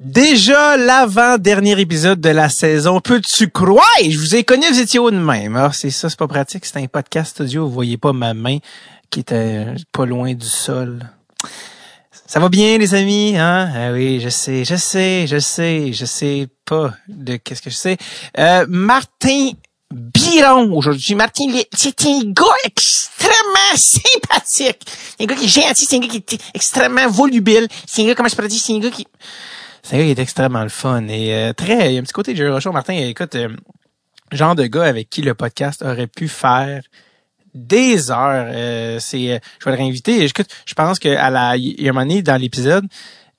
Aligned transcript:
Déjà 0.00 0.76
l'avant-dernier 0.76 1.78
épisode 1.80 2.20
de 2.20 2.30
la 2.30 2.48
saison. 2.48 3.00
Peux-tu 3.00 3.48
croire? 3.48 3.86
Je 4.02 4.18
vous 4.18 4.34
ai 4.34 4.42
connu, 4.42 4.66
vous 4.68 4.80
étiez 4.80 4.98
haut 4.98 5.12
de 5.12 5.16
même. 5.16 5.54
Ah, 5.54 5.70
c'est 5.72 5.90
ça, 5.90 6.10
c'est 6.10 6.18
pas 6.18 6.26
pratique. 6.26 6.64
C'est 6.66 6.78
un 6.78 6.86
podcast 6.86 7.40
audio. 7.40 7.66
Vous 7.66 7.72
voyez 7.72 7.96
pas 7.96 8.12
ma 8.12 8.34
main 8.34 8.58
qui 9.08 9.20
était 9.20 9.66
pas 9.92 10.04
loin 10.04 10.34
du 10.34 10.46
sol. 10.46 11.08
Ça 12.26 12.40
va 12.40 12.48
bien, 12.48 12.76
les 12.76 12.94
amis, 12.94 13.36
hein? 13.36 13.70
Ah 13.72 13.92
oui, 13.92 14.18
je 14.18 14.30
sais, 14.30 14.64
je 14.64 14.74
sais, 14.74 15.26
je 15.28 15.38
sais, 15.38 15.92
je 15.92 16.04
sais 16.04 16.48
pas 16.64 16.92
de 17.06 17.36
qu'est-ce 17.36 17.62
que 17.62 17.70
je 17.70 17.76
sais. 17.76 17.96
Euh, 18.36 18.66
Martin 18.68 19.50
Biron 19.92 20.72
aujourd'hui. 20.72 21.14
Martin, 21.14 21.44
c'est 21.72 22.04
un 22.06 22.20
gars 22.24 22.44
extrêmement 22.64 23.76
sympathique. 23.76 24.80
C'est 25.16 25.22
un 25.22 25.26
gars 25.26 25.36
qui 25.36 25.44
est 25.44 25.48
gentil, 25.48 25.84
c'est 25.84 25.96
un 25.96 26.00
gars 26.00 26.08
qui 26.08 26.16
est 26.16 26.40
extrêmement 26.52 27.08
volubile. 27.08 27.68
C'est 27.86 28.02
un 28.02 28.06
gars, 28.06 28.16
comment 28.16 28.28
je 28.28 28.34
pourrais 28.34 28.48
dire, 28.48 28.60
c'est 28.60 28.72
un 28.74 28.80
gars 28.80 28.90
qui... 28.90 29.06
C'est 29.84 29.96
un 29.96 29.98
gars 29.98 30.06
est 30.06 30.18
extrêmement 30.18 30.62
le 30.62 30.70
fun 30.70 31.06
et 31.08 31.34
euh, 31.34 31.52
très... 31.52 31.90
Il 31.90 31.94
y 31.94 31.96
a 31.98 32.00
un 32.00 32.04
petit 32.04 32.14
côté 32.14 32.32
de 32.32 32.38
Jerry 32.38 32.50
Rochon. 32.50 32.72
Martin, 32.72 32.94
écoute, 32.94 33.34
euh, 33.34 33.50
genre 34.32 34.54
de 34.54 34.64
gars 34.64 34.84
avec 34.84 35.10
qui 35.10 35.20
le 35.20 35.34
podcast 35.34 35.82
aurait 35.82 36.06
pu 36.06 36.26
faire 36.26 36.82
des 37.52 38.10
heures. 38.10 38.46
Euh, 38.48 38.98
c'est, 38.98 39.42
je 39.58 39.64
vais 39.66 39.70
le 39.72 39.76
réinviter. 39.76 40.24
Écoute, 40.24 40.48
je 40.64 40.72
pense 40.72 40.98
qu'à 40.98 41.28
la, 41.28 41.58
il 41.58 41.82
y 41.82 41.90
a 41.90 41.92
un 41.92 42.22
dans 42.22 42.40
l'épisode, 42.40 42.86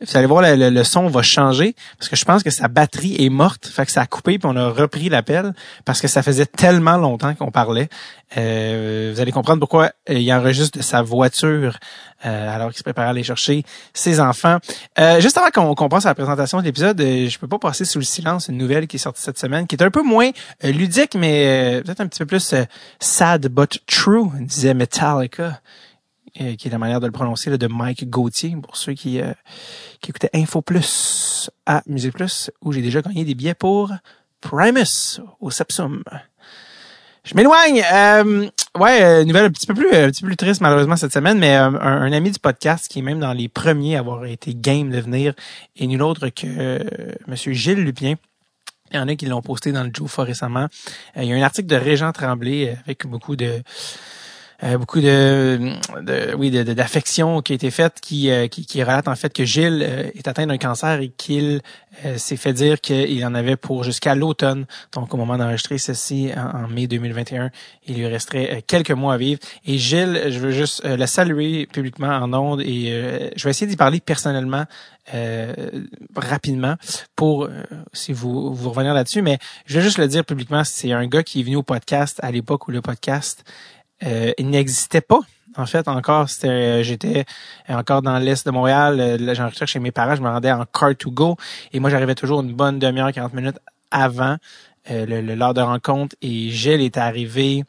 vous 0.08 0.18
allez 0.18 0.27
voir, 0.27 0.41
le, 0.41 0.70
le, 0.70 0.84
son 0.84 1.08
va 1.08 1.22
changer 1.22 1.76
parce 1.98 2.09
que 2.09 2.16
je 2.16 2.26
pense 2.26 2.44
que 2.44 2.50
sa 2.50 2.68
batterie 2.68 3.16
est 3.20 3.30
morte. 3.30 3.68
Fait 3.68 3.86
que 3.86 3.91
ça 3.91 4.02
a 4.02 4.05
coupé 4.05 4.38
puis 4.38 4.50
on 4.52 4.55
a 4.55 4.70
repris 4.70 5.09
l'appel 5.09 5.54
parce 5.86 6.02
que 6.02 6.08
ça 6.08 6.23
faisait 6.23 6.46
tellement 6.46 6.98
longtemps 6.98 7.34
qu'on 7.36 7.52
parlait. 7.52 7.90
Euh, 8.38 9.12
vous 9.13 9.22
allez 9.22 9.32
comprendre 9.32 9.60
pourquoi 9.60 9.91
euh, 10.10 10.13
il 10.13 10.34
enregistre 10.34 10.77
de 10.77 10.84
sa 10.84 11.02
voiture 11.02 11.77
euh, 12.26 12.55
alors 12.55 12.70
qu'il 12.70 12.77
se 12.77 12.84
prépare 12.84 13.05
à 13.05 13.10
aller 13.10 13.23
chercher 13.23 13.63
ses 13.94 14.20
enfants. 14.20 14.58
Euh, 14.99 15.20
juste 15.20 15.38
avant 15.38 15.49
qu'on 15.49 15.76
qu'on 15.76 15.90
passe 15.90 16.05
à 16.05 16.10
la 16.10 16.16
présentation 16.16 16.60
de 16.60 16.63
l'épisode, 16.63 16.99
euh, 16.99 17.30
je 17.30 17.38
peux 17.38 17.48
pas 17.48 17.60
passer 17.60 17.85
sous 17.85 17.99
le 17.99 18.05
silence 18.05 18.48
une 18.48 18.58
nouvelle 18.58 18.88
qui 18.88 18.96
est 18.96 18.99
sortie 18.99 19.22
cette 19.22 19.38
semaine, 19.38 19.68
qui 19.68 19.76
est 19.76 19.84
un 19.84 19.91
peu 19.91 20.02
moins 20.02 20.32
ludique, 20.63 21.16
mais 21.16 21.82
peut-être 21.85 22.01
un 22.01 22.07
petit 22.07 22.20
peu 22.20 22.26
plus 22.26 22.55
sad 22.99 23.48
but 23.48 23.79
true, 23.85 24.29
disait 24.40 24.74
Metallica. 24.74 25.60
Euh, 26.41 26.55
qui 26.55 26.68
est 26.68 26.72
la 26.72 26.78
manière 26.78 27.00
de 27.00 27.05
le 27.05 27.14
prononcer, 27.14 27.50
là, 27.50 27.58
de 27.58 27.68
Mike 27.68 28.10
Gauthier, 28.10 28.58
pour 28.62 28.76
ceux 28.76 28.91
qui, 28.91 29.22
euh, 29.22 29.32
qui 30.02 30.10
écoutaient 30.10 30.32
Info 30.34 30.62
Plus 30.62 31.50
à 31.66 31.82
Musique 31.88 32.12
Plus, 32.12 32.52
où 32.62 32.74
j'ai 32.74 32.82
déjà 32.82 33.02
gagné 33.02 33.24
des 33.24 33.36
billets 33.36 33.54
pour 33.54 33.94
Primus 34.41 35.22
au 35.40 35.50
Sepsum. 35.50 36.04
Je 37.24 37.36
m'éloigne. 37.36 37.82
Euh, 37.90 38.50
ouais, 38.78 39.24
nouvelle 39.24 39.46
un 39.46 39.50
petit 39.50 39.66
peu 39.66 39.74
plus, 39.74 39.88
un 39.96 40.10
petit 40.10 40.24
peu 40.24 40.28
plus 40.28 40.36
triste 40.36 40.60
malheureusement 40.60 40.98
cette 40.98 41.13
semaine, 41.13 41.40
mais 41.40 41.56
un, 41.56 41.74
un, 41.74 42.12
ami 42.12 42.32
du 42.32 42.40
podcast 42.40 42.90
qui 42.90 43.00
est 43.00 43.02
même 43.02 43.22
dans 43.22 43.32
les 43.32 43.48
premiers 43.48 43.96
à 43.96 44.00
avoir 44.00 44.26
été 44.26 44.54
game 44.54 44.90
de 44.90 45.00
venir 45.00 45.34
est 45.78 45.88
nul 45.88 46.02
autre 46.02 46.28
que 46.28 46.86
Monsieur 47.28 47.54
Gilles 47.54 47.82
Lupien. 47.82 48.16
Il 48.91 48.98
y 48.98 49.00
en 49.00 49.08
a 49.08 49.16
qui 49.16 49.26
l'ont 49.26 49.41
posté 49.41 49.72
dans 49.72 49.86
le 49.86 49.90
Joe 49.94 50.13
récemment. 50.20 50.68
il 51.16 51.24
y 51.24 51.34
a 51.34 51.36
un 51.36 51.41
article 51.41 51.68
de 51.68 51.78
Régent 51.78 52.12
Tremblay 52.12 52.78
avec 52.86 53.08
beaucoup 53.08 53.38
de 53.38 53.63
euh, 54.63 54.77
beaucoup 54.77 55.01
de, 55.01 55.73
de 56.01 56.34
oui 56.35 56.49
d'affection 56.49 57.41
qui 57.41 57.51
a 57.51 57.55
été 57.55 57.71
faite 57.71 57.99
qui, 58.01 58.31
euh, 58.31 58.48
qui, 58.48 58.65
qui 58.65 58.81
relate 58.81 59.09
en 59.09 59.15
fait 59.15 59.34
que 59.34 59.43
Gilles 59.43 59.84
euh, 59.84 60.09
est 60.15 60.29
atteint 60.29 60.48
d'un 60.48 60.57
cancer 60.57 61.01
et 61.01 61.09
qu'il 61.09 61.61
s'est 62.17 62.35
fait 62.35 62.51
dire 62.51 62.81
qu'il 62.81 63.26
en 63.26 63.33
avait 63.35 63.55
pour 63.55 63.85
jusqu'à 63.85 64.16
l'automne. 64.16 64.66
Donc 64.91 65.13
au 65.13 65.17
moment 65.17 65.38
d'enregistrer 65.38 65.78
ceci 65.78 66.29
en, 66.35 66.67
mai 66.67 66.88
2021 66.88 67.51
il 67.88 67.95
lui 67.95 68.07
resterait 68.07 68.63
quelques 68.67 68.91
mois 68.91 69.13
à 69.13 69.17
vivre. 69.17 69.39
Et 69.66 69.78
Gilles 69.78 70.23
je 70.28 70.39
veux 70.39 70.51
juste 70.51 70.83
le 70.83 71.06
saluer 71.06 71.67
publiquement 71.67 72.09
en 72.09 72.33
ondes 72.33 72.61
et 72.61 73.31
je 73.38 73.44
vais 73.45 73.50
essayer 73.50 73.66
d'y 73.66 73.78
parler 73.78 74.01
personnellement 74.01 74.66
rapidement 76.17 76.75
pour 77.16 77.47
si 77.94 78.11
vous 78.11 78.53
vous 78.53 78.72
revenir 78.72 78.94
là-dessus. 78.94 79.22
Mais 79.22 79.38
je 79.66 79.79
vais 79.79 79.81
juste 79.81 79.97
le 79.97 80.09
dire 80.09 80.25
publiquement 80.25 80.66
c'est 80.66 80.91
un 80.91 81.07
gars 81.07 81.23
qui 81.23 81.39
est 81.39 81.44
venu 81.44 81.56
au 81.56 81.63
podcast 81.63 82.19
à 82.23 82.29
l'époque 82.29 82.67
où 82.67 82.72
le 82.72 82.81
podcast 82.81 83.45
euh, 84.06 84.31
il 84.38 84.49
n'existait 84.49 85.01
pas. 85.01 85.19
En 85.57 85.66
fait, 85.66 85.88
encore, 85.88 86.29
c'était, 86.29 86.47
euh, 86.47 86.83
j'étais 86.83 87.25
encore 87.69 88.01
dans 88.01 88.19
l'est 88.19 88.45
de 88.45 88.51
Montréal. 88.51 88.99
Euh, 88.99 89.33
J'enregistrais 89.33 89.67
chez 89.67 89.79
mes 89.79 89.91
parents. 89.91 90.16
Je 90.16 90.21
me 90.21 90.27
rendais 90.27 90.51
en 90.51 90.66
car 90.66 90.95
to 90.97 91.11
go. 91.11 91.38
Et 91.71 91.79
moi, 91.79 91.89
j'arrivais 91.89 92.15
toujours 92.15 92.41
une 92.41 92.53
bonne 92.53 92.77
demi-heure, 92.77 93.11
40 93.11 93.33
minutes 93.33 93.59
avant 93.89 94.38
le, 94.89 95.21
l'heure 95.21 95.53
de 95.53 95.61
rencontre. 95.61 96.15
Et 96.21 96.49
Gilles 96.49 96.81
est 96.81 96.97
arrivé 96.97 97.63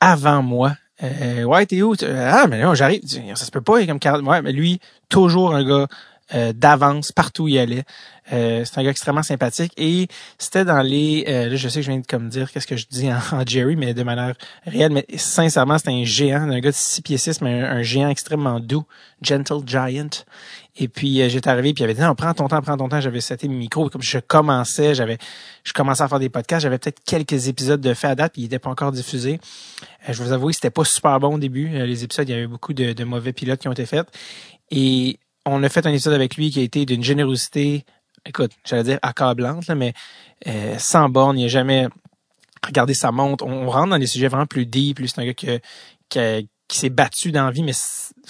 avant 0.00 0.42
moi. 0.42 0.76
Euh, 1.02 1.44
ouais, 1.44 1.66
t'es 1.66 1.82
où? 1.82 1.94
Ah, 2.02 2.46
mais 2.48 2.62
non, 2.62 2.74
j'arrive. 2.74 3.02
Ça 3.34 3.44
se 3.44 3.50
peut 3.50 3.60
pas, 3.60 3.80
il 3.80 3.84
est 3.84 3.86
comme 3.86 3.98
40. 3.98 4.22
Ouais, 4.26 4.42
mais 4.42 4.52
lui, 4.52 4.80
toujours 5.08 5.54
un 5.54 5.64
gars 5.64 5.86
euh, 6.34 6.52
d'avance 6.52 7.12
partout 7.12 7.44
où 7.44 7.48
il 7.48 7.58
allait. 7.58 7.84
Euh, 8.32 8.64
c'est 8.64 8.78
un 8.80 8.82
gars 8.82 8.90
extrêmement 8.90 9.22
sympathique 9.22 9.72
et 9.76 10.08
c'était 10.36 10.64
dans 10.64 10.82
les 10.82 11.24
euh, 11.28 11.48
là 11.48 11.54
je 11.54 11.68
sais 11.68 11.78
que 11.78 11.86
je 11.86 11.90
viens 11.92 12.00
de 12.00 12.06
comme 12.06 12.28
dire 12.28 12.50
qu'est-ce 12.50 12.66
que 12.66 12.76
je 12.76 12.86
dis 12.90 13.08
en, 13.08 13.20
Jerry 13.46 13.76
mais 13.76 13.94
de 13.94 14.02
manière 14.02 14.34
réelle 14.66 14.90
mais 14.90 15.06
sincèrement 15.16 15.78
c'est 15.78 15.90
un 15.90 16.02
géant 16.02 16.50
un 16.50 16.58
gars 16.58 16.70
de 16.70 16.74
6 16.76 17.02
pieds 17.02 17.18
6 17.18 17.40
mais 17.42 17.60
un, 17.62 17.82
géant 17.82 18.08
extrêmement 18.08 18.58
doux 18.58 18.84
gentle 19.22 19.60
giant. 19.64 20.08
Et 20.74 20.88
puis 20.88 21.22
euh, 21.22 21.28
j'étais 21.28 21.48
arrivé 21.48 21.72
puis 21.72 21.82
il 21.82 21.84
avait 21.84 21.94
dit 21.94 22.00
non 22.00 22.16
prends 22.16 22.34
ton 22.34 22.48
temps 22.48 22.60
prends 22.62 22.76
ton 22.76 22.88
temps. 22.88 23.00
J'avais 23.00 23.20
seté 23.20 23.46
mes 23.46 23.54
micros 23.54 23.88
comme 23.90 24.02
je 24.02 24.18
commençais 24.18 24.96
j'avais 24.96 25.18
je 25.62 25.72
commençais 25.72 26.02
à 26.02 26.08
faire 26.08 26.18
des 26.18 26.28
podcasts 26.28 26.64
j'avais 26.64 26.78
peut-être 26.78 27.04
quelques 27.04 27.46
épisodes 27.46 27.80
de 27.80 27.94
fait 27.94 28.08
à 28.08 28.16
date 28.16 28.32
puis 28.32 28.42
ils 28.42 28.46
n'étaient 28.46 28.58
pas 28.58 28.70
encore 28.70 28.90
diffusés 28.90 29.38
je 30.08 30.20
vous 30.20 30.32
avoue 30.32 30.50
c'était 30.50 30.70
pas 30.70 30.84
super 30.84 31.20
bon 31.20 31.36
au 31.36 31.38
début. 31.38 31.68
Les 31.68 32.02
épisodes 32.02 32.28
il 32.28 32.32
y 32.32 32.34
avait 32.34 32.48
beaucoup 32.48 32.72
de, 32.72 32.92
de 32.92 33.04
mauvais 33.04 33.32
pilotes 33.32 33.60
qui 33.60 33.68
ont 33.68 33.72
été 33.72 33.86
faits. 33.86 34.08
Et 34.72 35.20
on 35.46 35.62
a 35.62 35.68
fait 35.68 35.86
un 35.86 35.90
épisode 35.90 36.14
avec 36.14 36.36
lui 36.36 36.50
qui 36.50 36.58
a 36.60 36.62
été 36.62 36.84
d'une 36.84 37.04
générosité, 37.04 37.84
écoute, 38.26 38.52
j'allais 38.64 38.82
dire 38.82 38.98
accablante, 39.02 39.66
là, 39.66 39.74
mais 39.74 39.94
euh, 40.46 40.76
sans 40.78 41.08
borne. 41.08 41.38
Il 41.38 41.42
n'a 41.42 41.48
jamais 41.48 41.88
regardé 42.64 42.94
sa 42.94 43.12
montre. 43.12 43.44
On, 43.46 43.68
rentre 43.70 43.90
dans 43.90 43.98
des 43.98 44.06
sujets 44.06 44.28
vraiment 44.28 44.46
plus 44.46 44.66
deep. 44.66 44.96
Plus 44.96 45.08
c'est 45.08 45.20
un 45.20 45.26
gars 45.26 45.34
qui, 45.34 45.48
qui, 46.08 46.48
qui 46.68 46.78
s'est 46.78 46.90
battu 46.90 47.32
dans 47.32 47.44
la 47.44 47.50
vie, 47.50 47.62
mais 47.62 47.72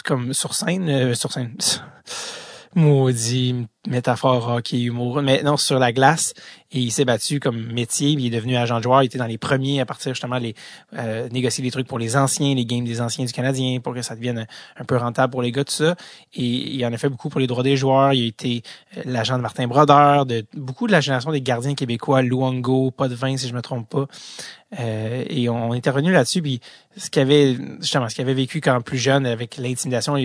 comme 0.05 0.33
sur 0.33 0.55
scène, 0.55 0.89
euh, 0.89 1.15
sur 1.15 1.33
scène. 1.33 1.57
maudit 2.77 3.67
métaphore 3.89 4.49
hockey 4.49 4.83
humour 4.83 5.23
mais 5.23 5.43
non 5.43 5.57
sur 5.57 5.79
la 5.79 5.93
glace. 5.93 6.35
Et 6.73 6.81
il 6.81 6.91
s'est 6.91 7.05
battu 7.05 7.41
comme 7.41 7.73
métier 7.73 8.11
il 8.11 8.27
est 8.27 8.31
devenu 8.31 8.57
agent 8.57 8.77
de 8.77 8.83
joueur. 8.83 9.03
Il 9.03 9.07
était 9.07 9.19
dans 9.19 9.27
les 9.27 9.39
premiers 9.39 9.81
à 9.81 9.87
partir 9.87 10.13
justement 10.13 10.37
les 10.37 10.55
euh, 10.95 11.29
négocier 11.31 11.65
des 11.65 11.71
trucs 11.71 11.87
pour 11.87 11.99
les 11.99 12.17
anciens 12.17 12.55
les 12.55 12.67
games 12.67 12.85
des 12.85 13.01
anciens 13.01 13.25
du 13.25 13.33
Canadien 13.33 13.81
pour 13.81 13.95
que 13.95 14.03
ça 14.03 14.15
devienne 14.15 14.47
un, 14.77 14.85
peu 14.85 14.97
rentable 14.97 15.31
pour 15.31 15.43
les 15.43 15.53
gars 15.53 15.65
tout 15.65 15.73
ça. 15.73 15.97
Et 16.35 16.45
il 16.45 16.85
en 16.85 16.93
a 16.93 16.99
fait 16.99 17.09
beaucoup 17.09 17.31
pour 17.31 17.41
les 17.41 17.47
droits 17.47 17.63
des 17.63 17.77
joueurs. 17.77 18.13
Il 18.13 18.25
a 18.25 18.27
été 18.27 18.63
euh, 18.99 19.03
l'agent 19.07 19.37
de 19.37 19.43
Martin 19.43 19.67
Brodeur 19.67 20.27
de 20.27 20.45
beaucoup 20.55 20.87
de 20.87 20.93
la 20.93 21.01
génération 21.01 21.33
des 21.33 21.41
gardiens 21.41 21.75
québécois 21.75 22.21
Luango 22.21 22.91
pas 22.91 23.09
de 23.09 23.15
vin 23.15 23.37
si 23.39 23.49
je 23.49 23.55
me 23.55 23.63
trompe 23.63 23.89
pas. 23.89 24.07
Euh, 24.79 25.25
et 25.31 25.49
on, 25.49 25.73
était 25.73 25.91
revenu 25.91 26.13
là-dessus 26.13 26.43
puis 26.43 26.61
ce 26.97 27.09
qu'il 27.09 27.23
avait 27.23 27.57
justement 27.81 28.09
ce 28.09 28.17
qu'il 28.17 28.23
avait 28.23 28.35
vécu 28.35 28.61
quand 28.61 28.81
plus 28.83 28.99
jeune 28.99 29.25
avec 29.25 29.57
l'intimidation 29.57 30.17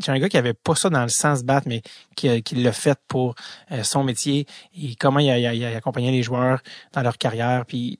j'ai 0.00 0.12
un 0.12 0.18
gars 0.18 0.28
qui 0.28 0.36
avait 0.36 0.54
pas 0.54 0.74
ça 0.74 0.90
dans 0.90 1.02
le 1.02 1.08
sens 1.08 1.42
battre, 1.42 1.68
mais 1.68 1.82
qui, 2.16 2.42
qui 2.42 2.54
l'a 2.56 2.72
fait 2.72 2.98
pour 3.08 3.34
euh, 3.70 3.82
son 3.82 4.04
métier 4.04 4.46
et 4.74 4.94
comment 4.96 5.18
il 5.20 5.30
a, 5.30 5.52
il, 5.52 5.64
a, 5.64 5.76
accompagné 5.76 6.10
les 6.10 6.22
joueurs 6.22 6.62
dans 6.92 7.02
leur 7.02 7.18
carrière, 7.18 7.66
puis 7.66 7.98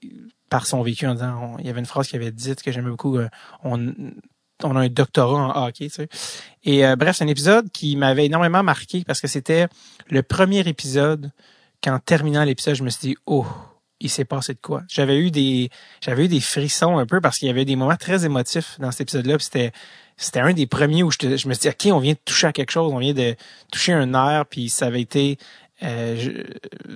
par 0.48 0.66
son 0.66 0.82
vécu 0.82 1.06
en 1.06 1.14
disant, 1.14 1.56
il 1.58 1.66
y 1.66 1.70
avait 1.70 1.80
une 1.80 1.86
phrase 1.86 2.08
qui 2.08 2.16
avait 2.16 2.30
dit 2.30 2.54
que 2.56 2.72
j'aimais 2.72 2.90
beaucoup, 2.90 3.18
euh, 3.18 3.28
on, 3.64 3.94
on 4.62 4.76
a 4.76 4.80
un 4.80 4.88
doctorat 4.88 5.54
en 5.54 5.66
hockey, 5.66 5.88
tu 5.88 5.94
sais. 5.94 6.08
Et 6.64 6.86
euh, 6.86 6.96
bref, 6.96 7.16
c'est 7.16 7.24
un 7.24 7.28
épisode 7.28 7.70
qui 7.70 7.96
m'avait 7.96 8.26
énormément 8.26 8.62
marqué 8.62 9.04
parce 9.06 9.20
que 9.20 9.28
c'était 9.28 9.66
le 10.08 10.22
premier 10.22 10.60
épisode 10.60 11.30
qu'en 11.82 11.98
terminant 11.98 12.44
l'épisode, 12.44 12.74
je 12.74 12.84
me 12.84 12.90
suis 12.90 13.08
dit, 13.08 13.16
oh, 13.26 13.46
il 14.00 14.10
s'est 14.10 14.24
passé 14.24 14.54
de 14.54 14.58
quoi? 14.60 14.82
J'avais 14.88 15.18
eu 15.18 15.30
des, 15.30 15.70
j'avais 16.04 16.24
eu 16.24 16.28
des 16.28 16.40
frissons 16.40 16.98
un 16.98 17.06
peu 17.06 17.20
parce 17.20 17.38
qu'il 17.38 17.48
y 17.48 17.50
avait 17.50 17.64
des 17.64 17.76
moments 17.76 17.96
très 17.96 18.24
émotifs 18.24 18.78
dans 18.78 18.90
cet 18.90 19.02
épisode-là. 19.02 19.38
C'était, 19.38 19.72
c'était 20.16 20.40
un 20.40 20.52
des 20.52 20.66
premiers 20.66 21.02
où 21.02 21.10
je, 21.10 21.26
me 21.26 21.36
suis 21.36 21.60
dit, 21.60 21.68
OK, 21.68 21.86
on 21.92 21.98
vient 21.98 22.12
de 22.12 22.18
toucher 22.24 22.46
à 22.46 22.52
quelque 22.52 22.70
chose, 22.70 22.92
on 22.92 22.98
vient 22.98 23.14
de 23.14 23.34
toucher 23.70 23.92
un 23.92 24.06
nerf, 24.06 24.46
puis 24.46 24.68
ça 24.68 24.86
avait 24.86 25.00
été 25.00 25.38
euh, 25.82 26.44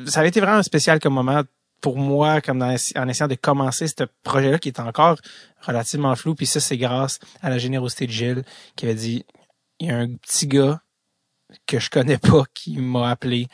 ça 0.07 0.21
avait 0.21 0.29
été 0.29 0.41
vraiment 0.41 0.63
spécial 0.63 1.01
comme 1.01 1.15
moment 1.15 1.43
pour 1.81 1.99
moi, 1.99 2.41
comme 2.41 2.63
en 2.63 2.73
essayant 2.73 3.29
de 3.29 3.35
commencer 3.35 3.87
ce 3.87 4.05
projet-là 4.23 4.59
qui 4.59 4.69
est 4.69 4.81
encore 4.81 5.19
relativement 5.61 6.15
flou. 6.17 6.35
Puis 6.35 6.47
ça, 6.47 6.61
c'est 6.61 6.77
grâce 6.77 7.19
à 7.43 7.51
la 7.51 7.59
générosité 7.59 8.07
de 8.07 8.13
Gilles 8.13 8.45
qui 8.77 8.87
avait 8.87 8.95
dit, 8.95 9.25
il 9.81 9.89
y 9.89 9.91
a 9.91 9.97
un 9.97 10.09
petit 10.15 10.47
gars 10.47 10.81
que 11.67 11.79
je 11.79 11.91
connais 11.91 12.19
pas 12.19 12.45
qui 12.55 12.79
m'a 12.79 13.11
appelé, 13.11 13.49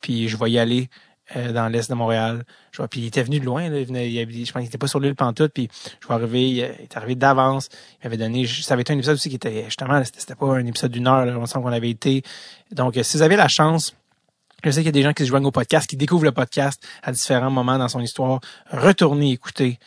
puis 0.00 0.28
je 0.28 0.36
vais 0.36 0.50
y 0.50 0.58
aller. 0.58 0.88
Euh, 1.36 1.52
dans 1.52 1.68
l'est 1.68 1.90
de 1.90 1.94
Montréal. 1.94 2.42
Je 2.72 2.78
vois, 2.78 2.88
puis 2.88 3.00
il 3.00 3.06
était 3.06 3.22
venu 3.22 3.38
de 3.38 3.44
loin, 3.44 3.68
là, 3.68 3.78
il 3.78 3.84
venait, 3.84 4.10
il, 4.10 4.46
je 4.46 4.50
pense 4.50 4.60
qu'il 4.60 4.68
était 4.68 4.78
pas 4.78 4.86
sur 4.86 4.98
l'île 4.98 5.14
pantoute, 5.14 5.52
puis 5.52 5.68
je 6.00 6.06
vois 6.06 6.16
arriver, 6.16 6.48
il, 6.48 6.60
est 6.60 6.96
arrivé 6.96 7.16
d'avance. 7.16 7.68
Il 7.96 8.06
m'avait 8.06 8.16
donné, 8.16 8.46
ça 8.46 8.72
avait 8.72 8.80
été 8.80 8.94
un 8.94 8.96
épisode 8.96 9.16
aussi 9.16 9.28
qui 9.28 9.36
était 9.36 9.64
justement, 9.64 10.02
c'était 10.04 10.34
pas 10.34 10.46
un 10.46 10.64
épisode 10.64 10.90
d'une 10.90 11.06
heure, 11.06 11.26
là, 11.26 11.38
on 11.38 11.44
sent 11.44 11.58
qu'on 11.58 11.66
avait 11.66 11.90
été. 11.90 12.22
Donc, 12.72 12.96
euh, 12.96 13.02
si 13.02 13.18
vous 13.18 13.22
avez 13.22 13.36
la 13.36 13.48
chance, 13.48 13.94
je 14.64 14.70
sais 14.70 14.80
qu'il 14.80 14.86
y 14.86 14.88
a 14.88 14.92
des 14.92 15.02
gens 15.02 15.12
qui 15.12 15.22
se 15.22 15.28
joignent 15.28 15.44
au 15.44 15.50
podcast, 15.50 15.86
qui 15.86 15.98
découvrent 15.98 16.24
le 16.24 16.32
podcast 16.32 16.82
à 17.02 17.12
différents 17.12 17.50
moments 17.50 17.76
dans 17.76 17.88
son 17.88 18.00
histoire. 18.00 18.40
Retournez 18.70 19.32
écouter 19.32 19.78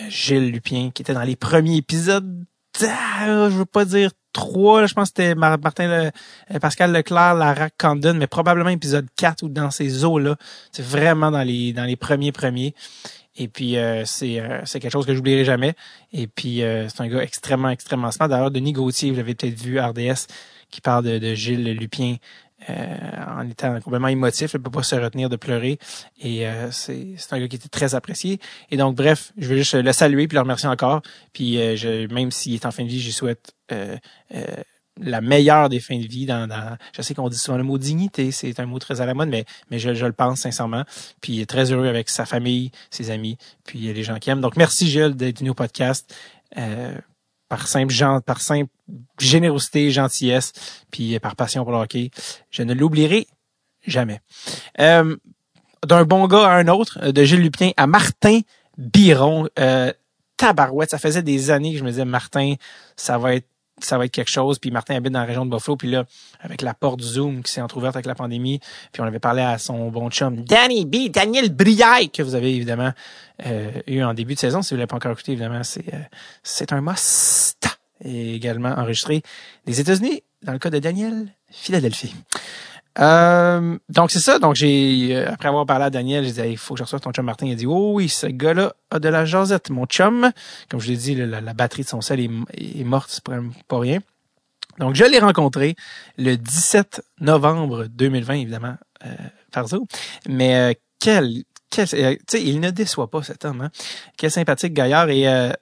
euh, 0.00 0.04
Gilles 0.08 0.50
Lupien, 0.50 0.92
qui 0.92 1.02
était 1.02 1.14
dans 1.14 1.24
les 1.24 1.36
premiers 1.36 1.76
épisodes. 1.76 2.42
Ah, 2.80 3.50
je 3.50 3.56
veux 3.56 3.66
pas 3.66 3.84
dire 3.84 4.12
3, 4.36 4.86
je 4.86 4.94
pense 4.94 5.10
que 5.10 5.22
c'était 5.22 5.34
Martin 5.34 5.88
le, 5.88 6.10
euh, 6.54 6.58
Pascal 6.60 6.92
Leclerc, 6.92 7.34
Lara 7.34 7.70
Condon, 7.78 8.14
mais 8.14 8.26
probablement 8.26 8.68
épisode 8.68 9.06
4 9.16 9.42
ou 9.44 9.48
dans 9.48 9.70
ces 9.70 10.04
eaux-là. 10.04 10.36
C'est 10.72 10.84
vraiment 10.84 11.30
dans 11.30 11.42
les 11.42 11.72
dans 11.72 11.84
les 11.84 11.96
premiers 11.96 12.32
premiers. 12.32 12.74
Et 13.38 13.48
puis 13.48 13.78
euh, 13.78 14.04
c'est 14.04 14.42
c'est 14.64 14.78
quelque 14.78 14.92
chose 14.92 15.06
que 15.06 15.14
j'oublierai 15.14 15.44
jamais. 15.44 15.74
Et 16.12 16.26
puis 16.26 16.58
c'est 16.58 17.00
un 17.00 17.08
gars 17.08 17.22
extrêmement 17.22 17.70
extrêmement 17.70 18.10
smart. 18.10 18.28
D'ailleurs 18.28 18.50
Denis 18.50 18.74
Gauthier, 18.74 19.10
vous 19.10 19.16
l'avez 19.16 19.34
peut-être 19.34 19.58
vu 19.58 19.80
RDS, 19.80 20.26
qui 20.70 20.80
parle 20.80 21.04
de, 21.04 21.18
de 21.18 21.34
Gilles 21.34 21.72
Lupien 21.72 22.14
euh, 22.14 22.16
en 22.68 23.48
étant 23.48 23.80
complètement 23.80 24.08
émotif, 24.08 24.52
il 24.54 24.60
peut 24.60 24.70
pas 24.70 24.82
se 24.82 24.96
retenir 24.96 25.28
de 25.28 25.36
pleurer. 25.36 25.78
Et 26.20 26.46
euh, 26.46 26.70
c'est 26.70 27.16
un 27.30 27.38
gars 27.38 27.48
qui 27.48 27.56
était 27.56 27.68
très 27.68 27.94
apprécié. 27.94 28.40
Et 28.70 28.76
donc, 28.76 28.96
bref, 28.96 29.32
je 29.36 29.48
veux 29.48 29.56
juste 29.56 29.74
le 29.74 29.92
saluer 29.92 30.28
puis 30.28 30.36
le 30.36 30.42
remercier 30.42 30.68
encore. 30.68 31.02
Puis 31.32 31.58
euh, 31.58 31.76
je, 31.76 32.12
même 32.12 32.30
s'il 32.30 32.54
est 32.54 32.66
en 32.66 32.70
fin 32.70 32.84
de 32.84 32.88
vie, 32.88 33.00
je 33.00 33.10
souhaite 33.10 33.54
la 34.98 35.20
meilleure 35.20 35.68
des 35.68 35.80
fins 35.80 35.98
de 35.98 36.06
vie. 36.06 36.26
Dans, 36.26 36.46
dans 36.46 36.76
je 36.92 37.02
sais 37.02 37.14
qu'on 37.14 37.28
dit 37.28 37.38
souvent 37.38 37.58
le 37.58 37.64
mot 37.64 37.78
dignité, 37.78 38.30
c'est 38.30 38.58
un 38.60 38.66
mot 38.66 38.78
très 38.78 39.00
à 39.00 39.06
la 39.06 39.14
mode, 39.14 39.28
mais 39.28 39.44
mais 39.70 39.78
je, 39.78 39.94
je 39.94 40.06
le 40.06 40.12
pense 40.12 40.40
sincèrement. 40.40 40.84
Puis 41.20 41.46
très 41.46 41.72
heureux 41.72 41.88
avec 41.88 42.08
sa 42.08 42.26
famille, 42.26 42.70
ses 42.90 43.10
amis, 43.10 43.36
puis 43.64 43.92
les 43.92 44.02
gens 44.02 44.18
qui 44.18 44.30
aiment. 44.30 44.40
Donc 44.40 44.56
merci 44.56 44.88
Gilles 44.88 45.14
d'être 45.14 45.40
venu 45.40 45.50
au 45.50 45.54
podcast. 45.54 46.14
Euh, 46.56 46.94
par 47.48 47.68
simple 47.68 47.94
par 48.24 48.40
simple 48.40 48.70
générosité, 49.18 49.90
gentillesse, 49.90 50.52
puis 50.90 51.18
par 51.20 51.36
passion 51.36 51.62
pour 51.64 51.72
le 51.72 51.78
hockey. 51.78 52.10
Je 52.50 52.62
ne 52.62 52.74
l'oublierai 52.74 53.26
jamais. 53.86 54.20
Euh, 54.80 55.16
d'un 55.86 56.04
bon 56.04 56.26
gars 56.26 56.48
à 56.48 56.56
un 56.56 56.68
autre, 56.68 57.10
de 57.10 57.24
Gilles 57.24 57.42
Lupien 57.42 57.72
à 57.76 57.86
Martin 57.86 58.40
Biron. 58.76 59.48
Euh, 59.58 59.92
tabarouette, 60.36 60.90
ça 60.90 60.98
faisait 60.98 61.22
des 61.22 61.50
années 61.50 61.72
que 61.72 61.78
je 61.78 61.84
me 61.84 61.90
disais, 61.90 62.04
Martin, 62.04 62.54
ça 62.96 63.18
va 63.18 63.34
être 63.34 63.48
ça 63.78 63.98
va 63.98 64.06
être 64.06 64.12
quelque 64.12 64.30
chose. 64.30 64.58
Puis 64.58 64.70
Martin 64.70 64.96
habite 64.96 65.12
dans 65.12 65.20
la 65.20 65.26
région 65.26 65.44
de 65.44 65.50
Buffalo. 65.50 65.76
Puis 65.76 65.90
là, 65.90 66.04
avec 66.40 66.62
la 66.62 66.74
porte 66.74 67.00
Zoom 67.00 67.42
qui 67.42 67.52
s'est 67.52 67.60
entrouverte 67.60 67.96
avec 67.96 68.06
la 68.06 68.14
pandémie, 68.14 68.60
puis 68.92 69.02
on 69.02 69.04
avait 69.04 69.18
parlé 69.18 69.42
à 69.42 69.58
son 69.58 69.90
bon 69.90 70.10
chum 70.10 70.44
Danny 70.44 70.86
B, 70.86 71.10
Daniel 71.10 71.52
Briaille, 71.52 72.10
que 72.10 72.22
vous 72.22 72.34
avez 72.34 72.54
évidemment 72.54 72.92
euh, 73.46 73.70
eu 73.86 74.02
en 74.02 74.14
début 74.14 74.34
de 74.34 74.40
saison. 74.40 74.62
Si 74.62 74.70
vous 74.70 74.76
ne 74.76 74.80
l'avez 74.80 74.88
pas 74.88 74.96
encore 74.96 75.12
écouté, 75.12 75.32
évidemment, 75.32 75.62
c'est 75.62 75.92
euh, 75.92 75.98
c'est 76.42 76.72
un 76.72 76.80
must. 76.80 77.78
Également 78.04 78.74
enregistré 78.76 79.22
des 79.64 79.80
États-Unis, 79.80 80.22
dans 80.42 80.52
le 80.52 80.58
cas 80.58 80.68
de 80.68 80.78
Daniel, 80.78 81.28
Philadelphie. 81.50 82.14
Euh, 82.98 83.78
donc 83.88 84.10
c'est 84.10 84.20
ça. 84.20 84.38
Donc 84.38 84.54
j'ai 84.54 85.16
euh, 85.16 85.30
après 85.30 85.48
avoir 85.48 85.66
parlé 85.66 85.84
à 85.84 85.90
Daniel, 85.90 86.24
j'ai 86.24 86.32
dit 86.32 86.48
il 86.48 86.58
faut 86.58 86.74
que 86.74 86.78
je 86.78 86.84
reçoive 86.84 87.00
ton 87.00 87.12
chum 87.12 87.24
Martin. 87.24 87.46
Il 87.46 87.52
a 87.52 87.56
dit 87.56 87.66
oh 87.66 87.92
oui, 87.94 88.08
ce 88.08 88.26
gars-là 88.26 88.74
a 88.90 88.98
de 88.98 89.08
la 89.08 89.24
jasette. 89.24 89.70
Mon 89.70 89.86
chum, 89.86 90.30
comme 90.70 90.80
je 90.80 90.88
l'ai 90.88 90.96
dit, 90.96 91.14
la, 91.14 91.40
batterie 91.52 91.82
de 91.82 91.88
son 91.88 92.00
sel 92.00 92.20
est, 92.20 92.84
morte, 92.84 93.10
c'est 93.10 93.24
pas 93.24 93.78
rien. 93.78 94.00
Donc 94.78 94.94
je 94.94 95.04
l'ai 95.04 95.18
rencontré 95.18 95.74
le 96.18 96.36
17 96.36 97.02
novembre 97.20 97.86
2020, 97.86 98.34
évidemment, 98.34 98.76
euh, 99.04 99.14
par 99.52 99.68
Zoom. 99.68 99.86
Mais 100.28 100.54
euh, 100.54 100.72
quel, 100.98 101.44
quel 101.70 101.86
tu 101.86 101.96
sais, 102.28 102.42
il 102.42 102.60
ne 102.60 102.70
déçoit 102.70 103.10
pas 103.10 103.22
cet 103.22 103.44
homme. 103.44 103.62
Hein? 103.62 103.70
Quel 104.16 104.30
sympathique 104.30 104.72
gaillard 104.72 105.08
et 105.10 105.52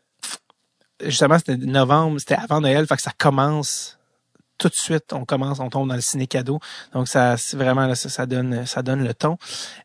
justement 1.04 1.38
c'était 1.38 1.56
novembre, 1.56 2.18
c'était 2.20 2.36
avant 2.36 2.60
Noël, 2.60 2.86
fait 2.86 2.96
que 2.96 3.02
ça 3.02 3.12
commence 3.16 3.98
tout 4.58 4.68
de 4.68 4.74
suite, 4.74 5.12
on 5.12 5.24
commence, 5.24 5.60
on 5.60 5.68
tombe 5.68 5.88
dans 5.88 5.94
le 5.94 6.00
ciné 6.00 6.26
cadeau. 6.26 6.60
Donc 6.92 7.08
ça, 7.08 7.36
vraiment 7.54 7.94
ça, 7.94 8.08
ça, 8.08 8.26
donne, 8.26 8.66
ça 8.66 8.82
donne 8.82 9.02
le 9.02 9.14
ton. 9.14 9.36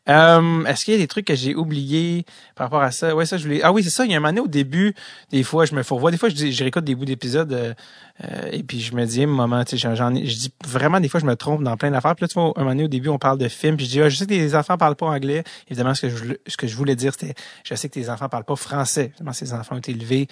Euh, 0.08 0.64
est-ce 0.64 0.84
qu'il 0.84 0.94
y 0.94 0.96
a 0.96 1.00
des 1.00 1.08
trucs 1.08 1.26
que 1.26 1.34
j'ai 1.34 1.54
oubliés 1.54 2.24
par 2.54 2.66
rapport 2.66 2.82
à 2.82 2.90
ça? 2.90 3.14
Ouais, 3.14 3.26
ça 3.26 3.36
je 3.36 3.44
voulais. 3.44 3.60
Ah 3.62 3.72
oui, 3.72 3.82
c'est 3.82 3.90
ça. 3.90 4.04
Il 4.04 4.10
y 4.10 4.14
a 4.14 4.16
un 4.16 4.20
moment 4.20 4.42
au 4.42 4.48
début, 4.48 4.94
des 5.30 5.42
fois 5.42 5.64
je 5.64 5.74
me 5.74 5.82
fourvoie, 5.82 6.10
des 6.10 6.18
fois 6.18 6.28
je, 6.28 6.62
réécoute 6.62 6.84
des 6.84 6.94
bouts 6.94 7.04
d'épisodes 7.04 7.52
euh, 7.52 8.48
et 8.52 8.62
puis 8.62 8.80
je 8.80 8.94
me 8.94 9.04
dis, 9.06 9.26
moment, 9.26 9.64
tu 9.64 9.78
sais, 9.78 9.94
j'en, 9.94 10.14
je 10.14 10.36
dis 10.36 10.52
vraiment 10.64 11.00
des 11.00 11.08
fois 11.08 11.20
je 11.20 11.26
me 11.26 11.36
trompe 11.36 11.62
dans 11.62 11.76
plein 11.76 11.90
d'affaires. 11.90 12.14
Puis 12.14 12.24
là, 12.24 12.28
tu 12.28 12.34
vois, 12.34 12.52
un 12.56 12.64
moment 12.64 12.84
au 12.84 12.88
début 12.88 13.08
on 13.08 13.18
parle 13.18 13.38
de 13.38 13.48
films, 13.48 13.76
puis 13.76 13.86
je 13.86 13.90
dis, 13.90 14.00
ah, 14.00 14.08
je 14.08 14.16
sais 14.16 14.26
que 14.26 14.30
les 14.30 14.54
enfants 14.54 14.76
parlent 14.76 14.96
pas 14.96 15.06
anglais. 15.06 15.42
Évidemment, 15.68 15.94
ce 15.94 16.02
que 16.02 16.10
je, 16.10 16.34
ce 16.46 16.56
que 16.56 16.66
je 16.66 16.76
voulais 16.76 16.96
dire, 16.96 17.12
c'était, 17.12 17.34
je 17.64 17.74
sais 17.74 17.88
que 17.88 17.94
tes 17.94 18.08
enfants 18.08 18.28
parlent 18.28 18.44
pas 18.44 18.56
français. 18.56 19.06
Évidemment, 19.06 19.32
ces 19.32 19.52
enfants 19.52 19.74
ont 19.74 19.78
été 19.78 19.92
élevés 19.92 20.28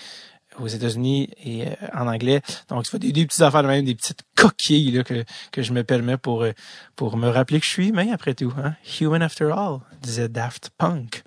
aux 0.61 0.67
États-Unis 0.67 1.31
et 1.45 1.67
euh, 1.67 1.71
en 1.95 2.07
anglais. 2.07 2.41
Donc, 2.69 2.87
faut 2.87 2.99
des, 2.99 3.13
des 3.13 3.27
petites 3.27 3.43
affaires 3.43 3.63
de 3.63 3.69
même, 3.69 3.85
des 3.85 3.95
petites 3.95 4.23
coquilles 4.37 4.93
là, 4.93 5.05
que, 5.05 5.25
que 5.53 5.63
je 5.63 5.73
me 5.73 5.85
permets 5.85 6.17
pour, 6.17 6.43
euh, 6.43 6.53
pour 6.97 7.17
me 7.17 7.29
rappeler 7.29 7.61
que 7.61 7.67
je 7.67 7.71
suis 7.71 7.93
mais 7.93 8.11
après 8.11 8.35
tout. 8.35 8.53
Hein? 8.63 8.75
Human 9.01 9.23
after 9.23 9.51
all, 9.57 9.79
disait 10.03 10.29
Daft 10.29 10.71
Punk. 10.77 11.23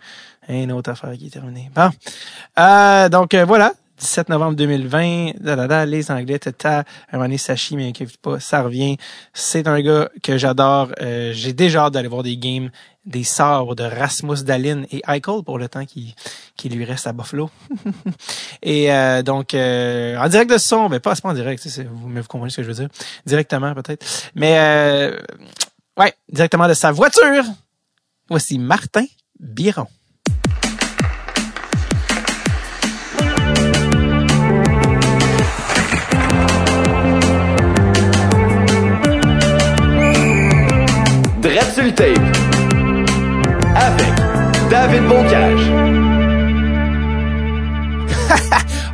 Une 0.49 0.71
autre 0.71 0.89
affaire 0.89 1.15
qui 1.17 1.27
est 1.27 1.29
terminée. 1.29 1.69
Bon. 1.73 1.91
Euh, 2.59 3.09
donc, 3.09 3.35
voilà. 3.35 3.73
17 4.01 4.29
novembre 4.29 4.55
2020, 4.55 5.33
da, 5.39 5.85
les 5.85 6.11
Anglais, 6.11 6.39
tata, 6.39 6.79
un 6.79 6.83
moment 7.13 7.25
donné, 7.25 7.37
Sachi, 7.37 7.75
mais 7.75 7.87
inquiète 7.87 8.17
pas, 8.17 8.39
ça 8.39 8.63
revient. 8.63 8.97
C'est 9.33 9.67
un 9.67 9.79
gars 9.79 10.09
que 10.23 10.37
j'adore. 10.37 10.89
J'ai 10.99 11.53
déjà 11.53 11.85
hâte 11.85 11.93
d'aller 11.93 12.07
voir 12.07 12.23
des 12.23 12.35
games 12.35 12.71
des 13.05 13.23
sorts 13.23 13.75
de 13.75 13.83
Rasmus 13.83 14.43
Dalin 14.43 14.83
et 14.91 15.01
Eichel 15.07 15.43
pour 15.43 15.57
le 15.57 15.67
temps 15.67 15.85
qui, 15.85 16.15
qui 16.55 16.69
lui 16.69 16.85
reste 16.85 17.07
à 17.07 17.13
Buffalo. 17.13 17.49
et 18.61 18.91
euh, 18.91 19.23
donc, 19.23 19.53
euh, 19.53 20.17
en 20.17 20.27
direct 20.29 20.51
de 20.51 20.57
son, 20.57 20.89
mais 20.89 20.99
pas, 20.99 21.15
pas 21.15 21.29
en 21.29 21.33
direct, 21.33 21.65
vous, 21.91 22.07
mais 22.07 22.21
vous 22.21 22.27
comprenez 22.27 22.51
ce 22.51 22.57
que 22.57 22.63
je 22.63 22.67
veux 22.67 22.75
dire. 22.75 22.89
Directement 23.25 23.73
peut-être. 23.73 24.05
Mais 24.35 24.59
euh, 24.59 25.19
ouais, 25.97 26.13
directement 26.29 26.67
de 26.67 26.73
sa 26.73 26.91
voiture. 26.91 27.43
Voici 28.29 28.59
Martin 28.59 29.05
Biron. 29.39 29.87
Avec 41.81 41.95
David. 44.69 45.01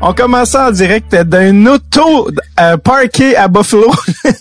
On 0.01 0.13
commence 0.16 0.56
en 0.56 0.72
direct 0.72 1.13
d'un 1.13 1.66
auto 1.66 2.30
euh, 2.62 2.78
parké 2.78 3.36
à 3.36 3.50
Buffalo. 3.50 3.92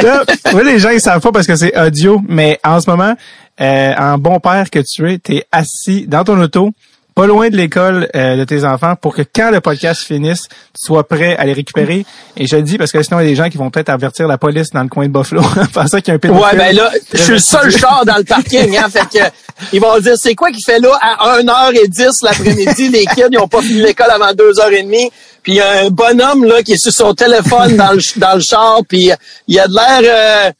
Là, 0.00 0.22
les 0.62 0.78
gens 0.78 0.90
ils 0.90 1.00
savent 1.00 1.20
pas 1.20 1.32
parce 1.32 1.48
que 1.48 1.56
c'est 1.56 1.76
audio, 1.76 2.22
mais 2.28 2.60
en 2.62 2.80
ce 2.80 2.88
moment, 2.88 3.16
euh, 3.60 3.94
en 3.98 4.16
bon 4.16 4.38
père 4.38 4.70
que 4.70 4.78
tu 4.78 5.10
es, 5.10 5.18
tu 5.18 5.38
es 5.38 5.44
assis 5.50 6.06
dans 6.06 6.22
ton 6.22 6.40
auto 6.40 6.70
pas 7.14 7.26
loin 7.26 7.48
de 7.50 7.56
l'école 7.56 8.08
euh, 8.16 8.36
de 8.36 8.44
tes 8.44 8.64
enfants 8.64 8.94
pour 8.96 9.14
que 9.14 9.22
quand 9.22 9.50
le 9.50 9.60
podcast 9.60 10.02
finisse, 10.02 10.48
tu 10.48 10.86
sois 10.86 11.06
prêt 11.06 11.36
à 11.36 11.44
les 11.44 11.52
récupérer. 11.52 12.06
Et 12.36 12.46
je 12.46 12.56
le 12.56 12.62
dis 12.62 12.78
parce 12.78 12.92
que 12.92 13.02
sinon, 13.02 13.20
il 13.20 13.24
y 13.24 13.26
a 13.26 13.30
des 13.30 13.36
gens 13.36 13.48
qui 13.48 13.58
vont 13.58 13.70
peut-être 13.70 13.90
avertir 13.90 14.26
la 14.26 14.38
police 14.38 14.70
dans 14.70 14.82
le 14.82 14.88
coin 14.88 15.06
de 15.06 15.12
Buffalo 15.12 15.42
en 15.76 15.86
ça 15.86 16.00
qu'il 16.00 16.08
y 16.08 16.10
a 16.12 16.14
un 16.14 16.18
pédophile. 16.18 16.42
Ouais, 16.42 16.56
ben 16.56 16.74
là, 16.74 16.90
je 17.12 17.22
suis 17.22 17.32
le 17.32 17.38
seul 17.38 17.70
char 17.70 18.04
dans 18.06 18.16
le 18.16 18.24
parking, 18.24 18.76
hein, 18.76 18.88
fait 18.90 19.18
que 19.18 19.24
ils 19.72 19.80
vont 19.80 19.98
dire, 19.98 20.14
c'est 20.16 20.34
quoi 20.34 20.50
qui 20.50 20.62
fait 20.62 20.78
là 20.78 20.96
à 21.00 21.38
1h10 21.40 22.24
l'après-midi? 22.24 22.88
Les 22.88 23.06
kids, 23.06 23.28
ils 23.30 23.38
ont 23.38 23.48
pas 23.48 23.62
fini 23.62 23.82
l'école 23.82 24.10
avant 24.10 24.32
2h30. 24.32 25.10
Puis 25.42 25.52
il 25.52 25.56
y 25.56 25.60
a 25.60 25.84
un 25.84 25.90
bonhomme 25.90 26.44
là 26.44 26.62
qui 26.62 26.72
est 26.72 26.82
sur 26.82 26.92
son 26.92 27.14
téléphone 27.14 27.76
dans 27.76 27.92
le, 27.92 28.20
dans 28.20 28.34
le 28.34 28.40
char, 28.40 28.80
puis 28.88 29.10
il 29.48 29.60
a 29.60 29.66
de 29.66 29.74
l'air... 29.74 30.00
Euh, 30.04 30.50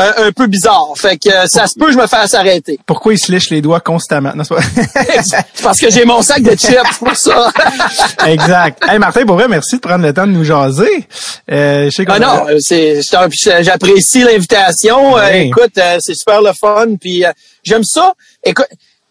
un, 0.00 0.32
peu 0.32 0.46
bizarre. 0.46 0.92
Fait 0.96 1.16
que 1.16 1.28
euh, 1.28 1.46
ça 1.46 1.66
se 1.66 1.78
peut, 1.78 1.92
je 1.92 1.96
me 1.96 2.06
fasse 2.06 2.34
arrêter. 2.34 2.78
Pourquoi 2.86 3.14
il 3.14 3.18
se 3.18 3.30
lèche 3.30 3.50
les 3.50 3.60
doigts 3.60 3.80
constamment? 3.80 4.32
Non, 4.34 4.44
c'est 4.44 5.36
parce 5.62 5.78
que 5.78 5.90
j'ai 5.90 6.04
mon 6.04 6.22
sac 6.22 6.42
de 6.42 6.56
chips 6.56 6.98
pour 6.98 7.14
ça. 7.16 7.52
exact. 8.26 8.82
Hey 8.88 8.98
Martin, 8.98 9.24
pour 9.26 9.36
vrai, 9.36 9.48
merci 9.48 9.76
de 9.76 9.80
prendre 9.80 10.04
le 10.04 10.12
temps 10.12 10.26
de 10.26 10.32
nous 10.32 10.44
jaser. 10.44 11.06
Euh, 11.50 11.84
je 11.86 11.90
sais 11.90 12.04
ah 12.08 12.18
non, 12.18 12.46
c'est, 12.58 13.00
j'apprécie 13.60 14.22
l'invitation. 14.22 15.16
Euh, 15.16 15.28
écoute, 15.30 15.76
euh, 15.78 15.98
c'est 16.00 16.14
super 16.14 16.42
le 16.42 16.52
fun. 16.52 16.96
Puis 17.00 17.24
j'aime 17.62 17.84
ça. 17.84 18.14
Écoute, 18.44 18.68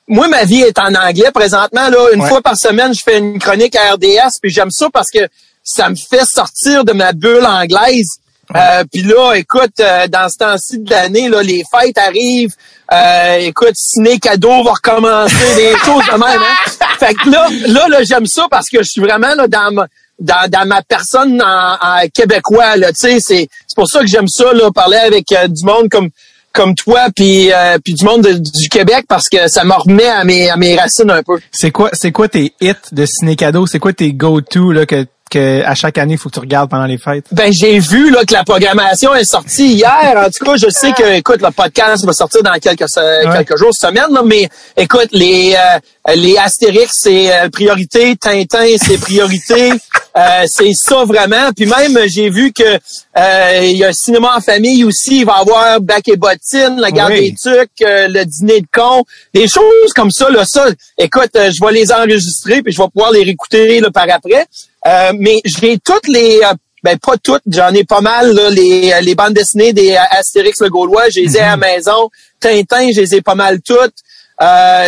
moi, 0.08 0.28
ma 0.28 0.44
vie 0.44 0.62
est 0.62 0.80
en 0.80 0.94
anglais 0.96 1.32
présentement. 1.34 1.90
Là, 1.90 2.10
une 2.14 2.26
fois 2.26 2.42
par 2.42 2.58
semaine, 2.58 2.94
je 2.94 3.02
fais 3.02 3.20
une 3.20 3.40
chronique 3.40 3.76
à 3.76 3.94
RDS. 3.94 4.40
Puis 4.42 4.52
j'aime 4.52 4.72
ça 4.72 4.88
parce 4.92 5.10
que 5.12 5.28
ça 5.64 5.90
me 5.90 5.96
fait 5.96 6.26
sortir 6.26 6.84
de 6.84 6.94
ma 6.94 7.14
bulle 7.14 7.46
anglaise. 7.46 8.20
Euh, 8.56 8.84
puis 8.92 9.04
là, 9.04 9.34
écoute, 9.36 9.80
euh, 9.80 10.08
dans 10.08 10.28
ce 10.28 10.38
temps-ci 10.38 10.80
de 10.80 10.90
l'année, 10.90 11.30
là, 11.30 11.44
les 11.44 11.64
fêtes 11.72 11.98
arrivent. 11.98 12.56
Euh, 12.92 13.38
écoute, 13.42 13.76
ciné 13.76 14.18
cadeau 14.18 14.64
va 14.64 14.72
recommencer, 14.72 15.56
des 15.56 15.72
choses 15.86 16.04
de 16.06 16.18
même. 16.18 16.42
Hein? 16.42 16.86
Fait 16.98 17.14
que 17.14 17.30
là, 17.30 17.48
là, 17.68 17.88
là 17.88 18.04
j'aime 18.04 18.26
ça 18.26 18.48
parce 18.50 18.68
que 18.68 18.82
je 18.82 18.90
suis 18.90 19.02
vraiment 19.02 19.36
là, 19.36 19.48
dans 19.48 19.72
ma, 19.72 19.88
dans, 20.20 20.50
dans 20.50 20.66
ma 20.68 20.82
personne 20.82 21.42
en, 21.44 22.08
québécois. 22.12 22.76
Là, 22.76 22.90
c'est, 22.96 23.20
c'est 23.20 23.48
pour 23.76 23.88
ça 23.88 24.00
que 24.00 24.08
j'aime 24.08 24.28
ça, 24.28 24.52
là, 24.54 24.72
parler 24.72 24.98
avec 24.98 25.32
euh, 25.32 25.48
du 25.48 25.64
monde 25.64 25.90
comme 25.90 26.10
comme 26.52 26.74
toi 26.74 27.10
puis 27.16 27.52
puis 27.86 27.94
du 27.94 28.04
monde 28.04 28.26
du 28.26 28.70
Québec 28.70 29.06
parce 29.08 29.30
que 29.30 29.48
ça 29.48 29.64
me 29.64 29.72
remet 29.72 30.08
à 30.08 30.24
mes 30.24 30.50
à 30.50 30.58
mes 30.58 30.76
racines 30.76 31.12
un 31.12 31.22
peu. 31.22 31.40
C'est 31.52 31.70
quoi 31.70 31.92
c'est 31.94 32.12
quoi 32.12 32.28
tes 32.28 32.54
hits 32.60 32.74
de 32.92 33.06
ciné 33.06 33.36
cadeau? 33.36 33.68
C'est 33.68 33.78
quoi 33.78 33.94
tes 33.94 34.14
go 34.14 34.42
to 34.42 34.72
là 34.72 34.88
que 34.88 35.06
que 35.30 35.64
à 35.64 35.76
chaque 35.76 35.98
année, 35.98 36.14
il 36.14 36.18
faut 36.18 36.30
que 36.30 36.36
tu 36.36 36.40
regardes 36.40 36.70
pendant 36.70 36.86
les 36.86 36.98
fêtes? 36.98 37.26
Ben, 37.32 37.52
j'ai 37.52 37.80
vu 37.80 38.10
là, 38.10 38.24
que 38.26 38.34
la 38.34 38.44
programmation 38.44 39.14
est 39.16 39.24
sortie 39.24 39.74
hier. 39.74 40.14
En 40.16 40.30
tout 40.30 40.44
cas, 40.44 40.58
je 40.58 40.70
sais 40.70 40.92
que, 40.92 41.18
écoute, 41.18 41.42
le 41.42 41.52
podcast 41.52 42.06
va 42.06 42.14
sortir 42.14 42.44
dans 42.44 42.54
quelques, 42.54 42.86
quelques 42.88 43.58
jours, 43.58 43.74
semaines, 43.74 44.12
là, 44.12 44.22
mais 44.26 44.50
écoute, 44.76 45.10
les, 45.12 45.56
euh, 45.56 46.16
les 46.16 46.38
Astérix, 46.38 46.92
c'est 47.00 47.34
euh, 47.34 47.50
priorité. 47.50 48.16
Tintin, 48.16 48.76
c'est 48.82 49.00
priorité. 49.00 49.72
Euh, 50.18 50.46
c'est 50.48 50.74
ça 50.74 51.06
vraiment. 51.06 51.52
Puis 51.56 51.66
même, 51.66 51.98
j'ai 52.08 52.30
vu 52.30 52.52
que 52.52 52.64
euh, 52.64 53.60
il 53.64 53.78
y 53.78 53.84
a 53.84 53.90
un 53.90 53.94
cinéma 53.94 54.36
en 54.38 54.42
famille 54.42 54.84
aussi. 54.84 55.20
Il 55.20 55.26
va 55.26 55.38
y 55.38 55.42
avoir 55.42 55.82
Bac 55.82 56.08
et 56.08 56.18
Bottine, 56.18 56.78
la 56.80 56.92
garde 56.92 57.14
des 57.14 57.34
tucs, 57.34 57.70
euh, 57.84 58.08
le 58.08 58.26
dîner 58.26 58.62
de 58.62 58.68
con, 58.74 59.04
des 59.34 59.48
choses 59.48 59.94
comme 59.96 60.12
ça. 60.12 60.30
Là, 60.30 60.46
ça, 60.46 60.66
écoute, 60.98 61.32
je 61.36 61.64
vais 61.64 61.72
les 61.72 61.92
enregistrer 61.92 62.62
puis 62.62 62.74
je 62.74 62.82
vais 62.82 62.88
pouvoir 62.90 63.12
les 63.12 63.24
réécouter 63.24 63.80
là, 63.80 63.92
par 63.92 64.08
après. 64.12 64.48
Mais 64.86 65.38
j'ai 65.46 65.78
toutes 65.80 66.08
les 66.08 66.42
ben 66.82 66.98
pas 66.98 67.18
toutes, 67.18 67.42
j'en 67.52 67.74
ai 67.74 67.84
pas 67.84 68.00
mal 68.00 68.34
là, 68.34 68.50
les, 68.50 68.94
les 69.02 69.16
bandes 69.16 69.34
dessinées 69.34 69.74
des 69.74 69.98
Astérix 69.98 70.62
le 70.62 70.70
Gaulois, 70.70 71.10
je 71.10 71.20
les 71.20 71.36
ai 71.36 71.42
à 71.42 71.50
la 71.50 71.58
mhm. 71.58 71.62
maison. 71.62 72.10
Tintin, 72.40 72.92
je 72.94 73.02
les 73.02 73.16
ai 73.16 73.22
pas 73.22 73.36
mal 73.36 73.60
toutes. 73.62 73.96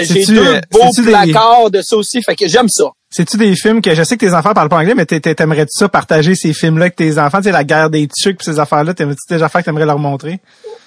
j'ai 0.03 0.25
deux 0.25 0.61
beaux 0.71 0.91
placards 1.03 1.69
de 1.69 1.81
ça 1.81 1.97
aussi, 1.97 2.21
fait 2.21 2.35
que 2.35 2.47
j'aime 2.47 2.69
ça. 2.69 2.85
C'est-tu 3.13 3.35
des 3.35 3.57
films 3.57 3.81
que 3.81 3.93
je 3.93 4.03
sais 4.03 4.15
que 4.15 4.25
tes 4.25 4.33
enfants 4.33 4.53
parlent 4.53 4.69
pas 4.69 4.77
anglais, 4.77 4.93
mais 4.95 5.05
t'aimerais-tu 5.05 5.77
ça 5.77 5.89
partager 5.89 6.33
ces 6.33 6.53
films-là 6.53 6.85
avec 6.85 6.95
tes 6.95 7.17
enfants? 7.19 7.39
Tu 7.39 7.45
sais, 7.45 7.51
la 7.51 7.65
guerre 7.65 7.89
des 7.89 8.07
trucs 8.07 8.37
pis 8.37 8.45
ces 8.45 8.57
affaires-là, 8.57 8.93
t'aimerais-tu 8.93 9.33
des 9.33 9.43
affaires 9.43 9.59
que 9.59 9.65
t'aimerais 9.65 9.85
leur 9.85 9.99
montrer? 9.99 10.39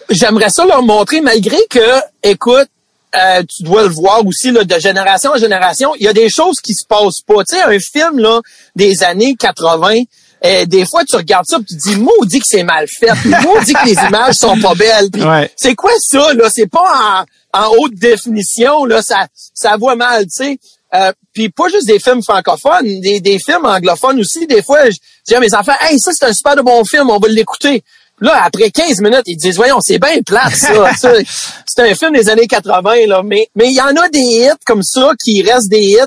J'aimerais 0.09 0.49
ça 0.49 0.65
leur 0.65 0.83
montrer, 0.83 1.21
malgré 1.21 1.59
que, 1.69 2.01
écoute, 2.23 2.69
euh, 3.17 3.43
tu 3.43 3.63
dois 3.63 3.83
le 3.83 3.89
voir 3.89 4.25
aussi 4.27 4.51
là, 4.51 4.65
de 4.65 4.79
génération 4.79 5.33
en 5.33 5.39
génération, 5.39 5.95
il 5.99 6.05
y 6.05 6.09
a 6.09 6.13
des 6.13 6.29
choses 6.29 6.61
qui 6.61 6.75
se 6.75 6.85
passent 6.87 7.21
pas. 7.27 7.45
Tu 7.45 7.57
sais, 7.57 7.63
un 7.63 7.79
film 7.79 8.19
là 8.19 8.41
des 8.75 9.03
années 9.03 9.37
80, 9.39 10.03
euh, 10.45 10.67
des 10.67 10.85
fois 10.85 11.05
tu 11.05 11.17
regardes 11.17 11.47
ça 11.47 11.59
et 11.59 11.65
tu 11.65 11.77
te 11.77 11.89
dis 11.89 11.97
maudit 11.97 12.41
que 12.41 12.47
c'est 12.47 12.65
mal 12.65 12.87
fait, 12.89 13.13
maudit 13.25 13.73
que 13.73 13.87
les 13.87 13.93
images 14.09 14.35
sont 14.35 14.59
pas 14.61 14.75
belles. 14.75 15.09
C'est 15.57 15.75
quoi 15.75 15.93
ça 15.99 16.35
là? 16.35 16.49
C'est 16.51 16.67
pas 16.67 17.25
en, 17.53 17.61
en 17.61 17.71
haute 17.79 17.95
définition 17.95 18.85
là, 18.85 19.03
ça 19.03 19.27
ça 19.55 19.77
voit 19.77 19.97
mal, 19.97 20.25
tu 20.25 20.45
sais. 20.45 20.59
Euh, 20.95 21.13
puis 21.33 21.49
pas 21.49 21.69
juste 21.69 21.89
des 21.89 21.99
films 21.99 22.23
francophones, 22.23 23.01
des, 23.01 23.21
des 23.21 23.39
films 23.41 23.65
anglophones 23.65 24.21
aussi. 24.21 24.47
Des 24.47 24.63
fois, 24.63 24.89
je 24.91 24.97
dis 25.27 25.35
à 25.35 25.41
mes 25.41 25.53
enfants, 25.53 25.73
hey, 25.81 25.99
ça 25.99 26.13
c'est 26.13 26.25
un 26.25 26.33
super 26.33 26.55
de 26.55 26.63
bon 26.63 26.85
film, 26.85 27.11
on 27.11 27.19
va 27.19 27.29
l'écouter. 27.29 27.83
Là, 28.21 28.45
après 28.45 28.71
15 28.71 29.01
minutes, 29.01 29.23
ils 29.27 29.37
disent, 29.37 29.57
voyons, 29.57 29.81
c'est 29.81 29.99
bien 29.99 30.23
plat, 30.23 30.49
ça. 30.51 30.91
c'est 31.67 31.91
un 31.91 31.95
film 31.95 32.13
des 32.13 32.29
années 32.29 32.47
80, 32.47 33.07
là. 33.07 33.23
Mais 33.25 33.49
mais 33.55 33.67
il 33.69 33.75
y 33.75 33.81
en 33.81 33.95
a 33.97 34.09
des 34.09 34.21
hits 34.21 34.65
comme 34.65 34.83
ça 34.83 35.11
qui 35.23 35.43
restent 35.43 35.71
des 35.71 35.83
hits. 35.83 35.99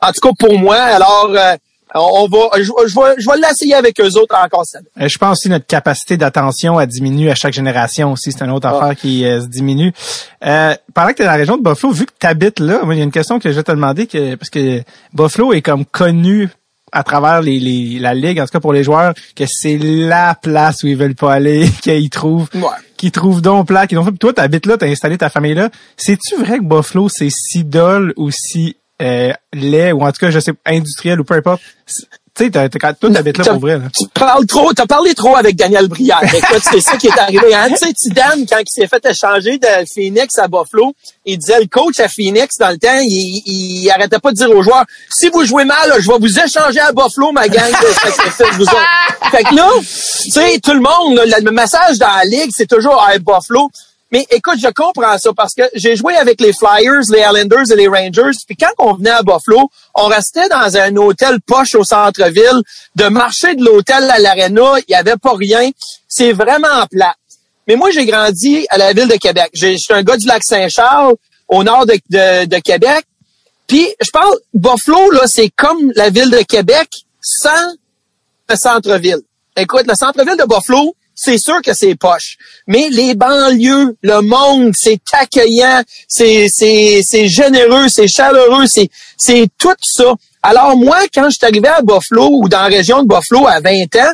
En 0.00 0.12
tout 0.12 0.20
cas 0.20 0.34
pour 0.38 0.58
moi. 0.58 0.76
Alors, 0.76 1.30
euh, 1.30 1.56
on 1.94 2.26
va, 2.26 2.50
je, 2.60 2.70
vais, 2.72 3.14
je 3.18 3.28
vais 3.28 3.36
l'essayer 3.36 3.74
avec 3.74 4.00
eux 4.00 4.18
autres 4.18 4.34
encore 4.36 4.66
ça. 4.66 4.80
Euh, 5.00 5.08
je 5.08 5.16
pense 5.16 5.38
aussi 5.38 5.48
notre 5.48 5.66
capacité 5.66 6.16
d'attention 6.16 6.76
a 6.78 6.86
diminué 6.86 7.30
à 7.30 7.34
chaque 7.34 7.52
génération 7.52 8.12
aussi. 8.12 8.32
C'est 8.32 8.44
une 8.44 8.50
autre 8.50 8.68
ah. 8.68 8.76
affaire 8.76 8.96
qui 8.96 9.24
euh, 9.24 9.40
se 9.40 9.46
diminue. 9.46 9.92
Euh, 10.44 10.74
pendant 10.92 11.08
que 11.10 11.14
tu 11.14 11.22
es 11.22 11.24
dans 11.24 11.30
la 11.30 11.36
région 11.36 11.56
de 11.56 11.62
Buffalo, 11.62 11.92
vu 11.92 12.06
que 12.06 12.12
tu 12.18 12.26
habites 12.26 12.58
là, 12.58 12.80
il 12.90 12.98
y 12.98 13.00
a 13.00 13.04
une 13.04 13.12
question 13.12 13.38
que 13.38 13.50
je 13.50 13.54
vais 13.54 13.62
te 13.62 13.72
demander 13.72 14.06
que 14.06 14.34
parce 14.34 14.50
que 14.50 14.82
Buffalo 15.12 15.52
est 15.52 15.62
comme 15.62 15.84
connu 15.84 16.48
à 16.94 17.02
travers 17.02 17.42
les, 17.42 17.58
les, 17.58 17.98
la 17.98 18.14
ligue, 18.14 18.40
en 18.40 18.44
tout 18.44 18.52
cas 18.52 18.60
pour 18.60 18.72
les 18.72 18.84
joueurs, 18.84 19.12
que 19.34 19.44
c'est 19.46 19.76
la 19.76 20.34
place 20.34 20.82
où 20.84 20.86
ils 20.86 20.96
veulent 20.96 21.16
pas 21.16 21.34
aller, 21.34 21.68
qu'ils 21.82 22.08
trouvent, 22.08 22.48
ouais. 22.54 22.62
qu'ils 22.96 23.12
trouvent 23.12 23.42
donc 23.42 23.66
plat, 23.66 23.86
qu'ils 23.86 23.98
ont 23.98 24.04
fait. 24.04 24.12
Toi, 24.12 24.32
t'habites 24.32 24.66
là, 24.66 24.78
t'as 24.78 24.86
installé 24.86 25.18
ta 25.18 25.28
famille 25.28 25.54
là. 25.54 25.70
C'est-tu 25.96 26.36
vrai 26.36 26.58
que 26.58 26.64
Buffalo 26.64 27.08
c'est 27.08 27.30
si 27.30 27.64
dole 27.64 28.14
ou 28.16 28.30
si 28.30 28.76
euh, 29.02 29.32
lait 29.52 29.92
ou 29.92 30.02
en 30.02 30.12
tout 30.12 30.20
cas, 30.20 30.30
je 30.30 30.38
sais, 30.38 30.52
industriel 30.64 31.20
ou 31.20 31.24
peu 31.24 31.34
importe. 31.34 31.62
Tu 32.36 32.46
sais, 32.46 32.50
toi, 32.50 32.68
t'habites 32.68 33.38
là 33.38 33.44
pour 33.44 33.60
vrai. 33.60 33.78
Là. 33.78 33.84
Tu 33.96 34.08
parles 34.08 34.44
trop, 34.46 34.72
t'as 34.72 34.86
parlé 34.86 35.14
trop 35.14 35.36
avec 35.36 35.54
Daniel 35.54 35.86
Brière. 35.86 36.20
Écoute, 36.24 36.62
c'est 36.68 36.80
ça 36.80 36.96
qui 36.96 37.06
est 37.06 37.18
arrivé. 37.18 37.54
Hein? 37.54 37.68
Tu 37.68 37.76
sais, 37.76 37.92
Tidane, 37.92 38.44
quand 38.48 38.58
il 38.58 38.68
s'est 38.68 38.88
fait 38.88 39.06
échanger 39.06 39.58
de 39.58 39.68
Phoenix 39.94 40.36
à 40.38 40.48
Buffalo, 40.48 40.94
il 41.24 41.38
disait, 41.38 41.60
le 41.60 41.66
coach 41.66 42.00
à 42.00 42.08
Phoenix, 42.08 42.56
dans 42.58 42.70
le 42.70 42.78
temps, 42.78 42.98
il, 43.02 43.42
il, 43.46 43.90
arrêtait 43.90 44.18
pas 44.18 44.32
de 44.32 44.36
dire 44.36 44.50
aux 44.50 44.64
joueurs, 44.64 44.84
si 45.10 45.28
vous 45.28 45.44
jouez 45.44 45.64
mal, 45.64 45.92
je 46.00 46.10
vais 46.10 46.18
vous 46.18 46.38
échanger 46.40 46.80
à 46.80 46.90
Buffalo, 46.90 47.30
ma 47.30 47.46
gang. 47.46 47.72
fait, 47.72 48.50
vous 48.58 48.64
fait 49.30 49.44
que 49.44 49.54
là, 49.54 49.70
tu 49.78 50.30
sais, 50.30 50.58
tout 50.58 50.74
le 50.74 50.80
monde, 50.80 51.20
le 51.24 51.50
message 51.52 51.98
dans 51.98 52.16
la 52.16 52.24
ligue, 52.24 52.50
c'est 52.52 52.68
toujours, 52.68 53.00
à 53.00 53.16
Buffalo. 53.18 53.70
Mais 54.14 54.24
écoute, 54.30 54.60
je 54.62 54.68
comprends 54.68 55.18
ça 55.18 55.32
parce 55.36 55.54
que 55.54 55.64
j'ai 55.74 55.96
joué 55.96 56.14
avec 56.14 56.40
les 56.40 56.52
Flyers, 56.52 57.00
les 57.10 57.18
Islanders 57.18 57.72
et 57.72 57.74
les 57.74 57.88
Rangers. 57.88 58.38
Puis 58.46 58.54
quand 58.54 58.70
on 58.78 58.94
venait 58.94 59.10
à 59.10 59.24
Buffalo, 59.24 59.68
on 59.92 60.06
restait 60.06 60.48
dans 60.48 60.76
un 60.76 60.94
hôtel 60.94 61.40
poche 61.40 61.74
au 61.74 61.82
centre-ville. 61.82 62.62
De 62.94 63.08
marcher 63.08 63.56
de 63.56 63.64
l'hôtel 63.64 64.08
à 64.08 64.20
l'aréna, 64.20 64.74
il 64.78 64.84
n'y 64.88 64.94
avait 64.94 65.16
pas 65.16 65.34
rien. 65.34 65.68
C'est 66.06 66.32
vraiment 66.32 66.86
plat. 66.88 67.16
Mais 67.66 67.74
moi, 67.74 67.90
j'ai 67.90 68.06
grandi 68.06 68.64
à 68.70 68.78
la 68.78 68.92
ville 68.92 69.08
de 69.08 69.16
Québec. 69.16 69.50
Je 69.52 69.76
suis 69.76 69.92
un 69.92 70.04
gars 70.04 70.16
du 70.16 70.28
lac 70.28 70.44
Saint-Charles, 70.44 71.14
au 71.48 71.64
nord 71.64 71.84
de, 71.84 72.44
de, 72.46 72.58
Québec. 72.60 73.04
Puis, 73.66 73.88
je 74.00 74.12
parle, 74.12 74.36
Buffalo, 74.52 75.10
là, 75.10 75.22
c'est 75.26 75.48
comme 75.48 75.90
la 75.96 76.10
ville 76.10 76.30
de 76.30 76.42
Québec 76.42 76.88
sans 77.20 77.72
le 78.48 78.54
centre-ville. 78.54 79.22
Écoute, 79.56 79.88
le 79.88 79.96
centre-ville 79.96 80.36
de 80.36 80.46
Buffalo, 80.46 80.94
c'est 81.14 81.38
sûr 81.38 81.60
que 81.62 81.72
c'est 81.72 81.94
poche. 81.94 82.36
Mais 82.66 82.88
les 82.90 83.14
banlieues, 83.14 83.96
le 84.02 84.20
monde, 84.20 84.72
c'est 84.76 85.00
accueillant, 85.12 85.82
c'est, 86.08 86.48
généreux, 87.28 87.88
c'est 87.88 88.08
chaleureux, 88.08 88.66
c'est, 88.66 88.90
c'est 89.16 89.46
tout 89.58 89.74
ça. 89.80 90.14
Alors 90.42 90.76
moi, 90.76 90.98
quand 91.14 91.24
je 91.30 91.36
suis 91.36 91.46
arrivé 91.46 91.68
à 91.68 91.80
Buffalo 91.82 92.28
ou 92.32 92.48
dans 92.48 92.62
la 92.62 92.68
région 92.68 93.02
de 93.02 93.08
Buffalo 93.08 93.46
à 93.46 93.60
20 93.60 93.70
ans, 93.96 94.12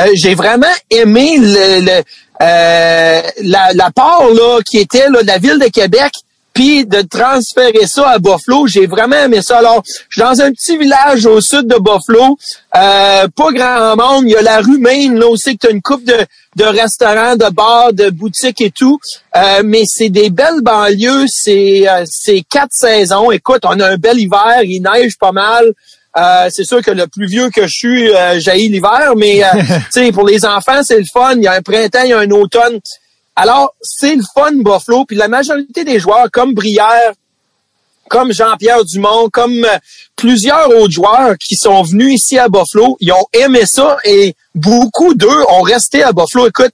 euh, 0.00 0.06
j'ai 0.14 0.34
vraiment 0.34 0.72
aimé 0.90 1.36
le, 1.38 2.02
euh, 2.40 3.22
la, 3.42 3.72
la 3.74 3.90
part 3.90 4.28
là, 4.28 4.60
qui 4.64 4.78
était 4.78 5.08
là, 5.08 5.22
de 5.22 5.26
la 5.26 5.38
ville 5.38 5.58
de 5.58 5.68
Québec 5.68 6.12
puis 6.52 6.86
de 6.86 7.02
transférer 7.02 7.86
ça 7.86 8.10
à 8.10 8.18
Buffalo, 8.18 8.66
j'ai 8.66 8.86
vraiment 8.86 9.16
aimé 9.16 9.42
ça. 9.42 9.58
Alors, 9.58 9.82
je 10.08 10.20
suis 10.20 10.22
dans 10.22 10.40
un 10.40 10.50
petit 10.52 10.76
village 10.76 11.26
au 11.26 11.40
sud 11.40 11.66
de 11.66 11.76
Buffalo, 11.76 12.36
euh, 12.76 13.28
pas 13.28 13.52
grand 13.52 13.96
monde. 13.96 14.24
Il 14.26 14.32
y 14.32 14.36
a 14.36 14.42
la 14.42 14.58
rue 14.58 14.78
Maine, 14.78 15.18
là 15.18 15.26
aussi, 15.26 15.56
que 15.56 15.66
tu 15.66 15.66
as 15.68 15.70
une 15.70 15.82
coupe 15.82 16.04
de, 16.04 16.18
de 16.56 16.64
restaurants, 16.64 17.36
de 17.36 17.50
bars, 17.50 17.92
de 17.92 18.10
boutiques 18.10 18.60
et 18.60 18.70
tout. 18.70 18.98
Euh, 19.36 19.62
mais 19.64 19.84
c'est 19.86 20.10
des 20.10 20.30
belles 20.30 20.62
banlieues, 20.62 21.26
c'est 21.28 21.88
euh, 21.88 22.04
c'est 22.06 22.42
quatre 22.48 22.72
saisons. 22.72 23.30
Écoute, 23.30 23.62
on 23.64 23.78
a 23.80 23.88
un 23.88 23.96
bel 23.96 24.18
hiver, 24.18 24.62
il 24.62 24.82
neige 24.82 25.16
pas 25.18 25.32
mal. 25.32 25.72
Euh, 26.16 26.48
c'est 26.50 26.64
sûr 26.64 26.82
que 26.82 26.90
le 26.90 27.06
plus 27.06 27.26
vieux 27.26 27.48
que 27.50 27.66
je 27.66 27.74
suis, 27.74 28.14
euh, 28.14 28.34
l'hiver, 28.34 29.14
mais 29.16 29.42
euh, 29.42 30.12
pour 30.12 30.26
les 30.26 30.44
enfants, 30.44 30.82
c'est 30.82 30.98
le 30.98 31.06
fun. 31.10 31.34
Il 31.36 31.44
y 31.44 31.46
a 31.46 31.52
un 31.52 31.62
printemps, 31.62 32.02
il 32.04 32.10
y 32.10 32.12
a 32.12 32.18
un 32.18 32.30
automne. 32.30 32.80
Alors, 33.34 33.74
c'est 33.80 34.14
le 34.14 34.22
fun 34.34 34.52
Buffalo, 34.52 35.04
puis 35.06 35.16
la 35.16 35.28
majorité 35.28 35.84
des 35.84 35.98
joueurs, 35.98 36.30
comme 36.30 36.54
Brière, 36.54 37.12
comme 38.08 38.32
Jean-Pierre 38.32 38.84
Dumont, 38.84 39.30
comme 39.32 39.64
euh, 39.64 39.78
plusieurs 40.16 40.68
autres 40.68 40.92
joueurs 40.92 41.38
qui 41.38 41.56
sont 41.56 41.82
venus 41.82 42.14
ici 42.20 42.38
à 42.38 42.48
Buffalo, 42.48 42.98
ils 43.00 43.10
ont 43.10 43.26
aimé 43.32 43.64
ça 43.64 43.96
et 44.04 44.34
beaucoup 44.54 45.14
d'eux 45.14 45.42
ont 45.48 45.62
resté 45.62 46.02
à 46.02 46.12
Buffalo. 46.12 46.46
Écoute, 46.46 46.72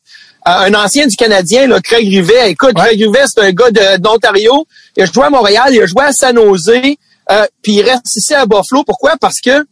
euh, 0.48 0.50
un 0.50 0.74
ancien 0.74 1.06
du 1.06 1.14
Canadien, 1.14 1.68
là, 1.68 1.80
Craig 1.80 2.08
Rivet, 2.08 2.50
écoute, 2.50 2.74
Craig 2.74 3.00
Rivet, 3.00 3.24
c'est 3.26 3.40
un 3.40 3.52
gars 3.52 3.98
d'Ontario. 3.98 4.66
Il 4.96 5.04
a 5.04 5.06
joué 5.06 5.26
à 5.26 5.30
Montréal, 5.30 5.68
il 5.72 5.80
a 5.80 5.86
joué 5.86 6.02
à 6.02 6.12
San 6.12 6.34
Jose, 6.34 6.70
euh, 7.30 7.46
puis 7.62 7.74
il 7.74 7.82
reste 7.82 8.16
ici 8.16 8.34
à 8.34 8.44
Buffalo. 8.44 8.82
Pourquoi? 8.82 9.16
Parce 9.20 9.40
que 9.40 9.64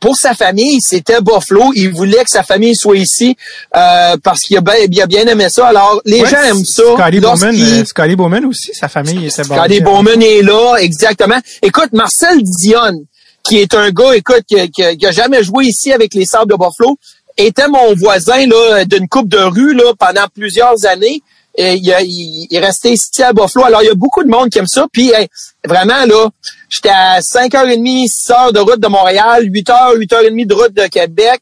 pour 0.00 0.16
sa 0.16 0.34
famille, 0.34 0.80
c'était 0.80 1.20
Buffalo. 1.20 1.72
Il 1.74 1.90
voulait 1.90 2.24
que 2.24 2.30
sa 2.30 2.42
famille 2.42 2.74
soit 2.74 2.96
ici 2.96 3.36
euh, 3.76 4.16
parce 4.22 4.42
qu'il 4.42 4.56
a 4.56 4.60
bien, 4.60 5.06
bien 5.06 5.26
aimé 5.26 5.48
ça. 5.48 5.68
Alors, 5.68 6.00
les 6.04 6.24
gens 6.24 6.42
aiment 6.42 6.64
ça. 6.64 6.82
Scotty 6.94 7.20
Bowman, 7.20 7.54
euh, 7.54 7.84
Scotty 7.84 8.16
Bowman 8.16 8.44
aussi, 8.44 8.72
sa 8.74 8.88
famille 8.88 9.26
était 9.26 9.44
Scotty 9.44 9.80
Bowman 9.80 10.22
est 10.22 10.42
là, 10.42 10.76
exactement. 10.78 11.38
Écoute, 11.62 11.92
Marcel 11.92 12.42
Dion, 12.42 13.04
qui 13.42 13.58
est 13.58 13.74
un 13.74 13.90
gars, 13.90 14.14
écoute, 14.14 14.42
qui, 14.46 14.70
qui, 14.70 15.06
a 15.06 15.12
jamais 15.12 15.42
joué 15.42 15.66
ici 15.66 15.92
avec 15.92 16.14
les 16.14 16.24
Sables 16.24 16.50
de 16.52 16.56
Buffalo, 16.56 16.98
était 17.36 17.68
mon 17.68 17.94
voisin 17.94 18.46
là 18.46 18.84
d'une 18.84 19.08
coupe 19.08 19.28
de 19.28 19.38
rue 19.38 19.74
là 19.74 19.92
pendant 19.98 20.26
plusieurs 20.34 20.84
années 20.86 21.22
il, 21.58 22.46
est 22.50 22.58
resté 22.60 22.92
ici 22.92 23.22
à 23.22 23.32
Buffalo. 23.32 23.66
Alors, 23.66 23.82
il 23.82 23.86
y 23.86 23.90
a 23.90 23.94
beaucoup 23.94 24.22
de 24.22 24.28
monde 24.28 24.50
qui 24.50 24.58
aime 24.58 24.66
ça. 24.66 24.86
Puis, 24.92 25.12
vraiment, 25.64 26.04
là, 26.06 26.28
j'étais 26.68 26.90
à 26.90 27.20
5h30, 27.20 28.08
6 28.08 28.30
h 28.30 28.52
de 28.52 28.60
route 28.60 28.80
de 28.80 28.88
Montréal, 28.88 29.44
8h, 29.44 29.96
8h30 29.96 30.46
de 30.46 30.54
route 30.54 30.72
de 30.72 30.86
Québec, 30.86 31.40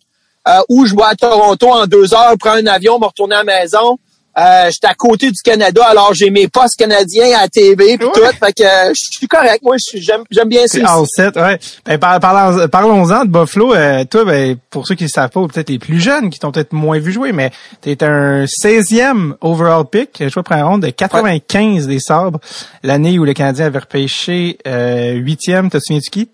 euh, 0.49 0.61
où 0.69 0.87
je 0.87 0.95
vais 0.95 1.03
à 1.03 1.15
Toronto 1.15 1.69
en 1.69 1.87
deux 1.87 2.15
heures, 2.15 2.37
prendre 2.39 2.59
un 2.59 2.67
avion, 2.67 2.99
me 2.99 3.07
retourner 3.07 3.35
à 3.35 3.43
la 3.43 3.61
maison. 3.61 3.99
Euh, 4.39 4.71
j'étais 4.71 4.87
à 4.87 4.95
côté 4.95 5.31
du 5.31 5.41
Canada, 5.43 5.83
alors 5.87 6.13
j'ai 6.13 6.29
mes 6.29 6.47
postes 6.47 6.77
canadiens 6.77 7.39
à 7.39 7.43
la 7.43 7.49
TV 7.49 7.97
puis 7.97 8.07
tout. 8.13 8.21
Fait 8.21 8.53
que 8.53 8.63
euh, 8.63 8.93
je 8.95 9.17
suis 9.17 9.27
correct. 9.27 9.61
Moi, 9.63 9.77
j'aime 9.95 10.25
j'aime 10.31 10.49
bien 10.49 10.67
ça. 10.67 10.79
All 10.87 11.07
set, 11.07 11.37
ouais. 11.37 11.59
Ben, 11.87 11.99
parlons-en 11.99 13.25
de 13.25 13.31
Buffalo. 13.31 13.75
Euh, 13.75 14.05
toi, 14.05 14.27
ben, 14.27 14.57
pour 14.69 14.87
ceux 14.87 14.95
qui 14.95 15.05
ne 15.05 15.09
savent 15.09 15.31
pas, 15.31 15.41
ou 15.41 15.49
peut-être 15.49 15.71
les 15.71 15.79
plus 15.79 16.01
jeunes 16.01 16.29
qui 16.29 16.39
t'ont 16.39 16.53
peut-être 16.53 16.75
moins 16.75 16.99
vu 16.99 17.13
jouer, 17.13 17.33
mais 17.33 17.51
tu 17.81 17.91
es 17.91 18.05
un 18.05 18.45
16e 18.45 19.35
overall 19.41 19.87
pick, 19.91 20.29
choix 20.29 20.43
première 20.43 20.69
ronde 20.69 20.83
de 20.83 20.91
95 20.91 21.87
des 21.87 22.01
sabres, 22.01 22.39
l'année 22.83 23.19
où 23.19 23.25
le 23.25 23.33
Canadien 23.33 23.67
avait 23.67 23.79
repêché 23.79 24.59
euh, 24.67 25.15
8e. 25.15 25.71
T'as 25.71 25.81
souviens-tu 25.81 26.11
qui? 26.11 26.29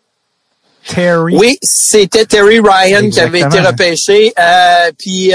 Terry. 0.88 1.37
Oui, 1.37 1.56
c'était 1.62 2.26
Terry 2.26 2.59
Ryan 2.59 3.09
qui 3.09 3.21
avait 3.21 3.42
été 3.42 3.61
repêché. 3.61 4.32
Euh, 4.37 4.90
puis, 4.99 5.32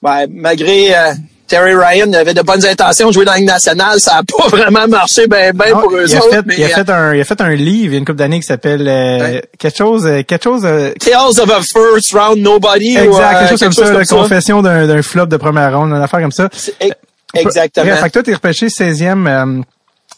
ben, 0.00 0.26
malgré 0.30 0.94
Terry 1.46 1.74
Ryan 1.74 2.12
avait 2.12 2.34
de 2.34 2.42
bonnes 2.42 2.64
intentions 2.64 3.08
de 3.08 3.12
jouer 3.12 3.24
dans 3.24 3.32
la 3.32 3.38
Ligue 3.38 3.46
nationale. 3.46 4.00
Ça 4.00 4.14
n'a 4.14 4.22
pas 4.22 4.48
vraiment 4.56 4.88
marché 4.88 5.26
ben, 5.26 5.54
ben 5.54 5.72
pour 5.72 5.92
eux 5.92 6.04
il 6.08 6.16
autres. 6.16 6.28
A 6.28 6.42
fait, 6.42 6.58
il, 6.58 6.64
a 6.64 6.68
fait 6.68 6.90
un, 6.90 7.14
il 7.14 7.20
a 7.20 7.24
fait 7.24 7.40
un 7.40 7.50
livre 7.50 7.86
il 7.86 7.92
y 7.92 7.94
a 7.94 7.98
une 7.98 8.04
couple 8.04 8.18
d'années 8.18 8.40
qui 8.40 8.46
s'appelle 8.46 8.86
euh, 8.88 9.40
quelque 9.58 9.76
chose... 9.76 10.04
quelque 10.26 10.42
chose 10.42 10.62
Tales 10.62 11.40
of 11.40 11.50
a 11.50 11.60
First 11.62 12.12
Round 12.12 12.38
Nobody. 12.38 12.96
Exact, 12.96 13.08
ou, 13.08 13.38
quelque 13.38 13.50
chose 13.50 13.60
comme 13.60 13.72
ça. 13.72 13.92
la 13.92 14.04
confession 14.04 14.62
d'un 14.62 15.02
flop 15.02 15.26
de 15.26 15.36
première 15.36 15.78
ronde, 15.78 15.92
une 15.92 16.02
affaire 16.02 16.20
comme 16.20 16.32
ça. 16.32 16.48
Exactement. 17.34 17.86
Bref, 17.86 18.00
fait 18.00 18.08
que 18.08 18.12
toi, 18.12 18.22
t'es 18.22 18.34
repêché 18.34 18.66
16e 18.68 19.62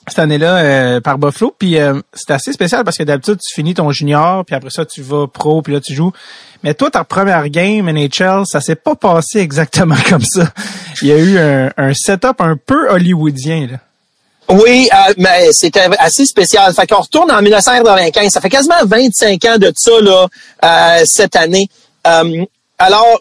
cette 0.09 0.19
année-là 0.19 0.57
euh, 0.57 1.01
par 1.01 1.19
Buffalo. 1.19 1.55
Puis 1.59 1.79
euh, 1.79 2.01
c'est 2.13 2.31
assez 2.31 2.53
spécial 2.53 2.85
parce 2.85 2.97
que 2.97 3.03
d'habitude, 3.03 3.39
tu 3.39 3.55
finis 3.55 3.75
ton 3.75 3.91
junior, 3.91 4.45
puis 4.45 4.55
après 4.55 4.71
ça, 4.71 4.85
tu 4.85 5.03
vas 5.03 5.27
pro, 5.27 5.63
puis 5.63 5.73
là, 5.73 5.81
tu 5.81 5.95
joues. 5.95 6.13
Mais 6.63 6.75
toi, 6.75 6.91
ta 6.91 7.05
première 7.05 7.49
game 7.49 7.89
NHL, 7.91 8.45
ça 8.45 8.61
s'est 8.61 8.77
pas 8.77 8.95
passé 8.95 9.39
exactement 9.41 9.97
comme 10.09 10.25
ça. 10.25 10.53
Il 11.03 11.09
y 11.09 11.13
a 11.13 11.19
eu 11.19 11.39
un, 11.39 11.71
un 11.77 11.95
setup 11.95 12.41
un 12.41 12.57
peu 12.57 12.91
hollywoodien. 12.91 13.69
Là. 13.71 13.79
Oui, 14.51 14.89
euh, 14.93 15.15
mais 15.19 15.49
c'était 15.53 15.89
assez 15.99 16.25
spécial. 16.25 16.73
Fait 16.75 16.87
qu'on 16.87 17.03
retourne 17.03 17.31
en 17.31 17.43
1995. 17.43 18.31
Ça 18.31 18.41
fait 18.41 18.49
quasiment 18.49 18.77
25 18.85 19.45
ans 19.45 19.59
de 19.59 19.73
ça 19.77 20.01
là, 20.01 20.27
euh, 20.65 21.03
cette 21.05 21.37
année. 21.37 21.69
alors, 22.79 23.21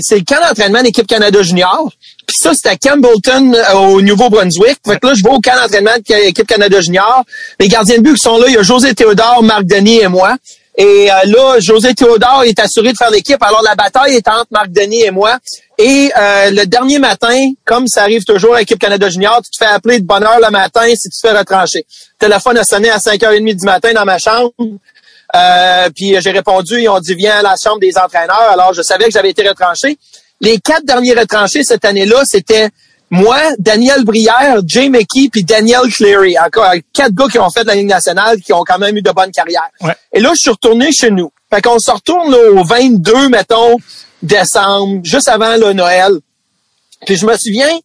c'est 0.00 0.18
le 0.18 0.24
camp 0.24 0.40
d'entraînement 0.46 0.82
d'équipe 0.82 1.06
Canada 1.06 1.42
Junior. 1.42 1.90
Puis 2.32 2.40
ça, 2.40 2.54
c'était 2.54 2.70
à 2.70 2.76
Campbellton, 2.76 3.52
euh, 3.52 3.74
au 3.74 4.00
Nouveau-Brunswick. 4.00 4.78
Fait 4.86 4.98
que 4.98 5.06
là, 5.06 5.12
je 5.12 5.22
vais 5.22 5.28
au 5.28 5.38
camp 5.38 5.54
d'entraînement 5.54 5.98
de 5.98 6.14
l'équipe 6.14 6.46
Canada 6.46 6.80
Junior. 6.80 7.24
Les 7.60 7.68
gardiens 7.68 7.98
de 7.98 8.02
but 8.02 8.14
qui 8.14 8.22
sont 8.22 8.38
là, 8.38 8.46
il 8.48 8.54
y 8.54 8.56
a 8.56 8.62
José 8.62 8.94
Théodore, 8.94 9.42
Marc 9.42 9.64
Denis 9.64 10.00
et 10.00 10.08
moi. 10.08 10.36
Et 10.78 11.12
euh, 11.12 11.14
là, 11.26 11.60
José 11.60 11.92
Théodore 11.92 12.44
est 12.46 12.58
assuré 12.58 12.92
de 12.92 12.96
faire 12.96 13.10
l'équipe. 13.10 13.42
Alors, 13.42 13.60
la 13.62 13.74
bataille 13.74 14.14
est 14.14 14.26
entre 14.28 14.46
Marc 14.50 14.70
Denis 14.70 15.02
et 15.02 15.10
moi. 15.10 15.36
Et 15.76 16.10
euh, 16.16 16.50
le 16.52 16.64
dernier 16.64 16.98
matin, 16.98 17.50
comme 17.66 17.86
ça 17.86 18.00
arrive 18.00 18.24
toujours 18.24 18.54
à 18.54 18.60
l'équipe 18.60 18.78
Canada 18.78 19.10
Junior, 19.10 19.42
tu 19.44 19.50
te 19.50 19.62
fais 19.62 19.70
appeler 19.70 20.00
de 20.00 20.06
bonne 20.06 20.24
heure 20.24 20.40
le 20.42 20.50
matin 20.50 20.86
si 20.94 21.10
tu 21.10 21.20
te 21.20 21.28
fais 21.28 21.36
retrancher. 21.36 21.84
Le 22.18 22.28
téléphone 22.28 22.56
a 22.56 22.64
sonné 22.64 22.88
à 22.88 22.96
5h30 22.96 23.56
du 23.56 23.66
matin 23.66 23.92
dans 23.92 24.06
ma 24.06 24.16
chambre. 24.16 24.52
puis 25.94 26.16
j'ai 26.18 26.30
répondu, 26.30 26.80
ils 26.80 26.88
ont 26.88 26.98
dit, 26.98 27.14
viens 27.14 27.40
à 27.40 27.42
la 27.42 27.56
chambre 27.62 27.80
des 27.80 27.98
entraîneurs. 27.98 28.48
Alors, 28.50 28.72
je 28.72 28.80
savais 28.80 29.04
que 29.04 29.10
j'avais 29.10 29.30
été 29.30 29.46
retranché. 29.46 29.98
Les 30.42 30.58
quatre 30.58 30.84
derniers 30.84 31.14
retranchés 31.14 31.62
cette 31.62 31.84
année-là, 31.84 32.22
c'était 32.24 32.68
moi, 33.10 33.38
Daniel 33.58 34.04
Brière, 34.04 34.60
Jay 34.66 34.88
McKee, 34.88 35.28
puis 35.30 35.44
Daniel 35.44 35.82
Cleary. 35.94 36.36
Encore 36.38 36.72
quatre 36.92 37.14
gars 37.14 37.28
qui 37.30 37.38
ont 37.38 37.50
fait 37.50 37.62
de 37.62 37.68
la 37.68 37.76
Ligue 37.76 37.88
nationale, 37.88 38.40
qui 38.40 38.52
ont 38.52 38.64
quand 38.66 38.78
même 38.78 38.96
eu 38.96 39.02
de 39.02 39.10
bonnes 39.12 39.30
carrières. 39.30 39.70
Et 40.12 40.18
là, 40.18 40.30
je 40.34 40.40
suis 40.40 40.50
retourné 40.50 40.90
chez 40.90 41.10
nous. 41.10 41.30
Fait 41.52 41.62
qu'on 41.62 41.78
se 41.78 41.90
retourne 41.90 42.34
au 42.34 42.64
22, 42.64 43.28
mettons, 43.28 43.76
décembre, 44.22 45.00
juste 45.04 45.28
avant 45.28 45.56
le 45.56 45.74
Noël. 45.74 46.12
Puis 47.06 47.16
je 47.16 47.26
me 47.26 47.36
souviens, 47.36 47.78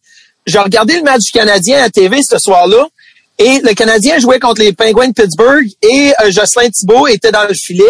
j'ai 0.46 0.58
regardé 0.58 0.96
le 0.96 1.02
match 1.02 1.24
du 1.24 1.30
Canadien 1.30 1.82
à 1.82 1.90
TV 1.90 2.22
ce 2.22 2.38
soir-là. 2.38 2.86
Et 3.38 3.60
le 3.60 3.72
Canadien 3.74 4.18
jouait 4.18 4.40
contre 4.40 4.62
les 4.62 4.72
Penguins 4.72 5.08
de 5.08 5.12
Pittsburgh 5.12 5.66
et 5.82 6.12
euh, 6.22 6.30
Jocelyn 6.30 6.70
Thibault 6.70 7.06
était 7.06 7.30
dans 7.30 7.44
le 7.44 7.54
filet. 7.54 7.84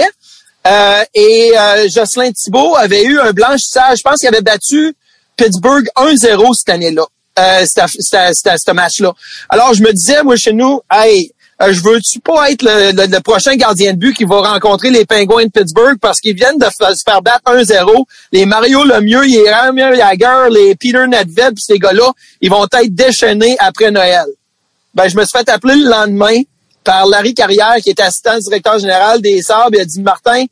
Euh, 0.67 1.05
et 1.15 1.53
euh, 1.57 1.89
Jocelyn 1.89 2.33
Thibault 2.33 2.77
avait 2.77 3.05
eu 3.05 3.19
un 3.21 3.33
blanchissage. 3.33 3.99
Je 3.99 4.03
pense 4.03 4.21
qu'il 4.21 4.29
avait 4.29 4.43
battu 4.43 4.95
Pittsburgh 5.37 5.87
1-0 5.97 6.55
cette 6.55 6.69
année-là. 6.69 7.07
Euh, 7.39 7.65
ce 7.65 8.73
match-là. 8.73 9.13
Alors, 9.49 9.73
je 9.73 9.83
me 9.83 9.93
disais, 9.93 10.23
moi, 10.25 10.37
chez 10.37 10.53
nous, 10.53 10.81
hey, 10.91 11.33
euh, 11.61 11.73
je 11.73 11.83
veux-tu 11.83 12.21
pas 12.21 12.51
être 12.51 12.63
le, 12.63 13.21
prochain 13.21 13.57
gardien 13.57 13.93
de 13.93 13.99
but 13.99 14.15
qui 14.15 14.25
va 14.25 14.41
rencontrer 14.41 14.91
les 14.91 15.05
Penguins 15.05 15.45
de 15.45 15.51
Pittsburgh 15.51 15.99
parce 16.01 16.21
qu'ils 16.21 16.35
viennent 16.35 16.59
de 16.59 16.67
se 16.67 17.03
faire 17.05 17.23
battre 17.23 17.53
1-0. 17.53 18.05
Les 18.33 18.47
Mario 18.47 18.85
Lemieux, 18.85 19.23
les 19.23 19.51
Ramir 19.51 19.95
Jagger, 19.95 20.49
les 20.51 20.77
Peter 20.77 21.07
Nedved, 21.07 21.55
pis 21.55 21.63
ces 21.63 21.79
gars-là, 21.79 22.13
ils 22.41 22.51
vont 22.51 22.65
être 22.65 22.95
déchaînés 22.95 23.57
après 23.59 23.91
Noël. 23.91 24.27
Ben, 24.95 25.09
je 25.09 25.17
me 25.17 25.25
suis 25.25 25.37
fait 25.37 25.49
appeler 25.49 25.77
le 25.77 25.89
lendemain 25.89 26.43
par 26.85 27.07
Larry 27.07 27.35
Carrière, 27.35 27.77
qui 27.83 27.91
est 27.91 28.01
assistant 28.01 28.39
directeur 28.39 28.79
général 28.79 29.21
des 29.21 29.43
Sabres. 29.43 29.71
Il 29.75 29.81
a 29.81 29.85
dit, 29.85 30.01
Martin, 30.01 30.45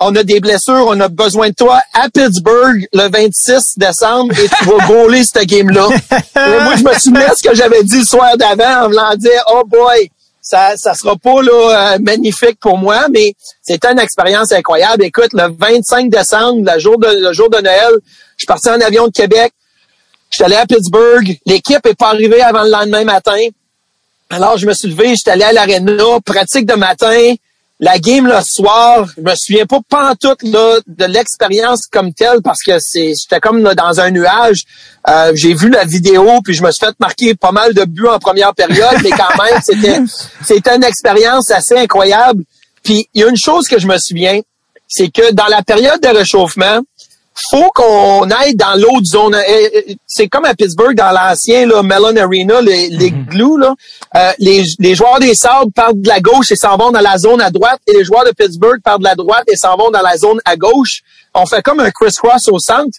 on 0.00 0.14
a 0.16 0.22
des 0.22 0.40
blessures, 0.40 0.86
on 0.88 0.98
a 1.00 1.08
besoin 1.08 1.50
de 1.50 1.54
toi 1.54 1.80
à 1.92 2.08
Pittsburgh 2.08 2.86
le 2.92 3.08
26 3.10 3.78
décembre 3.78 4.34
et 4.38 4.48
tu 4.48 4.64
vas 4.64 4.86
gauler 4.88 5.22
cette 5.22 5.46
game-là. 5.46 5.88
moi, 5.88 6.76
je 6.76 6.82
me 6.82 6.92
souviens 6.98 7.28
de 7.28 7.36
ce 7.36 7.42
que 7.42 7.54
j'avais 7.54 7.82
dit 7.84 7.98
le 7.98 8.04
soir 8.04 8.36
d'avant 8.36 8.84
en 8.84 8.88
voulant 8.88 9.14
dire, 9.16 9.42
oh 9.52 9.62
boy, 9.66 10.10
ça, 10.40 10.76
ça 10.76 10.94
sera 10.94 11.16
pas 11.16 11.40
là, 11.42 11.94
euh, 11.94 11.98
magnifique 12.00 12.58
pour 12.60 12.76
moi, 12.76 13.06
mais 13.10 13.34
c'était 13.62 13.92
une 13.92 14.00
expérience 14.00 14.50
incroyable. 14.50 15.04
Écoute, 15.04 15.32
le 15.34 15.54
25 15.56 16.10
décembre, 16.10 16.68
le 16.72 16.80
jour 16.80 16.98
de, 16.98 17.06
le 17.06 17.32
jour 17.32 17.48
de 17.48 17.58
Noël, 17.58 17.92
je 18.36 18.38
suis 18.38 18.46
parti 18.46 18.68
en 18.68 18.80
avion 18.80 19.06
de 19.06 19.12
Québec. 19.12 19.52
Je 20.30 20.36
suis 20.36 20.44
allé 20.44 20.56
à 20.56 20.66
Pittsburgh. 20.66 21.38
L'équipe 21.46 21.86
est 21.86 21.94
pas 21.94 22.08
arrivée 22.08 22.42
avant 22.42 22.64
le 22.64 22.70
lendemain 22.70 23.04
matin. 23.04 23.38
Alors, 24.34 24.56
je 24.56 24.66
me 24.66 24.72
suis 24.72 24.88
levé, 24.88 25.14
j'étais 25.14 25.32
allé 25.32 25.44
à 25.44 25.52
l'aréna, 25.52 26.18
pratique 26.24 26.64
de 26.64 26.72
matin. 26.72 27.34
La 27.80 27.98
game 27.98 28.26
le 28.26 28.40
soir, 28.40 29.06
je 29.14 29.20
me 29.20 29.34
souviens 29.34 29.66
pas 29.66 29.80
pantoute 29.86 30.42
là, 30.42 30.78
de 30.86 31.04
l'expérience 31.04 31.86
comme 31.86 32.14
telle 32.14 32.40
parce 32.42 32.62
que 32.62 32.78
c'est 32.78 33.12
j'étais 33.20 33.40
comme 33.40 33.62
dans 33.62 34.00
un 34.00 34.10
nuage. 34.10 34.62
Euh, 35.06 35.32
j'ai 35.34 35.52
vu 35.52 35.68
la 35.68 35.84
vidéo 35.84 36.40
puis 36.42 36.54
je 36.54 36.62
me 36.62 36.70
suis 36.70 36.86
fait 36.86 36.94
marquer 36.98 37.34
pas 37.34 37.52
mal 37.52 37.74
de 37.74 37.84
buts 37.84 38.06
en 38.06 38.18
première 38.18 38.54
période, 38.54 38.96
mais 39.02 39.10
quand 39.10 39.36
même 39.42 39.60
c'était 39.62 40.00
c'était 40.42 40.76
une 40.76 40.84
expérience 40.84 41.50
assez 41.50 41.76
incroyable. 41.76 42.44
Puis 42.82 43.08
il 43.12 43.20
y 43.20 43.24
a 43.24 43.28
une 43.28 43.36
chose 43.36 43.68
que 43.68 43.78
je 43.78 43.86
me 43.86 43.98
souviens, 43.98 44.40
c'est 44.88 45.10
que 45.10 45.30
dans 45.34 45.48
la 45.48 45.62
période 45.62 46.00
de 46.00 46.08
réchauffement, 46.08 46.80
faut 47.34 47.70
qu'on 47.74 48.30
aille 48.30 48.54
dans 48.54 48.74
l'autre 48.74 49.04
zone. 49.04 49.36
C'est 50.06 50.28
comme 50.28 50.44
à 50.44 50.54
Pittsburgh, 50.54 50.94
dans 50.94 51.12
l'ancien 51.12 51.66
Mellon 51.82 52.16
Arena, 52.16 52.60
les, 52.60 52.88
les 52.88 53.10
mhm. 53.10 53.24
glous, 53.26 53.56
là, 53.56 53.74
euh, 54.16 54.32
les, 54.38 54.64
les, 54.78 54.94
joueurs 54.94 55.18
des 55.18 55.34
Sabres 55.34 55.70
partent 55.74 56.00
de 56.00 56.08
la 56.08 56.20
gauche 56.20 56.52
et 56.52 56.56
s'en 56.56 56.76
vont 56.76 56.90
dans 56.90 57.00
la 57.00 57.18
zone 57.18 57.40
à 57.40 57.50
droite, 57.50 57.80
et 57.86 57.92
les 57.92 58.04
joueurs 58.04 58.24
de 58.24 58.32
Pittsburgh 58.32 58.80
partent 58.82 59.00
de 59.00 59.06
la 59.06 59.14
droite 59.14 59.44
et 59.48 59.56
s'en 59.56 59.76
vont 59.76 59.90
dans 59.90 60.02
la 60.02 60.16
zone 60.16 60.40
à 60.44 60.56
gauche. 60.56 61.02
On 61.34 61.46
fait 61.46 61.62
comme 61.62 61.80
un 61.80 61.90
criss-cross 61.90 62.48
au 62.48 62.58
centre. 62.58 62.98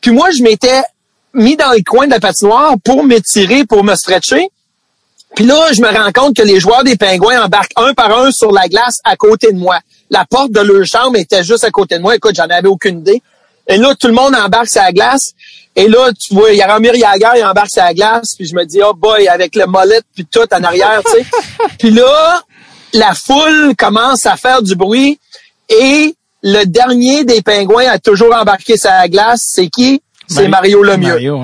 Puis 0.00 0.10
moi, 0.10 0.30
je 0.30 0.42
m'étais 0.42 0.82
mis 1.32 1.56
dans 1.56 1.72
le 1.72 1.82
coin 1.82 2.06
de 2.06 2.12
la 2.12 2.20
patinoire 2.20 2.74
pour 2.84 3.04
m'étirer, 3.04 3.64
pour 3.64 3.84
me 3.84 3.94
stretcher. 3.94 4.48
Puis 5.34 5.44
là, 5.44 5.72
je 5.72 5.80
me 5.80 5.88
rends 5.88 6.10
compte 6.12 6.36
que 6.36 6.42
les 6.42 6.58
joueurs 6.58 6.82
des 6.82 6.96
Pingouins 6.96 7.44
embarquent 7.44 7.72
un 7.76 7.94
par 7.94 8.18
un 8.18 8.30
sur 8.32 8.50
la 8.50 8.68
glace 8.68 8.98
à 9.04 9.16
côté 9.16 9.52
de 9.52 9.58
moi. 9.58 9.78
La 10.10 10.24
porte 10.28 10.50
de 10.50 10.60
leur 10.60 10.84
chambre 10.84 11.16
était 11.16 11.44
juste 11.44 11.62
à 11.62 11.70
côté 11.70 11.96
de 11.98 12.02
moi. 12.02 12.16
Écoute, 12.16 12.34
j'en 12.34 12.48
avais 12.48 12.68
aucune 12.68 12.98
idée. 12.98 13.22
Et 13.70 13.76
là, 13.76 13.94
tout 13.94 14.08
le 14.08 14.12
monde 14.12 14.34
embarque 14.34 14.74
la 14.74 14.90
glace. 14.90 15.32
Et 15.76 15.86
là, 15.86 16.10
tu 16.12 16.34
vois, 16.34 16.50
il 16.50 16.58
y 16.58 16.62
a 16.62 16.66
Ramir 16.66 16.94
Yager, 16.96 17.38
il 17.38 17.44
embarque 17.44 17.76
la 17.76 17.94
glace. 17.94 18.34
Puis 18.36 18.46
je 18.48 18.54
me 18.56 18.64
dis, 18.64 18.80
oh 18.84 18.94
boy, 18.94 19.28
avec 19.28 19.54
le 19.54 19.66
molette 19.66 20.04
puis 20.12 20.26
tout 20.26 20.40
en 20.52 20.64
arrière, 20.64 21.00
tu 21.06 21.12
sais. 21.12 21.26
puis 21.78 21.90
là, 21.90 22.42
la 22.92 23.14
foule 23.14 23.76
commence 23.76 24.26
à 24.26 24.36
faire 24.36 24.60
du 24.60 24.74
bruit. 24.74 25.20
Et 25.68 26.16
le 26.42 26.64
dernier 26.64 27.24
des 27.24 27.42
pingouins 27.42 27.86
a 27.86 28.00
toujours 28.00 28.34
embarqué 28.34 28.74
la 28.82 29.08
glace. 29.08 29.42
C'est 29.46 29.68
qui? 29.68 30.02
C'est 30.26 30.48
Mario 30.48 30.82
Lemieux. 30.82 31.12
Mario, 31.12 31.40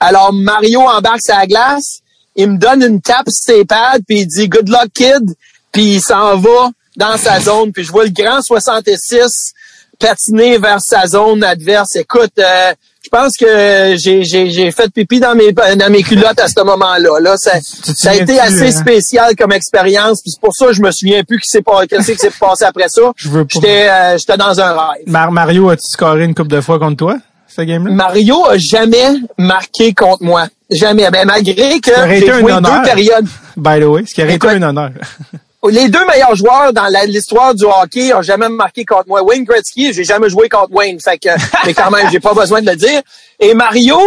Alors, 0.00 0.32
Mario 0.32 0.80
embarque 0.80 1.28
la 1.28 1.46
glace. 1.46 2.00
Il 2.36 2.52
me 2.52 2.58
donne 2.58 2.82
une 2.82 3.02
tape 3.02 3.28
sur 3.28 3.54
ses 3.54 3.64
pads, 3.66 3.98
puis 4.06 4.20
il 4.20 4.26
dit 4.26 4.48
«Good 4.50 4.68
luck, 4.68 4.88
kid». 4.94 5.34
Puis 5.72 5.96
il 5.96 6.00
s'en 6.00 6.38
va 6.38 6.70
dans 6.96 7.18
sa 7.18 7.38
zone. 7.40 7.72
Puis 7.72 7.84
je 7.84 7.92
vois 7.92 8.04
le 8.04 8.10
grand 8.10 8.40
66 8.40 9.52
patiner 9.98 10.58
vers 10.58 10.80
sa 10.80 11.06
zone 11.06 11.42
adverse. 11.44 11.96
Écoute, 11.96 12.32
euh, 12.38 12.72
je 13.06 13.08
pense 13.08 13.36
que 13.36 13.94
j'ai, 13.96 14.24
j'ai, 14.24 14.50
j'ai 14.50 14.70
fait 14.72 14.90
pipi 14.92 15.20
dans 15.20 15.34
mes 15.34 15.52
dans 15.52 15.92
mes 15.92 16.02
culottes 16.02 16.40
à 16.40 16.48
ce 16.48 16.60
moment-là. 16.64 17.20
Là, 17.20 17.36
ça, 17.36 17.52
ça 17.60 18.10
a 18.10 18.14
été 18.14 18.40
assez 18.40 18.68
hein? 18.68 18.80
spécial 18.80 19.36
comme 19.36 19.52
expérience. 19.52 20.20
Puis 20.22 20.32
c'est 20.32 20.40
pour 20.40 20.54
ça 20.54 20.66
que 20.66 20.72
je 20.72 20.82
me 20.82 20.90
souviens 20.90 21.22
plus 21.22 21.38
qui 21.38 21.48
s'est 21.48 21.62
pas 21.62 21.86
qu'est-ce 21.86 22.12
qui 22.12 22.18
s'est 22.18 22.30
passé 22.30 22.64
après 22.64 22.88
ça. 22.88 23.12
J'étais 23.16 23.88
euh, 23.88 24.18
j'étais 24.18 24.36
dans 24.36 24.60
un 24.60 24.72
rêve. 24.72 25.04
Mario 25.06 25.70
a-tu 25.70 25.86
scoré 25.88 26.24
une 26.24 26.34
coupe 26.34 26.48
de 26.48 26.60
fois 26.60 26.78
contre 26.78 26.96
toi? 26.96 27.18
Ce 27.46 27.62
game-là? 27.62 27.92
Mario 27.92 28.44
a 28.44 28.58
jamais 28.58 29.20
marqué 29.38 29.94
contre 29.94 30.24
moi. 30.24 30.48
Jamais. 30.68 31.08
Ben, 31.10 31.26
malgré 31.26 31.80
que 31.80 31.92
j'ai 32.08 32.26
joué 32.26 32.52
deux 32.52 32.82
périodes. 32.84 33.26
By 33.56 33.80
the 33.80 33.84
way, 33.84 34.04
ce 34.04 34.14
qui 34.14 34.22
aurait 34.22 34.34
été 34.34 34.48
un 34.48 34.62
honneur. 34.62 34.90
les 35.68 35.88
deux 35.88 36.04
meilleurs 36.06 36.34
joueurs 36.34 36.72
dans 36.72 36.86
l'histoire 37.06 37.54
du 37.54 37.64
hockey 37.64 38.12
ont 38.14 38.22
jamais 38.22 38.48
marqué 38.48 38.84
contre 38.84 39.08
moi. 39.08 39.22
Wayne 39.22 39.44
Gretzky, 39.44 39.92
j'ai 39.92 40.04
jamais 40.04 40.28
joué 40.28 40.48
contre 40.48 40.72
Wayne, 40.72 41.00
fait 41.00 41.18
que, 41.18 41.28
mais 41.66 41.74
quand 41.74 41.90
même, 41.90 42.08
j'ai 42.10 42.20
pas 42.20 42.34
besoin 42.34 42.60
de 42.60 42.70
le 42.70 42.76
dire. 42.76 43.00
Et 43.40 43.54
Mario, 43.54 43.98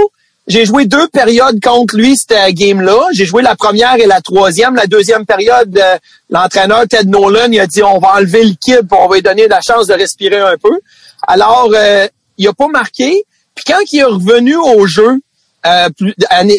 j'ai 0.48 0.66
joué 0.66 0.86
deux 0.86 1.08
périodes 1.10 1.62
contre 1.62 1.96
lui, 1.96 2.18
cette 2.18 2.56
game-là. 2.56 3.10
J'ai 3.12 3.26
joué 3.26 3.44
la 3.44 3.56
première 3.56 3.96
et 3.96 4.08
la 4.08 4.20
troisième. 4.20 4.76
La 4.76 4.88
deuxième 4.88 5.26
période, 5.26 5.78
euh, 5.78 5.98
l'entraîneur 6.30 6.88
Ted 6.88 7.08
Nolan, 7.08 7.52
il 7.52 7.60
a 7.60 7.68
dit, 7.68 7.84
on 7.84 8.00
va 8.00 8.16
enlever 8.16 8.44
le 8.44 8.56
kid, 8.60 8.88
pour 8.88 9.00
on 9.02 9.08
va 9.08 9.18
lui 9.18 9.22
donner 9.22 9.48
la 9.48 9.62
chance 9.62 9.88
de 9.88 9.94
respirer 9.94 10.40
un 10.40 10.58
peu. 10.58 10.80
Alors, 11.28 11.72
euh, 11.76 12.08
il 12.38 12.48
a 12.48 12.54
pas 12.54 12.68
marqué. 12.68 13.24
Puis 13.54 13.66
quand 13.68 13.80
il 13.92 14.00
est 14.00 14.04
revenu 14.04 14.56
au 14.56 14.88
jeu, 14.88 15.20
euh, 15.66 15.90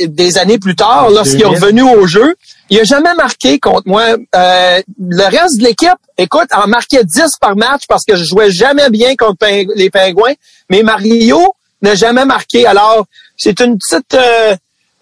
des 0.09 0.39
années 0.39 0.59
plus 0.59 0.77
tard, 0.77 1.11
lorsqu'il 1.11 1.43
est 1.43 1.47
revenu 1.47 1.83
au 1.83 2.07
jeu, 2.07 2.35
il 2.69 2.79
a 2.81 2.85
jamais 2.85 3.15
marqué 3.15 3.59
contre 3.59 3.83
moi. 3.87 4.17
Euh, 4.35 4.81
le 4.99 5.25
reste 5.25 5.59
de 5.59 5.65
l'équipe, 5.65 5.99
écoute, 6.19 6.49
en 6.53 6.67
marquait 6.69 7.05
10 7.05 7.37
par 7.41 7.57
match 7.57 7.83
parce 7.89 8.05
que 8.05 8.17
je 8.17 8.25
jouais 8.25 8.51
jamais 8.51 8.91
bien 8.91 9.17
contre 9.17 9.47
les 9.75 9.91
Pingouins. 9.91 10.35
Mais 10.69 10.83
Mario 10.83 11.55
n'a 11.83 11.95
jamais 11.95 12.25
marqué. 12.25 12.67
Alors, 12.67 13.07
c'est 13.37 13.59
une 13.61 13.79
petite 13.79 14.17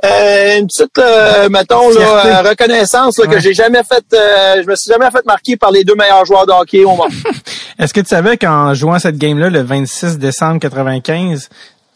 euh, 0.04 0.58
une 0.58 0.68
petite, 0.68 0.96
euh, 0.98 1.48
mettons, 1.48 1.90
là, 1.90 2.26
euh, 2.26 2.48
reconnaissance 2.48 3.16
que 3.16 3.40
j'ai 3.40 3.52
jamais 3.52 3.82
fait. 3.82 4.04
je 4.12 4.66
me 4.66 4.76
suis 4.76 4.92
jamais 4.92 5.10
fait 5.10 5.26
marquer 5.26 5.56
par 5.56 5.72
les 5.72 5.82
deux 5.82 5.96
meilleurs 5.96 6.24
joueurs 6.24 6.46
de 6.46 6.52
hockey 6.52 6.84
au 6.84 6.94
monde. 6.94 7.10
Est-ce 7.78 7.92
que 7.92 8.00
tu 8.00 8.08
savais 8.08 8.36
qu'en 8.36 8.74
jouant 8.74 9.00
cette 9.00 9.18
game-là, 9.18 9.50
le 9.50 9.62
26 9.62 10.18
décembre 10.18 10.60
95, 10.60 11.48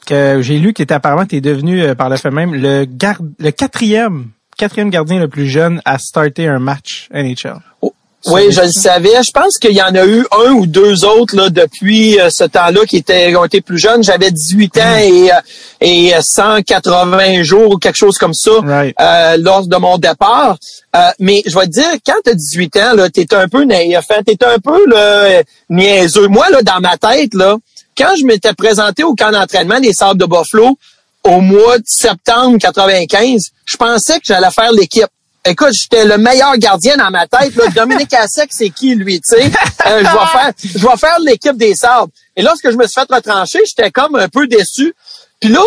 que 0.07 0.41
j'ai 0.43 0.59
lu 0.59 0.73
que 0.73 0.83
apparemment 0.93 1.27
tu 1.27 1.37
es 1.37 1.41
devenu 1.41 1.95
par 1.95 2.09
le 2.09 2.17
fait 2.17 2.31
même 2.31 2.55
le 2.55 2.85
garde, 2.85 3.31
le 3.39 3.51
quatrième, 3.51 4.29
quatrième 4.57 4.91
gardien 4.91 5.21
le 5.21 5.29
plus 5.29 5.47
jeune 5.47 5.81
à 5.85 5.99
starter 5.99 6.49
un 6.49 6.59
match 6.59 7.09
NHL. 7.13 7.61
Oui, 8.27 8.53
je 8.53 8.61
le 8.61 8.71
savais. 8.71 9.23
Je 9.23 9.33
pense 9.33 9.59
qu'il 9.59 9.73
y 9.73 9.83
en 9.83 9.95
a 9.95 10.07
eu 10.07 10.25
un 10.47 10.53
ou 10.53 10.67
deux 10.67 11.05
autres 11.05 11.35
là, 11.37 11.51
depuis 11.51 12.21
euh, 12.21 12.31
ce 12.31 12.45
temps-là 12.45 12.85
qui 12.87 12.99
étaient, 12.99 13.35
ont 13.35 13.45
été 13.45 13.61
plus 13.61 13.79
jeunes. 13.79 14.05
J'avais 14.05 14.31
18 14.31 14.79
ans 14.79 14.81
mm. 14.81 14.99
et, 15.01 15.33
euh, 15.33 15.37
et 15.81 16.13
180 16.21 17.43
jours 17.43 17.73
ou 17.73 17.79
quelque 17.79 17.97
chose 17.97 18.19
comme 18.19 18.35
ça 18.35 18.53
euh, 18.53 19.37
lors 19.39 19.67
de 19.67 19.77
mon 19.77 19.99
départ. 19.99 20.57
mais 21.19 21.43
je 21.47 21.59
vais 21.59 21.67
te 21.67 21.73
dire, 21.73 21.93
quand 22.07 22.21
tu 22.25 22.31
as 22.31 22.35
18 22.35 22.77
ans, 22.77 23.09
tu 23.13 23.21
es 23.23 23.35
un 23.35 23.49
peu 23.49 23.65
naïf, 23.65 24.05
hein? 24.11 24.21
tu 24.25 24.33
es 24.33 24.45
un 24.45 24.59
peu 24.59 24.87
là, 24.89 25.43
niaiseux. 25.69 26.29
Moi, 26.29 26.49
là, 26.51 26.63
dans 26.63 26.81
ma 26.81 26.97
tête, 26.97 27.35
là, 27.35 27.57
quand 27.97 28.15
je 28.19 28.25
m'étais 28.25 28.53
présenté 28.55 29.05
au 29.05 29.15
camp 29.15 29.31
d'entraînement 29.31 29.81
des 29.81 29.93
Sables 29.93 30.21
de 30.21 30.27
Buffalo 30.27 30.79
au 31.25 31.41
mois 31.41 31.79
de 31.79 31.85
septembre 31.87 32.59
95, 32.59 33.51
je 33.65 33.77
pensais 33.77 34.15
que 34.15 34.25
j'allais 34.27 34.51
faire 34.51 34.73
l'équipe. 34.73 35.09
Écoute, 35.45 35.73
j'étais 35.73 36.05
le 36.05 36.19
meilleur 36.19 36.57
gardien 36.57 36.97
dans 36.97 37.11
ma 37.11 37.27
tête. 37.27 37.55
Là. 37.57 37.65
Dominique 37.75 38.15
Assec, 38.15 38.51
c'est 38.53 38.71
qui, 38.71 38.95
lui, 38.95 39.21
tu 39.21 39.37
sais? 39.37 39.51
Euh, 39.87 39.99
je 39.99 40.05
vais 40.05 40.27
faire, 40.27 40.53
je 40.63 40.87
vais 40.87 40.97
faire 40.97 41.19
l'équipe 41.21 41.57
des 41.57 41.75
Sables. 41.75 42.13
Et 42.37 42.43
lorsque 42.43 42.71
je 42.71 42.77
me 42.77 42.87
suis 42.87 42.95
fait 42.95 43.13
retrancher, 43.13 43.61
j'étais 43.67 43.91
comme 43.91 44.15
un 44.15 44.29
peu 44.29 44.47
déçu. 44.47 44.95
Puis 45.41 45.51
là, 45.51 45.63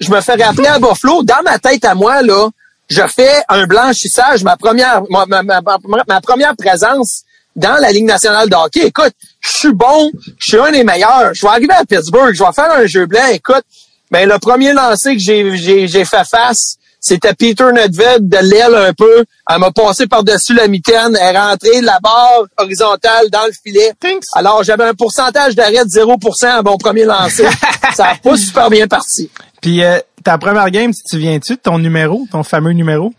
je 0.00 0.10
me 0.10 0.20
fais 0.20 0.42
rappeler 0.42 0.68
à 0.68 0.78
Buffalo. 0.78 1.22
Dans 1.22 1.42
ma 1.44 1.58
tête 1.58 1.84
à 1.84 1.94
moi, 1.94 2.22
là, 2.22 2.48
je 2.88 3.02
fais 3.06 3.42
un 3.48 3.66
blanchissage, 3.66 4.42
ma 4.42 4.56
première, 4.56 5.02
ma, 5.10 5.26
ma, 5.26 6.20
première 6.22 6.56
présence 6.56 7.24
dans 7.58 7.76
la 7.80 7.90
Ligue 7.90 8.06
nationale 8.06 8.48
de 8.48 8.54
hockey. 8.54 8.86
Écoute, 8.86 9.12
je 9.40 9.50
suis 9.50 9.72
bon, 9.72 10.10
je 10.38 10.48
suis 10.48 10.58
un 10.58 10.70
des 10.70 10.84
meilleurs. 10.84 11.34
Je 11.34 11.42
vais 11.42 11.48
arriver 11.48 11.74
à 11.74 11.84
Pittsburgh, 11.84 12.34
je 12.34 12.42
vais 12.42 12.52
faire 12.54 12.70
un 12.72 12.86
jeu 12.86 13.06
blanc. 13.06 13.26
Écoute, 13.32 13.64
ben 14.10 14.28
le 14.28 14.38
premier 14.38 14.72
lancé 14.72 15.14
que 15.14 15.20
j'ai, 15.20 15.56
j'ai 15.56 16.04
fait 16.04 16.24
face, 16.24 16.78
c'était 17.00 17.32
Peter 17.34 17.64
Nedved 17.72 18.28
de 18.28 18.38
l'aile 18.38 18.74
un 18.74 18.92
peu. 18.92 19.24
Elle 19.48 19.58
m'a 19.58 19.70
passé 19.70 20.06
par-dessus 20.06 20.54
la 20.54 20.66
mitaine. 20.66 21.16
Elle 21.20 21.36
est 21.36 21.38
rentrée 21.38 21.80
la 21.80 21.98
barre 22.00 22.44
horizontale 22.56 23.30
dans 23.30 23.46
le 23.46 23.52
filet. 23.52 23.92
Alors, 24.34 24.62
j'avais 24.64 24.84
un 24.84 24.94
pourcentage 24.94 25.54
d'arrêt 25.54 25.84
de 25.84 25.90
0% 25.90 26.46
à 26.46 26.62
mon 26.62 26.76
premier 26.76 27.04
lancer. 27.04 27.46
ça 27.94 28.04
n'a 28.04 28.14
pas 28.16 28.36
super 28.36 28.68
bien 28.68 28.86
parti. 28.86 29.30
Puis, 29.60 29.82
euh, 29.82 29.98
ta 30.24 30.38
première 30.38 30.70
game, 30.70 30.92
tu 30.92 31.02
te 31.02 31.08
souviens-tu 31.10 31.54
de 31.54 31.60
ton 31.60 31.78
numéro, 31.78 32.26
ton 32.30 32.42
fameux 32.42 32.72
numéro? 32.72 33.12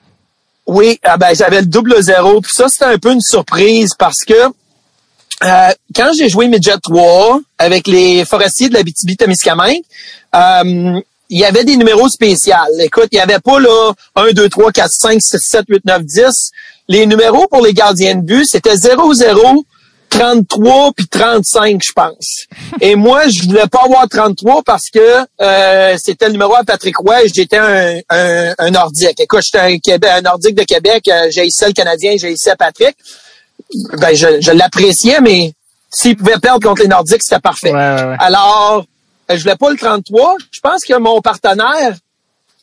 Oui, 0.69 0.99
ah 1.01 1.17
ben, 1.17 1.33
j'avais 1.33 1.61
le 1.61 1.65
double 1.65 1.99
zéro. 1.99 2.41
Puis 2.41 2.51
ça, 2.53 2.69
c'était 2.69 2.85
un 2.85 2.99
peu 2.99 3.11
une 3.11 3.21
surprise 3.21 3.95
parce 3.97 4.19
que 4.19 4.35
euh, 4.35 5.73
quand 5.95 6.11
j'ai 6.15 6.29
joué 6.29 6.47
Midget 6.47 6.77
3 6.77 7.39
avec 7.57 7.87
les 7.87 8.23
forestiers 8.23 8.69
de 8.69 8.75
la 8.75 8.83
BTB-Témiscamingue, 8.83 9.81
euh, 10.35 11.01
il 11.31 11.39
y 11.39 11.43
avait 11.43 11.63
des 11.63 11.75
numéros 11.75 12.07
spéciaux. 12.07 12.53
Écoute, 12.81 13.07
il 13.11 13.15
y 13.15 13.19
avait 13.19 13.39
pas 13.39 13.59
là 13.59 13.93
1, 14.15 14.33
2, 14.33 14.47
3, 14.47 14.71
4, 14.71 14.91
5, 14.91 15.19
6, 15.19 15.39
7, 15.39 15.65
8, 15.69 15.85
9, 15.85 16.03
10. 16.03 16.51
Les 16.87 17.07
numéros 17.07 17.47
pour 17.47 17.65
les 17.65 17.73
gardiens 17.73 18.13
de 18.13 18.21
but, 18.21 18.45
c'était 18.45 18.77
0, 18.77 19.11
0, 19.15 19.65
33 20.09 20.93
puis 20.95 21.07
35, 21.07 21.81
je 21.83 21.91
pense. 21.93 22.45
Et 22.81 22.95
moi, 22.95 23.27
je 23.27 23.43
voulais 23.43 23.67
pas 23.67 23.83
avoir 23.85 24.07
33 24.09 24.63
parce 24.63 24.89
que 24.89 24.99
euh, 25.41 25.97
c'était 25.97 26.27
le 26.27 26.33
numéro 26.33 26.55
à 26.55 26.63
Patrick 26.63 26.97
Roy 26.97 27.27
j'étais 27.33 27.57
un, 27.57 27.99
un, 28.09 28.53
un, 28.57 28.71
nordique. 28.71 29.19
Écoute, 29.19 29.41
j'étais 29.43 29.59
un, 29.59 29.77
Québec, 29.77 30.11
un 30.13 30.21
nordique 30.21 30.55
de 30.55 30.63
Québec, 30.63 31.07
euh, 31.07 31.27
j'ai 31.29 31.43
le 31.45 31.73
Canadien, 31.73 32.15
j'ai 32.17 32.35
Patrick. 32.57 32.95
Ben, 33.99 34.15
je, 34.15 34.41
je 34.41 34.51
l'appréciais, 34.51 35.21
mais 35.21 35.53
s'il 35.91 36.15
pouvait 36.15 36.39
perdre 36.39 36.67
contre 36.67 36.81
les 36.81 36.87
Nordiques, 36.87 37.21
c'était 37.23 37.39
parfait. 37.39 37.71
Alors, 37.73 38.85
euh, 39.29 39.35
je 39.35 39.41
voulais 39.41 39.55
pas 39.55 39.69
le 39.69 39.77
33. 39.77 40.35
Je 40.51 40.59
pense 40.59 40.83
que 40.83 40.97
mon 40.97 41.21
partenaire, 41.21 41.95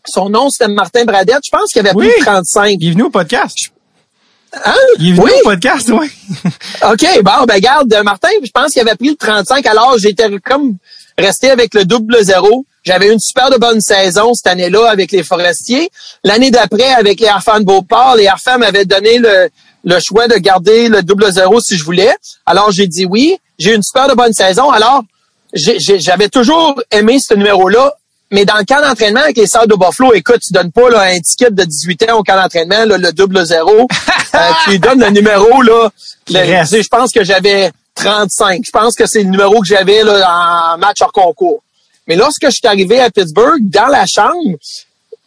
son 0.04 0.28
nom 0.28 0.50
c'était 0.50 0.68
Martin 0.68 1.04
Bradette, 1.04 1.40
je 1.44 1.50
pense 1.50 1.72
qu'il 1.72 1.80
avait 1.80 1.94
pris 1.94 2.06
le 2.06 2.24
35. 2.24 2.76
Il 2.80 2.88
est 2.88 2.92
venu 2.92 3.04
au 3.04 3.10
podcast. 3.10 3.70
Hein? 4.64 4.74
Il 4.98 5.10
est 5.10 5.12
venu 5.12 5.30
au 5.42 5.44
podcast, 5.44 5.90
oui. 5.92 6.10
OK, 6.90 7.22
bon, 7.22 7.44
ben 7.46 7.58
garde, 7.60 7.94
Martin, 8.04 8.28
je 8.42 8.50
pense 8.50 8.72
qu'il 8.72 8.82
avait 8.82 8.94
pris 8.94 9.10
le 9.10 9.16
35. 9.16 9.66
Alors, 9.66 9.98
j'étais 9.98 10.28
comme 10.44 10.76
resté 11.18 11.50
avec 11.50 11.74
le 11.74 11.84
double 11.84 12.22
zéro. 12.22 12.64
J'avais 12.84 13.12
une 13.12 13.18
super 13.18 13.50
de 13.50 13.56
bonne 13.56 13.80
saison 13.80 14.32
cette 14.34 14.46
année-là 14.46 14.88
avec 14.88 15.12
les 15.12 15.22
Forestiers. 15.22 15.90
L'année 16.24 16.50
d'après, 16.50 16.92
avec 16.94 17.20
les 17.20 17.26
Arfans 17.26 17.60
Beauport, 17.60 18.16
les 18.16 18.28
Arfans 18.28 18.58
m'avaient 18.58 18.84
donné 18.84 19.18
le, 19.18 19.48
le 19.84 20.00
choix 20.00 20.28
de 20.28 20.36
garder 20.36 20.88
le 20.88 21.02
double 21.02 21.32
zéro 21.32 21.60
si 21.60 21.76
je 21.76 21.84
voulais. 21.84 22.14
Alors, 22.46 22.70
j'ai 22.70 22.86
dit 22.86 23.04
oui. 23.04 23.36
J'ai 23.58 23.72
eu 23.72 23.74
une 23.74 23.82
super 23.82 24.08
de 24.08 24.14
bonne 24.14 24.32
saison. 24.32 24.70
Alors, 24.70 25.02
j'avais 25.52 26.28
toujours 26.28 26.80
aimé 26.90 27.18
ce 27.18 27.34
numéro-là, 27.34 27.94
mais 28.30 28.44
dans 28.44 28.56
le 28.58 28.64
camp 28.64 28.82
d'entraînement 28.82 29.20
avec 29.20 29.36
les 29.36 29.46
Sables 29.46 29.70
de 29.70 29.76
Buffalo, 29.76 30.12
écoute, 30.12 30.40
tu 30.40 30.52
donnes 30.52 30.72
pas 30.72 30.90
là, 30.90 31.00
un 31.02 31.18
ticket 31.20 31.50
de 31.50 31.64
18 31.64 32.10
ans 32.10 32.18
au 32.18 32.22
camp 32.22 32.36
d'entraînement, 32.36 32.84
le 32.84 33.12
double 33.12 33.44
zéro. 33.46 33.88
euh, 34.34 34.38
tu 34.64 34.70
lui 34.70 34.78
donnes 34.78 35.00
le 35.00 35.10
numéro, 35.10 35.62
là. 35.62 35.90
je 36.28 36.88
pense 36.88 37.12
que 37.12 37.24
j'avais 37.24 37.70
35. 37.94 38.62
Je 38.64 38.70
pense 38.70 38.94
que 38.94 39.06
c'est 39.06 39.22
le 39.22 39.30
numéro 39.30 39.60
que 39.60 39.66
j'avais 39.66 40.02
là, 40.02 40.74
en 40.74 40.78
match 40.78 40.98
hors 41.00 41.12
concours. 41.12 41.62
Mais 42.06 42.16
lorsque 42.16 42.44
je 42.44 42.50
suis 42.50 42.66
arrivé 42.66 43.00
à 43.00 43.10
Pittsburgh, 43.10 43.60
dans 43.62 43.86
la 43.86 44.06
chambre, 44.06 44.56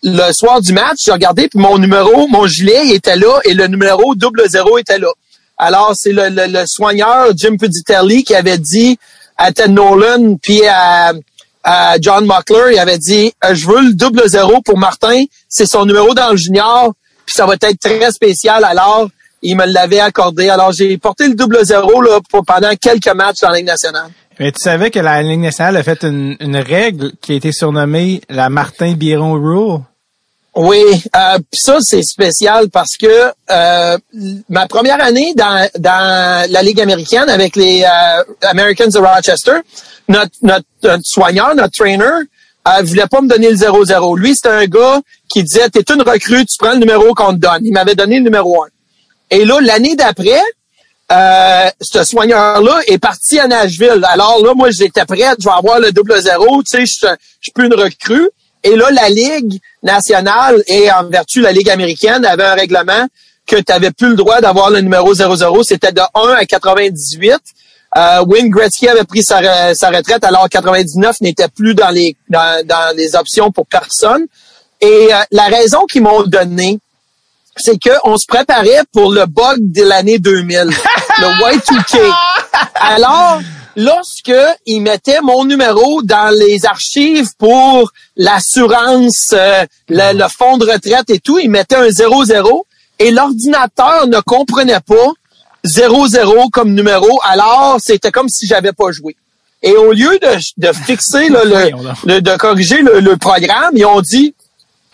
le 0.03 0.31
soir 0.31 0.61
du 0.61 0.71
match, 0.71 0.99
j'ai 1.05 1.11
regardé, 1.11 1.49
puis 1.49 1.59
mon 1.59 1.77
numéro, 1.77 2.27
mon 2.27 2.47
gilet 2.47 2.89
était 2.89 3.17
là 3.17 3.39
et 3.43 3.53
le 3.53 3.67
numéro 3.67 4.15
double 4.15 4.43
zéro 4.47 4.77
était 4.77 4.99
là. 4.99 5.09
Alors, 5.57 5.93
c'est 5.93 6.13
le, 6.13 6.29
le, 6.29 6.63
soigneur 6.65 7.31
Jim 7.35 7.57
Puditelli 7.57 8.23
qui 8.23 8.33
avait 8.33 8.57
dit 8.57 8.97
à 9.37 9.51
Ted 9.51 9.73
Nolan 9.73 10.37
puis 10.41 10.61
à, 10.65 11.11
John 11.99 12.25
Muckler, 12.25 12.73
il 12.73 12.79
avait 12.79 12.97
dit 12.97 13.31
euh, 13.43 13.53
je 13.53 13.67
veux 13.67 13.81
le 13.81 13.93
double 13.93 14.27
zéro 14.27 14.59
pour 14.61 14.77
Martin, 14.77 15.25
c'est 15.47 15.67
son 15.67 15.85
numéro 15.85 16.15
dans 16.15 16.31
le 16.31 16.37
junior, 16.37 16.93
puis 17.29 17.35
ça 17.35 17.45
va 17.45 17.53
être 17.53 17.79
très 17.79 18.11
spécial. 18.11 18.63
Alors, 18.63 19.07
il 19.43 19.55
me 19.55 19.65
l'avait 19.67 19.99
accordé. 19.99 20.49
Alors, 20.49 20.71
j'ai 20.71 20.97
porté 20.97 21.27
le 21.27 21.35
double 21.35 21.63
zéro 21.63 22.01
là, 22.01 22.19
pour, 22.27 22.43
pendant 22.43 22.75
quelques 22.75 23.13
matchs 23.13 23.41
dans 23.41 23.49
la 23.49 23.57
Ligue 23.57 23.67
nationale. 23.67 24.09
Mais 24.39 24.51
tu 24.51 24.59
savais 24.59 24.89
que 24.89 24.97
la 24.97 25.21
Ligue 25.21 25.41
nationale 25.41 25.77
a 25.77 25.83
fait 25.83 26.03
une, 26.03 26.35
une 26.39 26.57
règle 26.57 27.11
qui 27.21 27.33
a 27.33 27.35
été 27.35 27.51
surnommée 27.51 28.21
la 28.29 28.49
Martin 28.49 28.93
Biron 28.93 29.33
Rule? 29.33 29.81
Oui, 30.55 30.81
euh, 31.15 31.37
ça 31.53 31.77
c'est 31.81 32.01
spécial 32.01 32.69
parce 32.69 32.97
que 32.97 33.31
euh, 33.51 33.97
ma 34.49 34.67
première 34.67 35.01
année 35.01 35.35
dans, 35.35 35.69
dans 35.77 36.51
la 36.51 36.63
Ligue 36.63 36.81
américaine 36.81 37.29
avec 37.29 37.55
les 37.55 37.83
euh, 37.83 38.23
Americans 38.41 38.89
de 38.89 38.97
Rochester, 38.97 39.59
notre, 40.07 40.31
notre, 40.41 40.65
soigneur, 41.03 41.53
notre 41.53 41.77
trainer, 41.77 42.25
euh, 42.67 42.81
voulait 42.83 43.07
pas 43.07 43.21
me 43.21 43.27
donner 43.27 43.49
le 43.49 43.55
0-0. 43.55 44.17
Lui, 44.17 44.35
c'était 44.35 44.49
un 44.49 44.65
gars 44.65 45.01
qui 45.27 45.43
disait, 45.43 45.69
t'es 45.69 45.83
une 45.93 46.01
recrue, 46.01 46.45
tu 46.45 46.57
prends 46.57 46.73
le 46.73 46.79
numéro 46.79 47.13
qu'on 47.13 47.33
te 47.33 47.39
donne. 47.39 47.65
Il 47.65 47.73
m'avait 47.73 47.95
donné 47.95 48.17
le 48.17 48.23
numéro 48.23 48.63
1. 48.63 48.67
Et 49.31 49.45
là, 49.45 49.59
l'année 49.61 49.95
d'après, 49.95 50.41
euh, 51.11 51.69
ce 51.81 52.03
soigneur-là 52.03 52.79
est 52.87 52.97
parti 52.97 53.39
à 53.39 53.47
Nashville. 53.47 54.01
Alors 54.03 54.43
là, 54.43 54.53
moi, 54.53 54.69
j'étais 54.71 55.05
prête, 55.05 55.37
je 55.39 55.45
vais 55.45 55.55
avoir 55.55 55.79
le 55.79 55.91
double 55.91 56.21
zéro, 56.21 56.61
tu 56.63 56.71
sais, 56.71 56.85
je, 56.85 57.07
je 57.07 57.15
suis 57.41 57.51
plus 57.51 57.65
une 57.65 57.73
recrue. 57.73 58.29
Et 58.63 58.75
là, 58.75 58.91
la 58.91 59.09
Ligue 59.09 59.59
nationale 59.81 60.61
et 60.67 60.91
en 60.91 61.05
vertu 61.05 61.41
la 61.41 61.51
Ligue 61.51 61.69
américaine 61.69 62.25
avait 62.25 62.43
un 62.43 62.55
règlement 62.55 63.07
que 63.47 63.55
tu 63.55 63.63
n'avais 63.69 63.91
plus 63.91 64.09
le 64.09 64.15
droit 64.15 64.41
d'avoir 64.41 64.69
le 64.69 64.81
numéro 64.81 65.13
00. 65.13 65.63
C'était 65.63 65.91
de 65.91 66.01
1 66.13 66.33
à 66.33 66.45
98. 66.45 67.39
Euh, 67.99 68.23
Wayne 68.25 68.49
Gretzky 68.49 68.87
avait 68.87 69.03
pris 69.03 69.23
sa, 69.23 69.39
retraite, 69.39 70.23
alors 70.23 70.47
99 70.47 71.19
n'était 71.19 71.49
plus 71.49 71.75
dans 71.75 71.89
les 71.89 72.15
dans, 72.29 72.95
les 72.95 73.15
options 73.15 73.51
pour 73.51 73.65
personne. 73.67 74.25
Et 74.79 75.09
euh, 75.11 75.17
la 75.31 75.45
raison 75.45 75.85
qu'ils 75.85 76.03
m'ont 76.03 76.23
donnée, 76.23 76.79
c'est 77.57 77.77
qu'on 77.77 78.17
se 78.17 78.25
préparait 78.25 78.83
pour 78.93 79.11
le 79.11 79.25
bug 79.25 79.57
de 79.59 79.83
l'année 79.83 80.17
2000, 80.17 80.69
le 81.19 81.25
Y2K. 81.25 81.99
Alors, 82.75 83.41
lorsque 83.75 84.31
il 84.65 84.79
mettait 84.79 85.19
mon 85.21 85.43
numéro 85.43 86.01
dans 86.03 86.33
les 86.33 86.65
archives 86.65 87.31
pour 87.37 87.91
l'assurance, 88.15 89.33
euh, 89.33 89.65
le, 89.89 90.27
fonds 90.29 90.57
de 90.57 90.71
retraite 90.71 91.09
et 91.09 91.19
tout, 91.19 91.37
il 91.39 91.49
mettait 91.49 91.75
un 91.75 91.89
00 91.89 92.65
et 92.99 93.11
l'ordinateur 93.11 94.07
ne 94.07 94.21
comprenait 94.21 94.79
pas 94.79 95.13
00 95.63 96.49
comme 96.51 96.73
numéro, 96.73 97.19
alors 97.23 97.77
c'était 97.79 98.11
comme 98.11 98.29
si 98.29 98.47
j'avais 98.47 98.73
pas 98.73 98.91
joué. 98.91 99.15
Et 99.61 99.73
au 99.73 99.91
lieu 99.91 100.17
de, 100.57 100.71
fixer 100.71 101.27
le, 101.27 102.21
de 102.21 102.37
corriger 102.37 102.81
le, 102.81 103.17
programme, 103.17 103.71
ils 103.75 103.85
ont 103.85 104.01
dit 104.01 104.33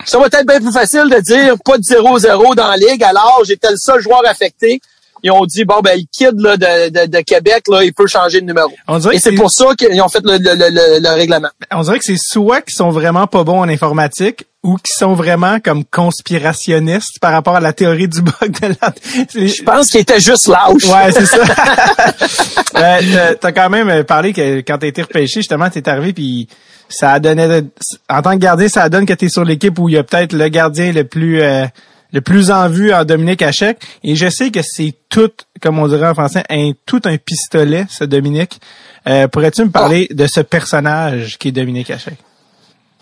ça 0.04 0.18
va 0.18 0.26
être 0.26 0.46
bien 0.46 0.60
plus 0.60 0.72
facile 0.72 1.04
de 1.08 1.20
dire 1.20 1.54
pas 1.64 1.78
de 1.78 1.82
0-0 1.82 2.54
dans 2.56 2.68
la 2.68 2.76
ligue, 2.76 3.02
alors 3.04 3.42
j'étais 3.46 3.70
le 3.70 3.76
seul 3.76 4.00
joueur 4.00 4.22
affecté. 4.26 4.80
ils 5.22 5.30
ont 5.30 5.46
dit 5.46 5.64
bon 5.64 5.80
ben 5.82 5.96
le 5.96 6.04
kid 6.10 6.38
là, 6.40 6.56
de, 6.56 7.06
de, 7.06 7.20
Québec 7.20 7.64
là, 7.68 7.84
il 7.84 7.94
peut 7.94 8.08
changer 8.08 8.40
de 8.40 8.46
numéro. 8.46 8.72
Et 9.12 9.20
c'est 9.20 9.32
pour 9.32 9.52
ça 9.52 9.66
qu'ils 9.76 10.02
ont 10.02 10.08
fait 10.08 10.24
le, 10.24 10.36
le, 10.38 11.00
le, 11.00 11.14
règlement. 11.14 11.48
On 11.70 11.82
dirait 11.82 12.00
que 12.00 12.04
c'est 12.04 12.18
soit 12.18 12.60
qu'ils 12.60 12.74
sont 12.74 12.90
vraiment 12.90 13.28
pas 13.28 13.44
bons 13.44 13.60
en 13.60 13.68
informatique 13.68 14.46
ou 14.66 14.76
qui 14.78 14.92
sont 14.92 15.14
vraiment 15.14 15.60
comme 15.60 15.84
conspirationnistes 15.84 17.20
par 17.20 17.30
rapport 17.30 17.54
à 17.54 17.60
la 17.60 17.72
théorie 17.72 18.08
du 18.08 18.20
bug 18.20 18.50
de 18.60 18.74
la... 18.80 18.92
Je 19.32 19.62
pense 19.62 19.90
qu'ils 19.90 20.00
étaient 20.00 20.18
juste 20.18 20.48
lâches. 20.48 20.84
Ouais, 20.84 21.12
c'est 21.12 21.26
ça. 21.26 21.38
euh, 22.76 23.34
t'as 23.40 23.52
quand 23.52 23.70
même 23.70 24.02
parlé 24.02 24.32
que 24.32 24.58
quand 24.58 24.78
t'as 24.78 24.88
été 24.88 25.02
repêché, 25.02 25.40
justement, 25.40 25.70
t'es 25.70 25.88
arrivé 25.88 26.12
puis 26.12 26.48
ça 26.88 27.12
a 27.12 27.20
donné 27.20 27.62
en 28.10 28.22
tant 28.22 28.32
que 28.32 28.38
gardien, 28.38 28.68
ça 28.68 28.88
donne 28.88 29.06
que 29.06 29.12
t'es 29.12 29.28
sur 29.28 29.44
l'équipe 29.44 29.78
où 29.78 29.88
il 29.88 29.94
y 29.94 29.98
a 29.98 30.02
peut-être 30.02 30.32
le 30.32 30.48
gardien 30.48 30.90
le 30.90 31.04
plus 31.04 31.40
euh, 31.40 31.66
le 32.12 32.20
plus 32.20 32.50
en 32.50 32.68
vue 32.68 32.92
en 32.92 33.04
Dominique 33.04 33.42
Hachek. 33.42 33.78
Et 34.02 34.16
je 34.16 34.28
sais 34.28 34.50
que 34.50 34.62
c'est 34.62 34.94
tout, 35.08 35.30
comme 35.60 35.78
on 35.78 35.86
dirait 35.86 36.08
en 36.08 36.14
français, 36.14 36.42
un 36.50 36.72
tout 36.86 37.02
un 37.04 37.18
pistolet, 37.18 37.86
ce 37.88 38.02
Dominique. 38.02 38.60
Euh, 39.08 39.28
pourrais-tu 39.28 39.62
me 39.62 39.70
parler 39.70 40.08
de 40.10 40.26
ce 40.26 40.40
personnage 40.40 41.38
qui 41.38 41.48
est 41.48 41.52
Dominique 41.52 41.90
Hachek? 41.90 42.16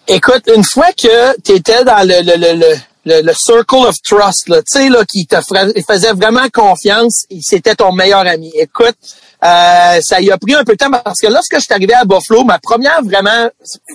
Écoute, 0.07 0.43
une 0.55 0.65
fois 0.65 0.93
que 0.93 1.41
tu 1.41 1.53
étais 1.53 1.83
dans 1.83 2.07
le, 2.07 2.21
le, 2.21 2.37
le, 2.37 2.77
le, 3.07 3.23
le 3.23 3.33
circle 3.33 3.87
of 3.87 3.97
trust, 4.03 4.45
tu 4.47 4.53
sais, 4.67 4.89
là, 4.91 5.03
qui 5.07 5.27
te 5.27 5.37
faisait 5.41 6.13
vraiment 6.13 6.47
confiance, 6.53 7.25
c'était 7.41 7.75
ton 7.75 7.91
meilleur 7.91 8.27
ami. 8.27 8.53
Écoute, 8.55 8.97
euh, 9.43 10.01
ça 10.03 10.21
y 10.21 10.31
a 10.31 10.37
pris 10.37 10.55
un 10.55 10.63
peu 10.63 10.73
de 10.73 10.77
temps 10.79 10.91
parce 10.91 11.21
que 11.21 11.27
lorsque 11.29 11.55
je 11.55 11.61
suis 11.61 11.73
arrivé 11.73 11.95
à 11.95 12.05
Buffalo, 12.05 12.45
ma 12.45 12.59
première 12.59 13.03
vraiment 13.03 13.49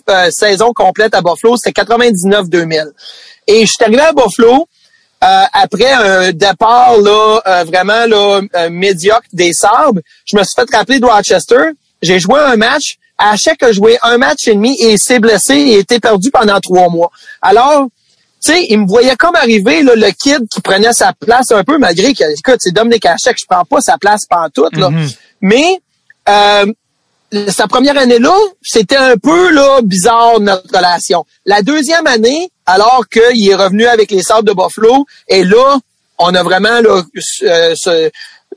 euh, 0.09 0.31
saison 0.31 0.73
complète 0.73 1.13
à 1.13 1.21
Buffalo, 1.21 1.57
c'était 1.57 1.79
99-2000. 1.79 2.87
Et 3.45 3.67
je 3.67 3.71
suis 3.71 3.83
arrivé 3.83 4.01
à 4.01 4.11
Buffalo 4.11 4.67
euh, 5.23 5.43
après 5.53 5.91
un 5.91 6.31
départ 6.31 6.97
là, 6.97 7.63
vraiment 7.65 8.05
là, 8.07 8.69
médiocre 8.69 9.27
des 9.31 9.53
Sabres. 9.53 10.01
Je 10.25 10.37
me 10.37 10.43
suis 10.43 10.53
fait 10.55 10.75
rappeler 10.75 10.99
de 10.99 11.05
Rochester. 11.05 11.71
J'ai 12.01 12.19
joué 12.19 12.39
un 12.39 12.55
match 12.55 12.97
chaque 13.35 13.63
a 13.63 13.71
joué 13.71 13.97
un 14.01 14.17
match 14.17 14.47
et 14.47 14.53
demi 14.53 14.77
et 14.81 14.97
s'est 14.97 15.19
blessé 15.19 15.55
et 15.55 15.79
était 15.79 15.99
perdu 15.99 16.31
pendant 16.31 16.59
trois 16.59 16.89
mois. 16.89 17.11
Alors, 17.41 17.87
tu 18.41 18.53
sais, 18.53 18.65
il 18.69 18.79
me 18.79 18.87
voyait 18.87 19.15
comme 19.17 19.35
arriver 19.35 19.83
là, 19.83 19.93
le 19.95 20.11
kid 20.11 20.47
qui 20.49 20.61
prenait 20.61 20.93
sa 20.93 21.11
place 21.13 21.51
un 21.51 21.63
peu, 21.63 21.77
malgré 21.77 22.13
que, 22.13 22.23
écoute, 22.37 22.59
c'est 22.59 22.71
Dominique 22.73 23.05
Hachek, 23.05 23.37
je 23.37 23.45
prends 23.49 23.65
pas 23.65 23.81
sa 23.81 23.97
place 23.97 24.25
pantoute, 24.25 24.77
là. 24.77 24.89
Mm-hmm. 24.89 25.17
Mais 25.41 25.81
euh, 26.29 26.65
sa 27.49 27.67
première 27.67 27.97
année-là, 27.97 28.35
c'était 28.61 28.95
un 28.95 29.17
peu 29.17 29.51
là 29.51 29.81
bizarre 29.83 30.39
notre 30.39 30.75
relation. 30.75 31.25
La 31.45 31.61
deuxième 31.61 32.07
année, 32.07 32.49
alors 32.65 33.07
qu'il 33.09 33.49
est 33.49 33.55
revenu 33.55 33.85
avec 33.85 34.09
les 34.11 34.23
Sables 34.23 34.47
de 34.47 34.53
Buffalo, 34.53 35.05
et 35.27 35.43
là, 35.43 35.77
on 36.17 36.33
a 36.33 36.43
vraiment 36.43 36.79
là, 36.81 37.03
euh, 37.43 37.75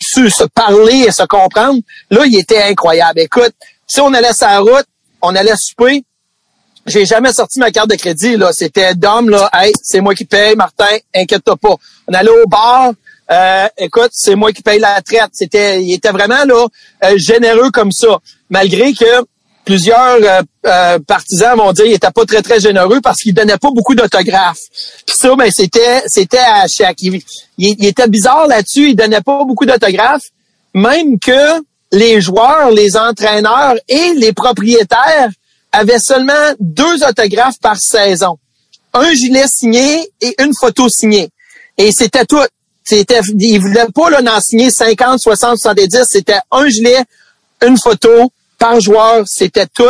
su 0.01 0.31
se 0.31 0.44
parler 0.44 1.05
et 1.09 1.12
se 1.12 1.25
comprendre. 1.25 1.81
Là, 2.11 2.25
il 2.25 2.37
était 2.37 2.62
incroyable. 2.62 3.20
Écoute, 3.20 3.55
si 3.93 4.01
on 4.01 4.15
allait 4.15 4.33
sur 4.33 4.49
route, 4.65 4.87
on 5.21 5.35
allait 5.37 5.55
souper, 5.55 6.03
j'ai 6.87 7.05
jamais 7.05 7.31
sorti 7.31 7.59
ma 7.59 7.71
carte 7.71 7.91
de 7.91 7.95
crédit. 7.97 8.39
là. 8.39 8.51
C'était 8.51 8.95
Dom, 8.95 9.29
là, 9.29 9.51
hey, 9.53 9.71
c'est 9.83 10.01
moi 10.01 10.15
qui 10.15 10.25
paye, 10.25 10.57
Martin, 10.57 10.97
inquiète-toi 11.15 11.59
pas. 11.59 11.77
On 12.09 12.15
allait 12.15 12.31
au 12.31 12.47
bar, 12.49 12.93
euh, 13.31 13.69
écoute, 13.77 14.09
c'est 14.13 14.35
moi 14.35 14.51
qui 14.51 14.63
paye 14.63 14.79
la 14.79 15.03
traite. 15.03 15.29
C'était, 15.33 15.83
il 15.83 15.93
était 15.93 16.09
vraiment 16.11 16.43
là 16.47 16.67
euh, 17.05 17.19
généreux 17.19 17.71
comme 17.71 17.93
ça, 17.93 18.19
malgré 18.49 18.95
que 18.95 19.27
plusieurs 19.67 20.43
euh, 20.67 20.99
partisans 21.01 21.59
vont 21.59 21.73
dire 21.73 21.85
qu'il 21.85 21.93
était 21.93 22.11
pas 22.11 22.25
très 22.25 22.41
très 22.41 22.61
généreux 22.61 23.03
parce 23.03 23.21
qu'il 23.21 23.35
donnait 23.35 23.59
pas 23.59 23.71
beaucoup 23.73 23.95
d'autographes. 23.95 24.63
Puis 25.07 25.17
ça, 25.19 25.37
ben 25.37 25.51
c'était 25.51 26.03
c'était 26.07 26.39
à 26.39 26.67
chaque. 26.67 27.03
Il 27.03 27.23
était 27.59 28.09
bizarre 28.09 28.47
là-dessus. 28.47 28.89
Il 28.89 28.97
donnait 28.97 29.21
pas 29.21 29.45
beaucoup 29.45 29.67
d'autographes, 29.67 30.31
même 30.73 31.19
que 31.19 31.61
les 31.93 32.21
joueurs, 32.21 32.71
les 32.71 32.97
entraîneurs 32.97 33.75
et 33.87 34.15
les 34.17 34.33
propriétaires 34.33 35.31
avaient 35.71 35.99
seulement 35.99 36.53
deux 36.59 37.05
autographes 37.05 37.61
par 37.61 37.77
saison. 37.77 38.39
Un 38.95 39.13
gilet 39.13 39.47
signé 39.47 40.11
et 40.21 40.35
une 40.43 40.55
photo 40.55 40.89
signée. 40.89 41.29
Et 41.79 41.93
c'était 41.93 42.25
tout. 42.25 42.41
C'était, 42.85 43.21
ils 43.39 43.61
voulaient 43.61 43.87
pas 43.95 44.11
là, 44.11 44.21
en 44.37 44.41
signer 44.41 44.71
50, 44.71 45.21
60, 45.21 45.59
70. 45.59 46.05
C'était 46.09 46.41
un 46.51 46.69
gilet, 46.69 47.05
une 47.65 47.79
photo 47.79 48.33
par 48.59 48.81
joueur. 48.81 49.25
C'était 49.27 49.67
tout. 49.67 49.85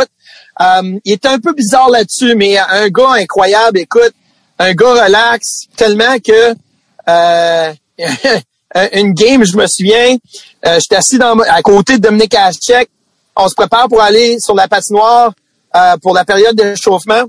Euh, 0.61 0.99
il 1.03 1.13
était 1.13 1.29
un 1.29 1.39
peu 1.39 1.53
bizarre 1.53 1.89
là-dessus, 1.89 2.35
mais 2.35 2.57
un 2.57 2.87
gars 2.89 3.13
incroyable. 3.13 3.79
Écoute, 3.79 4.13
un 4.59 4.73
gars 4.73 5.05
relax, 5.05 5.67
tellement 5.75 6.17
que 6.19 6.53
euh, 7.09 7.73
une 8.93 9.13
game, 9.13 9.43
je 9.43 9.55
me 9.55 9.67
souviens, 9.67 10.17
euh, 10.65 10.79
j'étais 10.79 10.95
assis 10.95 11.17
dans, 11.17 11.37
à 11.39 11.61
côté 11.61 11.97
de 11.97 12.01
Dominique 12.01 12.33
Hachek. 12.35 12.89
On 13.35 13.47
se 13.47 13.55
prépare 13.55 13.87
pour 13.87 14.01
aller 14.01 14.39
sur 14.39 14.55
la 14.55 14.67
patinoire 14.67 15.33
euh, 15.75 15.97
pour 15.97 16.13
la 16.13 16.25
période 16.25 16.55
de 16.55 16.75
chauffement. 16.75 17.23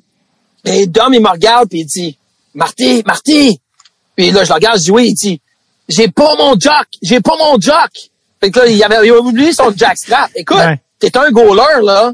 Et 0.65 0.87
Dom, 0.87 1.13
il 1.13 1.21
me 1.21 1.29
regarde 1.29 1.69
puis 1.69 1.81
il 1.81 1.87
dit, 1.87 2.19
Marty, 2.55 3.03
Marty. 3.07 3.61
Puis 4.17 4.31
là, 4.31 4.45
je 4.45 4.49
le 4.49 4.55
regarde, 4.55 4.79
je 4.79 4.85
dis 4.85 4.91
oui, 4.91 5.09
il 5.09 5.15
dit, 5.15 5.41
j'ai 5.89 6.09
pas 6.09 6.35
mon 6.37 6.59
jock, 6.59 6.87
j'ai 7.03 7.21
pas 7.21 7.37
mon 7.39 7.59
jock. 7.61 7.91
Fait 8.41 8.51
que 8.51 8.61
là, 8.61 8.67
il 8.67 8.83
avait, 8.83 9.07
il 9.07 9.11
avait 9.11 9.21
oublié 9.21 9.53
son 9.53 9.73
jack 9.75 9.99
strap. 9.99 10.31
Écoute, 10.35 10.59
t'es 10.99 11.17
un 11.17 11.31
goaler, 11.31 11.83
là. 11.83 12.13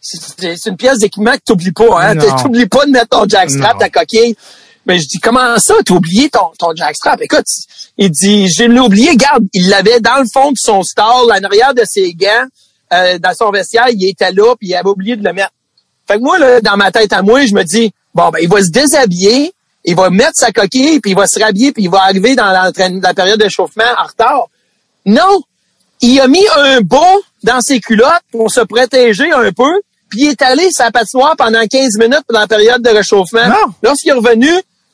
C'est 0.00 0.66
une 0.66 0.76
pièce 0.76 0.98
d'équipement 0.98 1.32
que 1.32 1.42
t'oublies 1.44 1.72
pas, 1.72 2.02
hein. 2.02 2.16
T'oublies 2.42 2.66
pas 2.66 2.86
de 2.86 2.90
mettre 2.90 3.08
ton 3.08 3.28
jack 3.28 3.50
strap, 3.50 3.78
ta 3.78 3.90
coquille. 3.90 4.34
Mais 4.86 4.98
je 4.98 5.06
dis, 5.06 5.18
comment 5.18 5.58
ça, 5.58 5.74
t'as 5.84 5.94
oublié 5.94 6.30
ton, 6.30 6.50
ton 6.58 6.74
jackstrap? 6.74 7.20
Écoute, 7.20 7.46
il 7.98 8.10
dit, 8.10 8.48
je 8.48 8.64
l'ai 8.64 8.80
oublié, 8.80 9.14
garde, 9.16 9.44
il 9.52 9.68
l'avait 9.68 10.00
dans 10.00 10.18
le 10.18 10.26
fond 10.32 10.52
de 10.52 10.58
son 10.58 10.82
stall, 10.82 11.04
en 11.26 11.44
arrière 11.44 11.74
de 11.74 11.82
ses 11.84 12.14
gants, 12.14 12.46
euh, 12.92 13.18
dans 13.18 13.34
son 13.34 13.50
vestiaire, 13.50 13.88
il 13.90 14.08
était 14.08 14.32
là, 14.32 14.54
puis 14.56 14.68
il 14.68 14.74
avait 14.74 14.88
oublié 14.88 15.16
de 15.16 15.24
le 15.24 15.32
mettre. 15.32 15.52
Fait 16.08 16.16
que 16.16 16.20
moi, 16.22 16.38
là, 16.38 16.60
dans 16.60 16.76
ma 16.76 16.90
tête 16.90 17.12
à 17.12 17.22
moi, 17.22 17.46
je 17.46 17.54
me 17.54 17.62
dis, 17.62 17.92
bon, 18.14 18.30
ben, 18.30 18.40
il 18.42 18.48
va 18.48 18.62
se 18.62 18.70
déshabiller, 18.70 19.52
il 19.84 19.94
va 19.94 20.10
mettre 20.10 20.34
sa 20.34 20.50
coquille, 20.50 21.00
puis 21.00 21.12
il 21.12 21.16
va 21.16 21.26
se 21.26 21.38
rhabiller, 21.38 21.72
puis 21.72 21.84
il 21.84 21.90
va 21.90 22.02
arriver 22.02 22.34
dans 22.34 22.50
la, 22.50 22.72
période 23.14 23.40
de 23.40 23.48
chauffement 23.48 23.84
en 23.98 24.06
retard. 24.06 24.46
Non! 25.06 25.42
Il 26.00 26.18
a 26.20 26.26
mis 26.26 26.44
un 26.56 26.80
bas 26.80 27.14
dans 27.42 27.60
ses 27.60 27.78
culottes 27.78 28.22
pour 28.32 28.50
se 28.50 28.60
protéger 28.60 29.30
un 29.30 29.52
peu, 29.52 29.72
puis 30.08 30.22
il 30.22 30.28
est 30.30 30.42
allé 30.42 30.70
sa 30.70 30.90
patinoire 30.90 31.36
pendant 31.36 31.64
15 31.64 31.98
minutes 31.98 32.22
pendant 32.26 32.40
la 32.40 32.48
période 32.48 32.82
de 32.82 32.90
réchauffement. 32.90 33.46
Lorsqu'il 33.82 34.10
est 34.10 34.14
revenu, 34.14 34.50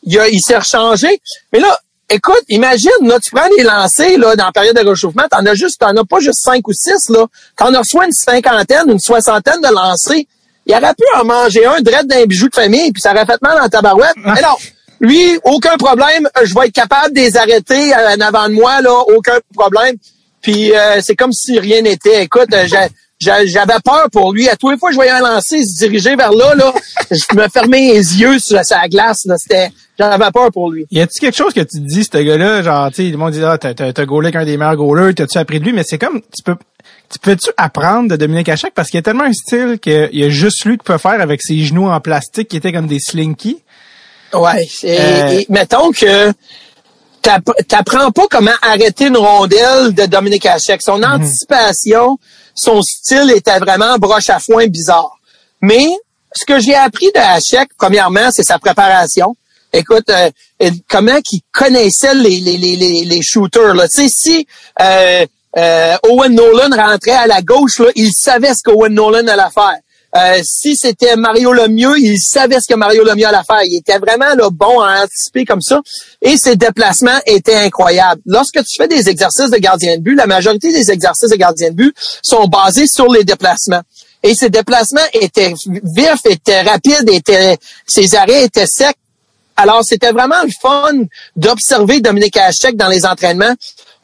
il, 0.07 0.21
il 0.33 0.41
s'est 0.41 0.57
rechangé. 0.57 1.21
Mais 1.53 1.61
là, 1.61 1.79
écoute, 2.09 2.43
imagine, 2.49 2.91
là, 3.03 3.19
tu 3.21 3.31
prends 3.31 3.49
les 3.57 3.65
lancers 3.65 4.19
là, 4.19 4.37
dans 4.37 4.47
la 4.47 4.53
période 4.53 4.77
de 4.77 4.89
réchauffement, 4.89 5.25
t'en 5.31 5.45
as 5.45 5.55
juste, 5.55 5.81
t'en 5.81 5.95
as 5.97 6.05
pas 6.05 6.21
juste 6.21 6.43
cinq 6.43 6.67
ou 6.69 6.73
six, 6.73 7.09
là. 7.11 7.27
T'en 7.57 7.75
as 7.75 7.85
soit 7.85 8.07
une 8.07 8.13
cinquantaine, 8.13 8.91
une 8.91 9.01
soixantaine 9.01 9.61
de 9.61 9.69
lancers. 9.69 10.23
Il 10.67 10.75
aurait 10.75 10.95
pu 10.95 11.05
en 11.21 11.25
manger 11.25 11.65
un 11.67 11.81
direct 11.81 12.07
d'un 12.07 12.25
bijou 12.25 12.49
de 12.49 12.55
famille, 12.55 12.91
puis 12.93 13.01
ça 13.01 13.13
aurait 13.13 13.27
fait 13.27 13.41
mal 13.43 13.61
dans 13.61 13.69
ta 13.69 13.83
barouette. 13.83 14.17
Mais 14.17 14.41
non, 14.41 14.57
lui, 15.01 15.39
aucun 15.45 15.77
problème, 15.77 16.29
je 16.43 16.55
vais 16.55 16.67
être 16.67 16.73
capable 16.73 17.15
de 17.15 17.21
les 17.21 17.37
arrêter 17.37 17.95
en 17.95 18.21
avant 18.21 18.49
de 18.49 18.55
moi, 18.55 18.81
là, 18.81 18.93
aucun 19.15 19.39
problème. 19.55 19.97
Puis 20.43 20.75
euh, 20.75 21.01
c'est 21.03 21.17
comme 21.17 21.33
si 21.33 21.59
rien 21.59 21.83
n'était. 21.83 22.23
Écoute, 22.23 22.53
euh, 22.53 22.67
j'ai 22.67 22.87
j'avais 23.21 23.81
peur 23.85 24.09
pour 24.13 24.33
lui. 24.33 24.49
À 24.49 24.57
tous 24.57 24.71
les 24.71 24.79
fois 24.79 24.91
que 24.91 24.95
je 24.95 24.97
voyais 24.97 25.11
un 25.11 25.21
lancer 25.21 25.65
se 25.65 25.79
diriger 25.79 26.17
vers 26.17 26.33
là, 26.33 26.55
là, 26.55 26.73
je 27.11 27.37
me 27.37 27.49
fermais 27.49 27.93
les 27.93 28.21
yeux 28.21 28.39
sur 28.39 28.63
sa 28.65 28.89
glace. 28.89 29.25
Là. 29.27 29.37
C'était, 29.39 29.71
j'avais 29.99 30.31
peur 30.33 30.51
pour 30.53 30.71
lui. 30.71 30.87
Y 30.91 31.01
a-tu 31.01 31.19
quelque 31.21 31.37
chose 31.37 31.53
que 31.53 31.61
tu 31.61 31.79
te 31.81 31.87
dis, 31.87 32.05
ce 32.05 32.19
gars-là, 32.19 32.63
genre, 32.63 32.89
tu 32.91 33.07
sais, 33.07 33.11
le 33.11 33.17
monde 33.17 33.33
dit, 33.33 33.43
ah, 33.43 33.59
t'as, 33.59 33.75
t'as, 33.75 34.05
gaulé 34.05 34.33
qu'un 34.33 34.45
des 34.45 34.57
meilleurs 34.57 34.77
goalers, 34.77 35.15
t'as-tu 35.15 35.39
appris 35.39 35.61
de 35.61 35.65
lui? 35.65 35.73
Mais 35.73 35.85
c'est 35.85 35.99
comme, 35.99 36.21
tu 36.21 36.43
peux, 36.45 36.57
tu 37.11 37.19
peux-tu 37.19 37.51
apprendre 37.57 38.11
de 38.11 38.17
Dominique 38.17 38.49
Hachek? 38.49 38.75
Parce 38.75 38.91
qu'il 38.91 38.99
y 38.99 39.01
a 39.01 39.03
tellement 39.03 39.25
un 39.25 39.33
style 39.33 39.79
qu'il 39.81 40.11
y 40.13 40.25
a 40.25 40.29
juste 40.29 40.65
lui 40.65 40.77
qui 40.77 40.85
peut 40.85 40.99
faire 40.99 41.21
avec 41.21 41.43
ses 41.43 41.59
genoux 41.65 41.89
en 41.89 42.01
plastique 42.01 42.49
qui 42.49 42.57
étaient 42.57 42.73
comme 42.73 42.87
des 42.87 43.01
slinky. 43.01 43.63
Ouais. 44.35 44.69
Et, 44.83 44.99
euh, 45.01 45.43
mettons 45.49 45.93
que 45.93 46.33
t'apprends 47.69 48.11
pas 48.13 48.27
comment 48.31 48.51
arrêter 48.63 49.07
une 49.07 49.17
rondelle 49.17 49.95
de 49.95 50.07
Dominique 50.07 50.47
Hachek. 50.47 50.83
Son 50.83 50.99
mhm. 50.99 51.05
anticipation, 51.05 52.19
son 52.57 52.83
style 52.83 53.33
était 53.35 53.59
vraiment 53.59 53.97
broche 53.99 54.31
à 54.31 54.41
foin 54.41 54.67
bizarre. 54.67 55.17
Mais 55.61 55.87
ce 56.35 56.45
que 56.45 56.59
j'ai 56.59 56.75
appris 56.75 57.11
de 57.15 57.21
Hachek, 57.21 57.71
premièrement, 57.79 58.31
c'est 58.31 58.43
sa 58.43 58.59
préparation. 58.59 59.37
Écoute, 59.73 60.09
euh, 60.11 60.31
comment 60.89 61.21
qu'il 61.21 61.41
connaissait 61.53 62.15
les, 62.15 62.41
les, 62.41 62.57
les, 62.57 63.05
les, 63.05 63.23
shooters. 63.23 63.75
Là. 63.75 63.89
Tu 63.89 64.09
si 64.09 64.47
euh, 64.81 65.27
euh, 65.57 65.97
Owen 66.09 66.35
Nolan 66.35 66.75
rentrait 66.77 67.13
à 67.13 67.27
la 67.27 67.43
gauche, 67.43 67.79
là, 67.79 67.89
il 67.95 68.13
savait 68.13 68.55
ce 68.55 68.63
qu'Owen 68.63 68.93
Nolan 68.93 69.27
allait 69.27 69.51
faire. 69.53 69.79
Euh, 70.17 70.41
si 70.43 70.77
c'était 70.77 71.15
Mario 71.17 71.53
Lemieux, 71.53 71.99
il 71.99 72.19
savait 72.19 72.59
ce 72.61 72.67
que 72.67 72.75
Mario 72.75 73.05
Lemieux 73.05 73.27
allait 73.27 73.45
faire. 73.47 73.63
Il 73.65 73.77
était 73.77 73.99
vraiment 73.99 74.35
là, 74.35 74.49
bon 74.51 74.81
à 74.81 75.05
anticiper 75.05 75.45
comme 75.45 75.61
ça. 75.61 75.81
Et 76.23 76.37
ses 76.39 76.57
déplacements 76.57 77.19
étaient 77.27 77.57
incroyables. 77.57 78.23
Lorsque 78.25 78.65
tu 78.65 78.77
fais 78.77 78.89
des 78.89 79.09
exercices 79.09 79.51
de 79.51 79.59
gardien 79.59 79.97
de 79.97 80.03
but, 80.03 80.15
la 80.15 80.27
majorité 80.27 80.73
des 80.73 80.91
exercices 80.91 81.31
de 81.31 81.37
gardien 81.37 81.71
de 81.71 81.75
but 81.75 81.95
sont 82.23 82.47
basés 82.47 82.87
sur 82.87 83.13
les 83.13 83.25
déplacements. 83.25 83.83
Et 84.23 84.35
ces 84.35 84.49
déplacements 84.49 85.07
étaient 85.13 85.53
vifs, 85.67 86.25
étaient 86.25 86.63
rapides, 86.63 87.09
étaient, 87.11 87.59
ses 87.87 88.15
arrêts 88.15 88.45
étaient 88.45 88.67
secs. 88.67 88.97
Alors, 89.57 89.83
c'était 89.85 90.13
vraiment 90.13 90.43
le 90.43 90.51
fun 90.61 91.05
d'observer 91.35 92.01
Dominique 92.01 92.37
Hachek 92.37 92.77
dans 92.77 92.89
les 92.89 93.05
entraînements 93.05 93.55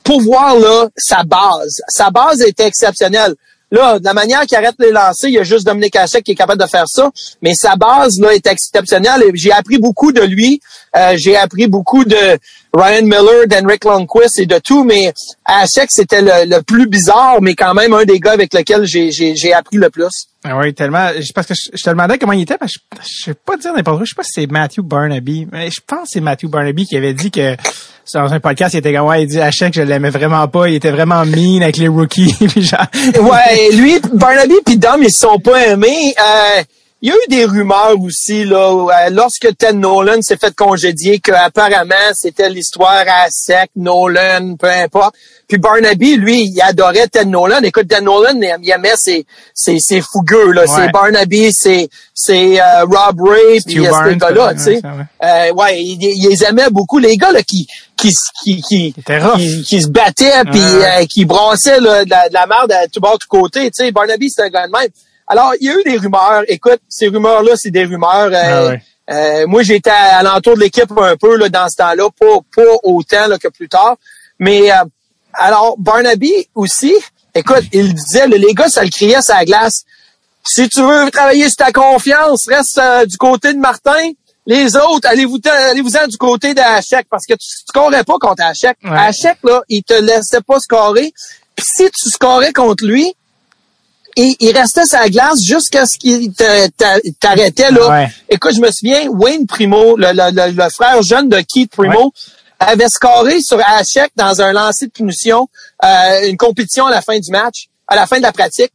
pour 0.05 0.21
voir 0.21 0.57
là 0.59 0.89
sa 0.97 1.23
base. 1.25 1.81
Sa 1.89 2.11
base 2.11 2.43
était 2.43 2.67
exceptionnelle. 2.67 3.35
Là, 3.73 3.99
de 3.99 4.05
la 4.05 4.13
manière 4.13 4.43
qu'il 4.43 4.59
arrête 4.59 4.75
les 4.79 4.93
lancers, 4.93 5.31
il 5.31 5.33
y 5.33 5.39
a 5.39 5.45
juste 5.45 5.67
Dominique 5.67 5.97
Hachek 5.97 6.23
qui 6.23 6.33
est 6.33 6.35
capable 6.35 6.61
de 6.63 6.69
faire 6.69 6.87
ça. 6.87 7.11
Mais 7.41 7.55
sa 7.55 7.75
base 7.75 8.21
là 8.21 8.35
est 8.35 8.47
exceptionnelle. 8.47 9.23
J'ai 9.33 9.51
appris 9.51 9.79
beaucoup 9.79 10.13
de 10.13 10.21
lui. 10.21 10.61
Euh, 10.95 11.15
j'ai 11.17 11.37
appris 11.37 11.69
beaucoup 11.69 12.05
de 12.05 12.39
Ryan 12.75 13.03
Miller, 13.03 13.47
d'Henrik 13.49 13.87
Lundqvist 13.87 14.39
et 14.41 14.45
de 14.45 14.59
tout. 14.59 14.85
Mais 14.85 15.15
Hachek, 15.47 15.89
c'était 15.91 16.21
le, 16.21 16.61
plus 16.61 16.87
bizarre, 16.87 17.41
mais 17.41 17.55
quand 17.55 17.73
même 17.73 17.95
un 17.95 18.05
des 18.05 18.21
gars 18.21 18.33
avec 18.33 18.53
lequel 18.53 18.85
j'ai 18.85 19.55
appris 19.55 19.79
le 19.79 19.89
plus. 19.89 20.29
Ah 20.45 20.59
oui, 20.59 20.75
tellement. 20.75 21.09
Parce 21.35 21.47
que 21.47 21.55
je, 21.55 21.83
te 21.83 21.89
demandais 21.89 22.19
comment 22.19 22.33
il 22.33 22.43
était, 22.43 22.59
parce 22.59 22.77
que 22.77 22.83
je, 23.01 23.09
je 23.09 23.25
sais 23.25 23.35
pas 23.35 23.57
dire 23.57 23.73
n'importe 23.73 23.97
quoi. 23.97 24.05
Je 24.05 24.11
sais 24.11 24.15
pas 24.15 24.23
si 24.23 24.33
c'est 24.35 24.47
Matthew 24.51 24.81
Barnaby. 24.81 25.49
Mais 25.51 25.71
je 25.71 25.81
pense 25.87 26.03
que 26.03 26.09
c'est 26.11 26.21
Matthew 26.21 26.49
Barnaby 26.49 26.85
qui 26.85 26.97
avait 26.99 27.15
dit 27.15 27.31
que 27.31 27.57
dans 28.15 28.33
un 28.33 28.41
podcast, 28.41 28.75
il 28.75 28.79
était 28.79 28.93
comme 28.93 29.07
ouais, 29.07 29.23
il 29.23 29.27
dit 29.27 29.41
à 29.41 29.51
chaque 29.51 29.75
je 29.75 29.83
l'aimais 29.83 30.11
vraiment 30.11 30.47
pas, 30.49 30.69
il 30.69 30.75
était 30.75 30.91
vraiment 30.91 31.25
mean 31.25 31.63
avec 31.63 31.77
les 31.77 31.89
rookies. 31.89 32.37
ouais, 32.41 33.77
lui, 33.77 34.01
Barnaby 34.13 34.55
puis 34.65 34.77
Dom, 34.77 35.03
ils 35.03 35.13
se 35.13 35.21
sont 35.21 35.39
pas 35.39 35.67
aimés. 35.69 36.15
Euh, 36.19 36.63
il 37.05 37.09
y 37.09 37.13
a 37.13 37.17
eu 37.17 37.29
des 37.29 37.45
rumeurs 37.45 38.01
aussi 38.01 38.45
là 38.45 38.71
euh, 38.71 39.11
lorsque 39.11 39.49
Ted 39.59 39.73
Nolan 39.73 40.23
s'est 40.23 40.37
fait 40.37 40.55
congédier 40.55 41.19
qu'apparemment 41.19 42.13
c'était 42.15 42.49
l'histoire 42.49 43.05
à 43.09 43.27
sec, 43.29 43.71
Nolan, 43.75 44.55
peu 44.57 44.71
importe. 44.71 45.17
Puis 45.49 45.59
Barnaby, 45.59 46.17
lui, 46.17 46.45
il 46.45 46.63
adorait 46.63 47.09
Ted 47.09 47.27
Nolan. 47.27 47.61
Écoute, 47.63 47.89
Ted 47.89 48.03
Nolan, 48.03 48.41
il 48.41 48.71
aimait 48.71 48.97
ses, 48.97 49.27
ses, 49.53 49.81
ses 49.81 50.01
fougueux 50.01 50.53
là. 50.53 50.65
C'est 50.69 50.93
Barnaby, 50.93 51.53
c'est 51.53 51.89
c'est 52.15 52.61
euh, 52.61 52.85
Rob 52.85 53.21
Ray, 53.21 53.61
puis 53.61 53.85
ces 53.85 54.17
gars-là, 54.17 54.55
tu 54.55 54.61
sais. 54.61 54.81
Euh, 54.85 55.53
ouais, 55.55 55.83
il, 55.83 55.99
il, 56.01 56.29
les 56.29 56.45
aimait 56.45 56.71
beaucoup 56.71 56.99
les 56.99 57.17
gars 57.17 57.33
là 57.33 57.43
qui 57.43 57.67
qui 57.97 58.15
qui 58.45 58.63
qui, 58.63 58.95
qui, 59.65 59.83
se 59.83 59.89
battaient 59.89 60.45
puis 60.51 60.61
euh, 60.61 61.05
qui 61.07 61.25
brassaient 61.25 61.81
là, 61.81 62.05
de, 62.05 62.11
la, 62.11 62.29
de 62.29 62.35
la 62.35 62.47
merde 62.47 62.71
à 62.71 62.87
tout 62.87 63.01
bord, 63.01 63.19
tout 63.19 63.29
côté. 63.29 63.71
Tu 63.73 63.85
sais, 63.85 63.91
Barnaby, 63.91 64.31
c'est 64.31 64.43
un 64.43 64.49
gars 64.49 64.69
de 64.69 64.73
même. 64.73 64.89
Alors, 65.27 65.53
il 65.61 65.67
y 65.67 65.71
a 65.71 65.75
eu 65.75 65.83
des 65.85 65.97
rumeurs. 65.97 66.43
Écoute, 66.49 66.81
ces 66.89 67.09
rumeurs-là, 67.09 67.53
c'est 67.57 67.71
des 67.71 67.85
rumeurs. 67.85 68.31
Euh, 68.33 68.77
ah 68.77 69.13
euh, 69.13 69.47
moi, 69.47 69.63
j'étais 69.63 69.91
à, 69.91 70.23
l'entour 70.23 70.55
de 70.55 70.61
l'équipe 70.61 70.91
un 70.97 71.17
peu 71.17 71.37
là, 71.37 71.49
dans 71.49 71.69
ce 71.69 71.77
temps-là, 71.77 72.09
pas, 72.19 72.39
pas 72.55 72.71
autant 72.83 73.27
là, 73.27 73.39
que 73.39 73.49
plus 73.49 73.69
tard. 73.69 73.97
Mais 74.39 74.71
euh, 74.71 74.85
alors, 75.35 75.77
Barnaby 75.79 76.33
aussi, 76.55 76.95
écoute, 77.35 77.65
il 77.73 77.95
disait, 77.95 78.27
les 78.29 78.55
gars, 78.55 78.69
ça 78.69 78.85
le 78.85 78.91
criait 78.91 79.23
sa 79.23 79.45
glace. 79.45 79.85
Si 80.45 80.69
tu 80.69 80.83
veux 80.83 81.11
travailler 81.11 81.49
sur 81.49 81.57
ta 81.57 81.73
confiance, 81.73 82.47
reste 82.49 82.81
du 83.09 83.17
côté 83.17 83.53
de 83.53 83.59
Martin. 83.59 84.11
Les 84.45 84.75
autres, 84.75 85.09
allez-vous 85.09 85.39
allez-vous-en 85.45 86.09
du 86.09 86.17
côté 86.17 86.53
d'Hachek 86.53 87.07
parce 87.09 87.27
que 87.27 87.35
tu 87.35 87.47
ne 87.47 87.69
scorais 87.69 88.03
pas 88.03 88.19
contre 88.21 88.43
Hachek. 88.43 88.77
Ouais. 88.83 88.91
Hachek, 88.91 89.39
là, 89.45 89.63
il 89.69 89.85
te 89.85 89.95
laissait 89.95 90.41
pas 90.41 90.59
scorer. 90.59 91.13
Puis 91.55 91.67
si 91.67 91.85
tu 91.91 92.11
scorais 92.11 92.53
contre 92.53 92.85
lui, 92.85 93.15
et 94.17 94.37
il 94.41 94.57
restait 94.57 94.85
sa 94.85 95.09
glace 95.09 95.43
jusqu'à 95.43 95.87
ce 95.87 95.97
qu'il 95.97 96.33
t'arrêtait 97.19 97.71
là. 97.71 98.09
Écoute, 98.29 98.55
je 98.55 98.61
me 98.61 98.71
souviens, 98.71 99.09
Wayne 99.09 99.47
Primo, 99.47 99.97
le, 99.97 100.69
frère 100.71 101.03
jeune 101.03 101.29
de 101.29 101.41
Keith 101.41 101.71
Primo, 101.71 102.13
avait 102.59 102.89
scoré 102.89 103.41
sur 103.41 103.59
Hachek 103.61 104.13
dans 104.17 104.41
un 104.41 104.53
lancer 104.53 104.87
de 104.87 104.93
punition, 104.93 105.49
euh, 105.85 106.29
une 106.29 106.37
compétition 106.37 106.87
à 106.87 106.91
la 106.91 107.03
fin 107.03 107.19
du 107.19 107.31
match, 107.31 107.69
à 107.89 107.97
la 107.97 108.07
fin 108.07 108.19
de 108.19 108.23
la 108.23 108.33
pratique. 108.33 108.73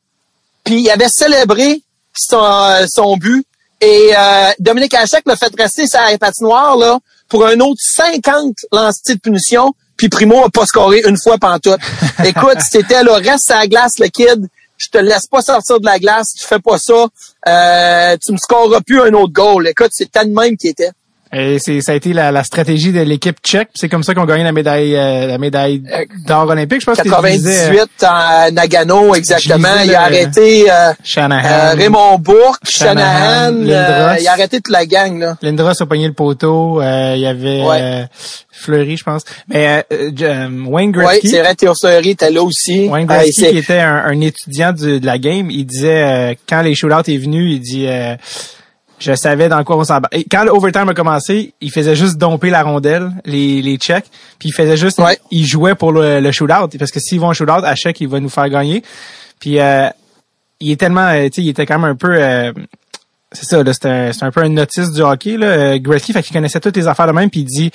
Puis 0.63 0.81
il 0.81 0.89
avait 0.89 1.07
célébré 1.07 1.81
son, 2.13 2.43
euh, 2.43 2.85
son 2.87 3.15
but. 3.15 3.45
Et 3.79 4.11
euh, 4.17 4.51
Dominique 4.59 4.93
Hachek 4.93 5.23
l'a 5.25 5.35
fait 5.35 5.53
rester 5.57 5.87
sa 5.87 6.17
patinoire 6.17 6.75
là 6.75 6.99
pour 7.29 7.45
un 7.45 7.59
autre 7.59 7.79
50 7.79 8.55
lancers 8.71 9.15
de 9.15 9.19
punition. 9.19 9.73
Puis 9.95 10.09
Primo 10.09 10.43
a 10.43 10.49
pas 10.49 10.65
scoré 10.65 11.03
une 11.07 11.17
fois 11.17 11.37
pantoute. 11.37 11.79
Écoute, 12.25 12.57
c'était 12.69 13.03
le 13.03 13.13
reste 13.13 13.49
à 13.51 13.59
la 13.59 13.67
glace, 13.67 13.99
le 13.99 14.07
kid 14.07 14.47
je 14.77 14.89
te 14.89 14.97
laisse 14.97 15.27
pas 15.27 15.41
sortir 15.41 15.79
de 15.79 15.85
la 15.85 15.99
glace, 15.99 16.33
tu 16.33 16.45
fais 16.45 16.59
pas 16.59 16.77
ça, 16.77 17.07
euh, 17.47 18.17
tu 18.23 18.31
me 18.31 18.37
scoreras 18.37 18.81
plus 18.81 19.01
un 19.01 19.13
autre 19.13 19.33
goal. 19.33 19.67
Écoute, 19.67 19.89
c'est 19.91 20.11
tellement 20.11 20.41
même 20.41 20.57
qui 20.57 20.67
était. 20.67 20.91
Et 21.33 21.59
c'est 21.59 21.81
ça 21.81 21.91
a 21.91 21.95
été 21.95 22.13
la, 22.13 22.43
stratégie 22.43 22.91
de 22.91 23.01
l'équipe 23.01 23.37
tchèque. 23.43 23.69
C'est 23.73 23.89
comme 23.89 24.03
ça 24.03 24.13
qu'on 24.13 24.25
gagne 24.25 24.43
la 24.43 24.51
médaille 24.51 24.95
euh, 24.95 25.27
la 25.27 25.37
médaille 25.37 25.83
d'or 26.25 26.47
olympique. 26.47 26.81
Je 26.81 26.85
pense 26.85 26.97
98 26.97 27.89
en 28.03 28.51
Nagano 28.51 29.13
exactement. 29.15 29.67
Il 29.83 29.93
a 29.93 30.03
arrêté 30.03 30.71
euh, 30.71 30.93
euh, 31.17 31.73
Raymond 31.75 32.19
Bourque, 32.19 32.63
Shanahan. 32.63 33.55
il 33.61 33.73
a 33.73 34.31
arrêté 34.31 34.61
toute 34.61 34.71
la 34.71 34.85
gang 34.85 35.19
là. 35.19 35.37
Lindros 35.41 35.81
a 35.81 35.85
pogné 35.85 36.07
le 36.07 36.13
poteau. 36.13 36.81
il 36.81 37.19
y 37.19 37.25
avait 37.25 38.07
Fleury, 38.51 38.97
je 38.97 39.03
pense. 39.03 39.23
Mais 39.49 39.85
Wayne 40.65 40.91
Gretzky. 40.91 41.27
Oui, 41.27 41.29
c'est 41.29 41.41
vrai. 41.41 41.55
Théo 41.55 41.75
Fleury 41.75 42.11
était 42.11 42.31
là 42.31 42.41
aussi. 42.41 42.87
Wayne 42.87 43.05
Gretzky 43.05 43.49
qui 43.51 43.57
était 43.57 43.79
un, 43.79 44.19
étudiant 44.21 44.73
de, 44.73 44.99
la 45.03 45.17
game. 45.17 45.51
Il 45.51 45.65
disait 45.65 46.37
quand 46.47 46.61
les 46.61 46.73
shootouts 46.73 47.11
est 47.11 47.17
venu, 47.17 47.51
il 47.51 47.59
dit 47.59 47.87
je 48.99 49.13
savais 49.13 49.47
dans 49.49 49.63
quoi 49.63 49.77
on 49.77 49.83
s'en 49.83 50.01
Quand 50.31 50.43
l'overtime 50.43 50.89
a 50.89 50.93
commencé, 50.93 51.53
il 51.61 51.71
faisait 51.71 51.95
juste 51.95 52.17
domper 52.17 52.49
la 52.49 52.63
rondelle, 52.63 53.11
les, 53.25 53.61
les 53.61 53.77
checks, 53.77 54.05
puis 54.39 54.49
il 54.49 54.53
faisait 54.53 54.77
juste, 54.77 55.01
il 55.31 55.45
jouait 55.45 55.75
pour 55.75 55.91
le, 55.91 56.19
le 56.19 56.31
shootout, 56.31 56.77
parce 56.77 56.91
que 56.91 56.99
s'ils 56.99 57.19
vont 57.19 57.29
au 57.29 57.33
shootout, 57.33 57.63
à 57.63 57.75
chèque, 57.75 58.01
il 58.01 58.07
va 58.07 58.19
nous 58.19 58.29
faire 58.29 58.49
gagner. 58.49 58.83
Puis 59.39 59.59
euh, 59.59 59.89
il 60.59 60.71
est 60.71 60.77
tellement, 60.77 61.07
euh, 61.07 61.25
tu 61.25 61.35
sais, 61.35 61.41
il 61.43 61.49
était 61.49 61.65
quand 61.65 61.79
même 61.79 61.91
un 61.91 61.95
peu, 61.95 62.15
euh, 62.19 62.51
c'est 63.31 63.45
ça, 63.45 63.63
là, 63.63 63.71
c'est 63.73 63.87
un, 63.87 64.11
un, 64.21 64.31
peu 64.31 64.41
un 64.41 64.49
notice 64.49 64.91
du 64.91 65.01
hockey, 65.01 65.37
là, 65.37 65.47
euh, 65.47 65.77
Gretzky, 65.77 66.13
fait 66.13 66.23
qu'il 66.23 66.33
connaissait 66.33 66.59
toutes 66.59 66.77
les 66.77 66.87
affaires 66.87 67.07
de 67.07 67.11
même, 67.11 67.29
puis 67.29 67.41
il 67.41 67.45
dit, 67.45 67.71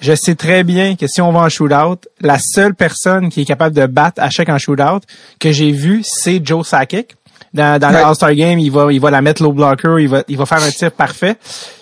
je 0.00 0.14
sais 0.14 0.34
très 0.34 0.64
bien 0.64 0.96
que 0.96 1.06
si 1.06 1.20
on 1.20 1.32
va 1.32 1.40
en 1.40 1.48
shootout, 1.48 2.00
la 2.20 2.38
seule 2.38 2.74
personne 2.74 3.28
qui 3.28 3.42
est 3.42 3.44
capable 3.44 3.74
de 3.76 3.86
battre 3.86 4.22
à 4.22 4.30
chaque 4.30 4.48
en 4.48 4.58
shootout 4.58 5.00
que 5.38 5.52
j'ai 5.52 5.72
vu, 5.72 6.02
c'est 6.04 6.44
Joe 6.44 6.66
Sakic 6.66 7.14
dans, 7.54 7.78
dans 7.78 7.90
le 7.90 7.98
All-Star 7.98 8.34
Game, 8.34 8.58
il 8.58 8.70
va, 8.70 8.92
il 8.92 9.00
va 9.00 9.10
la 9.10 9.22
mettre 9.22 9.42
low 9.42 9.52
blocker, 9.52 9.96
il 10.00 10.08
va, 10.08 10.24
il 10.26 10.36
va 10.36 10.44
faire 10.44 10.62
un 10.62 10.70
tir 10.70 10.90
parfait. 10.90 11.36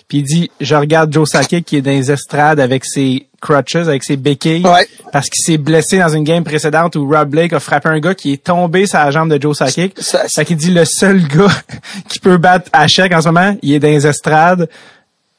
Puis 0.07 0.19
il 0.19 0.23
dit, 0.23 0.51
je 0.61 0.75
regarde 0.75 1.11
Joe 1.11 1.27
Sakic 1.27 1.65
qui 1.65 1.77
est 1.77 1.81
dans 1.81 1.89
les 1.89 2.11
estrades 2.11 2.59
avec 2.59 2.85
ses 2.85 3.27
crutches, 3.41 3.75
avec 3.75 4.03
ses 4.03 4.15
béquilles, 4.15 4.63
parce 5.11 5.29
qu'il 5.29 5.43
s'est 5.43 5.57
blessé 5.57 5.97
dans 5.97 6.09
une 6.09 6.23
game 6.23 6.43
précédente 6.43 6.95
où 6.95 7.09
Rob 7.09 7.29
Blake 7.29 7.53
a 7.53 7.59
frappé 7.59 7.89
un 7.89 7.99
gars 7.99 8.13
qui 8.13 8.33
est 8.33 8.43
tombé 8.43 8.85
sur 8.85 8.99
la 8.99 9.09
jambe 9.09 9.33
de 9.33 9.41
Joe 9.41 9.57
Sakic. 9.57 9.95
Ça, 9.99 10.45
qu'il 10.45 10.57
dit, 10.57 10.69
le 10.69 10.85
seul 10.85 11.27
gars 11.27 11.51
qui 12.07 12.19
peut 12.19 12.37
battre 12.37 12.69
Hachek 12.71 13.11
en 13.11 13.21
ce 13.21 13.27
moment, 13.29 13.55
il 13.63 13.73
est 13.73 13.79
dans 13.79 13.87
les 13.87 14.05
estrades. 14.05 14.69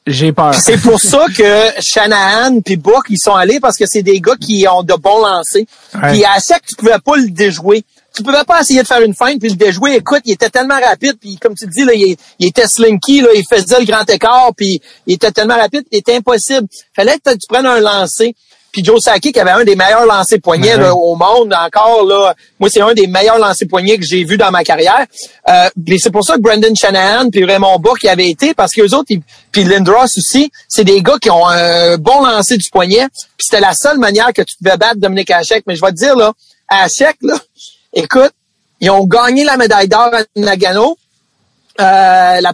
J'ai 0.05 0.33
peur. 0.33 0.53
C'est 0.53 0.79
pour 0.79 0.99
ça 0.99 1.25
que 1.35 1.81
Shanahan 1.81 2.59
puis 2.61 2.75
Book, 2.75 3.05
ils 3.09 3.17
sont 3.17 3.33
allés 3.33 3.59
parce 3.59 3.75
que 3.75 3.85
c'est 3.87 4.03
des 4.03 4.19
gars 4.19 4.35
qui 4.39 4.67
ont 4.69 4.83
de 4.83 4.93
bons 4.93 5.19
lancers. 5.19 5.63
Puis 6.09 6.23
Hachek, 6.25 6.63
tu 6.67 6.75
pouvais 6.75 6.99
pas 7.03 7.15
le 7.15 7.29
déjouer 7.29 7.83
tu 8.15 8.23
pouvais 8.23 8.43
pas 8.45 8.61
essayer 8.61 8.81
de 8.81 8.87
faire 8.87 9.01
une 9.01 9.13
feinte 9.13 9.39
puis 9.39 9.49
le 9.49 9.55
déjouer. 9.55 9.95
Écoute, 9.95 10.21
il 10.25 10.33
était 10.33 10.49
tellement 10.49 10.79
rapide, 10.79 11.17
puis 11.19 11.37
comme 11.37 11.55
tu 11.55 11.67
dis, 11.67 11.83
là, 11.83 11.93
il, 11.93 12.15
était 12.39 12.67
slinky, 12.67 13.21
là, 13.21 13.29
il 13.35 13.43
faisait 13.45 13.79
le 13.79 13.85
grand 13.85 14.09
écart, 14.09 14.51
puis 14.55 14.81
il 15.05 15.15
était 15.15 15.31
tellement 15.31 15.57
rapide, 15.57 15.83
c'était 15.91 16.15
impossible. 16.15 16.67
Fallait 16.95 17.17
que 17.23 17.31
tu 17.33 17.47
prennes 17.47 17.65
un 17.65 17.79
lancer. 17.79 18.35
Puis 18.71 18.83
Joe 18.83 19.01
Sakic 19.01 19.37
avait 19.37 19.51
un 19.51 19.63
des 19.63 19.77
meilleurs 19.77 20.05
lancers 20.05 20.41
poignets 20.43 20.75
au 20.89 21.15
monde 21.15 21.53
encore 21.53 22.05
là. 22.05 22.35
Moi, 22.59 22.69
c'est 22.69 22.81
un 22.81 22.93
des 22.93 23.07
meilleurs 23.07 23.37
lancers 23.37 23.69
poignets 23.69 23.97
que 23.97 24.03
j'ai 24.03 24.25
vu 24.25 24.35
dans 24.35 24.51
ma 24.51 24.65
carrière. 24.65 25.05
Euh, 25.47 25.69
c'est 25.97 26.11
pour 26.11 26.25
ça 26.25 26.35
que 26.35 26.41
Brendan 26.41 26.75
Shanahan 26.75 27.29
puis 27.29 27.45
Raymond 27.45 27.79
Bourque 27.79 28.03
y 28.03 28.09
avaient 28.09 28.29
été 28.29 28.53
parce 28.53 28.73
que 28.73 28.81
les 28.81 28.93
autres, 28.93 29.13
puis 29.53 29.63
Lindros 29.63 30.03
aussi, 30.03 30.51
c'est 30.67 30.83
des 30.83 31.01
gars 31.01 31.17
qui 31.21 31.29
ont 31.31 31.47
un 31.47 31.95
bon 31.97 32.21
lancer 32.21 32.57
du 32.57 32.69
poignet. 32.69 33.07
Puis 33.37 33.47
c'était 33.49 33.61
la 33.61 33.73
seule 33.73 33.97
manière 33.97 34.33
que 34.33 34.41
tu 34.41 34.57
pouvais 34.57 34.75
battre 34.75 34.97
Dominique 34.97 35.31
Hachek. 35.31 35.63
Mais 35.67 35.77
je 35.77 35.81
vais 35.81 35.91
te 35.91 35.97
dire 35.97 36.17
là, 36.17 36.33
Hachek 36.67 37.15
là, 37.21 37.35
Écoute, 37.95 38.31
ils 38.81 38.89
ont 38.89 39.05
gagné 39.05 39.43
la 39.43 39.57
médaille 39.57 39.87
d'or 39.87 40.11
à 40.13 40.21
Nagano. 40.35 40.97
Euh, 41.79 42.41
la, 42.41 42.53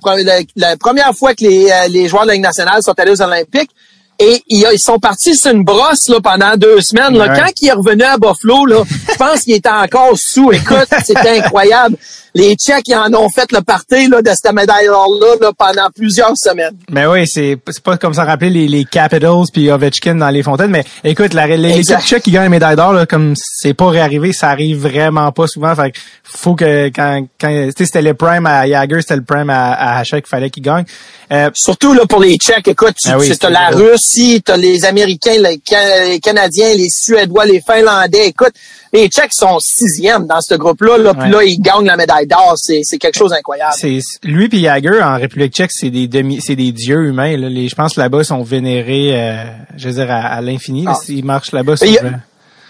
première 0.78 1.14
fois 1.16 1.36
que 1.36 1.44
les, 1.44 1.70
euh, 1.70 1.88
les 1.90 2.08
joueurs 2.08 2.24
de 2.24 2.28
la 2.30 2.34
Ligue 2.34 2.44
nationale 2.44 2.82
sont 2.82 2.94
allés 2.98 3.12
aux 3.12 3.22
Olympiques. 3.22 3.72
Et 4.20 4.44
ils, 4.50 4.66
sont 4.78 5.00
partis 5.00 5.36
sur 5.36 5.52
une 5.52 5.64
brosse 5.64 6.08
là, 6.08 6.20
pendant 6.22 6.56
deux 6.56 6.80
semaines. 6.80 7.18
Là. 7.18 7.30
Quand 7.30 7.50
il 7.60 7.70
est 7.70 7.72
revenu 7.72 8.04
à 8.04 8.18
Buffalo, 8.18 8.68
là, 8.68 8.84
je 9.12 9.16
pense 9.16 9.42
qu'il 9.42 9.56
était 9.56 9.70
encore 9.70 10.16
sous. 10.16 10.52
Écoute, 10.52 10.88
c'était 11.04 11.30
incroyable. 11.40 11.98
Les 12.34 12.56
Tchèques, 12.56 12.88
ils 12.88 12.96
en 12.96 13.14
ont 13.14 13.30
fait 13.30 13.52
le 13.52 13.62
party 13.62 14.08
là, 14.08 14.22
de 14.22 14.30
cette 14.30 14.54
médaille 14.54 14.86
d'or-là 14.88 15.52
pendant 15.58 15.90
plusieurs 15.94 16.38
semaines. 16.38 16.76
Mais 16.90 17.06
oui, 17.06 17.28
c'est 17.28 17.58
pas 17.84 17.98
comme 17.98 18.14
ça 18.14 18.24
rappeler 18.24 18.50
les, 18.50 18.68
les 18.68 18.86
Capitals 18.86 19.46
puis 19.52 19.70
Ovechkin 19.70 20.16
dans 20.16 20.30
les 20.30 20.42
fontaines. 20.42 20.72
Mais 20.72 20.86
écoute, 21.04 21.34
les, 21.34 21.84
Tchèques 21.84 22.24
qui 22.24 22.32
gagnent 22.32 22.44
la 22.44 22.50
médaille 22.50 22.76
d'or, 22.78 22.96
comme 23.10 23.34
c'est 23.36 23.74
pas 23.74 23.90
réarrivé, 23.90 24.32
ça 24.32 24.50
arrive 24.50 24.80
vraiment 24.80 25.32
pas 25.32 25.48
souvent. 25.48 25.76
Fait 25.76 25.94
faut 26.24 26.56
que 26.56 26.88
quand, 26.88 27.26
quand 27.40 27.70
c'était 27.78 28.02
le 28.02 28.14
prime 28.14 28.46
à 28.46 28.66
Jagger, 28.68 29.02
c'était 29.02 29.18
le 29.18 29.24
prime 29.24 29.50
à, 29.50 29.74
à 29.74 30.00
Hachek, 30.00 30.26
fallait 30.26 30.50
qu'il 30.50 30.64
gagne. 30.64 30.86
Euh, 31.32 31.50
Surtout 31.54 31.94
là 31.94 32.06
pour 32.06 32.20
les 32.20 32.36
Tchèques, 32.38 32.68
écoute, 32.68 32.96
tu, 33.02 33.10
ah 33.10 33.50
la 33.50 33.70
Russie, 33.70 34.42
t'as 34.44 34.58
les 34.58 34.86
Américains, 34.86 35.36
les, 35.38 36.20
Canadiens, 36.20 36.74
les 36.76 36.90
Suédois, 36.90 37.46
les 37.46 37.62
Finlandais. 37.62 38.28
Écoute, 38.28 38.54
les 38.94 39.08
Tchèques 39.08 39.34
sont 39.34 39.60
sixièmes 39.60 40.28
dans 40.28 40.42
ce 40.42 40.56
groupe-là, 40.56 40.98
là, 40.98 41.14
puis 41.14 41.30
là 41.30 41.44
ils 41.44 41.60
gagnent 41.60 41.86
la 41.86 41.98
médaille 41.98 42.28
d'or. 42.28 42.56
C'est, 42.56 42.84
quelque 42.98 43.18
chose 43.18 43.32
d'incroyable. 43.32 43.74
C'est 43.76 44.00
lui 44.24 44.50
puis 44.50 44.62
Jagger 44.62 45.02
en 45.02 45.18
République 45.18 45.54
Tchèque, 45.54 45.72
c'est 45.72 45.90
des 45.90 46.08
demi, 46.08 46.42
c'est 46.42 46.56
des 46.56 46.72
dieux 46.72 47.06
humains. 47.06 47.38
Là. 47.38 47.50
Les, 47.50 47.68
je 47.68 47.76
pense 47.76 47.96
que 47.96 48.02
là-bas 48.02 48.20
ils 48.20 48.26
sont 48.26 48.44
vénérés, 48.44 49.12
euh, 49.14 49.44
je 49.78 49.90
veux 49.90 49.96
dire 49.96 50.12
à, 50.12 50.42
l'infini. 50.42 50.86
Ah. 50.88 50.98
Ils 51.08 51.26
marchent 51.26 51.52
là-bas. 51.52 51.76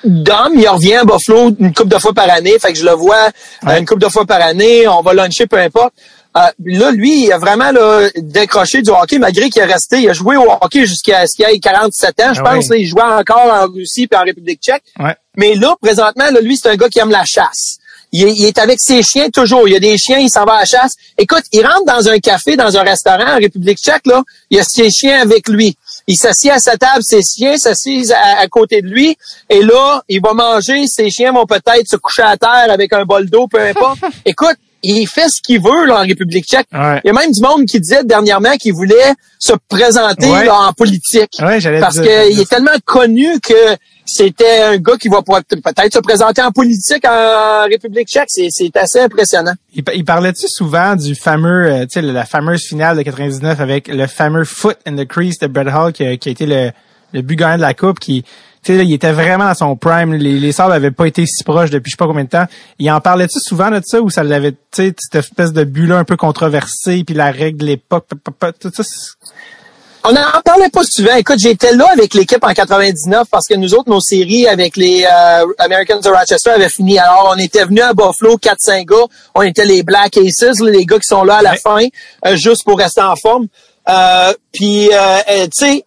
Dom, 0.03 0.53
il 0.55 0.67
revient 0.67 0.95
à 0.95 1.05
Buffalo 1.05 1.51
une 1.59 1.73
couple 1.73 1.89
de 1.89 1.99
fois 1.99 2.13
par 2.13 2.29
année. 2.29 2.57
Fait 2.59 2.73
que 2.73 2.77
je 2.77 2.85
le 2.85 2.91
vois 2.91 3.29
une 3.77 3.85
couple 3.85 4.01
de 4.01 4.09
fois 4.09 4.25
par 4.25 4.41
année. 4.41 4.87
On 4.87 5.01
va 5.01 5.13
luncher, 5.13 5.45
peu 5.45 5.57
importe. 5.57 5.93
Euh, 6.37 6.47
là, 6.63 6.91
lui, 6.91 7.25
il 7.25 7.31
a 7.31 7.37
vraiment 7.37 7.71
là, 7.71 8.07
décroché 8.15 8.81
du 8.81 8.89
hockey, 8.89 9.19
malgré 9.19 9.49
qu'il 9.49 9.61
est 9.61 9.65
resté. 9.65 9.99
Il 9.99 10.09
a 10.09 10.13
joué 10.13 10.37
au 10.37 10.49
hockey 10.61 10.85
jusqu'à 10.85 11.27
ce 11.27 11.35
qu'il 11.35 11.45
ait 11.45 11.59
47 11.59 12.19
ans. 12.21 12.33
Je 12.33 12.41
Ah 12.43 12.53
pense 12.53 12.69
qu'il 12.69 12.87
jouait 12.87 13.01
encore 13.03 13.51
en 13.51 13.67
Russie 13.67 14.07
puis 14.07 14.17
en 14.17 14.23
République 14.23 14.61
tchèque. 14.61 14.83
Ouais. 14.99 15.15
Mais 15.35 15.55
là, 15.55 15.75
présentement, 15.81 16.25
là, 16.31 16.39
lui, 16.39 16.55
c'est 16.57 16.69
un 16.69 16.75
gars 16.75 16.87
qui 16.87 16.99
aime 16.99 17.11
la 17.11 17.25
chasse. 17.25 17.77
Il 18.13 18.23
est, 18.25 18.33
il 18.33 18.45
est 18.45 18.57
avec 18.59 18.77
ses 18.79 19.03
chiens 19.03 19.29
toujours. 19.29 19.67
Il 19.67 19.73
y 19.73 19.75
a 19.75 19.79
des 19.79 19.97
chiens, 19.97 20.19
il 20.19 20.29
s'en 20.29 20.43
va 20.45 20.53
à 20.55 20.59
la 20.59 20.65
chasse. 20.65 20.93
Écoute, 21.17 21.43
il 21.51 21.65
rentre 21.65 21.85
dans 21.85 22.09
un 22.09 22.19
café, 22.19 22.55
dans 22.57 22.77
un 22.77 22.83
restaurant 22.83 23.35
en 23.35 23.37
République 23.37 23.77
tchèque, 23.77 24.05
là. 24.05 24.21
Il 24.49 24.59
a 24.59 24.63
ses 24.63 24.89
chiens 24.89 25.21
avec 25.21 25.47
lui. 25.47 25.75
Il 26.07 26.15
s'assied 26.15 26.51
à 26.51 26.59
sa 26.59 26.77
table, 26.77 27.03
ses 27.03 27.21
chiens 27.21 27.57
s'assisent 27.57 28.11
à, 28.11 28.39
à 28.39 28.47
côté 28.47 28.81
de 28.81 28.87
lui. 28.87 29.17
Et 29.49 29.61
là, 29.61 30.01
il 30.09 30.21
va 30.21 30.33
manger. 30.33 30.87
Ses 30.87 31.09
chiens 31.09 31.31
vont 31.31 31.45
peut-être 31.45 31.87
se 31.87 31.95
coucher 31.95 32.23
à 32.23 32.35
terre 32.37 32.67
avec 32.69 32.91
un 32.91 33.05
bol 33.05 33.29
d'eau, 33.29 33.47
peu 33.47 33.61
importe. 33.61 33.99
Écoute, 34.25 34.57
il 34.83 35.05
fait 35.07 35.27
ce 35.29 35.41
qu'il 35.41 35.61
veut 35.61 35.85
là, 35.85 35.99
en 36.01 36.01
République 36.01 36.45
tchèque. 36.45 36.67
Ouais. 36.73 37.01
Il 37.03 37.07
y 37.07 37.09
a 37.09 37.13
même 37.13 37.31
du 37.31 37.41
monde 37.41 37.65
qui 37.65 37.79
disait 37.79 38.03
dernièrement 38.03 38.55
qu'il 38.57 38.73
voulait 38.73 39.13
se 39.39 39.53
présenter 39.69 40.29
Ouais. 40.29 40.45
là, 40.45 40.55
en 40.69 40.73
politique. 40.73 41.37
Ouais, 41.41 41.59
Parce 41.79 41.99
qu'il 41.99 42.39
est 42.39 42.49
tellement 42.49 42.71
connu 42.85 43.39
que 43.39 43.53
c'était 44.05 44.61
un 44.63 44.77
gars 44.77 44.97
qui 44.99 45.07
va 45.07 45.21
pouvoir 45.21 45.41
peut-être 45.43 45.93
se 45.93 45.99
présenter 45.99 46.41
en 46.41 46.51
politique 46.51 47.05
en 47.07 47.63
République 47.65 48.07
tchèque. 48.07 48.27
C'est, 48.29 48.75
assez 48.77 48.99
impressionnant. 48.99 49.53
Il, 49.73 49.83
pa- 49.83 49.93
il 49.93 50.03
parlait-tu 50.03 50.47
souvent 50.47 50.95
du 50.95 51.15
fameux, 51.15 51.65
euh, 51.71 51.81
tu 51.83 51.93
sais, 51.93 52.01
la 52.01 52.25
fameuse 52.25 52.63
finale 52.63 52.97
de 52.97 53.03
99 53.03 53.59
avec 53.59 53.87
le 53.87 54.07
fameux 54.07 54.43
foot 54.43 54.77
in 54.85 54.95
the 54.95 55.07
crease 55.07 55.37
de 55.39 55.47
Brett 55.47 55.67
Hall 55.73 55.93
qui, 55.93 56.03
a- 56.05 56.17
qui 56.17 56.29
a 56.29 56.31
été 56.31 56.45
le, 56.45 56.71
le 57.13 57.21
but 57.21 57.35
gagnant 57.35 57.57
de 57.57 57.61
la 57.61 57.73
coupe 57.73 57.99
qui, 57.99 58.25
tu 58.63 58.71
sais, 58.73 58.77
là, 58.77 58.83
il 58.83 58.93
était 58.93 59.11
vraiment 59.11 59.47
à 59.47 59.55
son 59.55 59.75
prime. 59.75 60.13
Les, 60.13 60.39
les 60.39 60.51
Sabres 60.51 60.73
avaient 60.73 60.91
pas 60.91 61.05
été 61.07 61.25
si 61.25 61.43
proches 61.43 61.69
depuis 61.71 61.89
je 61.89 61.95
sais 61.95 61.97
pas 61.97 62.07
combien 62.07 62.23
de 62.25 62.29
temps. 62.29 62.45
Il 62.79 62.89
en 62.91 63.01
parlait-tu 63.01 63.39
souvent 63.39 63.69
de 63.71 63.81
ça 63.83 64.01
ou 64.01 64.09
ça 64.09 64.23
l'avait, 64.23 64.51
tu 64.51 64.57
sais, 64.71 64.93
cette 64.97 65.15
espèce 65.15 65.51
de 65.53 65.63
but-là 65.63 65.97
un 65.97 66.03
peu 66.03 66.17
controversé 66.17 67.03
puis 67.03 67.15
la 67.15 67.31
règle 67.31 67.59
de 67.59 67.65
l'époque, 67.65 68.05
tout 68.59 68.71
ça. 68.73 68.83
On 70.03 70.11
n'en 70.13 70.41
parlait 70.43 70.69
pas 70.69 70.81
souvent. 70.83 71.13
Écoute, 71.15 71.37
j'étais 71.37 71.75
là 71.75 71.85
avec 71.93 72.15
l'équipe 72.15 72.43
en 72.43 72.51
99 72.53 73.27
parce 73.29 73.47
que 73.47 73.53
nous 73.53 73.75
autres, 73.75 73.87
nos 73.89 73.99
séries 73.99 74.47
avec 74.47 74.75
les 74.75 75.03
euh, 75.05 75.45
Americans 75.59 75.99
de 75.99 76.09
Rochester 76.09 76.49
avaient 76.49 76.69
fini. 76.69 76.97
Alors, 76.97 77.35
on 77.35 77.39
était 77.39 77.65
venus 77.65 77.83
à 77.83 77.93
Buffalo, 77.93 78.37
4-5 78.37 78.85
gars. 78.85 78.95
On 79.35 79.43
était 79.43 79.63
les 79.65 79.83
Black 79.83 80.17
Aces, 80.17 80.59
les 80.61 80.85
gars 80.87 80.97
qui 80.97 81.07
sont 81.07 81.23
là 81.23 81.35
à 81.35 81.41
la 81.43 81.51
Ouais. 81.51 81.57
fin, 81.63 81.85
euh, 82.25 82.35
juste 82.35 82.63
pour 82.63 82.79
rester 82.79 83.01
en 83.01 83.15
forme. 83.15 83.45
Euh, 83.89 84.33
puis, 84.51 84.89
euh, 84.91 84.95
euh, 85.29 85.43
tu 85.55 85.65
sais, 85.67 85.85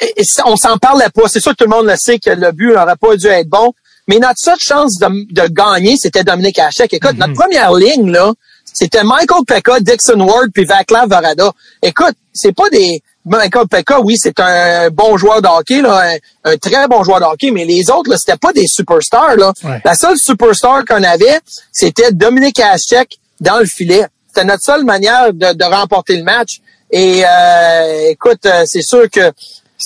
et- 0.00 0.12
et 0.20 0.24
ça, 0.24 0.42
on 0.46 0.56
s'en 0.56 0.76
parlait 0.78 1.08
pas. 1.14 1.28
C'est 1.28 1.40
sûr 1.40 1.52
que 1.52 1.64
tout 1.64 1.70
le 1.70 1.76
monde 1.76 1.86
le 1.86 1.96
sait 1.96 2.18
que 2.18 2.30
le 2.30 2.52
but 2.52 2.72
n'aurait 2.72 2.96
pas 2.96 3.16
dû 3.16 3.26
être 3.26 3.48
bon. 3.48 3.72
Mais 4.08 4.18
notre 4.18 4.38
seule 4.38 4.58
chance 4.60 4.98
de, 4.98 5.06
de 5.32 5.48
gagner, 5.48 5.96
c'était 5.96 6.24
Dominique 6.24 6.58
Hachek. 6.58 6.92
Écoute, 6.92 7.16
notre 7.16 7.32
première 7.34 7.72
ligne, 7.72 8.10
là, 8.10 8.32
c'était 8.64 9.02
Michael 9.04 9.44
Pekka, 9.46 9.80
Dixon 9.80 10.20
Ward, 10.20 10.48
puis 10.52 10.64
Vaclav 10.66 11.08
Varada. 11.08 11.52
Écoute, 11.82 12.14
c'est 12.32 12.52
pas 12.54 12.68
des... 12.70 13.02
Michael 13.26 13.66
Pekka, 13.68 14.00
oui, 14.02 14.16
c'est 14.18 14.38
un 14.38 14.90
bon 14.90 15.16
joueur 15.16 15.40
de 15.40 15.48
hockey, 15.48 15.80
là, 15.80 16.10
un, 16.44 16.50
un 16.52 16.56
très 16.58 16.86
bon 16.88 17.02
joueur 17.02 17.20
de 17.20 17.24
hockey, 17.24 17.50
mais 17.50 17.64
les 17.64 17.88
autres, 17.90 18.10
là, 18.10 18.18
c'était 18.18 18.36
pas 18.36 18.52
des 18.52 18.66
superstars. 18.66 19.36
Là. 19.36 19.54
Ouais. 19.64 19.80
La 19.82 19.94
seule 19.94 20.18
superstar 20.18 20.84
qu'on 20.84 21.02
avait, 21.02 21.40
c'était 21.72 22.12
Dominique 22.12 22.60
Hachek 22.60 23.18
dans 23.40 23.58
le 23.60 23.64
filet. 23.64 24.04
C'était 24.28 24.44
notre 24.46 24.62
seule 24.62 24.84
manière 24.84 25.32
de, 25.32 25.54
de 25.54 25.64
remporter 25.64 26.18
le 26.18 26.22
match. 26.24 26.60
Et 26.90 27.22
euh, 27.26 28.08
écoute, 28.10 28.44
euh, 28.44 28.64
c'est 28.66 28.82
sûr 28.82 29.08
que 29.10 29.32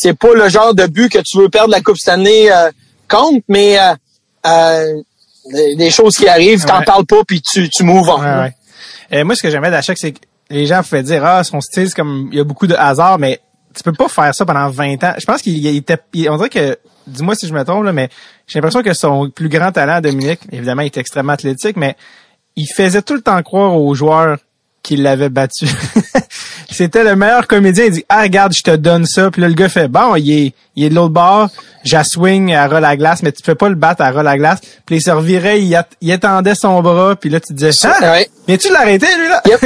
c'est 0.01 0.15
pas 0.17 0.33
le 0.35 0.49
genre 0.49 0.75
de 0.75 0.87
but 0.87 1.11
que 1.11 1.19
tu 1.19 1.39
veux 1.39 1.49
perdre 1.49 1.71
la 1.71 1.81
Coupe 1.81 1.97
Stanley 1.99 2.51
euh, 2.53 2.71
contre, 3.09 3.43
mais 3.49 3.79
euh, 3.79 3.95
euh, 4.47 5.03
des 5.77 5.91
choses 5.91 6.17
qui 6.17 6.29
arrivent, 6.29 6.65
t'en 6.65 6.79
Ouais. 6.79 6.85
parles 6.85 7.07
pas, 7.07 7.25
puis 7.27 7.41
tu, 7.43 7.69
tu 7.69 7.83
move 7.83 8.09
on. 8.09 8.21
Ouais, 8.21 8.53
ouais. 9.11 9.25
Moi, 9.25 9.35
ce 9.35 9.43
que 9.43 9.51
j'aimais 9.51 9.71
d'Achek, 9.71 9.99
c'est 9.99 10.13
que 10.13 10.21
les 10.51 10.67
gens 10.67 10.83
pouvaient 10.83 11.03
dire, 11.03 11.25
ah, 11.25 11.43
son 11.43 11.61
style, 11.61 11.89
c'est 11.89 11.95
comme, 11.97 12.29
il 12.31 12.39
y 12.39 12.41
a 12.41 12.45
beaucoup 12.45 12.67
de 12.67 12.75
hasard, 12.75 13.19
mais 13.19 13.41
tu 13.75 13.83
peux 13.83 13.93
pas 13.93 14.09
faire 14.09 14.35
ça 14.35 14.45
pendant 14.47 14.69
20 14.71 15.03
ans. 15.05 15.15
Je 15.19 15.25
pense 15.25 15.43
qu'il 15.43 15.57
il 15.57 15.77
était, 15.77 15.99
on 16.29 16.37
dirait 16.37 16.49
que, 16.49 16.79
dis-moi 17.07 17.35
si 17.35 17.49
je 17.49 17.55
me 17.55 17.65
trompe, 17.65 17.85
là, 17.85 17.93
mais 17.93 18.09
j'ai 18.47 18.59
l'impression 18.59 18.83
que 18.83 18.93
son 18.95 19.31
plus 19.31 19.49
grand 19.49 19.73
talent, 19.73 20.01
Dominique, 20.01 20.41
évidemment, 20.53 20.83
il 20.83 20.87
est 20.87 20.97
extrêmement 20.97 21.33
athlétique, 21.33 21.77
mais 21.77 21.97
il 22.57 22.67
faisait 22.67 23.03
tout 23.03 23.15
le 23.15 23.21
temps 23.23 23.43
croire 23.43 23.75
aux 23.75 23.95
joueurs 23.95 24.39
qu'il 24.89 25.03
l'avait 25.03 25.29
battu. 25.29 25.67
C'était 26.71 27.05
le 27.05 27.15
meilleur 27.15 27.47
comédien. 27.47 27.85
Il 27.85 27.93
dit, 27.93 28.05
ah, 28.09 28.23
regarde, 28.23 28.55
je 28.55 28.63
te 28.63 28.75
donne 28.75 29.05
ça. 29.05 29.31
Puis 29.31 29.43
là, 29.43 29.49
le 29.49 29.55
gars 29.55 29.69
fait, 29.69 29.87
bon, 29.87 30.17
il 30.17 30.31
est, 30.31 30.55
il 30.77 30.85
est 30.85 30.89
de 30.89 30.95
l'autre 30.95 31.13
bord. 31.13 31.51
J'aswing 31.85 32.55
à 32.55 32.67
ras 32.67 32.81
la 32.81 32.97
glace, 32.97 33.23
mais 33.23 33.31
tu 33.31 33.43
peux 33.43 33.55
pas 33.55 33.69
le 33.69 33.75
battre 33.75 34.03
à 34.03 34.11
ras 34.11 34.23
la 34.23 34.39
glace. 34.39 34.61
Puis 34.87 34.97
il 34.97 35.03
se 35.03 35.11
revirait, 35.11 35.61
il, 35.61 36.11
étendait 36.11 36.55
son 36.55 36.81
bras. 36.81 37.17
Puis 37.17 37.29
là, 37.29 37.39
tu 37.39 37.49
te 37.49 37.53
disais, 37.53 37.71
ah, 37.85 38.13
Ouais. 38.13 38.31
viens-tu 38.47 38.73
l'arrêter, 38.73 39.07
lui, 39.19 39.29
là? 39.29 39.43
Yep. 39.47 39.61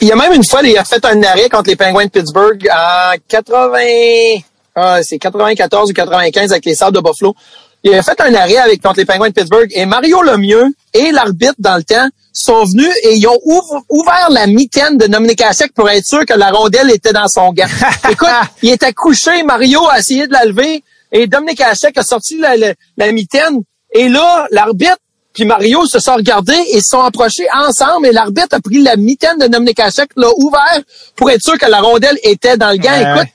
Il 0.00 0.08
y 0.08 0.12
a 0.12 0.16
même 0.16 0.32
une 0.32 0.44
fois, 0.44 0.60
il 0.62 0.78
a 0.78 0.84
fait 0.84 1.04
un 1.04 1.20
arrêt 1.24 1.48
contre 1.48 1.70
les 1.70 1.76
Penguins 1.76 2.04
de 2.04 2.10
Pittsburgh 2.10 2.68
en 2.72 3.16
80, 3.26 3.78
ah, 4.76 4.98
c'est 5.02 5.18
94 5.18 5.90
ou 5.90 5.92
95 5.92 6.52
avec 6.52 6.64
les 6.64 6.76
Sabres 6.76 6.92
de 6.92 7.00
Buffalo. 7.00 7.34
Il 7.82 7.94
a 7.94 8.02
fait 8.02 8.20
un 8.20 8.34
arrêt 8.34 8.58
avec 8.58 8.82
contre 8.82 8.98
les 8.98 9.04
Penguins 9.04 9.28
de 9.28 9.34
Pittsburgh 9.34 9.68
et 9.72 9.86
Mario 9.86 10.22
Lemieux 10.22 10.66
et 10.94 11.10
l'arbitre 11.10 11.54
dans 11.58 11.76
le 11.76 11.82
temps 11.82 12.08
sont 12.38 12.64
venus 12.64 12.90
et 13.04 13.14
ils 13.16 13.26
ont 13.26 13.38
ouvert 13.88 14.28
la 14.30 14.46
mitaine 14.46 14.96
de 14.96 15.06
Dominique 15.06 15.40
Hasek 15.42 15.72
pour 15.74 15.88
être 15.90 16.04
sûr 16.04 16.24
que 16.26 16.34
la 16.34 16.50
rondelle 16.50 16.90
était 16.90 17.12
dans 17.12 17.28
son 17.28 17.52
gant. 17.52 17.66
Écoute, 18.10 18.28
il 18.62 18.70
était 18.70 18.92
couché, 18.92 19.42
Mario 19.42 19.86
a 19.88 19.98
essayé 19.98 20.26
de 20.26 20.32
la 20.32 20.44
lever 20.44 20.82
et 21.12 21.26
Dominique 21.26 21.60
a 21.60 21.74
sorti 22.02 22.38
la, 22.38 22.56
la, 22.56 22.72
la 22.96 23.12
mitaine 23.12 23.62
et 23.92 24.08
là, 24.08 24.46
l'arbitre 24.50 24.98
puis 25.34 25.44
Mario 25.44 25.86
se 25.86 26.00
sont 26.00 26.14
regardés 26.16 26.58
et 26.72 26.80
se 26.80 26.88
sont 26.90 27.00
approchés 27.00 27.46
ensemble 27.54 28.06
et 28.08 28.12
l'arbitre 28.12 28.56
a 28.56 28.60
pris 28.60 28.82
la 28.82 28.96
mitaine 28.96 29.38
de 29.38 29.46
Dominic 29.46 29.78
Hachek, 29.78 30.10
l'a 30.16 30.30
ouvert 30.36 30.80
pour 31.14 31.30
être 31.30 31.42
sûr 31.42 31.56
que 31.58 31.66
la 31.66 31.80
rondelle 31.80 32.18
était 32.24 32.56
dans 32.56 32.70
le 32.70 32.78
gant. 32.78 32.90
Ouais. 32.90 33.12
Écoute, 33.22 33.28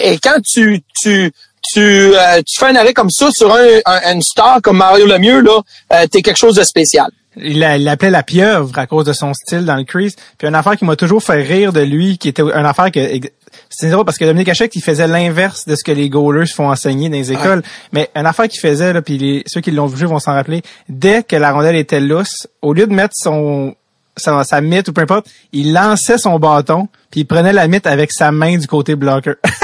et 0.00 0.18
quand 0.18 0.40
tu 0.42 0.82
tu 1.00 1.30
tu, 1.72 1.80
euh, 1.80 2.40
tu 2.46 2.58
fais 2.58 2.66
un 2.66 2.76
arrêt 2.76 2.92
comme 2.94 3.10
ça 3.10 3.30
sur 3.30 3.54
un, 3.54 3.64
un- 3.86 4.12
une 4.14 4.22
star 4.22 4.60
comme 4.62 4.78
Mario 4.78 5.06
Lemieux, 5.06 5.40
là, 5.40 5.60
euh, 5.92 6.06
t'es 6.10 6.20
quelque 6.22 6.36
chose 6.38 6.56
de 6.56 6.64
spécial. 6.64 7.08
Il 7.36 7.58
l'a- 7.60 7.78
il 7.78 7.84
l'appelait 7.84 8.10
la 8.10 8.22
pieuvre 8.22 8.78
à 8.78 8.86
cause 8.86 9.06
de 9.06 9.12
son 9.12 9.32
style 9.32 9.64
dans 9.64 9.76
le 9.76 9.84
crease. 9.84 10.16
Puis 10.38 10.46
une 10.48 10.54
affaire 10.54 10.76
qui 10.76 10.84
m'a 10.84 10.96
toujours 10.96 11.22
fait 11.22 11.42
rire 11.42 11.72
de 11.72 11.80
lui, 11.80 12.18
qui 12.18 12.28
était 12.28 12.42
une 12.42 12.50
affaire 12.66 12.90
que 12.90 13.00
c'est 13.70 13.88
drôle 13.90 14.04
parce 14.04 14.18
que 14.18 14.24
Dominique 14.24 14.48
Hachek, 14.50 14.74
il 14.76 14.82
faisait 14.82 15.06
l'inverse 15.06 15.66
de 15.66 15.74
ce 15.74 15.82
que 15.82 15.92
les 15.92 16.08
goalers 16.10 16.46
se 16.46 16.54
font 16.54 16.70
enseigner 16.70 17.08
dans 17.08 17.16
les 17.16 17.32
écoles. 17.32 17.62
Mais 17.92 18.10
une 18.14 18.26
affaire 18.26 18.48
qu'il 18.48 18.60
faisait, 18.60 18.92
là, 18.92 19.00
puis 19.02 19.16
les, 19.18 19.42
ceux 19.46 19.60
qui 19.62 19.70
l'ont 19.70 19.86
vu 19.86 20.04
vont 20.06 20.18
s'en 20.18 20.32
rappeler, 20.32 20.62
dès 20.88 21.22
que 21.22 21.36
la 21.36 21.52
rondelle 21.52 21.76
était 21.76 22.00
lousse, 22.00 22.46
au 22.60 22.72
lieu 22.74 22.86
de 22.86 22.92
mettre 22.92 23.14
son 23.16 23.74
sa, 24.14 24.44
sa 24.44 24.60
mythe 24.60 24.88
ou 24.88 24.92
peu 24.92 25.00
importe, 25.00 25.26
il 25.52 25.72
lançait 25.72 26.18
son 26.18 26.38
bâton, 26.38 26.88
puis 27.10 27.20
il 27.20 27.24
prenait 27.24 27.54
la 27.54 27.66
mythe 27.66 27.86
avec 27.86 28.12
sa 28.12 28.30
main 28.30 28.58
du 28.58 28.66
côté 28.66 28.94
blocker. 28.94 29.36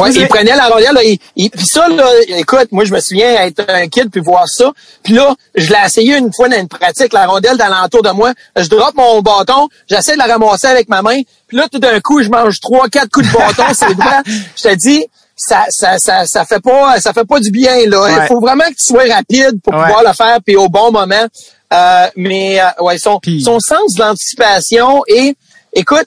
Ouais, 0.00 0.12
il 0.12 0.28
prenait 0.28 0.56
la 0.56 0.68
rondelle, 0.68 0.92
là, 0.94 1.02
il, 1.02 1.18
il- 1.36 1.50
puis 1.50 1.66
ça, 1.66 1.88
là, 1.88 2.06
écoute, 2.28 2.68
moi, 2.72 2.84
je 2.84 2.92
me 2.92 3.00
souviens 3.00 3.42
être 3.44 3.64
un 3.68 3.86
kid 3.88 4.10
puis 4.10 4.20
voir 4.20 4.48
ça. 4.48 4.72
Puis 5.02 5.14
là, 5.14 5.34
je 5.54 5.68
l'ai 5.70 5.78
essayé 5.84 6.16
une 6.16 6.32
fois 6.32 6.48
dans 6.48 6.58
une 6.58 6.68
pratique, 6.68 7.12
la 7.12 7.26
rondelle 7.26 7.56
d'alentour 7.56 8.02
de 8.02 8.10
moi. 8.10 8.32
Je 8.56 8.68
drop 8.68 8.94
mon 8.94 9.20
bâton, 9.22 9.68
j'essaie 9.88 10.12
de 10.14 10.18
la 10.18 10.26
ramasser 10.26 10.66
avec 10.66 10.88
ma 10.88 11.02
main. 11.02 11.20
Puis 11.46 11.56
là, 11.56 11.66
tout 11.70 11.78
d'un 11.78 11.98
coup, 12.00 12.22
je 12.22 12.28
mange 12.28 12.60
trois, 12.60 12.88
quatre 12.88 13.10
coups 13.10 13.26
de 13.26 13.32
bâton, 13.32 13.64
c'est 13.74 13.94
droit. 13.94 14.22
Je 14.56 14.62
te 14.62 14.74
dis, 14.74 15.04
ça, 15.36 15.64
ça, 15.70 15.98
ça, 15.98 16.26
ça 16.26 16.44
fait 16.44 16.60
pas, 16.60 17.00
ça 17.00 17.12
fait 17.12 17.24
pas 17.24 17.38
du 17.40 17.50
bien, 17.50 17.86
là. 17.86 18.02
Ouais. 18.02 18.12
Il 18.22 18.26
faut 18.26 18.40
vraiment 18.40 18.64
que 18.64 18.74
tu 18.74 18.84
sois 18.84 19.04
rapide 19.04 19.60
pour 19.62 19.72
Ouais. 19.74 19.84
pouvoir 19.84 20.02
le 20.04 20.12
faire 20.12 20.38
puis 20.44 20.56
au 20.56 20.68
bon 20.68 20.90
moment. 20.92 21.26
Euh, 21.72 22.06
mais, 22.16 22.60
euh, 22.60 22.82
ouais, 22.82 22.98
son, 22.98 23.20
son 23.44 23.60
sens 23.60 23.94
de 23.94 24.00
l'anticipation 24.00 25.02
et, 25.06 25.34
écoute, 25.74 26.06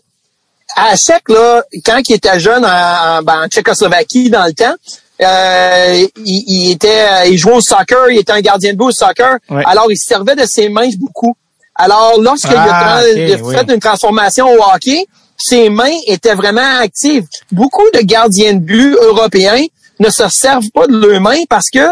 à 0.75 0.95
Chèque, 0.95 1.29
là, 1.29 1.63
quand 1.85 1.99
il 2.07 2.13
était 2.15 2.39
jeune 2.39 2.65
en, 2.65 2.69
en, 3.17 3.21
ben, 3.23 3.43
en 3.43 3.47
Tchécoslovaquie 3.47 4.29
dans 4.29 4.45
le 4.45 4.53
temps, 4.53 4.75
euh, 5.21 6.05
il, 6.25 6.43
il 6.47 6.71
était, 6.71 7.29
il 7.29 7.37
jouait 7.37 7.53
au 7.53 7.61
soccer, 7.61 8.09
il 8.09 8.19
était 8.19 8.31
un 8.31 8.41
gardien 8.41 8.73
de 8.73 8.77
but 8.77 8.85
au 8.85 8.91
soccer. 8.91 9.37
Ouais. 9.49 9.63
Alors, 9.65 9.91
il 9.91 9.97
se 9.97 10.07
servait 10.07 10.35
de 10.35 10.45
ses 10.45 10.69
mains 10.69 10.89
beaucoup. 10.97 11.35
Alors, 11.75 12.19
lorsqu'il 12.19 12.55
a, 12.55 12.97
Ah, 12.97 13.01
oui. 13.03 13.55
fait 13.55 13.73
une 13.73 13.79
transformation 13.79 14.47
au 14.49 14.61
hockey, 14.73 15.05
ses 15.37 15.69
mains 15.69 15.95
étaient 16.07 16.35
vraiment 16.35 16.79
actives. 16.79 17.25
Beaucoup 17.51 17.89
de 17.93 17.99
gardiens 17.99 18.53
de 18.53 18.59
but 18.59 18.95
européens 19.01 19.63
ne 19.99 20.09
se 20.09 20.27
servent 20.29 20.69
pas 20.73 20.87
de 20.87 20.95
leurs 20.97 21.21
mains 21.21 21.43
parce 21.49 21.69
que 21.69 21.87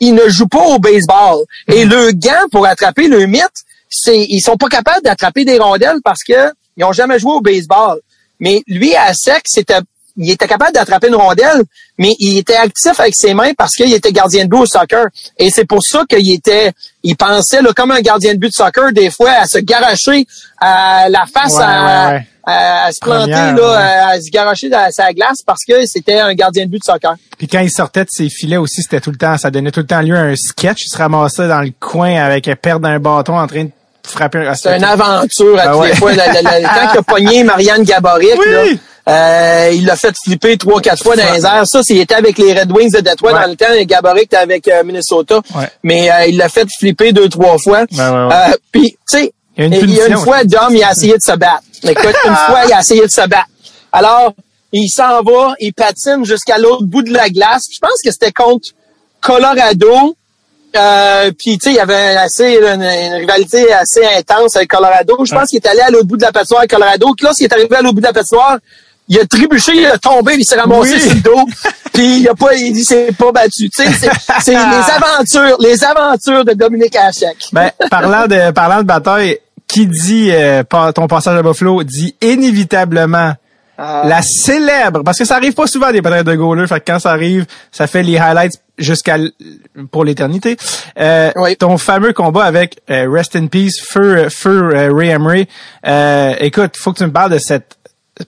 ils 0.00 0.14
ne 0.14 0.28
jouent 0.28 0.48
pas 0.48 0.64
au 0.66 0.78
baseball. 0.78 1.38
Mhm. 1.68 1.74
Et 1.74 1.84
le 1.84 2.12
gant 2.12 2.48
pour 2.50 2.66
attraper 2.66 3.08
le 3.08 3.26
mythe, 3.26 3.48
c'est 3.88 4.18
ils 4.28 4.40
sont 4.40 4.56
pas 4.56 4.68
capables 4.68 5.02
d'attraper 5.02 5.44
des 5.44 5.58
rondelles 5.58 6.00
parce 6.04 6.22
que 6.22 6.50
ils 6.76 6.84
ont 6.84 6.92
jamais 6.92 7.18
joué 7.18 7.32
au 7.32 7.40
baseball. 7.40 7.98
Mais 8.44 8.62
lui 8.66 8.94
à 8.94 9.14
sec, 9.14 9.42
c'était 9.46 9.80
il 10.16 10.30
était 10.30 10.46
capable 10.46 10.72
d'attraper 10.72 11.08
une 11.08 11.16
rondelle, 11.16 11.62
mais 11.98 12.14
il 12.18 12.38
était 12.38 12.54
actif 12.54 13.00
avec 13.00 13.14
ses 13.16 13.34
mains 13.34 13.52
parce 13.56 13.74
qu'il 13.74 13.92
était 13.92 14.12
gardien 14.12 14.44
de 14.44 14.50
but 14.50 14.58
au 14.58 14.66
soccer. 14.66 15.06
Et 15.38 15.50
c'est 15.50 15.64
pour 15.64 15.82
ça 15.82 16.04
qu'il 16.08 16.30
était, 16.30 16.72
il 17.02 17.16
pensait 17.16 17.62
là, 17.62 17.72
comme 17.74 17.90
un 17.90 18.00
gardien 18.00 18.34
de 18.34 18.38
but 18.38 18.48
de 18.48 18.54
soccer 18.54 18.92
des 18.92 19.10
fois 19.10 19.32
à 19.32 19.46
se 19.46 19.58
garocher 19.58 20.26
à 20.60 21.08
la 21.08 21.24
face 21.26 21.54
Ouais, 21.54 21.62
à, 21.64 22.08
ouais, 22.08 22.14
ouais. 22.14 22.26
à, 22.44 22.92
se 22.92 23.00
planter, 23.00 23.30
là, 23.32 24.08
à 24.10 24.20
se 24.20 24.30
garocher 24.30 24.68
dans 24.68 24.88
sa 24.92 25.12
glace 25.12 25.42
parce 25.44 25.64
que 25.64 25.84
c'était 25.86 26.20
un 26.20 26.34
gardien 26.34 26.66
de 26.66 26.70
but 26.70 26.78
de 26.78 26.84
soccer. 26.84 27.16
Puis 27.36 27.48
quand 27.48 27.60
il 27.60 27.70
sortait 27.70 28.04
de 28.04 28.10
ses 28.10 28.28
filets 28.28 28.56
aussi, 28.56 28.82
c'était 28.82 29.00
tout 29.00 29.10
le 29.10 29.16
temps, 29.16 29.36
ça 29.36 29.50
donnait 29.50 29.72
tout 29.72 29.80
le 29.80 29.86
temps 29.86 30.00
lieu 30.00 30.16
à 30.16 30.20
un 30.20 30.36
sketch. 30.36 30.84
Il 30.86 30.90
se 30.90 30.96
ramassait 30.96 31.48
dans 31.48 31.62
le 31.62 31.72
coin 31.80 32.22
avec 32.22 32.46
un 32.46 32.54
perdre 32.54 32.86
un 32.86 33.00
bâton 33.00 33.36
en 33.36 33.48
train 33.48 33.64
de 33.64 33.70
frapper. 34.06 34.50
C'était 34.54 34.76
une 34.76 34.84
aventure 34.84 35.58
à 35.58 35.66
ben 35.66 35.72
tous 35.72 35.82
les 35.82 35.94
fois. 35.94 36.12
quand 36.14 36.58
il 36.58 36.66
a 36.66 37.02
pogné 37.06 37.44
Marianne 37.44 37.82
Gaborik, 37.82 38.36
là, 38.46 38.62
euh, 39.06 39.70
il 39.74 39.84
l'a 39.84 39.96
fait 39.96 40.14
flipper 40.24 40.56
trois, 40.56 40.80
quatre 40.80 41.02
fois 41.02 41.16
dans 41.16 41.32
les 41.32 41.44
airs. 41.44 41.66
Ça, 41.66 41.80
il 41.88 41.98
était 41.98 42.14
avec 42.14 42.38
les 42.38 42.58
Red 42.58 42.72
Wings 42.72 42.92
de 42.92 43.00
Detroit 43.00 43.32
dans 43.32 43.50
le 43.50 43.56
temps. 43.56 43.72
Et 43.72 43.84
Gaborik 43.84 44.24
était 44.24 44.36
avec 44.36 44.66
euh, 44.68 44.82
Minnesota. 44.82 45.40
Mais 45.82 46.10
euh, 46.10 46.26
il 46.26 46.36
l'a 46.36 46.48
fait 46.48 46.66
flipper 46.78 47.12
deux, 47.12 47.28
trois 47.28 47.58
fois. 47.58 47.84
Puis, 48.72 48.92
tu 48.92 48.98
sais, 49.06 49.32
il 49.56 49.94
y 49.94 50.00
a 50.00 50.08
une, 50.08 50.16
fois, 50.16 50.44
Dom, 50.44 50.74
il 50.74 50.82
a 50.82 50.92
essayé 50.92 51.16
de 51.16 51.22
se 51.22 51.36
battre. 51.36 51.62
Écoute, 51.82 52.16
une 52.24 52.34
fois, 52.34 52.62
il 52.66 52.72
a 52.72 52.80
essayé 52.80 53.02
de 53.02 53.10
se 53.10 53.26
battre. 53.28 53.48
Alors, 53.92 54.32
il 54.72 54.88
s'en 54.88 55.22
va, 55.22 55.54
il 55.60 55.72
patine 55.72 56.24
jusqu'à 56.24 56.58
l'autre 56.58 56.82
bout 56.82 57.02
de 57.02 57.12
la 57.12 57.28
glace. 57.28 57.66
Je 57.72 57.78
pense 57.78 58.02
que 58.04 58.10
c'était 58.10 58.32
contre 58.32 58.70
Colorado. 59.20 60.16
Euh, 60.76 61.30
puis 61.38 61.58
tu 61.58 61.64
sais, 61.64 61.70
il 61.70 61.76
y 61.76 61.80
avait 61.80 62.16
assez 62.16 62.56
une, 62.56 62.82
rivalité 62.82 63.72
assez 63.72 64.04
intense 64.18 64.56
avec 64.56 64.68
Colorado. 64.68 65.24
Je 65.24 65.34
pense 65.34 65.48
qu'il 65.48 65.58
est 65.58 65.66
allé 65.66 65.80
à 65.80 65.90
l'autre 65.90 66.06
bout 66.06 66.16
de 66.16 66.22
la 66.22 66.32
patinoire 66.32 66.60
avec 66.60 66.70
Colorado. 66.70 67.14
Lorsqu'il 67.22 67.46
est 67.46 67.52
arrivé 67.52 67.76
à 67.76 67.82
l'autre 67.82 67.94
bout 67.94 68.00
de 68.00 68.06
la 68.06 68.12
patinoire, 68.12 68.58
il 69.08 69.20
a 69.20 69.26
trébuché, 69.26 69.72
il 69.76 69.86
a 69.86 69.98
tombé, 69.98 70.34
il 70.38 70.44
s'est 70.44 70.58
ramassé 70.58 70.98
sur 70.98 71.14
le 71.14 71.20
dos. 71.20 71.44
puis 71.92 72.20
il 72.20 72.28
a 72.28 72.34
pas, 72.34 72.54
il 72.54 72.72
dit 72.72 72.84
c'est 72.84 73.16
pas 73.16 73.30
battu. 73.30 73.70
Tu 73.70 73.84
sais, 73.84 73.90
c'est 74.40 74.52
les 74.52 74.56
aventures, 74.56 75.56
les 75.60 75.84
aventures 75.84 76.44
de 76.44 76.52
Dominique 76.54 76.96
Hachek. 76.96 77.36
Ben, 77.52 77.70
parlant 77.90 78.26
de 78.26 78.50
parlant 78.50 78.78
de 78.78 78.86
bataille, 78.86 79.38
qui 79.66 79.86
dit 79.86 80.30
euh, 80.32 80.62
ton 80.94 81.06
passage 81.06 81.38
à 81.38 81.42
Buffalo 81.42 81.82
dit 81.84 82.16
inévitablement 82.20 83.34
ah. 83.78 84.02
la 84.06 84.22
célèbre 84.22 85.02
parce 85.04 85.18
que 85.18 85.24
ça 85.24 85.36
arrive 85.36 85.54
pas 85.54 85.66
souvent 85.66 85.90
des 85.92 86.00
batailles 86.00 86.24
de 86.24 86.34
goalers 86.34 86.66
fait 86.66 86.80
que 86.80 86.92
quand 86.92 86.98
ça 86.98 87.10
arrive 87.10 87.46
ça 87.70 87.86
fait 87.86 88.02
les 88.02 88.18
highlights 88.18 88.60
jusqu'à 88.78 89.16
pour 89.90 90.04
l'éternité 90.04 90.56
euh, 90.98 91.30
ton 91.58 91.78
fameux 91.78 92.12
combat 92.12 92.44
avec 92.44 92.80
euh, 92.90 93.08
Rest 93.10 93.36
in 93.36 93.46
Peace 93.46 93.80
Feu 93.82 94.28
Feu 94.28 94.90
Ray 94.92 95.10
Emery 95.10 95.48
écoute 96.40 96.76
faut 96.76 96.92
que 96.92 96.98
tu 96.98 97.04
me 97.04 97.12
parles 97.12 97.32
de 97.32 97.38
cette 97.38 97.76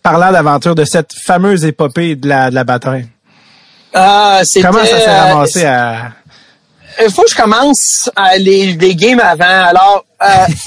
parlant 0.02 0.32
d'aventure 0.32 0.74
de 0.74 0.84
cette 0.84 1.12
fameuse 1.12 1.64
épopée 1.64 2.16
de 2.16 2.28
la 2.28 2.50
de 2.50 2.54
la 2.54 2.64
bataille 2.64 3.06
ah, 3.94 4.42
comment 4.62 4.84
ça 4.84 5.00
s'est 5.00 5.20
ramassé 5.20 5.64
à 5.64 6.12
il 7.04 7.10
faut 7.10 7.22
que 7.22 7.30
je 7.30 7.36
commence 7.36 8.10
les, 8.38 8.72
les 8.72 8.94
games 8.94 9.20
avant. 9.20 9.44
Alors, 9.44 10.04
euh, 10.15 10.15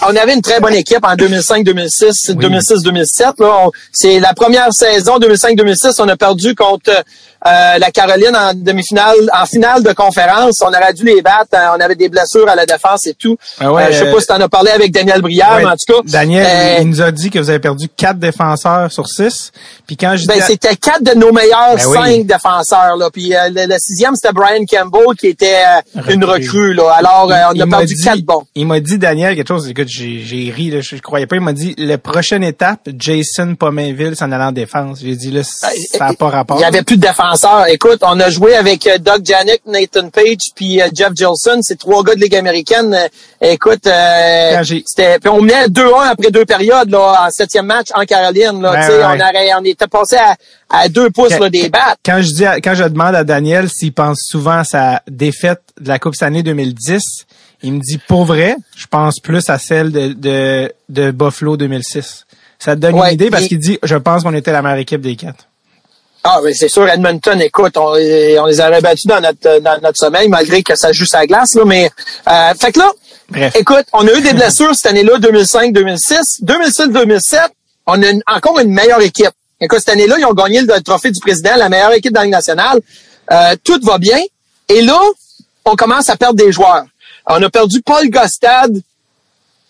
on 0.08 0.16
avait 0.16 0.34
une 0.34 0.42
très 0.42 0.60
bonne 0.60 0.76
équipe 0.76 1.04
en 1.04 1.16
2005, 1.16 1.64
2006, 1.64 2.32
2006, 2.32 2.84
2007. 2.84 3.28
C'est 3.92 4.20
la 4.20 4.34
première 4.34 4.72
saison 4.72 5.18
2005-2006. 5.18 5.96
On 6.00 6.08
a 6.08 6.16
perdu 6.16 6.54
contre 6.56 6.92
euh, 6.92 7.78
la 7.78 7.92
Caroline 7.92 8.36
en 8.36 8.54
demi-finale, 8.54 9.16
en 9.34 9.46
finale 9.46 9.82
de 9.82 9.92
conférence. 9.94 10.62
On 10.62 10.68
aurait 10.68 10.94
dû 10.94 11.04
les 11.04 11.22
battre. 11.22 11.54
Hein. 11.54 11.72
On 11.78 11.80
avait 11.80 11.96
des 11.96 12.10
blessures 12.10 12.48
à 12.48 12.56
la 12.56 12.66
défense 12.66 13.08
et 13.08 13.14
tout. 13.14 13.38
Ah 13.60 13.72
ouais, 13.72 13.84
euh, 13.84 13.92
je 13.92 13.98
sais 13.98 14.12
pas 14.12 14.20
si 14.20 14.28
tu 14.28 14.34
en 14.34 14.42
as 14.42 14.50
parlé 14.50 14.72
avec 14.72 14.92
Daniel 14.92 15.22
Brière, 15.22 15.58
mais 15.58 15.66
en 15.66 15.76
tout 15.76 15.94
cas. 15.94 16.00
Daniel, 16.06 16.82
il 16.82 16.90
nous 16.90 17.02
a 17.02 17.12
dit 17.12 17.30
que 17.30 17.40
vous 17.40 17.50
avez 17.50 17.60
perdu 17.60 17.88
quatre 17.96 18.20
défenseurs 18.20 18.92
sur 18.92 19.08
six. 19.08 19.52
Puis 19.88 19.96
quand 19.96 20.16
je 20.18 20.28
ben, 20.28 20.42
c'était 20.46 20.76
quatre 20.76 21.04
de 21.04 21.18
nos 21.18 21.32
meilleurs 21.32 21.76
ben 21.76 21.94
cinq 21.94 22.26
défenseurs. 22.26 22.98
Là. 22.98 23.10
Puis 23.12 23.34
le, 23.34 23.78
sixième, 23.80 24.16
c'était 24.16 24.34
Brian 24.34 24.66
Campbell 24.70 25.16
qui 25.18 25.28
était 25.28 25.64
une 26.10 26.26
recrue. 26.26 26.74
Là. 26.74 26.92
Alors, 26.98 27.32
on 27.56 27.60
a 27.60 27.68
perdu 27.68 27.96
quatre 28.04 28.22
bons. 28.22 28.44
Il 28.54 28.68
m'a 28.68 28.80
dit, 28.80 28.98
Daniel, 28.98 29.39
quelque 29.40 29.48
chose, 29.56 29.70
écoute, 29.70 29.88
j'ai 29.88 30.52
ri, 30.54 30.70
là, 30.70 30.82
je, 30.82 30.96
croyais 30.98 31.26
pas. 31.26 31.38
Il 31.38 31.42
m'a 31.42 31.54
dit, 31.54 31.74
la 31.78 31.98
prochaine 31.98 32.44
étape, 32.44 32.90
Jason 32.98 33.56
Pomainville 33.56 34.16
s'en 34.16 34.32
allant 34.32 34.48
en 34.48 34.52
défense. 34.52 35.00
J'ai 35.02 35.16
dit, 35.16 35.32
là, 35.32 35.44
ça 35.44 35.70
n'a 36.00 36.14
pas 36.14 36.30
rapport. 36.30 36.58
Il 36.58 36.62
y 36.62 36.66
avait 36.66 36.84
plus 36.84 36.98
de 36.98 37.02
défenseurs. 37.02 37.68
Écoute, 37.68 38.00
on 38.02 38.20
a 38.20 38.30
joué 38.30 38.56
avec 38.56 38.86
euh, 38.88 38.98
Doug 38.98 39.26
Janik, 39.26 39.62
Nathan 39.66 40.10
Page, 40.10 40.52
puis 40.56 40.82
euh, 40.82 40.88
Jeff 40.94 41.14
Gilson. 41.16 41.60
C'est 41.62 41.80
trois 41.80 42.04
gars 42.04 42.16
de 42.16 42.20
Ligue 42.20 42.36
américaine. 42.36 42.94
Euh, 42.94 43.08
écoute, 43.52 43.88
c'était, 44.86 45.20
puis 45.20 45.30
on 45.30 45.42
menait 45.42 45.68
2-1 45.68 46.10
après 46.12 46.32
deux 46.32 46.46
périodes, 46.46 46.90
là, 46.90 47.26
en 47.26 47.32
septième 47.32 47.66
match 47.66 47.88
en 47.96 48.04
Caroline, 48.04 48.62
là. 48.62 48.88
On, 48.90 49.62
on 49.62 49.64
était 49.64 49.88
passé 49.88 50.18
à, 50.18 50.36
à 50.70 50.90
deux 50.90 51.10
pouces 51.10 51.38
là, 51.40 51.50
des 51.50 51.70
battes. 51.70 52.00
Quand 52.06 52.22
je 52.22 52.34
dis, 52.34 52.46
quand 52.62 52.76
je 52.76 52.84
demande 52.84 53.16
à 53.16 53.24
Daniel 53.24 53.70
s'il 53.70 53.94
pense 53.94 54.22
souvent 54.22 54.60
à 54.60 54.64
sa 54.64 55.02
défaite 55.08 55.62
de 55.80 55.88
la 55.88 56.00
Coupe 56.00 56.16
année 56.22 56.44
2010, 56.44 57.26
il 57.64 57.74
me 57.74 57.80
dit, 57.80 57.98
pour 57.98 58.26
vrai, 58.26 58.56
je 58.76 58.88
pense 58.88 59.20
plus 59.20 59.50
à 59.50 59.58
celle 59.58 59.92
de, 59.92 60.14
de, 60.14 60.74
de 60.90 61.12
Buffalo 61.12 61.58
2006. 61.58 62.26
Ça 62.58 62.76
te 62.76 62.82
donne 62.82 62.98
une 62.98 63.14
idée 63.14 63.30
parce 63.30 63.48
qu'il 63.48 63.60
dit, 63.60 63.80
je 63.84 63.96
pense 63.96 64.24
qu'on 64.24 64.34
était 64.34 64.52
la 64.52 64.62
meilleure 64.62 64.80
équipe 64.80 65.02
des 65.02 65.16
quatre. 65.16 65.46
Ah, 66.24 66.40
mais 66.44 66.54
c'est 66.54 66.68
sûr, 66.68 66.88
Edmonton, 66.88 67.40
écoute, 67.42 67.78
on, 67.78 67.92
on 67.92 67.96
les 67.96 68.60
aurait 68.60 68.82
battus 68.82 69.06
dans 69.06 69.22
notre, 69.22 69.62
dans 69.62 69.80
notre 69.82 69.98
sommeil, 69.98 70.28
malgré 70.28 70.62
que 70.62 70.76
ça 70.76 70.92
joue 70.92 71.06
sa 71.06 71.26
glace, 71.26 71.56
là, 71.56 71.64
mais, 71.66 71.90
euh, 72.28 72.54
fait 72.60 72.74
que 72.74 72.80
là, 72.80 72.92
Bref. 73.30 73.56
écoute, 73.56 73.86
on 73.94 74.06
a 74.06 74.12
eu 74.14 74.22
des 74.22 74.34
blessures 74.34 74.76
cette 74.76 74.88
année-là, 74.88 75.18
2005-2006. 75.20 76.44
2006-2007, 76.44 77.40
on 77.88 78.04
a 78.04 78.08
encore 78.36 78.60
une 78.60 78.74
meilleure 78.74 79.02
équipe. 79.02 79.32
Écoute, 79.62 79.80
cette 79.80 79.90
année-là, 79.90 80.18
ils 80.20 80.26
ont 80.26 80.34
gagné 80.34 80.62
le 80.62 80.82
trophée 80.82 81.12
du 81.12 81.20
président, 81.22 81.56
la 81.56 81.70
meilleure 81.70 81.94
équipe 81.94 82.14
dans 82.14 82.22
la 82.22 82.28
nationale. 82.28 82.80
Euh, 83.32 83.56
tout 83.64 83.80
va 83.84 83.98
bien. 83.98 84.20
Et 84.68 84.82
là, 84.82 85.00
on 85.66 85.76
commence 85.76 86.10
à 86.10 86.18
perdre 86.18 86.36
des 86.36 86.52
joueurs. 86.52 86.84
On 87.30 87.42
a 87.44 87.50
perdu 87.50 87.82
Paul 87.82 88.10
Gostad. 88.10 88.82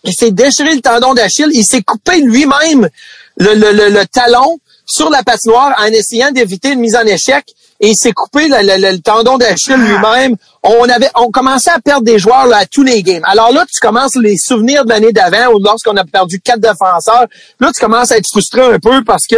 Il 0.02 0.14
s'est 0.14 0.30
déchiré 0.30 0.74
le 0.74 0.80
tendon 0.80 1.12
d'Achille. 1.12 1.50
Il 1.52 1.64
s'est 1.64 1.82
coupé 1.82 2.22
lui-même 2.22 2.88
le, 3.36 4.04
talon 4.04 4.58
sur 4.86 5.10
la 5.10 5.22
patinoire 5.22 5.74
en 5.78 5.84
essayant 5.86 6.30
d'éviter 6.30 6.70
une 6.70 6.80
mise 6.80 6.96
en 6.96 7.02
échec. 7.02 7.44
Et 7.82 7.90
il 7.90 7.96
s'est 7.96 8.12
coupé 8.12 8.48
le, 8.48 8.96
tendon 8.98 9.36
d'Achille 9.36 9.76
lui-même. 9.76 10.36
On 10.62 10.88
avait, 10.88 11.10
on 11.16 11.30
commençait 11.30 11.70
à 11.70 11.80
perdre 11.80 12.04
des 12.04 12.18
joueurs 12.18 12.50
à 12.54 12.64
tous 12.64 12.82
les 12.82 13.02
games. 13.02 13.24
Alors 13.24 13.52
là, 13.52 13.66
tu 13.70 13.78
commences 13.78 14.16
les 14.16 14.38
souvenirs 14.38 14.84
de 14.84 14.90
l'année 14.90 15.12
d'avant 15.12 15.52
ou 15.52 15.58
lorsqu'on 15.58 15.96
a 15.98 16.04
perdu 16.04 16.40
quatre 16.40 16.60
défenseurs. 16.60 17.26
Là, 17.58 17.70
tu 17.74 17.80
commences 17.80 18.10
à 18.10 18.16
être 18.16 18.26
frustré 18.26 18.62
un 18.62 18.78
peu 18.78 19.04
parce 19.04 19.26
que, 19.26 19.36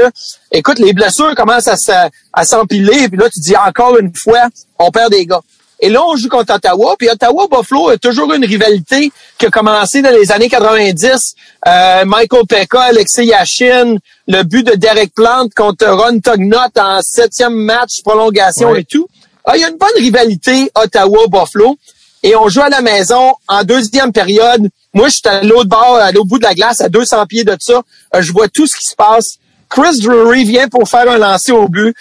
écoute, 0.53 0.79
les 0.79 0.93
blessures 0.93 1.35
commencent 1.35 1.69
à 1.69 2.45
s'empiler. 2.45 3.09
Puis 3.09 3.19
là, 3.19 3.29
tu 3.31 3.41
dis 3.41 3.57
encore 3.57 3.99
une 3.99 4.15
fois, 4.15 4.49
on 4.79 4.93
perd 4.93 5.11
des 5.11 5.27
gars. 5.27 5.41
Et 5.85 5.89
là, 5.89 6.01
on 6.07 6.15
joue 6.15 6.29
contre 6.29 6.55
Ottawa. 6.55 6.95
Puis 6.97 7.11
Ottawa-Buffalo 7.11 7.89
a 7.89 7.99
toujours 7.99 8.33
une 8.33 8.45
rivalité 8.45 9.11
qui 9.37 9.47
a 9.47 9.51
commencé 9.51 10.01
dans 10.01 10.13
les 10.13 10.31
années 10.31 10.49
90. 10.49 11.35
Euh, 11.67 12.05
Michael 12.05 12.47
Pekka, 12.49 12.83
Alexei 12.83 13.27
Yashin, 13.27 13.97
le 14.29 14.43
but 14.45 14.65
de 14.65 14.77
Derek 14.77 15.13
Plant 15.13 15.49
contre 15.57 15.89
Ron 15.89 16.21
Tugnot 16.21 16.79
en 16.79 17.01
septième 17.03 17.55
match, 17.55 18.01
prolongation 18.05 18.77
et 18.77 18.85
tout. 18.85 19.09
Ah, 19.45 19.57
il 19.57 19.61
y 19.61 19.65
a 19.65 19.71
une 19.71 19.77
bonne 19.77 19.89
rivalité 19.97 20.71
Ottawa-Buffalo. 20.77 21.77
Et 22.23 22.37
on 22.37 22.49
joue 22.49 22.63
à 22.63 22.69
la 22.69 22.81
maison 22.81 23.33
en 23.49 23.65
deuxième 23.65 24.13
période. 24.13 24.69
Moi, 24.95 25.09
je 25.09 25.15
suis 25.15 25.29
à 25.29 25.43
l'autre 25.43 25.69
bord, 25.69 25.97
à 25.97 26.13
l'autre 26.13 26.29
bout 26.29 26.39
de 26.39 26.45
la 26.45 26.55
glace, 26.55 26.81
à 26.81 26.89
200 26.89 27.27
pieds 27.27 27.43
de 27.43 27.57
ça. 27.59 27.83
Euh, 28.15 28.23
je 28.23 28.33
vois 28.33 28.47
tout 28.47 28.69
ce 28.69 28.77
qui 28.77 28.87
se 28.87 28.95
passe. 28.95 29.39
Chris 29.69 30.01
Drury 30.01 30.45
vient 30.45 30.69
pour 30.69 30.89
faire 30.89 31.11
un 31.11 31.19
lancer 31.19 31.51
au 31.51 31.67
but. 31.67 31.97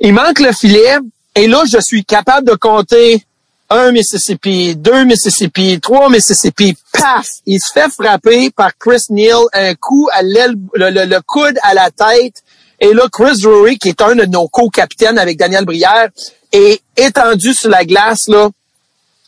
Il 0.00 0.12
manque 0.12 0.40
le 0.40 0.50
filet. 0.50 0.98
Et 1.36 1.48
là, 1.48 1.64
je 1.70 1.78
suis 1.80 2.02
capable 2.02 2.48
de 2.48 2.54
compter 2.54 3.22
un 3.68 3.92
Mississippi, 3.92 4.74
deux 4.74 5.04
Mississippi, 5.04 5.78
trois 5.80 6.08
Mississippi. 6.08 6.74
Paf! 6.92 7.28
Il 7.44 7.60
se 7.60 7.72
fait 7.72 7.90
frapper 7.90 8.50
par 8.50 8.70
Chris 8.78 9.02
Neal, 9.10 9.42
un 9.52 9.74
coup 9.74 10.08
à 10.12 10.22
l'aile, 10.22 10.54
le, 10.74 11.20
coude 11.20 11.58
à 11.62 11.74
la 11.74 11.90
tête. 11.90 12.42
Et 12.80 12.94
là, 12.94 13.06
Chris 13.12 13.42
Drury, 13.42 13.76
qui 13.76 13.90
est 13.90 14.00
un 14.00 14.14
de 14.14 14.24
nos 14.24 14.48
co-capitaines 14.48 15.18
avec 15.18 15.36
Daniel 15.36 15.66
Brière, 15.66 16.08
est 16.52 16.80
étendu 16.96 17.52
sur 17.52 17.68
la 17.68 17.84
glace, 17.84 18.28
là, 18.28 18.48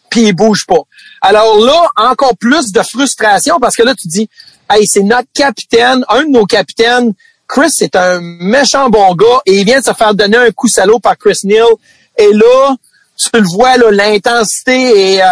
puis 0.09 0.28
il 0.28 0.32
bouge 0.32 0.64
pas. 0.66 0.80
Alors 1.20 1.59
là, 1.59 1.88
encore 1.96 2.36
plus 2.38 2.72
de 2.72 2.82
frustration 2.82 3.59
parce 3.61 3.76
que 3.76 3.82
là, 3.82 3.94
tu 3.94 4.09
dis, 4.09 4.30
hey, 4.70 4.86
c'est 4.86 5.02
notre 5.02 5.28
capitaine, 5.34 6.06
un 6.09 6.22
de 6.22 6.30
nos 6.30 6.46
capitaines. 6.46 7.12
Chris, 7.46 7.70
c'est 7.70 7.96
un 7.96 8.20
méchant 8.20 8.88
bon 8.88 9.14
gars 9.14 9.40
et 9.46 9.59
il 9.59 9.64
vient 9.64 9.80
de 9.80 9.84
se 9.84 9.92
faire 9.92 10.14
donner 10.14 10.36
un 10.36 10.50
coup 10.50 10.68
salaud 10.68 11.00
par 11.00 11.18
Chris 11.18 11.40
Neal. 11.44 11.66
Et 12.19 12.33
là, 12.33 12.75
tu 13.16 13.29
le 13.33 13.49
vois, 13.49 13.77
l'intensité 13.77 15.14
et 15.14 15.23
euh, 15.23 15.27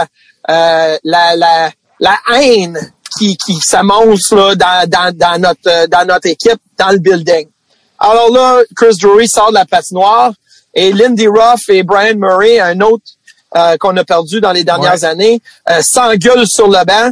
euh, 0.50 0.98
la, 1.04 1.36
la, 1.36 1.70
la 2.00 2.16
haine 2.32 2.78
qui, 3.18 3.36
qui 3.36 3.58
s'amorce 3.60 4.32
là, 4.32 4.54
dans, 4.54 4.88
dans, 4.88 5.16
dans, 5.16 5.40
notre, 5.40 5.68
euh, 5.68 5.86
dans 5.88 6.06
notre 6.06 6.28
équipe, 6.28 6.60
dans 6.78 6.90
le 6.90 6.98
building. 6.98 7.48
Alors 7.98 8.30
là, 8.30 8.62
Chris 8.76 8.96
Drury 9.00 9.28
sort 9.28 9.50
de 9.50 9.54
la 9.54 9.64
patinoire 9.64 10.32
et 10.74 10.92
Lindy 10.92 11.26
Ruff 11.26 11.68
et 11.68 11.82
Brian 11.82 12.16
Murray, 12.16 12.60
un 12.60 12.80
autre 12.80 13.04
qu'on 13.80 13.96
a 13.96 14.04
perdu 14.04 14.38
dans 14.42 14.52
les 14.52 14.64
dernières 14.64 15.04
années, 15.04 15.40
s'engueulent 15.80 16.46
sur 16.46 16.68
le 16.68 16.84
banc. 16.84 17.10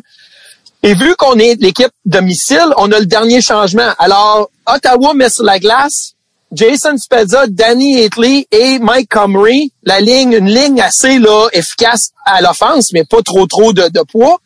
Et 0.82 0.92
vu 0.92 1.16
qu'on 1.16 1.38
est 1.38 1.58
l'équipe 1.58 1.92
domicile, 2.04 2.68
on 2.76 2.92
a 2.92 2.98
le 2.98 3.06
dernier 3.06 3.40
changement. 3.40 3.94
Alors, 3.98 4.50
Ottawa 4.66 5.14
met 5.14 5.30
sur 5.30 5.44
la 5.44 5.58
glace, 5.58 6.13
Jason 6.54 6.96
Spezza, 6.96 7.46
Danny 7.48 8.04
Hitley 8.04 8.46
et 8.50 8.78
Mike 8.78 9.10
Comrie, 9.10 9.72
la 9.82 10.00
ligne, 10.00 10.32
une 10.32 10.48
ligne 10.48 10.80
assez 10.80 11.18
là, 11.18 11.48
efficace 11.52 12.10
à 12.24 12.40
l'offense, 12.40 12.92
mais 12.92 13.04
pas 13.04 13.22
trop 13.22 13.46
trop 13.46 13.72
de, 13.72 14.02
poids. 14.10 14.38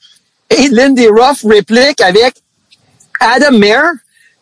Et 0.50 0.68
Lindy 0.68 1.08
Ruff 1.08 1.44
réplique 1.44 2.00
avec 2.00 2.34
Adam 3.20 3.58
Mayer, 3.58 3.90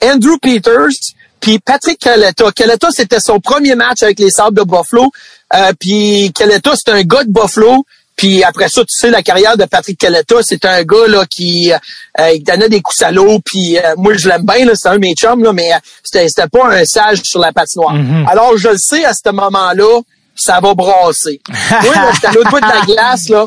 Andrew 0.02 0.38
Peters, 0.40 1.14
puis 1.40 1.58
Patrick 1.58 1.98
Caletta. 1.98 2.50
Caletta, 2.52 2.88
c'était 2.90 3.20
son 3.20 3.40
premier 3.40 3.74
match 3.74 4.02
avec 4.02 4.18
les 4.18 4.30
Sables 4.30 4.58
de 4.58 4.64
Buffalo. 4.64 5.10
Euh, 5.54 5.72
puis 5.78 6.32
Caletta, 6.34 6.72
c'est 6.76 6.92
un 6.92 7.02
gars 7.02 7.24
de 7.24 7.30
Buffalo. 7.30 7.84
Puis 8.16 8.42
après 8.42 8.68
ça, 8.68 8.80
tu 8.80 8.96
sais, 8.96 9.10
la 9.10 9.22
carrière 9.22 9.56
de 9.56 9.64
Patrick 9.66 9.98
Caletta, 9.98 10.36
c'est 10.42 10.64
un 10.64 10.82
gars 10.82 11.06
là 11.06 11.24
qui 11.26 11.70
euh, 11.72 12.38
donnait 12.40 12.70
des 12.70 12.80
coups 12.80 13.02
l'eau. 13.12 13.38
Puis 13.44 13.78
euh, 13.78 13.94
moi, 13.98 14.14
je 14.16 14.28
l'aime 14.28 14.42
bien, 14.42 14.66
c'est 14.74 14.88
un 14.88 14.94
de 14.94 15.00
mes 15.00 15.14
chums, 15.14 15.42
là, 15.42 15.52
mais 15.52 15.70
c'était, 16.02 16.26
c'était 16.28 16.48
pas 16.48 16.66
un 16.68 16.84
sage 16.84 17.20
sur 17.24 17.40
la 17.40 17.52
patinoire. 17.52 17.94
Mm-hmm. 17.94 18.28
Alors, 18.28 18.56
je 18.56 18.68
le 18.68 18.78
sais, 18.78 19.04
à 19.04 19.12
ce 19.12 19.30
moment-là, 19.30 20.00
ça 20.34 20.60
va 20.60 20.74
brasser. 20.74 21.40
moi, 21.70 21.94
là, 21.94 22.10
j'étais 22.14 22.26
à 22.28 22.32
l'autre 22.32 22.50
bout 22.50 22.60
de 22.60 22.66
la 22.66 22.80
glace, 22.86 23.28
là. 23.28 23.46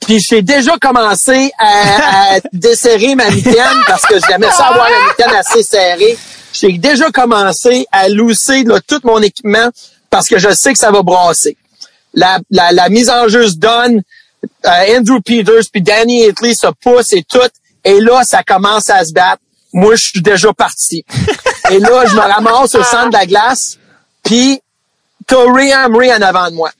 Puis 0.00 0.18
j'ai 0.18 0.40
déjà 0.40 0.76
commencé 0.78 1.52
à, 1.58 2.34
à 2.34 2.40
desserrer 2.54 3.14
ma 3.14 3.28
mitaine 3.30 3.82
parce 3.86 4.06
que 4.06 4.14
j'aimais 4.18 4.50
ça 4.50 4.68
avoir 4.68 4.88
la 4.88 5.08
mitaine 5.08 5.38
assez 5.38 5.62
serrée. 5.62 6.16
J'ai 6.54 6.72
déjà 6.78 7.10
commencé 7.10 7.86
à 7.92 8.08
lousser 8.08 8.64
là, 8.64 8.80
tout 8.86 9.00
mon 9.04 9.20
équipement 9.20 9.70
parce 10.08 10.26
que 10.26 10.38
je 10.38 10.52
sais 10.52 10.72
que 10.72 10.78
ça 10.78 10.90
va 10.90 11.02
brasser. 11.02 11.56
La, 12.14 12.38
la, 12.50 12.72
la 12.72 12.88
mise 12.88 13.10
en 13.10 13.28
jeu 13.28 13.48
se 13.48 13.56
donne. 13.56 14.02
Euh, 14.66 14.98
Andrew 14.98 15.20
Peters 15.20 15.68
puis 15.70 15.82
Danny 15.82 16.26
Hitley 16.26 16.54
se 16.54 16.68
poussent 16.82 17.12
et 17.12 17.24
tout. 17.28 17.38
Et 17.84 18.00
là, 18.00 18.22
ça 18.24 18.42
commence 18.42 18.90
à 18.90 19.04
se 19.04 19.12
battre. 19.12 19.42
Moi, 19.72 19.94
je 19.96 20.08
suis 20.08 20.22
déjà 20.22 20.52
parti. 20.52 21.04
et 21.70 21.78
là, 21.78 22.04
je 22.06 22.14
me 22.14 22.20
ramasse 22.20 22.74
au 22.74 22.82
centre 22.82 23.10
de 23.10 23.14
la 23.14 23.26
glace. 23.26 23.78
Puis, 24.22 24.60
t'as 25.26 25.52
Ray 25.52 25.70
Emery 25.70 26.12
en 26.12 26.20
avant 26.20 26.50
de 26.50 26.56
moi. 26.56 26.70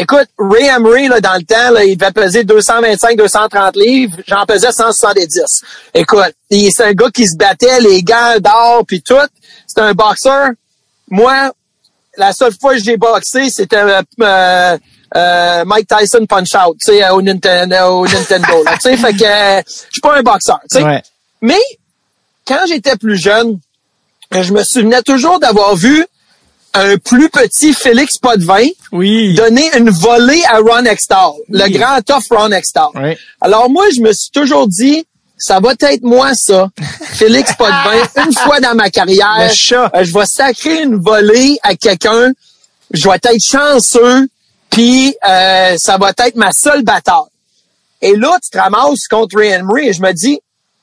Écoute, 0.00 0.28
Ray 0.38 0.66
Emery, 0.66 1.08
là, 1.08 1.20
dans 1.20 1.34
le 1.34 1.42
temps, 1.42 1.70
là, 1.72 1.84
il 1.84 1.96
devait 1.96 2.12
peser 2.12 2.44
225-230 2.44 3.78
livres. 3.78 4.16
J'en 4.26 4.46
pesais 4.46 4.70
170. 4.70 5.62
Écoute, 5.92 6.34
c'est 6.50 6.84
un 6.84 6.92
gars 6.92 7.10
qui 7.10 7.26
se 7.26 7.36
battait, 7.36 7.80
les 7.80 8.02
gants 8.02 8.38
d'or, 8.38 8.84
puis 8.86 9.02
tout. 9.02 9.14
C'est 9.66 9.80
un 9.80 9.92
boxeur. 9.94 10.50
Moi, 11.10 11.52
la 12.18 12.32
seule 12.32 12.52
fois 12.60 12.74
que 12.74 12.82
j'ai 12.82 12.96
boxé, 12.96 13.48
c'était 13.50 13.76
euh, 13.76 14.02
euh, 14.20 14.78
euh, 15.16 15.64
Mike 15.64 15.88
Tyson 15.88 16.26
Punch 16.26 16.54
Out, 16.54 16.76
tu 16.84 16.92
sais, 16.92 17.08
au 17.10 17.22
Nintendo, 17.22 18.00
au 18.00 18.06
Nintendo. 18.06 18.64
tu 18.74 18.80
sais, 18.80 18.96
fait 18.96 19.14
que 19.14 19.24
euh, 19.24 19.62
je 19.66 19.72
suis 19.92 20.00
pas 20.02 20.18
un 20.18 20.22
boxeur, 20.22 20.58
tu 20.70 20.78
sais. 20.78 20.84
Ouais. 20.84 21.02
Mais 21.40 21.58
quand 22.46 22.60
j'étais 22.66 22.96
plus 22.96 23.16
jeune, 23.16 23.58
je 24.32 24.52
me 24.52 24.62
souvenais 24.64 25.02
toujours 25.02 25.38
d'avoir 25.38 25.74
vu 25.76 26.04
un 26.74 26.98
plus 26.98 27.30
petit 27.30 27.72
Félix 27.72 28.18
Potvin 28.18 28.66
Oui. 28.92 29.34
donner 29.34 29.70
une 29.76 29.88
volée 29.90 30.42
à 30.50 30.58
Ron 30.58 30.84
Extall, 30.84 31.32
le 31.48 31.68
grand 31.70 32.00
tough 32.02 32.24
Ron 32.30 32.52
Extall. 32.52 32.88
Oui. 32.96 33.16
Alors 33.40 33.70
moi, 33.70 33.86
je 33.94 34.00
me 34.00 34.12
suis 34.12 34.30
toujours 34.30 34.68
dit, 34.68 35.06
ça 35.38 35.60
va 35.60 35.72
être 35.80 36.02
moi 36.02 36.34
ça, 36.34 36.68
Félix 37.12 37.54
Potvin, 37.58 38.02
une 38.26 38.32
fois 38.34 38.60
dans 38.60 38.74
ma 38.74 38.90
carrière, 38.90 39.48
euh, 39.94 40.04
je 40.04 40.12
vais 40.12 40.26
sacrer 40.26 40.82
une 40.82 40.96
volée 40.96 41.58
à 41.62 41.74
quelqu'un, 41.74 42.32
je 42.92 43.08
vais 43.08 43.16
être 43.16 43.40
chanceux, 43.42 44.28
puis 44.70 45.14
euh, 45.28 45.76
ça 45.78 45.96
va 45.98 46.10
être 46.18 46.36
ma 46.36 46.50
seule 46.52 46.82
bataille. 46.82 47.14
Et 48.00 48.14
là, 48.16 48.38
tu 48.42 48.50
te 48.50 48.58
ramasses 48.58 49.08
contre 49.08 49.36
Ray 49.38 49.50
Emery 49.50 49.88
et 49.88 49.92
je 49.92 50.02
me 50.02 50.12
dis, 50.12 50.38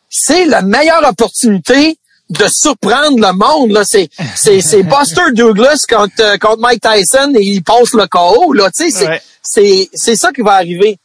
c'est 0.10 0.46
la 0.46 0.62
meilleure 0.62 1.08
opportunité 1.08 1.98
de 2.30 2.46
surprendre 2.48 3.20
le 3.20 3.32
monde. 3.34 3.72
Là, 3.72 3.84
c'est 3.86 4.10
c'est 4.36 4.60
c'est 4.62 4.84
Buster 4.94 5.32
Douglas 5.34 5.86
contre 5.88 6.14
euh, 6.22 6.38
contre 6.38 6.60
Mike 6.60 6.82
Tyson 6.82 7.34
et 7.36 7.44
il 7.44 7.64
passe 7.64 7.94
le 7.94 8.08
KO. 8.08 8.54
Là, 8.54 8.70
tu 8.72 8.90
sais, 8.90 8.92
c'est 8.92 9.08
Ouais. 9.08 9.22
c'est 9.44 9.90
c'est 9.94 10.16
ça 10.16 10.32
qui 10.32 10.42
va 10.42 10.54
arriver. 10.54 10.98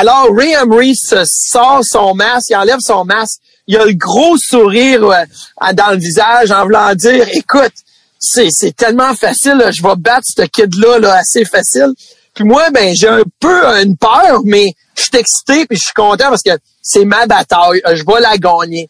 Alors 0.00 0.28
Ray 0.32 0.52
Emery 0.52 0.94
se 0.94 1.24
sort 1.24 1.80
son 1.82 2.14
masque, 2.14 2.50
il 2.50 2.56
enlève 2.56 2.78
son 2.78 3.04
masque, 3.04 3.40
il 3.66 3.76
a 3.76 3.84
le 3.84 3.94
gros 3.94 4.36
sourire 4.36 5.02
euh, 5.02 5.72
dans 5.72 5.90
le 5.90 5.96
visage 5.96 6.52
en 6.52 6.62
voulant 6.62 6.94
dire, 6.94 7.26
écoute, 7.32 7.72
c'est 8.16 8.46
c'est 8.52 8.76
tellement 8.76 9.12
facile, 9.16 9.60
je 9.72 9.82
vais 9.82 9.96
battre 9.96 10.24
ce 10.24 10.42
kid 10.42 10.72
là, 10.76 11.00
là 11.00 11.14
assez 11.14 11.44
facile. 11.44 11.94
Puis 12.32 12.44
moi, 12.44 12.70
ben 12.70 12.94
j'ai 12.94 13.08
un 13.08 13.24
peu 13.40 13.64
une 13.82 13.96
peur, 13.96 14.42
mais 14.44 14.72
je 14.96 15.02
suis 15.02 15.16
excité 15.16 15.66
puis 15.66 15.76
je 15.76 15.86
suis 15.86 15.94
content 15.94 16.28
parce 16.28 16.42
que 16.42 16.56
c'est 16.80 17.04
ma 17.04 17.26
bataille, 17.26 17.82
je 17.84 18.04
vais 18.06 18.20
la 18.20 18.38
gagner. 18.38 18.88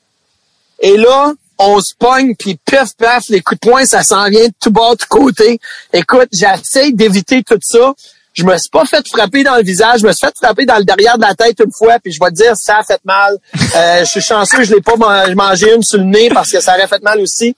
Et 0.81 0.99
là, 0.99 1.33
on 1.57 1.81
se 1.81 1.95
pogne, 1.99 2.35
puis 2.37 2.59
pif, 2.67 2.95
paf, 2.99 3.31
les 3.31 3.41
coups 3.41 3.63
de 3.63 3.71
poing, 3.71 3.87
ça 3.87 4.03
s'en 4.03 4.29
vient 4.29 4.47
de 4.47 4.55
tout 4.61 4.71
bas, 4.71 4.91
de 4.91 4.97
tout 4.97 5.09
côté. 5.09 5.59
Écoute, 5.91 6.29
j'essaie 6.33 6.93
d'éviter 6.93 7.43
tout 7.43 7.59
ça. 7.63 7.95
Je 8.35 8.45
me 8.45 8.57
suis 8.57 8.71
pas 8.71 8.85
fait 8.85 9.07
frapper 9.09 9.43
dans 9.43 9.57
le 9.57 9.63
visage, 9.63 10.01
je 10.01 10.07
me 10.07 10.13
suis 10.13 10.27
fait 10.27 10.35
frapper 10.37 10.65
dans 10.65 10.77
le 10.77 10.85
derrière 10.85 11.17
de 11.17 11.23
la 11.23 11.35
tête 11.35 11.59
une 11.65 11.73
fois, 11.73 11.99
puis 11.99 12.13
je 12.13 12.19
vais 12.23 12.31
te 12.31 12.37
dire, 12.37 12.55
ça 12.57 12.79
a 12.79 12.83
fait 12.85 13.01
mal. 13.05 13.37
Euh, 13.77 14.01
je 14.01 14.11
suis 14.11 14.21
chanceux, 14.23 14.63
je 14.65 14.75
l'ai 14.75 14.81
pas 14.81 14.97
man- 14.97 15.35
mangé 15.35 15.75
une 15.75 15.83
sur 15.83 15.99
le 15.99 16.05
nez 16.05 16.31
parce 16.31 16.51
que 16.51 16.61
ça 16.61 16.75
aurait 16.75 16.87
fait 16.89 17.03
mal 17.03 17.21
aussi. 17.21 17.55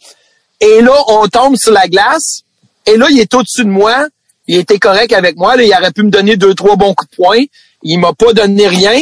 Et 0.60 0.80
là, 0.82 0.92
on 1.06 1.28
tombe 1.28 1.56
sur 1.56 1.72
la 1.72 1.86
glace, 1.86 2.42
et 2.84 2.96
là, 2.96 3.06
il 3.10 3.20
est 3.20 3.32
au-dessus 3.32 3.64
de 3.64 3.70
moi. 3.70 4.06
Il 4.48 4.56
était 4.56 4.78
correct 4.78 5.12
avec 5.12 5.36
moi. 5.36 5.54
Là, 5.56 5.62
il 5.62 5.72
aurait 5.72 5.92
pu 5.92 6.02
me 6.02 6.10
donner 6.10 6.36
deux, 6.36 6.54
trois 6.54 6.74
bons 6.76 6.94
coups 6.94 7.10
de 7.12 7.16
poing. 7.16 7.38
Il 7.84 7.98
m'a 8.00 8.12
pas 8.12 8.32
donné 8.32 8.66
rien. 8.66 9.00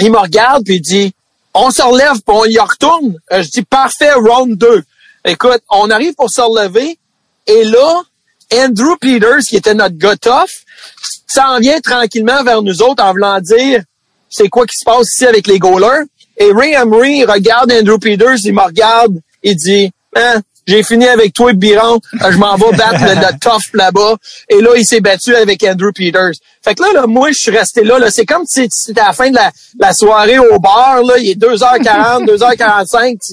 Il 0.00 0.10
me 0.10 0.18
regarde 0.18 0.64
puis 0.64 0.76
il 0.76 0.80
dit 0.80 1.12
On 1.52 1.70
se 1.70 1.82
relève 1.82 2.14
puis 2.14 2.22
on 2.34 2.44
y 2.46 2.58
retourne. 2.58 3.18
Euh, 3.32 3.42
je 3.42 3.50
dis 3.50 3.62
parfait, 3.62 4.12
round 4.14 4.56
2. 4.56 4.82
Écoute, 5.26 5.60
on 5.68 5.90
arrive 5.90 6.14
pour 6.14 6.30
se 6.30 6.40
relever 6.40 6.98
et 7.46 7.64
là, 7.64 8.00
Andrew 8.52 8.96
Peters, 9.00 9.44
qui 9.48 9.56
était 9.56 9.74
notre 9.74 9.96
gars 9.96 10.16
tough, 10.16 10.50
s'en 11.26 11.58
vient 11.58 11.80
tranquillement 11.80 12.42
vers 12.44 12.62
nous 12.62 12.82
autres 12.82 13.02
en 13.02 13.12
voulant 13.12 13.40
dire 13.40 13.82
c'est 14.28 14.48
quoi 14.48 14.66
qui 14.66 14.76
se 14.76 14.84
passe 14.84 15.08
ici 15.12 15.26
avec 15.26 15.46
les 15.46 15.58
goalers? 15.58 16.04
Et 16.36 16.52
Ray 16.52 16.74
Emery 16.74 17.24
regarde 17.24 17.72
Andrew 17.72 17.98
Peters, 17.98 18.38
il 18.44 18.54
me 18.54 18.62
regarde, 18.62 19.20
il 19.42 19.56
dit 19.56 19.90
Hein, 20.16 20.40
j'ai 20.66 20.82
fini 20.82 21.06
avec 21.06 21.32
toi, 21.32 21.52
Biron, 21.52 22.00
Euh, 22.22 22.30
je 22.32 22.38
m'en 22.38 22.56
vais 22.56 22.76
battre 22.76 23.00
le, 23.04 23.14
le 23.14 23.38
tough 23.38 23.72
là-bas. 23.74 24.16
Et 24.48 24.60
là, 24.60 24.70
il 24.76 24.84
s'est 24.84 25.00
battu 25.00 25.34
avec 25.34 25.62
Andrew 25.62 25.92
Peters. 25.94 26.32
Fait 26.64 26.74
que 26.74 26.82
là, 26.82 26.88
là 26.92 27.06
moi, 27.06 27.30
je 27.30 27.38
suis 27.38 27.50
resté 27.56 27.84
là. 27.84 27.98
là. 27.98 28.10
C'est 28.10 28.26
comme 28.26 28.42
si 28.46 28.66
c'était 28.70 29.00
à 29.00 29.08
la 29.08 29.12
fin 29.12 29.30
de 29.30 29.36
la, 29.36 29.50
la 29.78 29.92
soirée 29.92 30.38
au 30.38 30.58
bar. 30.58 31.02
Là. 31.04 31.18
Il 31.18 31.30
est 31.30 31.40
2h40, 31.40 32.26
2h45. 32.26 33.16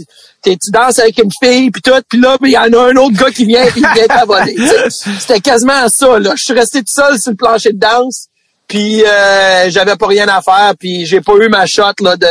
Tu, 0.43 0.51
t'es- 0.51 0.57
tu 0.61 0.71
danses 0.71 0.99
avec 0.99 1.17
une 1.23 1.29
fille, 1.41 1.71
puis 1.71 1.81
tout. 1.81 1.91
Puis 2.09 2.19
là, 2.19 2.37
ben, 2.41 2.47
il 2.49 2.51
y 2.51 2.57
en 2.57 2.63
a 2.73 2.89
un 2.91 2.95
autre 2.97 3.15
gars 3.17 3.31
qui 3.31 3.45
vient, 3.45 3.65
puis 3.67 3.81
il 3.81 3.93
vient 3.93 4.07
t'abonner. 4.07 4.55
C'était 4.89 5.39
quasiment 5.39 5.87
ça. 5.87 6.19
Là. 6.19 6.33
Je 6.35 6.43
suis 6.43 6.53
resté 6.53 6.79
tout 6.79 6.93
seul 6.93 7.17
sur 7.17 7.31
le 7.31 7.37
plancher 7.37 7.71
de 7.71 7.79
danse. 7.79 8.27
Puis 8.67 9.03
euh, 9.05 9.69
j'avais 9.69 9.95
pas 9.95 10.07
rien 10.07 10.27
à 10.27 10.41
faire. 10.41 10.73
Puis 10.77 11.05
j'ai 11.05 11.21
pas 11.21 11.33
eu 11.39 11.47
ma 11.47 11.65
shot 11.65 11.93
là, 12.01 12.17
de 12.17 12.27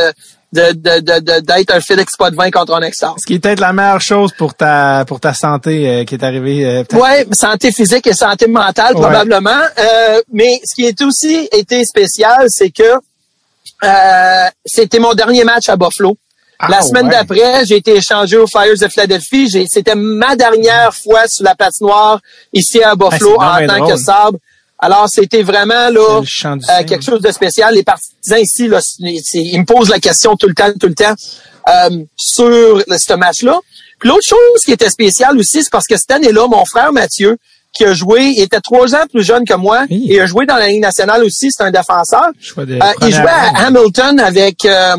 de, 0.53 0.73
de, 0.73 1.01
de, 1.01 1.19
de- 1.21 1.41
d'être 1.41 1.75
un 1.75 1.81
Félix 1.81 2.15
Potvin 2.17 2.51
contre 2.51 2.75
un 2.75 2.83
Extard. 2.83 3.15
Ce 3.19 3.25
qui 3.27 3.35
est 3.35 3.39
peut-être 3.39 3.61
la 3.61 3.73
meilleure 3.73 4.01
chose 4.01 4.33
pour 4.37 4.55
ta 4.55 5.05
pour 5.07 5.19
ta 5.19 5.33
santé 5.33 5.89
euh, 5.89 6.05
qui 6.05 6.15
est 6.17 6.23
arrivée. 6.25 6.65
euh. 6.67 6.85
Ouais, 6.93 7.27
santé 7.33 7.73
physique 7.73 8.07
et 8.07 8.13
santé 8.13 8.47
mentale 8.47 8.95
Ouais. 8.95 9.01
probablement. 9.01 9.51
Euh, 9.79 10.21
mais 10.33 10.61
ce 10.65 10.75
qui 10.75 10.85
est 10.87 11.01
aussi 11.03 11.49
été 11.53 11.85
spécial, 11.85 12.47
c'est 12.49 12.71
que 12.71 12.83
euh, 13.85 14.47
c'était 14.65 14.99
mon 14.99 15.15
dernier 15.15 15.45
match 15.45 15.69
à 15.69 15.77
Buffalo. 15.77 16.17
Ah, 16.59 16.69
la 16.71 16.83
semaine 16.83 17.07
ouais. 17.07 17.13
d'après, 17.13 17.65
j'ai 17.67 17.77
été 17.77 17.97
échangé 17.97 18.37
aux 18.37 18.47
Flyers 18.47 18.79
de 18.79 18.87
Philadelphie. 18.89 19.49
J'ai- 19.49 19.67
C'était 19.67 19.97
ma 19.97 20.37
dernière 20.37 20.95
fois 20.95 21.27
sur 21.27 21.45
la 21.45 21.55
patinoire 21.57 22.21
ici 22.53 22.81
à 22.83 22.95
Buffalo 22.95 23.37
Ah, 23.41 23.55
en 23.55 23.59
c'est 23.59 23.67
donc 23.67 23.79
tant 23.79 23.87
que 23.89 23.97
sabre. 23.97 24.39
Alors, 24.83 25.09
c'était 25.09 25.43
vraiment 25.43 25.89
là 25.91 26.21
euh, 26.69 26.85
quelque 26.85 27.05
chose 27.05 27.21
de 27.23 27.31
spécial. 27.31 27.73
Les 27.75 27.85
partisans 27.85 28.39
ici, 28.41 28.67
là, 28.69 28.81
c'est- 28.83 29.21
c'est- 29.23 29.39
ils 29.43 29.59
me 29.61 29.65
posent 29.65 29.89
la 29.89 30.01
question 30.01 30.35
tout 30.37 30.49
le 30.49 30.55
temps, 30.55 30.73
tout 30.79 30.89
le 30.89 30.95
temps 30.95 31.15
euh, 31.69 31.91
sur 32.17 32.83
ce 32.89 33.13
match-là. 33.15 33.59
Puis 34.01 34.09
l'autre 34.09 34.27
chose 34.27 34.65
qui 34.65 34.73
était 34.73 34.91
spéciale 34.91 35.39
aussi, 35.39 35.63
c'est 35.63 35.71
parce 35.71 35.87
que 35.87 35.97
cette 35.97 36.11
année-là, 36.11 36.49
mon 36.49 36.65
frère 36.65 36.93
Mathieu, 36.93 37.37
qui 37.73 37.85
a 37.85 37.95
joué, 37.95 38.33
il 38.37 38.43
était 38.43 38.61
trois 38.61 38.95
ans 38.97 39.05
plus 39.11 39.23
jeune 39.23 39.45
que 39.45 39.55
moi, 39.55 39.85
Oui. 39.89 40.07
et 40.11 40.21
a 40.21 40.27
joué 40.27 40.45
dans 40.45 40.57
la 40.57 40.69
Ligue 40.69 40.83
nationale 40.83 41.23
aussi, 41.25 41.49
c'est 41.53 41.63
un 41.63 41.71
défenseur. 41.71 42.27
Euh, 42.83 42.93
il 43.03 43.15
jouait 43.15 43.31
à 43.31 43.49
ronde. 43.51 43.77
Hamilton 43.77 44.21
avec 44.21 44.65
euh, 44.65 44.97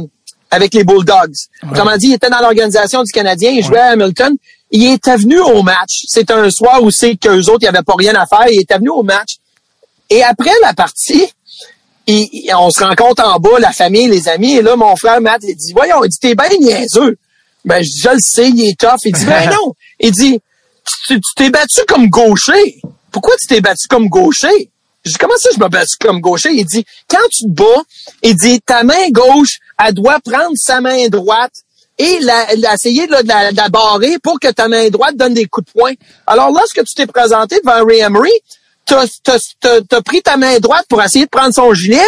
avec 0.49 0.73
les 0.73 0.83
Bulldogs. 0.83 1.33
Autrement 1.69 1.97
dit, 1.97 2.07
il 2.07 2.13
était 2.13 2.29
dans 2.29 2.39
l'organisation 2.39 3.03
du 3.03 3.11
Canadien, 3.11 3.51
il 3.51 3.63
jouait 3.63 3.79
à 3.79 3.87
Hamilton. 3.91 4.33
Il 4.71 4.91
était 4.93 5.17
venu 5.17 5.39
au 5.39 5.61
match. 5.63 6.03
C'était 6.07 6.33
un 6.33 6.49
soir 6.49 6.81
où 6.81 6.89
c'est 6.89 7.15
qu'eux 7.15 7.41
autres, 7.49 7.59
il 7.61 7.65
n'y 7.65 7.67
avait 7.67 7.83
pas 7.83 7.93
rien 7.97 8.15
à 8.15 8.25
faire. 8.25 8.47
Il 8.49 8.61
était 8.61 8.77
venu 8.77 8.89
au 8.89 9.03
match. 9.03 9.35
Et 10.13 10.23
après 10.23 10.51
la 10.61 10.73
partie, 10.73 11.27
il- 12.07 12.29
il- 12.31 12.53
on 12.55 12.69
se 12.69 12.83
rencontre 12.83 13.25
en 13.25 13.39
bas, 13.39 13.59
la 13.59 13.71
famille, 13.71 14.07
les 14.07 14.27
amis, 14.27 14.55
et 14.57 14.61
là, 14.61 14.75
mon 14.75 14.95
frère 14.95 15.21
Matt, 15.21 15.41
il 15.43 15.55
dit, 15.55 15.73
voyons, 15.73 16.03
il 16.03 16.09
dit, 16.09 16.17
t'es 16.19 16.35
bien 16.35 16.49
niaiseux. 16.59 17.17
Ben, 17.65 17.81
je 17.83 17.89
dis, 17.89 17.99
je 18.03 18.09
le 18.09 18.19
sais, 18.19 18.49
il 18.49 18.69
est 18.69 18.79
tough. 18.79 18.99
Il 19.05 19.13
dit, 19.13 19.25
ben 19.25 19.49
non. 19.55 19.73
Il 19.99 20.11
dit, 20.11 20.39
tu 21.07 21.19
t'es 21.35 21.49
battu 21.49 21.81
comme 21.87 22.07
gaucher. 22.09 22.81
Pourquoi 23.11 23.35
tu 23.39 23.47
t'es 23.47 23.61
battu 23.61 23.87
comme 23.87 24.07
gaucher? 24.09 24.69
Je 25.05 25.11
dis, 25.11 25.17
comment 25.17 25.35
ça 25.37 25.49
je 25.55 25.59
me 25.59 25.67
battu 25.69 25.95
comme 25.99 26.19
gaucher? 26.19 26.49
Il 26.51 26.65
dit, 26.65 26.85
quand 27.09 27.25
tu 27.31 27.45
te 27.45 27.49
bats, 27.51 27.83
il 28.21 28.35
dit, 28.35 28.59
ta 28.61 28.83
main 28.83 29.09
gauche, 29.11 29.59
elle 29.83 29.93
doit 29.93 30.19
prendre 30.19 30.55
sa 30.55 30.81
main 30.81 31.07
droite 31.07 31.53
et 31.97 32.19
la, 32.21 32.47
la- 32.57 32.73
essayer 32.73 33.07
de 33.07 33.11
la, 33.13 33.23
de 33.23 33.27
la- 33.27 33.51
de 33.51 33.57
la 33.57 33.69
barrer 33.69 34.17
pour 34.21 34.39
que 34.39 34.49
ta 34.51 34.67
main 34.67 34.89
droite 34.89 35.15
donne 35.15 35.33
des 35.33 35.45
coups 35.45 35.67
de 35.67 35.71
poing. 35.79 35.93
Alors, 36.27 36.51
lorsque 36.51 36.83
tu 36.83 36.93
t'es 36.95 37.05
présenté 37.05 37.59
devant 37.63 37.85
Ray 37.85 37.99
Emery, 37.99 38.31
t'as, 38.85 40.01
pris 40.05 40.21
ta 40.21 40.37
main 40.37 40.59
droite 40.59 40.85
pour 40.89 41.01
essayer 41.01 41.25
de 41.25 41.29
prendre 41.29 41.53
son 41.53 41.73
gilet, 41.73 41.99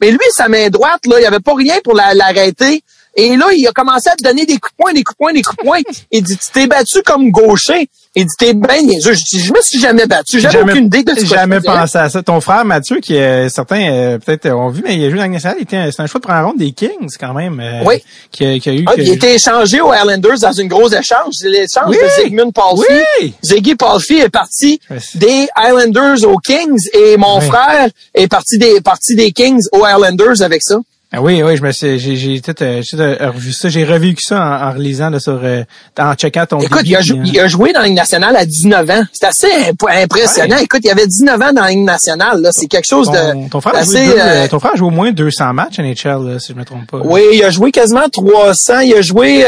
mais 0.00 0.10
lui, 0.10 0.18
sa 0.32 0.48
main 0.48 0.68
droite, 0.70 1.06
là, 1.06 1.16
il 1.18 1.20
n'y 1.20 1.26
avait 1.26 1.40
pas 1.40 1.54
rien 1.54 1.76
pour 1.82 1.94
la- 1.94 2.14
l'arrêter. 2.14 2.82
Et 3.16 3.36
là, 3.36 3.46
il 3.52 3.66
a 3.66 3.72
commencé 3.72 4.08
à 4.08 4.14
te 4.14 4.22
donner 4.22 4.46
des 4.46 4.58
coups 4.58 4.72
de 4.72 4.76
poing, 4.76 4.92
des 4.92 5.02
coups 5.02 5.16
de 5.16 5.22
poing, 5.24 5.32
des 5.32 5.42
coups 5.42 5.56
de 5.58 5.64
poing. 5.64 5.78
Il 6.12 6.22
dit, 6.22 6.36
tu 6.36 6.50
t'es 6.52 6.66
battu 6.68 7.02
comme 7.02 7.30
gaucher. 7.30 7.88
Il 8.18 8.26
dit, 8.26 8.34
t'es 8.36 8.52
bien 8.52 8.82
niaiseux. 8.82 9.12
Je 9.12 9.24
dis, 9.24 9.38
je 9.38 9.52
me 9.52 9.60
suis 9.62 9.78
jamais 9.78 10.06
battu. 10.06 10.40
J'avais 10.40 10.60
aucune 10.60 10.86
idée 10.86 11.04
de 11.04 11.14
ce 11.14 11.24
jamais 11.24 11.60
pensé 11.60 11.98
à 11.98 12.08
ça. 12.08 12.20
Ton 12.20 12.40
frère 12.40 12.64
Mathieu, 12.64 12.98
qui 12.98 13.14
est 13.14 13.48
certains, 13.48 13.92
euh, 13.92 14.18
peut-être, 14.18 14.50
ont 14.50 14.70
vu, 14.70 14.82
mais 14.84 14.96
il 14.96 15.04
a 15.04 15.10
joué 15.10 15.20
dans 15.20 15.28
nationale. 15.28 15.58
C'est 15.70 16.00
un 16.00 16.06
choix 16.06 16.18
de 16.18 16.26
première 16.26 16.46
ronde 16.46 16.58
des 16.58 16.72
Kings, 16.72 17.14
quand 17.20 17.32
même. 17.32 17.60
Euh, 17.60 17.84
oui. 17.86 18.02
Qui 18.32 18.44
a, 18.44 18.58
qui 18.58 18.70
a 18.70 18.72
eu. 18.72 18.84
Ah, 18.88 18.94
il 18.96 19.08
a 19.08 19.12
été 19.12 19.34
échangé 19.34 19.80
aux 19.80 19.94
Islanders 19.94 20.40
dans 20.40 20.52
une 20.52 20.66
grosse 20.66 20.94
échange. 20.94 21.34
C'est 21.34 21.48
l'échange 21.48 21.94
de 21.94 22.22
Zygmunt 22.24 22.50
Palfi. 22.50 22.82
Oui. 23.20 23.34
Ziggy 23.44 23.76
Palfi 23.76 24.14
est 24.14 24.30
parti 24.30 24.80
des 25.14 25.46
Islanders 25.56 26.24
aux 26.26 26.38
Kings 26.38 26.88
et 26.94 27.16
mon 27.16 27.40
frère 27.40 27.88
est 28.14 28.26
parti 28.26 28.58
des, 28.58 28.80
parti 28.80 29.14
des 29.14 29.30
Kings 29.30 29.62
aux 29.70 29.86
Islanders 29.86 30.42
avec 30.42 30.62
ça. 30.64 30.78
Ah 31.10 31.22
oui, 31.22 31.42
oui, 31.42 31.56
je 31.56 31.62
me 31.62 31.72
suis, 31.72 31.98
j'ai, 31.98 32.16
j'ai 32.16 32.38
tout, 32.42 32.52
euh, 32.60 32.82
euh, 32.98 33.30
revu 33.30 33.50
ça, 33.52 33.70
j'ai 33.70 33.82
revécu 33.82 34.22
ça 34.22 34.42
en, 34.42 34.68
en 34.68 34.72
relisant 34.72 35.08
là, 35.08 35.18
sur, 35.18 35.40
euh, 35.42 35.64
en 35.98 36.12
checkant 36.12 36.44
ton. 36.44 36.58
Écoute, 36.58 36.82
il, 36.84 36.94
a 36.96 37.00
joué, 37.00 37.20
il, 37.24 37.40
a 37.40 37.48
joué 37.48 37.72
dans 37.72 37.80
la 37.80 37.86
Ligue 37.86 37.96
nationale 37.96 38.36
à 38.36 38.44
19 38.44 38.90
ans. 38.90 39.02
C'est 39.10 39.24
assez 39.24 39.48
impressionnant. 39.88 40.58
Écoute, 40.58 40.82
il 40.84 40.90
avait 40.90 41.06
19 41.06 41.40
ans 41.40 41.52
dans 41.54 41.62
la 41.62 41.70
Ligue 41.70 41.84
nationale. 41.84 42.42
Là, 42.42 42.50
c'est 42.52 42.66
quelque 42.66 42.84
chose 42.86 43.06
ton, 43.06 43.12
de. 43.12 43.48
Ton 43.48 43.62
frère, 43.62 43.76
a 43.76 43.84
joué 43.84 44.04
deux, 44.04 44.48
ton 44.50 44.60
frère 44.60 44.74
a 44.74 44.76
joué 44.76 44.86
au 44.88 44.90
moins 44.90 45.10
200 45.10 45.54
matchs 45.54 45.78
NHL, 45.78 46.38
si 46.40 46.52
je 46.52 46.58
me 46.58 46.64
trompe 46.66 46.86
pas. 46.90 46.98
Oui, 47.02 47.22
il 47.32 47.42
a 47.42 47.48
joué 47.48 47.72
quasiment 47.72 48.06
300. 48.12 48.80
Il 48.80 48.92
a 48.92 49.00
joué 49.00 49.46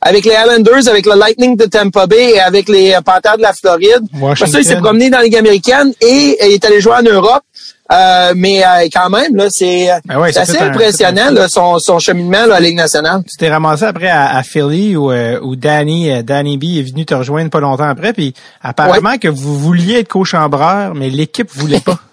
avec 0.00 0.24
les 0.24 0.32
Islanders, 0.32 0.88
avec 0.88 1.04
le 1.04 1.18
Lightning 1.18 1.54
de 1.54 1.66
Tampa 1.66 2.06
Bay 2.06 2.30
et 2.36 2.40
avec 2.40 2.66
les 2.70 2.96
Panthers 3.04 3.36
de 3.36 3.42
la 3.42 3.52
Floride. 3.52 4.06
Après 4.22 4.46
ça, 4.46 4.58
il 4.58 4.64
s'est 4.64 4.76
promené 4.76 5.10
dans 5.10 5.18
la 5.18 5.24
Ligue 5.24 5.36
américaine 5.36 5.92
et 6.00 6.38
il 6.46 6.54
est 6.54 6.64
allé 6.64 6.80
jouer 6.80 6.94
en 6.94 7.02
Europe. 7.02 7.42
Euh, 7.90 8.34
mais 8.36 8.62
euh, 8.62 8.88
quand 8.92 9.08
même, 9.08 9.34
là, 9.34 9.46
c'est 9.48 9.88
ben 10.04 10.20
ouais, 10.20 10.36
assez 10.36 10.58
impressionnant 10.58 11.30
là, 11.30 11.48
son, 11.48 11.78
son 11.78 11.98
cheminement 11.98 12.44
là, 12.44 12.56
à 12.56 12.60
la 12.60 12.60
Ligue 12.60 12.76
nationale. 12.76 13.22
Tu 13.26 13.36
t'es 13.36 13.48
ramassé 13.48 13.84
après 13.84 14.08
à, 14.08 14.36
à 14.36 14.42
Philly 14.42 14.94
où, 14.94 15.10
euh, 15.10 15.40
où 15.40 15.56
Danny, 15.56 16.22
Danny 16.22 16.58
B 16.58 16.64
est 16.78 16.82
venu 16.90 17.06
te 17.06 17.14
rejoindre 17.14 17.50
pas 17.50 17.60
longtemps 17.60 17.88
après, 17.88 18.12
puis 18.12 18.34
apparemment 18.62 19.16
que 19.16 19.28
vous 19.28 19.58
vouliez 19.58 20.00
être 20.00 20.08
co-chambreur, 20.08 20.94
mais 20.94 21.08
l'équipe 21.08 21.50
voulait 21.50 21.80
pas. 21.80 21.98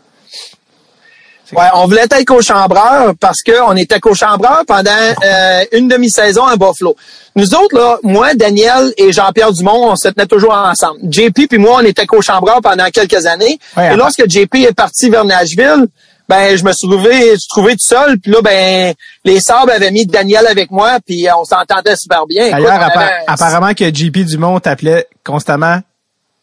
Ouais, 1.53 1.67
on 1.73 1.85
voulait 1.85 2.03
être 2.03 2.25
co-chambreur 2.25 3.13
parce 3.19 3.41
qu'on 3.43 3.75
était 3.75 3.99
co-chambreur 3.99 4.63
pendant 4.67 4.91
euh, 4.91 5.63
une 5.71 5.87
demi-saison 5.87 6.45
à 6.45 6.55
Buffalo. 6.55 6.95
Nous 7.35 7.53
autres, 7.53 7.75
là, 7.75 7.97
moi, 8.03 8.33
Daniel 8.33 8.93
et 8.97 9.11
Jean-Pierre 9.11 9.51
Dumont, 9.51 9.91
on 9.91 9.95
se 9.95 10.07
tenait 10.07 10.25
toujours 10.25 10.53
ensemble. 10.53 10.99
JP 11.09 11.47
puis 11.49 11.57
moi, 11.57 11.79
on 11.81 11.85
était 11.85 12.05
co-chambreur 12.05 12.61
pendant 12.61 12.89
quelques 12.89 13.25
années. 13.25 13.59
et 13.77 13.95
lorsque 13.95 14.23
JP 14.29 14.55
est 14.55 14.73
parti 14.75 15.09
vers 15.09 15.25
Nashville, 15.25 15.87
ben 16.27 16.57
je 16.57 16.63
me 16.63 16.71
suis 16.73 16.87
trouvé, 16.87 17.35
je 17.35 17.47
trouvé 17.47 17.73
tout 17.73 17.85
seul. 17.85 18.19
Puis 18.19 18.31
là, 18.31 18.41
ben 18.41 18.93
les 19.23 19.39
Sabres 19.39 19.71
avaient 19.71 19.91
mis 19.91 20.05
Daniel 20.05 20.47
avec 20.47 20.71
moi, 20.71 20.97
puis 21.05 21.27
on 21.37 21.45
s'entendait 21.45 21.95
super 21.95 22.25
bien. 22.25 22.49
D'ailleurs, 22.49 22.89
apparemment 23.27 23.73
que 23.73 23.93
JP 23.93 24.19
Dumont 24.25 24.59
t'appelait 24.59 25.07
constamment 25.23 25.79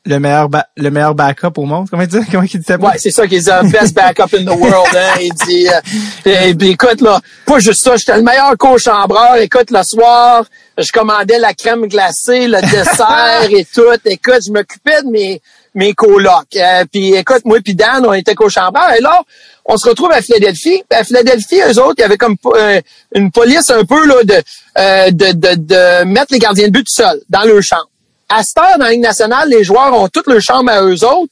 le 0.05 0.19
meilleur 0.19 0.49
le 0.77 0.91
meilleur 0.91 1.15
backup 1.15 1.53
au 1.57 1.65
monde. 1.65 1.89
Comment 1.89 2.03
il 2.03 2.09
dit 2.09 2.19
comment 2.31 2.43
il 2.43 2.61
dit 2.61 2.73
Ouais, 2.73 2.99
c'est 2.99 3.11
ça 3.11 3.27
qu'il 3.27 3.43
dit 3.43 3.51
best 3.71 3.95
backup 3.95 4.37
in 4.37 4.45
the 4.45 4.59
world. 4.59 4.97
Hein? 4.97 5.21
Il 5.21 5.33
dit 5.47 5.69
euh, 5.69 6.55
puis, 6.55 6.71
écoute 6.71 7.01
là, 7.01 7.21
pas 7.47 7.59
juste 7.61 7.83
ça, 7.83 7.97
j'étais 7.97 8.17
le 8.17 8.23
meilleur 8.23 8.57
co-chambreur. 8.59 9.37
Écoute 9.37 9.71
le 9.71 9.83
soir, 9.85 10.45
je 10.77 10.91
commandais 10.91 11.39
la 11.39 11.55
crème 11.55 11.87
glacée, 11.87 12.49
le 12.49 12.61
dessert 12.63 13.49
et 13.51 13.65
tout. 13.65 13.83
Écoute, 14.05 14.41
je 14.47 14.53
m'occupais 14.53 15.03
de 15.03 15.09
mes 15.09 15.41
mes 15.75 15.95
colocs. 15.95 16.57
Euh, 16.57 16.85
puis 16.91 17.15
écoute, 17.15 17.45
moi 17.45 17.59
puis 17.65 17.75
Dan, 17.75 18.05
on 18.05 18.13
était 18.13 18.35
co-chambreurs. 18.35 18.93
Et 18.95 19.01
là, 19.01 19.23
on 19.65 19.77
se 19.77 19.89
retrouve 19.89 20.11
à 20.13 20.21
Philadelphie. 20.21 20.83
À 20.91 21.05
Philadelphie, 21.05 21.61
eux 21.61 21.81
autres, 21.81 21.95
il 21.99 22.01
y 22.03 22.05
avait 22.05 22.19
comme 22.19 22.37
euh, 22.47 22.81
une 23.15 23.31
police 23.31 23.71
un 23.71 23.85
peu 23.85 24.05
là 24.07 24.25
de, 24.25 24.43
euh, 24.79 25.11
de, 25.11 25.33
de, 25.33 25.55
de 25.55 26.05
mettre 26.05 26.33
les 26.33 26.41
gardiens 26.41 26.67
de 26.67 26.73
but 26.73 26.85
tout 26.85 26.93
seuls 26.93 27.21
dans 27.31 27.43
leur 27.45 27.63
chambre 27.63 27.89
à 28.35 28.43
cette 28.43 28.59
heure, 28.59 28.79
dans 28.79 28.85
la 28.85 28.93
Ligue 28.93 29.01
nationale, 29.03 29.49
les 29.49 29.63
joueurs 29.63 29.93
ont 29.93 30.09
toutes 30.09 30.27
leurs 30.27 30.41
chambres 30.41 30.71
à 30.71 30.83
eux 30.83 31.05
autres, 31.05 31.31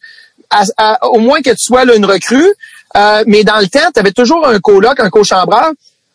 au 1.03 1.19
moins 1.19 1.41
que 1.41 1.51
tu 1.51 1.65
sois 1.65 1.85
là, 1.85 1.95
une 1.95 2.05
recrue. 2.05 2.49
Euh, 2.97 3.23
mais 3.27 3.45
dans 3.45 3.59
le 3.59 3.69
temps, 3.69 3.89
tu 3.95 4.01
avais 4.01 4.13
toujours 4.13 4.47
un 4.47 4.59
coloc, 4.59 4.99
un 4.99 5.11
co-chambreur, 5.11 5.71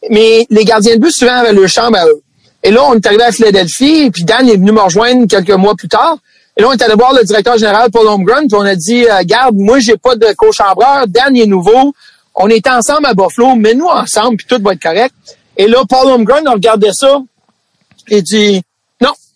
mais 0.10 0.46
les 0.50 0.66
gardiens 0.66 0.96
de 0.96 1.02
but, 1.02 1.12
souvent, 1.12 1.38
avaient 1.38 1.54
leur 1.54 1.70
chambre 1.70 1.98
à 1.98 2.06
eux. 2.06 2.22
Et 2.64 2.72
là, 2.72 2.84
on 2.84 2.96
est 2.96 3.06
arrivé 3.06 3.24
à 3.24 3.32
Philadelphie, 3.32 4.12
puis 4.12 4.24
Dan 4.24 4.48
est 4.50 4.58
venu 4.58 4.72
me 4.72 4.82
rejoindre 4.82 5.28
quelques 5.28 5.52
mois 5.52 5.76
plus 5.76 5.88
tard. 5.88 6.18
Et 6.58 6.62
là, 6.62 6.70
on 6.70 6.74
est 6.74 6.82
allé 6.82 6.96
voir 6.96 7.14
le 7.14 7.24
directeur 7.24 7.58
général 7.58 7.92
Paul 7.92 8.08
Holmgren, 8.08 8.48
puis 8.48 8.58
on 8.58 8.62
a 8.62 8.76
dit, 8.76 9.06
euh, 9.06 9.24
garde, 9.24 9.56
moi, 9.56 9.80
j'ai 9.80 9.98
pas 9.98 10.16
de 10.16 10.28
co-chambreur, 10.34 11.08
Dan 11.08 11.36
est 11.36 11.46
nouveau, 11.46 11.94
on 12.36 12.50
était 12.50 12.70
ensemble 12.70 13.06
à 13.06 13.14
Buffalo, 13.14 13.56
mais 13.56 13.74
nous 13.74 13.88
ensemble, 13.88 14.38
puis 14.38 14.48
tout 14.48 14.62
va 14.62 14.74
être 14.74 14.82
correct. 14.82 15.14
Et 15.58 15.68
là, 15.68 15.84
Paul 15.88 16.08
Holmgren 16.08 16.46
a 16.48 16.52
regardé 16.52 16.92
ça 16.92 17.22
et 18.10 18.22
dit, 18.22 18.62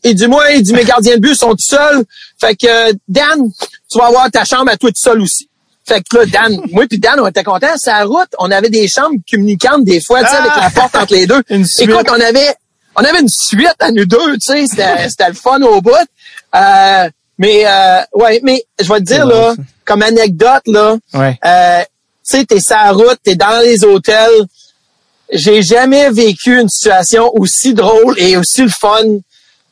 il 0.04 0.16
dit, 0.16 0.28
moi, 0.28 0.52
il 0.52 0.64
dit, 0.64 0.74
mes 0.74 0.86
gardiens 0.86 1.16
de 1.16 1.22
but 1.22 1.36
sont 1.36 1.52
tout 1.52 1.58
seuls. 1.60 2.04
Fait 2.40 2.56
que, 2.56 2.94
Dan, 3.08 3.50
tu 3.92 3.98
vas 3.98 4.08
avoir 4.08 4.32
ta 4.32 4.46
chambre 4.46 4.72
à 4.72 4.78
toi 4.78 4.90
tout 4.90 5.02
seul 5.02 5.22
aussi. 5.22 5.50
Fait 5.86 6.02
que 6.02 6.18
là, 6.18 6.26
Dan, 6.26 6.62
moi 6.72 6.86
puis 6.88 7.00
Dan, 7.00 7.20
on 7.20 7.28
était 7.28 7.44
contents. 7.44 7.78
Sa 7.78 8.04
route, 8.04 8.30
on 8.38 8.52
avait 8.52 8.70
des 8.70 8.88
chambres 8.88 9.16
communicantes 9.30 9.84
des 9.84 10.02
fois, 10.02 10.24
tu 10.24 10.30
sais, 10.30 10.36
avec 10.36 10.56
la 10.56 10.66
ah! 10.66 10.70
porte 10.70 10.96
entre 10.96 11.14
les 11.14 11.28
deux. 11.28 11.42
Écoute, 11.50 12.08
on 12.10 12.22
avait, 12.22 12.56
on 12.96 13.04
avait 13.04 13.20
une 13.22 13.30
suite 13.30 13.76
à 13.80 13.92
nous 13.92 14.06
deux, 14.06 14.34
tu 14.34 14.40
sais, 14.42 14.68
c'était, 14.68 15.10
c'était 15.10 15.30
le 15.30 15.34
fun 15.36 15.62
au 15.62 15.82
bout. 15.82 15.92
Euh, 16.56 17.10
mais, 17.38 17.64
euh, 17.66 18.02
ouais, 18.14 18.40
mais 18.44 18.64
je 18.82 18.88
vais 18.92 19.00
te 19.00 19.06
dire, 19.06 19.26
là, 19.26 19.56
comme 19.86 20.02
anecdote, 20.02 20.64
là, 20.68 20.98
ouais. 21.14 21.40
euh, 21.46 21.82
tu 21.82 22.38
sais, 22.38 22.46
t'es 22.46 22.60
sa 22.60 22.92
route, 22.92 23.18
t'es 23.24 23.36
dans 23.36 23.64
les 23.64 23.84
hôtels. 23.84 24.46
J'ai 25.32 25.62
jamais 25.62 26.10
vécu 26.10 26.60
une 26.60 26.70
situation 26.70 27.32
aussi 27.36 27.74
drôle 27.74 28.20
et 28.20 28.36
aussi 28.36 28.64
le 28.64 28.70
fun 28.70 29.04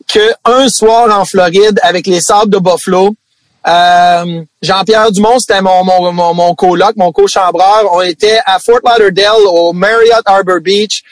qu'un 0.08 0.70
soir 0.70 1.20
en 1.20 1.26
Floride 1.26 1.80
avec 1.84 2.08
les 2.08 2.22
Sables 2.22 2.51
de 2.51 2.60
Buffalo, 2.60 3.16
euh, 3.68 4.43
Jean-Pierre 4.62 5.12
Dumont, 5.12 5.39
c'était 5.39 5.62
mon, 5.62 5.84
mon, 5.84 6.12
mon, 6.14 6.34
mon 6.34 6.55
coloc, 6.55 6.95
mon 6.95 7.12
co-chambreur. 7.12 7.89
On 7.91 8.01
était 8.01 8.39
à 8.45 8.60
Fort 8.60 8.80
Lauderdale, 8.97 9.45
au 9.45 9.74
Marriott 9.74 10.22
Harbor 10.26 10.62
Beach. 10.62 11.03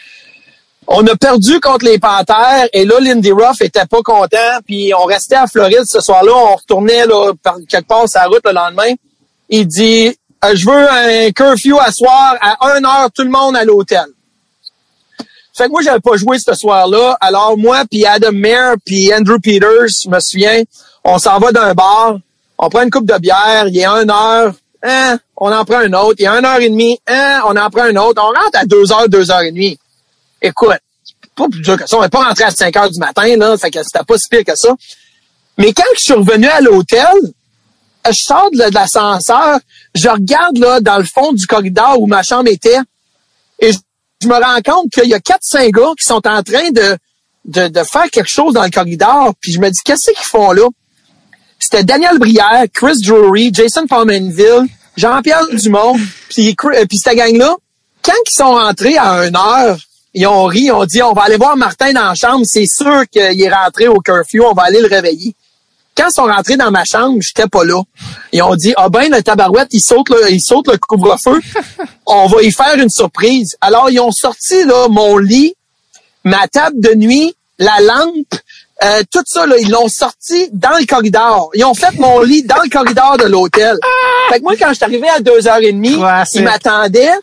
On 0.88 1.06
a 1.08 1.16
perdu 1.16 1.60
contre 1.60 1.86
les 1.86 1.98
Panthers 1.98 2.68
et 2.72 2.86
là, 2.86 3.00
Lindy 3.02 3.32
Ruff 3.32 3.60
était 3.62 3.86
pas 3.86 4.02
content. 4.04 4.60
Puis 4.66 4.94
on 4.94 5.06
restait 5.06 5.36
à 5.36 5.48
Floride 5.48 5.86
ce 5.86 6.00
soir-là. 6.00 6.32
On 6.34 6.56
retournait 6.56 7.06
là, 7.08 7.34
par 7.42 7.58
quelque 7.68 7.88
part 7.88 8.08
sur 8.08 8.22
la 8.22 8.28
route 8.28 8.46
le 8.46 8.54
lendemain. 8.54 8.94
Il 9.50 9.68
dit, 9.68 10.16
euh, 10.46 10.56
je 10.56 10.66
veux 10.66 10.90
un 10.90 11.32
curfew 11.32 11.78
à 11.80 11.92
soir 11.92 12.36
à 12.40 12.56
1 12.68 12.86
heure, 12.86 13.12
tout 13.12 13.24
le 13.24 13.30
monde 13.30 13.56
à 13.56 13.66
l'hôtel. 13.66 14.06
Fait 15.56 15.66
que 15.66 15.70
moi, 15.70 15.82
j'avais 15.82 16.02
pas 16.02 16.18
joué 16.18 16.38
ce 16.38 16.54
soir-là. 16.54 17.18
Alors, 17.22 17.58
moi, 17.58 17.84
puis 17.90 18.06
Adam 18.06 18.34
Mayer, 18.34 18.74
puis 18.86 19.14
Andrew 19.14 19.40
Peters, 19.40 19.88
je 20.04 20.10
me 20.10 20.20
souviens, 20.20 20.62
on 21.04 21.18
s'en 21.18 21.40
va 21.40 21.52
d'un 21.54 21.74
bar, 21.74 22.18
on 22.58 22.70
prend 22.70 22.82
une 22.82 22.90
coupe 22.90 23.06
de 23.06 23.18
bière, 23.18 23.68
il 23.68 23.86
a 23.86 24.02
une 24.02 24.12
heure, 24.12 24.54
hein, 24.84 25.18
on 25.38 25.52
en 25.52 25.64
prend 25.64 25.78
un 25.78 25.94
autre. 25.94 26.16
Il 26.20 26.24
y 26.24 26.28
a 26.28 26.34
une 26.38 26.46
heure 26.46 26.60
et 26.60 26.70
demie, 26.70 27.00
hein, 27.08 27.42
on 27.46 27.56
en 27.56 27.70
prend 27.70 27.84
un 27.84 27.96
autre. 27.96 28.22
On 28.22 28.28
rentre 28.28 28.60
à 28.60 28.66
deux 28.66 28.92
heures, 28.92 29.08
deux 29.08 29.32
heures 29.32 29.42
et 29.42 29.52
demie. 29.52 29.78
Écoute, 30.42 30.78
pas 31.36 31.48
plus 31.50 31.62
dur 31.62 31.78
que 31.78 31.88
ça. 31.88 31.98
On 31.98 32.02
n'est 32.02 32.10
pas 32.10 32.24
rentré 32.24 32.44
à 32.44 32.52
5 32.52 32.76
heures 32.76 32.90
du 32.90 33.00
matin, 33.00 33.36
là. 33.38 33.58
Fait 33.58 33.72
que 33.72 33.82
c'était 33.84 34.04
pas 34.06 34.18
si 34.18 34.28
pire 34.30 34.44
que 34.46 34.56
ça. 34.56 34.74
Mais 35.58 35.72
quand 35.74 35.84
je 35.96 36.02
suis 36.02 36.14
revenu 36.14 36.48
à 36.48 36.60
l'hôtel, 36.60 37.14
je 38.06 38.12
sors 38.14 38.52
de 38.52 38.74
l'ascenseur, 38.74 39.60
je 39.94 40.10
regarde 40.10 40.58
là 40.58 40.80
dans 40.82 40.98
le 40.98 41.06
fond 41.06 41.32
du 41.32 41.48
corridor 41.48 42.00
où 42.00 42.08
ma 42.08 42.24
chambre 42.24 42.50
était, 42.50 42.80
et 43.60 43.72
je 43.72 43.80
je 44.22 44.28
me 44.28 44.34
rends 44.34 44.62
compte 44.62 44.92
qu'il 44.92 45.10
y 45.10 45.14
a 45.14 45.20
quatre, 45.20 45.44
cinq 45.44 45.72
gars 45.72 45.92
qui 45.98 46.06
sont 46.06 46.26
en 46.28 46.42
train 46.44 46.72
de, 46.72 46.98
de, 47.46 47.68
de 47.68 47.84
faire 47.84 48.10
quelque 48.12 48.30
chose 48.30 48.54
dans 48.54 48.64
le 48.64 48.70
corridor. 48.70 49.34
Puis 49.40 49.52
je 49.52 49.60
me 49.60 49.70
dis, 49.70 49.80
qu'est-ce 49.84 50.12
qu'ils 50.12 50.26
font 50.26 50.52
là? 50.52 50.68
C'était 51.60 51.84
Daniel 51.84 52.20
Brière, 52.20 52.66
Chris 52.74 53.02
Drury, 53.04 53.52
Jason 53.54 53.88
Palmenville, 53.88 54.68
Jean-Pierre 54.98 55.48
Dumont, 55.54 55.98
puis, 56.30 56.56
euh, 56.66 56.86
puis 56.88 56.98
cette 56.98 57.18
gang-là. 57.18 57.56
Quand 58.04 58.14
ils 58.28 58.36
sont 58.36 58.54
rentrés 58.54 58.98
à 58.98 59.26
une 59.26 59.36
heure, 59.36 59.78
ils 60.14 60.28
ont 60.28 60.46
ri, 60.46 60.66
ils 60.66 60.72
ont 60.72 60.86
dit, 60.86 61.02
on 61.02 61.14
va 61.14 61.24
aller 61.24 61.38
voir 61.38 61.58
Martin 61.58 61.92
dans 61.92 62.10
la 62.10 62.16
chambre, 62.16 62.46
c'est 62.46 62.68
sûr 62.68 63.04
qu'il 63.12 63.42
est 63.42 63.54
rentré 63.54 63.88
au 63.88 64.00
curfew, 64.00 64.42
on 64.42 64.54
va 64.54 64.64
aller 64.64 64.80
le 64.80 64.88
réveiller. 64.88 65.36
Quand 65.96 66.10
ils 66.10 66.14
sont 66.14 66.26
rentrés 66.26 66.58
dans 66.58 66.72
ma 66.72 66.84
chambre, 66.84 67.22
j'étais 67.22 67.48
pas 67.48 67.64
là. 67.64 67.82
Ils 68.34 68.42
ont 68.42 68.56
dit, 68.56 68.74
ah 68.76 68.90
ben, 68.90 69.10
le 69.10 69.24
tabarouette, 69.24 69.70
il 69.72 69.82
saute 69.82 70.10
le, 70.10 70.32
il 70.32 70.42
saute 70.42 70.68
le 70.68 70.78
couvre-feu. 70.78 71.40
On 72.06 72.28
va 72.28 72.42
y 72.42 72.52
faire 72.52 72.76
une 72.76 72.90
surprise. 72.90 73.56
Alors, 73.62 73.90
ils 73.90 74.00
ont 74.00 74.12
sorti, 74.12 74.66
là, 74.66 74.88
mon 74.90 75.18
lit, 75.18 75.56
ma 76.24 76.48
table 76.48 76.80
de 76.80 76.94
nuit, 76.96 77.36
la 77.58 77.80
lampe, 77.82 78.36
euh, 78.84 79.04
tout 79.10 79.24
ça, 79.26 79.46
là, 79.46 79.56
ils 79.58 79.70
l'ont 79.70 79.88
sorti 79.88 80.50
dans 80.52 80.78
le 80.78 80.86
corridor. 80.86 81.50
Ils 81.54 81.64
ont 81.64 81.74
fait 81.74 81.94
mon 81.98 82.22
lit 82.22 82.44
dans 82.44 82.62
le 82.62 82.70
corridor 82.70 83.18
de 83.18 83.26
l'hôtel. 83.26 83.78
Fait 84.30 84.40
que 84.40 84.44
moi, 84.44 84.56
quand 84.60 84.70
je 84.70 84.74
suis 84.76 84.84
arrivé 84.84 85.08
à 85.08 85.20
2h30, 85.20 86.28
ils 86.34 86.44
m'attendaient, 86.44 87.14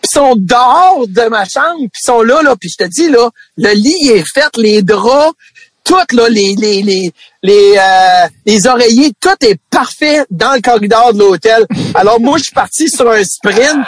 puis 0.00 0.10
sont 0.10 0.34
dehors 0.36 1.06
de 1.08 1.28
ma 1.28 1.44
chambre, 1.44 1.80
puis 1.92 2.00
sont 2.00 2.22
là, 2.22 2.42
là, 2.42 2.54
puis 2.54 2.70
je 2.70 2.84
te 2.84 2.88
dis, 2.88 3.08
là, 3.08 3.28
le 3.56 3.72
lit 3.72 4.10
est 4.10 4.24
fait, 4.24 4.56
les 4.56 4.82
draps, 4.82 5.34
tout, 5.90 6.16
là, 6.16 6.28
les, 6.28 6.54
les, 6.54 6.82
les, 6.82 7.12
les, 7.42 7.74
euh, 7.76 8.28
les 8.46 8.66
oreillers, 8.68 9.10
tout 9.20 9.34
est 9.40 9.58
parfait 9.70 10.24
dans 10.30 10.52
le 10.52 10.60
corridor 10.60 11.12
de 11.12 11.18
l'hôtel. 11.18 11.66
Alors 11.94 12.20
moi, 12.20 12.38
je 12.38 12.44
suis 12.44 12.54
parti 12.54 12.88
sur 12.88 13.10
un 13.10 13.24
sprint. 13.24 13.86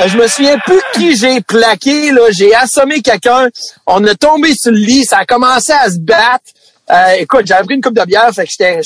Euh, 0.00 0.08
je 0.08 0.16
me 0.16 0.26
souviens 0.28 0.56
plus 0.64 0.80
qui 0.94 1.14
j'ai 1.14 1.42
plaqué. 1.42 2.10
Là, 2.10 2.22
j'ai 2.30 2.54
assommé 2.54 3.02
quelqu'un. 3.02 3.48
On 3.86 4.02
a 4.06 4.14
tombé 4.14 4.54
sur 4.54 4.72
le 4.72 4.78
lit. 4.78 5.04
Ça 5.04 5.18
a 5.18 5.24
commencé 5.26 5.72
à 5.72 5.90
se 5.90 5.98
battre. 5.98 6.44
Euh, 6.90 7.16
écoute, 7.18 7.42
j'avais 7.44 7.64
pris 7.64 7.74
une 7.74 7.82
coupe 7.82 7.98
de 7.98 8.04
bière, 8.04 8.30
fait 8.34 8.44
que 8.44 8.50
j'étais, 8.50 8.80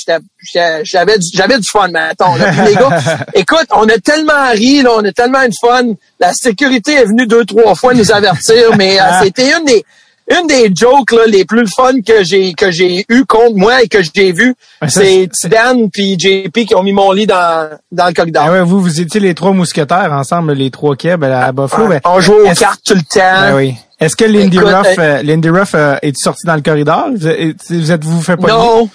j'avais 0.85 1.19
du, 1.19 1.27
j'avais 1.33 1.59
du 1.59 1.69
fun, 1.69 1.89
mettons. 1.89 2.35
les 2.35 2.75
gars, 2.75 3.01
écoute, 3.35 3.67
on 3.73 3.89
a 3.89 3.99
tellement 3.99 4.51
ri, 4.51 4.83
là, 4.83 4.91
on 4.97 5.05
a 5.05 5.13
tellement 5.13 5.47
de 5.47 5.55
fun. 5.59 5.95
La 6.21 6.33
sécurité 6.35 6.93
est 6.95 7.05
venue 7.05 7.27
deux, 7.27 7.45
trois 7.45 7.75
fois 7.75 7.95
nous 7.95 8.13
avertir, 8.13 8.77
mais 8.77 8.99
c'était 9.23 9.51
une 9.57 9.65
des, 9.65 9.85
une 10.29 10.47
des 10.47 10.71
jokes 10.75 11.13
là, 11.13 11.27
les 11.27 11.45
plus 11.45 11.69
fun 11.69 12.01
que 12.07 12.25
j'ai 12.25 12.53
que 12.55 12.71
j'ai 12.71 13.05
eu 13.09 13.25
contre 13.25 13.57
moi 13.57 13.83
et 13.83 13.89
que 13.89 13.99
j'ai 14.03 14.33
vu, 14.33 14.55
c'est 14.89 15.29
Dan 15.45 15.91
puis 15.91 16.19
JP 16.19 16.67
qui 16.67 16.75
ont 16.75 16.83
mis 16.83 16.93
mon 16.93 17.13
lit 17.13 17.27
dans, 17.27 17.71
dans 17.93 18.07
le 18.07 18.13
corridor. 18.13 18.45
Ah 18.47 18.53
ouais, 18.53 18.63
vous, 18.63 18.81
vous 18.81 19.01
étiez 19.01 19.21
les 19.21 19.35
trois 19.35 19.53
mousquetaires 19.53 20.13
ensemble, 20.13 20.53
les 20.53 20.71
trois 20.71 20.97
Keb 20.97 21.23
à, 21.25 21.53
Buffalo. 21.53 21.89
Ben, 21.89 22.01
on 22.05 22.21
jouait 22.21 22.51
aux 22.51 22.55
cartes 22.55 22.81
tout 22.85 22.95
le 22.95 23.03
temps. 23.03 23.41
Ben 23.41 23.57
oui. 23.57 23.75
Est-ce 23.99 24.15
que 24.15 24.25
Lindy 24.25 24.59
Ruff, 24.59 24.99
euh, 24.99 25.23
Lindy 25.23 25.49
Ruff 25.49 25.75
euh, 25.75 25.97
est 26.03 26.17
sorti 26.19 26.47
dans 26.47 26.55
le 26.55 26.61
corridor? 26.61 27.09
Vous 27.15 27.27
êtes 27.93 28.05
vous, 28.05 28.21
fait 28.21 28.37
pogner? 28.37 28.53
Non, 28.53 28.91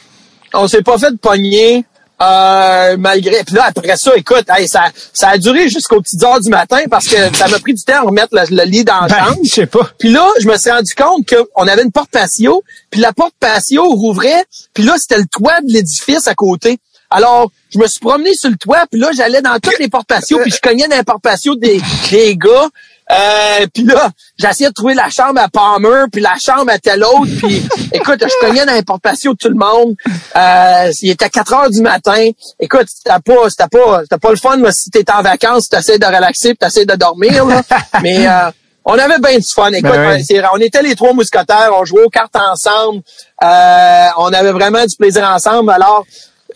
on 0.54 0.68
s'est 0.68 0.84
pas 0.84 0.98
fait 0.98 1.18
pogner. 1.18 1.86
Euh, 2.22 2.98
malgré. 3.00 3.44
Puis 3.44 3.56
là, 3.56 3.66
après 3.68 3.98
ça, 3.98 4.12
écoute, 4.16 4.46
ça, 4.68 4.92
ça 5.12 5.30
a 5.30 5.38
duré 5.38 5.70
jusqu'aux 5.70 6.02
petites 6.02 6.24
heures 6.24 6.40
du 6.40 6.50
matin 6.50 6.80
parce 6.90 7.08
que 7.08 7.36
ça 7.36 7.48
m'a 7.48 7.60
pris 7.60 7.74
du 7.74 7.84
temps 7.84 7.96
à 7.96 8.02
remettre 8.02 8.30
le, 8.32 8.64
lit 8.64 8.84
dans 8.84 9.02
la 9.02 9.08
ben, 9.08 9.26
chambre. 9.26 9.38
Je 9.44 9.50
sais 9.50 9.66
pas. 9.66 9.90
Puis 9.98 10.10
là, 10.10 10.28
je 10.40 10.48
me 10.48 10.56
suis 10.58 10.70
rendu 10.70 10.94
compte 10.94 11.28
qu'on 11.28 11.68
avait 11.68 11.82
une 11.82 11.92
porte 11.92 12.12
patio, 12.12 12.64
puis 12.92 13.02
la 13.02 13.12
porte 13.12 13.34
patio 13.40 13.84
rouvrait, 13.90 14.46
puis 14.74 14.84
là, 14.84 14.96
c'était 15.00 15.18
le 15.18 15.26
toit 15.26 15.62
de 15.62 15.72
l'édifice 15.72 16.28
à 16.28 16.36
côté. 16.36 16.80
Alors, 17.10 17.52
je 17.74 17.80
me 17.80 17.88
suis 17.88 18.00
promené 18.00 18.34
sur 18.34 18.50
le 18.50 18.56
toit, 18.56 18.86
puis 18.90 19.00
là, 19.00 19.10
j'allais 19.14 19.42
dans 19.42 19.60
toutes 19.60 19.80
les 19.80 19.90
portes 19.90 20.08
patio, 20.08 20.40
puis 20.40 20.52
je 20.52 20.62
cognais 20.62 20.88
dans 20.88 20.98
les 20.98 21.04
portes 21.04 21.24
patio 21.24 21.56
des, 21.56 21.82
des 22.12 22.36
gars. 22.38 22.70
Euh, 23.12 23.66
puis 23.74 23.84
là, 23.84 24.10
j'essayais 24.38 24.70
de 24.70 24.74
trouver 24.74 24.94
la 24.94 25.10
chambre 25.10 25.40
à 25.42 25.50
Palmer, 25.50 26.06
puis 26.12 26.22
la 26.22 26.36
chambre 26.40 26.72
à 26.72 26.80
tel 26.80 27.04
autre. 27.04 27.30
Puis 27.40 27.62
écoute, 27.94 28.22
je 28.22 28.46
cognais 28.46 28.66
dans 28.66 28.76
de 28.76 29.38
tout 29.38 29.50
le 29.50 29.56
monde. 29.56 29.96
Euh, 30.36 30.92
il 31.02 31.12
était 31.12 31.30
4 31.30 31.54
heures 31.54 31.70
du 31.70 31.82
matin. 31.82 32.30
Écoute, 32.60 32.88
c'était 32.88 33.20
pas, 33.20 33.50
c'était 33.50 33.68
pas, 33.68 34.02
c'était 34.04 34.18
pas 34.18 34.30
le 34.30 34.38
fun 34.38 34.58
là, 34.58 34.72
si 34.72 34.90
t'étais 34.90 35.12
en 35.12 35.22
vacances, 35.22 35.68
tu 35.70 35.78
essaies 35.78 36.00
de 36.00 36.06
relaxer, 36.06 36.54
puis 36.56 36.68
essaies 36.68 36.86
de 36.86 36.96
dormir. 36.96 37.46
Là. 37.46 37.62
Mais 38.02 38.28
euh, 38.28 38.52
on 38.86 38.98
avait 38.98 39.20
bien 39.20 39.38
du 39.38 39.54
fun. 39.54 39.72
Écoute, 39.72 39.92
ben 39.92 40.22
on 40.54 40.58
était 40.58 40.82
les 40.82 40.96
trois 40.96 41.14
mousquetaires, 41.14 41.72
on 41.74 41.86
jouait 41.86 42.04
aux 42.04 42.10
cartes 42.10 42.36
ensemble. 42.36 43.02
Euh, 43.44 44.08
on 44.18 44.34
avait 44.34 44.52
vraiment 44.52 44.86
du 44.86 44.96
plaisir 44.96 45.24
ensemble. 45.30 45.72
Alors, 45.72 46.06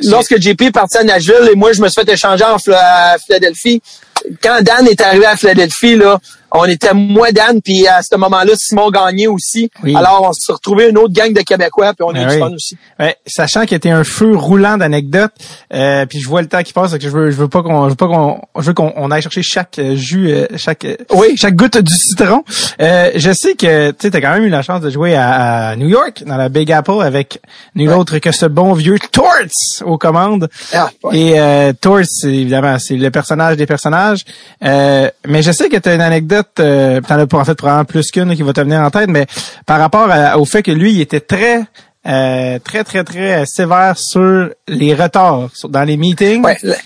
lorsque 0.02 0.40
JP 0.40 0.62
est 0.62 0.72
parti 0.72 0.98
à 0.98 1.04
Nashville 1.04 1.50
et 1.52 1.56
moi, 1.56 1.74
je 1.74 1.82
me 1.82 1.90
suis 1.90 2.02
fait 2.02 2.12
échanger 2.12 2.46
en 2.46 2.58
Philadelphie, 3.20 3.82
quand 4.42 4.62
Dan 4.62 4.88
est 4.88 5.02
arrivé 5.02 5.26
à 5.26 5.36
Philadelphie, 5.36 5.96
là, 5.96 6.20
on 6.56 6.66
était 6.66 6.94
moi, 6.94 7.32
Dan, 7.32 7.62
puis 7.62 7.88
à 7.88 8.02
ce 8.02 8.16
moment-là, 8.16 8.54
Simon 8.56 8.90
Gagné 8.90 9.28
aussi. 9.28 9.70
Alors, 9.96 10.28
on 10.30 10.34
s'est 10.34 10.54
retrouvé 10.54 10.90
une 10.90 10.98
autre 10.98 11.14
gang 11.14 11.34
de 11.34 11.42
Québécois, 11.42 11.94
puis 11.94 12.06
on 12.08 12.16
a 12.16 12.22
eu 12.22 12.28
du 12.28 12.40
fun 12.40 12.54
aussi. 12.54 12.78
Ouais, 13.00 13.16
sachant 13.26 13.66
qu'il 13.66 13.76
était 13.78 13.90
un 13.90 14.04
feu 14.04 14.36
roulant 14.36 14.78
d'anecdotes, 14.78 15.34
euh, 15.74 16.06
puis 16.06 16.20
je 16.20 16.28
vois 16.28 16.42
le 16.42 16.48
temps 16.48 16.64
qui 16.64 16.74
passe, 16.74 16.94
que 16.94 17.00
je 17.00 17.10
veux, 17.10 17.32
je 17.32 17.36
veux 17.36 17.48
pas 17.48 17.62
qu'on, 17.62 17.86
je 17.86 17.90
veux 17.90 17.96
pas 17.96 18.08
qu'on, 18.08 18.42
je 18.58 18.66
veux 18.66 18.74
qu'on 18.74 19.12
aille 19.12 19.22
chercher 19.22 19.44
chaque 19.44 19.80
euh, 19.80 19.96
jus, 19.96 20.30
euh, 20.30 20.46
chaque, 20.56 20.88
oui. 21.14 21.36
chaque 21.36 21.56
goutte 21.56 21.78
du 21.78 21.94
citron. 21.94 22.44
je 22.80 23.34
sais 23.34 23.56
que 23.56 23.92
tu 23.92 24.08
as 24.08 24.22
quand 24.22 24.34
même 24.34 24.44
eu 24.44 24.50
la 24.50 24.62
chance 24.62 24.82
de 24.82 24.90
jouer 24.90 25.16
à, 25.16 25.76
New 25.76 25.88
York, 25.88 26.24
dans 26.26 26.38
la 26.38 26.50
Big 26.50 26.72
Apple, 26.72 27.02
avec 27.02 27.42
nul 27.76 27.92
autre 27.92 28.18
que 28.20 28.32
ce 28.32 28.46
bon 28.46 28.74
vieux 28.74 28.98
Torts 29.12 29.26
aux 29.84 29.98
commandes. 29.98 30.50
Ah, 30.74 30.90
Et 31.12 31.36
Torts, 31.82 32.02
évidemment, 32.24 32.78
c'est 32.80 32.96
le 32.96 33.12
personnage 33.12 33.58
des 33.58 33.66
personnages. 33.66 34.24
mais 34.62 35.42
je 35.42 35.52
sais 35.52 35.70
que 35.70 35.78
tu 35.78 35.90
as 35.90 35.96
une 35.96 36.02
anecdote 36.02 36.45
euh, 36.60 37.02
t'en 37.02 37.20
as 37.20 37.34
en 37.34 37.46
fait 37.46 37.56
probablement 37.56 37.86
plus 37.86 38.12
qu'une 38.12 38.36
qui 38.36 38.44
va 38.44 38.54
te 38.54 38.62
venir 38.62 38.80
en 38.80 38.90
tête, 38.90 39.10
mais 39.10 39.26
par 39.66 39.80
rapport 39.80 40.10
au 40.38 40.46
fait 40.46 40.64
que 40.64 40.72
lui, 40.72 40.94
il 40.94 41.02
était 41.02 41.20
très 41.20 41.66
euh, 42.08 42.60
très, 42.60 42.84
très, 42.84 43.04
très 43.04 43.48
sévère 43.48 43.98
sur 43.98 44.50
les 44.68 44.94
retards 44.94 45.50
dans 45.70 45.84
les 45.84 45.98
meetings. 45.98 46.46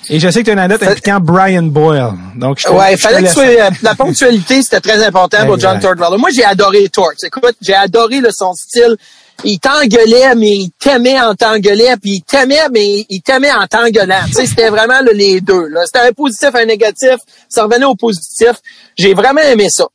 et 0.10 0.18
je 0.18 0.30
sais 0.30 0.40
que 0.40 0.46
tu 0.46 0.52
as 0.52 0.54
une 0.54 0.60
anecdote 0.60 0.88
impliquant 0.88 1.20
Brian 1.20 1.64
Boyle. 1.64 2.14
Donc, 2.38 2.60
je 2.60 2.70
ouais, 2.70 2.96
fallait 2.96 3.24
que 3.24 3.40
euh, 3.40 3.70
la 3.82 3.96
ponctualité, 3.96 4.62
c'était 4.62 4.80
très 4.80 5.04
important 5.06 5.46
pour 5.46 5.60
John 5.60 5.78
Tortorella. 5.78 6.18
Moi, 6.18 6.30
j'ai 6.34 6.46
adoré 6.46 6.88
Torts. 6.88 7.12
Écoute, 7.22 7.56
j'ai 7.62 7.74
adoré 7.74 8.22
le, 8.22 8.32
son 8.32 8.54
style. 8.54 8.96
Il 9.44 9.60
t'engueulait, 9.60 10.36
mais 10.36 10.56
il 10.56 10.72
t'aimait 10.78 11.20
en 11.20 11.34
t'engueulant, 11.34 11.96
puis 12.02 12.16
il 12.16 12.22
t'aimait, 12.24 12.68
mais 12.72 13.06
il 13.10 13.22
t'aimait 13.22 13.52
en 13.52 13.68
t'engueulant. 13.68 14.22
Tu 14.28 14.34
sais, 14.34 14.46
c'était 14.46 14.70
vraiment 14.70 15.00
les 15.14 15.40
deux. 15.42 15.70
C'était 15.86 16.00
un 16.00 16.12
positif, 16.12 16.50
un 16.54 16.66
négatif. 16.66 17.16
Ça 17.48 17.64
revenait 17.64 17.86
au 17.86 17.96
positif. 17.96 18.54
J'ai 18.98 19.14
vraiment 19.14 19.42
aimé 19.42 19.70
ça. 19.70 19.86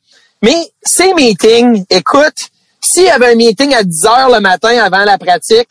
Mais 0.41 0.55
ces 0.83 1.13
meetings, 1.13 1.85
écoute, 1.89 2.49
s'il 2.81 3.03
y 3.03 3.09
avait 3.09 3.31
un 3.31 3.35
meeting 3.35 3.73
à 3.73 3.83
10 3.83 4.05
heures 4.05 4.29
le 4.29 4.39
matin 4.39 4.77
avant 4.79 5.03
la 5.03 5.17
pratique, 5.17 5.69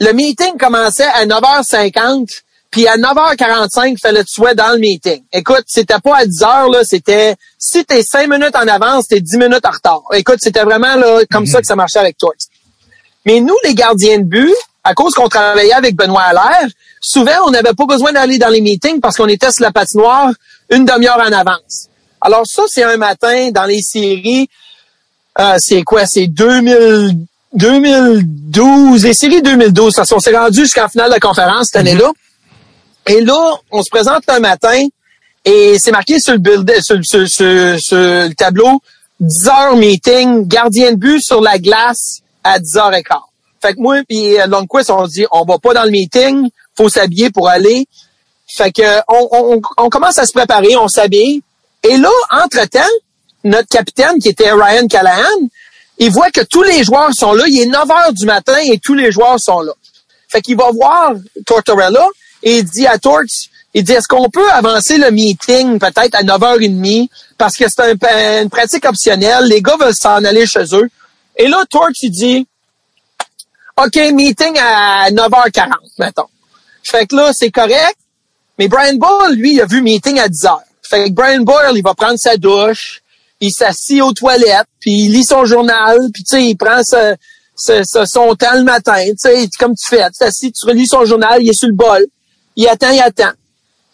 le 0.00 0.12
meeting 0.12 0.56
commençait 0.58 1.08
à 1.14 1.26
9h50, 1.26 2.42
puis 2.70 2.86
à 2.86 2.96
9h45, 2.96 3.92
il 3.92 3.98
fallait 3.98 4.20
que 4.20 4.26
tu 4.26 4.34
sois 4.34 4.54
dans 4.54 4.72
le 4.72 4.78
meeting. 4.78 5.22
Écoute, 5.32 5.64
c'était 5.66 5.98
pas 5.98 6.18
à 6.18 6.26
10 6.26 6.42
heures, 6.42 6.68
là, 6.68 6.84
c'était, 6.84 7.34
si 7.58 7.84
t'es 7.84 8.02
5 8.02 8.28
minutes 8.28 8.54
en 8.54 8.68
avance, 8.68 9.08
t'es 9.08 9.20
10 9.20 9.38
minutes 9.38 9.64
en 9.64 9.70
retard. 9.70 10.02
Écoute, 10.12 10.38
c'était 10.40 10.62
vraiment, 10.62 10.94
là, 10.96 11.20
comme 11.30 11.44
mhm. 11.44 11.50
ça 11.50 11.60
que 11.60 11.66
ça 11.66 11.76
marchait 11.76 11.98
avec 11.98 12.18
toi. 12.18 12.32
Mais 13.26 13.40
nous, 13.40 13.56
les 13.64 13.74
gardiens 13.74 14.18
de 14.18 14.24
but, 14.24 14.54
à 14.84 14.94
cause 14.94 15.12
qu'on 15.14 15.28
travaillait 15.28 15.72
avec 15.72 15.96
Benoît 15.96 16.22
Allaire, 16.22 16.68
souvent, 17.00 17.32
on 17.46 17.50
n'avait 17.50 17.74
pas 17.74 17.86
besoin 17.86 18.12
d'aller 18.12 18.38
dans 18.38 18.48
les 18.48 18.60
meetings 18.60 19.00
parce 19.00 19.16
qu'on 19.16 19.26
était 19.26 19.50
sur 19.50 19.64
la 19.64 19.72
patinoire 19.72 20.30
une 20.70 20.84
demi-heure 20.84 21.18
en 21.18 21.32
avance. 21.32 21.88
Alors 22.20 22.46
ça, 22.46 22.62
c'est 22.68 22.84
un 22.84 22.96
matin 22.96 23.50
dans 23.50 23.64
les 23.64 23.82
séries. 23.82 24.48
Euh, 25.40 25.56
c'est 25.58 25.82
quoi? 25.82 26.06
C'est 26.06 26.28
2000, 26.28 27.18
2012, 27.52 29.04
les 29.04 29.12
séries 29.12 29.42
2012. 29.42 29.94
Parce 29.94 30.10
qu'on 30.10 30.20
s'est 30.20 30.36
rendu 30.36 30.60
jusqu'en 30.60 30.88
finale 30.88 31.12
de 31.12 31.18
conférence 31.18 31.66
cette 31.66 31.76
année-là. 31.76 32.08
Mm-hmm. 32.08 33.12
Et 33.12 33.20
là, 33.22 33.54
on 33.72 33.82
se 33.82 33.90
présente 33.90 34.22
un 34.28 34.40
matin 34.40 34.86
et 35.44 35.78
c'est 35.78 35.92
marqué 35.92 36.20
sur 36.20 36.32
le, 36.32 36.38
build, 36.38 36.70
sur, 36.80 36.98
sur, 37.04 37.28
sur, 37.28 37.96
le 37.96 38.34
tableau 38.34 38.80
10 39.20 39.48
heures 39.48 39.76
meeting, 39.76 40.46
gardien 40.46 40.92
de 40.92 40.96
but 40.96 41.20
sur 41.20 41.40
la 41.40 41.58
glace 41.58 42.22
à 42.46 42.58
10 42.58 42.74
h 42.74 43.02
quart. 43.02 43.28
Fait 43.60 43.74
que 43.74 43.80
moi 43.80 44.00
et 44.08 44.38
Longquist, 44.46 44.90
on 44.90 45.06
dit 45.06 45.26
on 45.30 45.44
va 45.44 45.58
pas 45.58 45.74
dans 45.74 45.84
le 45.84 45.90
meeting, 45.90 46.48
faut 46.76 46.88
s'habiller 46.88 47.30
pour 47.30 47.48
aller. 47.48 47.86
Fait 48.46 48.70
que 48.70 48.82
on, 49.08 49.90
commence 49.90 50.18
à 50.18 50.26
se 50.26 50.32
préparer, 50.32 50.76
on 50.76 50.88
s'habille. 50.88 51.42
Et 51.82 51.96
là, 51.96 52.10
entre-temps, 52.30 52.80
notre 53.44 53.68
capitaine, 53.68 54.18
qui 54.20 54.28
était 54.28 54.52
Ryan 54.52 54.86
Callahan, 54.86 55.48
il 55.98 56.10
voit 56.10 56.30
que 56.30 56.42
tous 56.42 56.62
les 56.62 56.84
joueurs 56.84 57.12
sont 57.12 57.32
là. 57.32 57.44
Il 57.48 57.60
est 57.60 57.66
9 57.66 57.90
heures 57.90 58.12
du 58.12 58.26
matin 58.26 58.56
et 58.62 58.78
tous 58.78 58.94
les 58.94 59.10
joueurs 59.10 59.40
sont 59.40 59.60
là. 59.60 59.72
Fait 60.28 60.40
qu'il 60.40 60.56
va 60.56 60.70
voir 60.70 61.12
Tortorella 61.46 62.06
et 62.42 62.58
il 62.58 62.64
dit 62.64 62.86
à 62.86 62.98
Torts, 62.98 63.22
il 63.74 63.84
dit, 63.84 63.92
est-ce 63.92 64.08
qu'on 64.08 64.30
peut 64.30 64.50
avancer 64.52 64.96
le 64.96 65.10
meeting 65.10 65.78
peut-être 65.78 66.14
à 66.14 66.22
9h30 66.22 67.08
parce 67.36 67.56
que 67.56 67.64
c'est 67.68 68.42
une 68.42 68.48
pratique 68.48 68.84
optionnelle. 68.86 69.44
Les 69.44 69.60
gars 69.60 69.76
veulent 69.78 69.94
s'en 69.94 70.24
aller 70.24 70.46
chez 70.46 70.64
eux. 70.72 70.88
Et 71.36 71.48
là, 71.48 71.64
Torts, 71.70 71.90
il 72.02 72.10
dit, 72.10 72.46
OK, 73.76 73.96
meeting 74.12 74.56
à 74.58 75.10
9h40, 75.10 75.70
mettons. 75.98 76.28
Fait 76.82 77.06
que 77.06 77.16
là, 77.16 77.32
c'est 77.32 77.50
correct. 77.50 77.96
Mais 78.58 78.68
Brian 78.68 78.94
Ball, 78.94 79.34
lui, 79.34 79.54
il 79.54 79.60
a 79.60 79.66
vu 79.66 79.82
meeting 79.82 80.18
à 80.18 80.28
10h. 80.28 80.58
Fait 80.88 81.08
que 81.08 81.14
Brian 81.14 81.40
Boyle, 81.40 81.76
il 81.76 81.82
va 81.82 81.94
prendre 81.94 82.18
sa 82.18 82.36
douche, 82.36 83.02
il 83.40 83.50
s'assit 83.50 84.00
aux 84.02 84.12
toilettes, 84.12 84.68
puis 84.80 84.92
il 84.92 85.12
lit 85.12 85.24
son 85.24 85.44
journal, 85.44 85.98
puis 86.12 86.22
tu 86.22 86.36
sais, 86.36 86.44
il 86.44 86.56
prend 86.56 86.80
son 86.84 88.34
temps 88.34 88.54
le 88.54 88.62
matin, 88.62 89.02
tu 89.08 89.16
sais, 89.18 89.48
comme 89.58 89.74
tu 89.74 89.86
fais, 89.88 90.04
tu 90.10 90.18
t'assis, 90.18 90.52
tu 90.52 90.64
relis 90.64 90.86
son 90.86 91.04
journal, 91.04 91.42
il 91.42 91.50
est 91.50 91.58
sur 91.58 91.68
le 91.68 91.74
bol, 91.74 92.06
il 92.54 92.66
attend, 92.68 92.90
il 92.90 93.00
attend. 93.00 93.32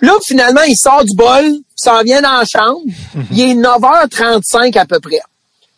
Là, 0.01 0.13
finalement, 0.23 0.63
il 0.63 0.77
sort 0.77 1.05
du 1.05 1.17
bol, 1.17 1.45
il 1.45 1.63
s'en 1.75 2.03
vient 2.03 2.21
dans 2.21 2.39
la 2.39 2.45
chambre, 2.45 2.81
il 3.31 3.41
est 3.41 3.55
9h35 3.55 4.79
à 4.79 4.85
peu 4.85 5.01
près. 5.01 5.21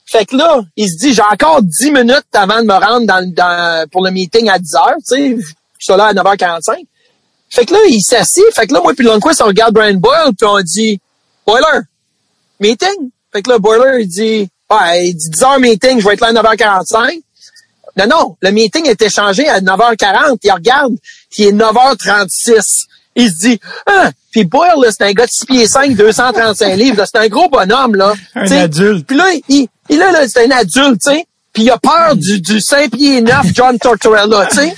Fait 0.07 0.27
que 0.27 0.37
là, 0.37 0.61
il 0.77 0.89
se 0.89 0.97
dit, 0.99 1.15
j'ai 1.15 1.23
encore 1.23 1.63
10 1.63 1.91
minutes 1.91 2.27
avant 2.35 2.61
de 2.61 2.67
me 2.67 2.75
rendre 2.75 3.07
dans, 3.07 3.89
pour 3.91 4.05
le 4.05 4.11
meeting 4.11 4.49
à 4.49 4.59
10h, 4.59 4.95
tu 4.97 5.03
sais, 5.05 5.37
je 5.79 5.85
suis 5.85 5.97
là 5.97 6.07
à 6.07 6.13
9h45. 6.15 6.85
Fait 7.51 7.65
que 7.65 7.73
là, 7.73 7.81
il 7.89 8.03
s'assit. 8.03 8.45
Fait 8.55 8.67
que 8.67 8.75
là, 8.75 8.81
moi 8.83 8.93
puis 8.95 9.07
Lundquist, 9.07 9.41
on 9.43 9.47
regarde 9.47 9.75
Brian 9.75 9.95
Boyle, 9.95 10.33
puis 10.37 10.47
on 10.47 10.61
dit, 10.61 11.01
Boiler, 11.47 11.81
meeting? 12.61 13.11
Fait 13.33 13.43
que 13.43 13.51
là, 13.51 13.59
Boiler, 13.59 14.03
il 14.03 14.09
dit, 14.09 14.49
ouais, 14.71 15.09
il 15.09 15.15
dit 15.15 15.31
10 15.31 15.41
h 15.41 15.61
meeting, 15.61 16.01
je 16.01 16.07
vais 16.07 16.15
être 16.15 16.21
là 16.21 16.29
à 16.29 16.33
9h45. 16.33 17.21
Non, 17.97 18.07
non, 18.09 18.37
le 18.41 18.51
meeting 18.51 18.87
est 18.87 19.01
échangé 19.01 19.49
à 19.49 19.61
9h40. 19.61 20.39
Il 20.43 20.51
regarde, 20.51 20.95
il 21.39 21.47
est 21.47 21.53
9h36. 21.53 22.87
Il 23.17 23.31
se 23.31 23.37
dit, 23.37 23.61
ah, 23.87 24.11
puis 24.33 24.45
Boyle, 24.45 24.91
c'est 24.91 25.05
un 25.05 25.13
gars 25.13 25.27
de 25.27 25.31
6 25.31 25.47
pieds 25.47 25.67
5, 25.69 25.95
235 25.95 26.77
livres. 26.77 27.05
C'est 27.07 27.19
un 27.19 27.29
gros 27.29 27.49
bonhomme, 27.49 27.95
là. 27.95 28.15
Un 28.35 28.51
adulte. 28.51 29.07
Puis 29.07 29.17
là, 29.17 29.27
il, 29.49 29.69
il 29.89 29.99
là, 29.99 30.12
là 30.12 30.28
c'est 30.28 30.47
un 30.47 30.51
adulte, 30.51 31.01
tu 31.03 31.11
sais. 31.11 31.26
puis 31.53 31.64
il 31.64 31.70
a 31.70 31.78
peur 31.78 32.16
du, 32.16 32.41
du 32.41 32.61
5 32.61 32.91
pieds 32.91 33.20
9 33.20 33.47
John 33.55 33.78
Tortorella, 33.78 34.47
tu 34.47 34.57
sais. 34.57 34.76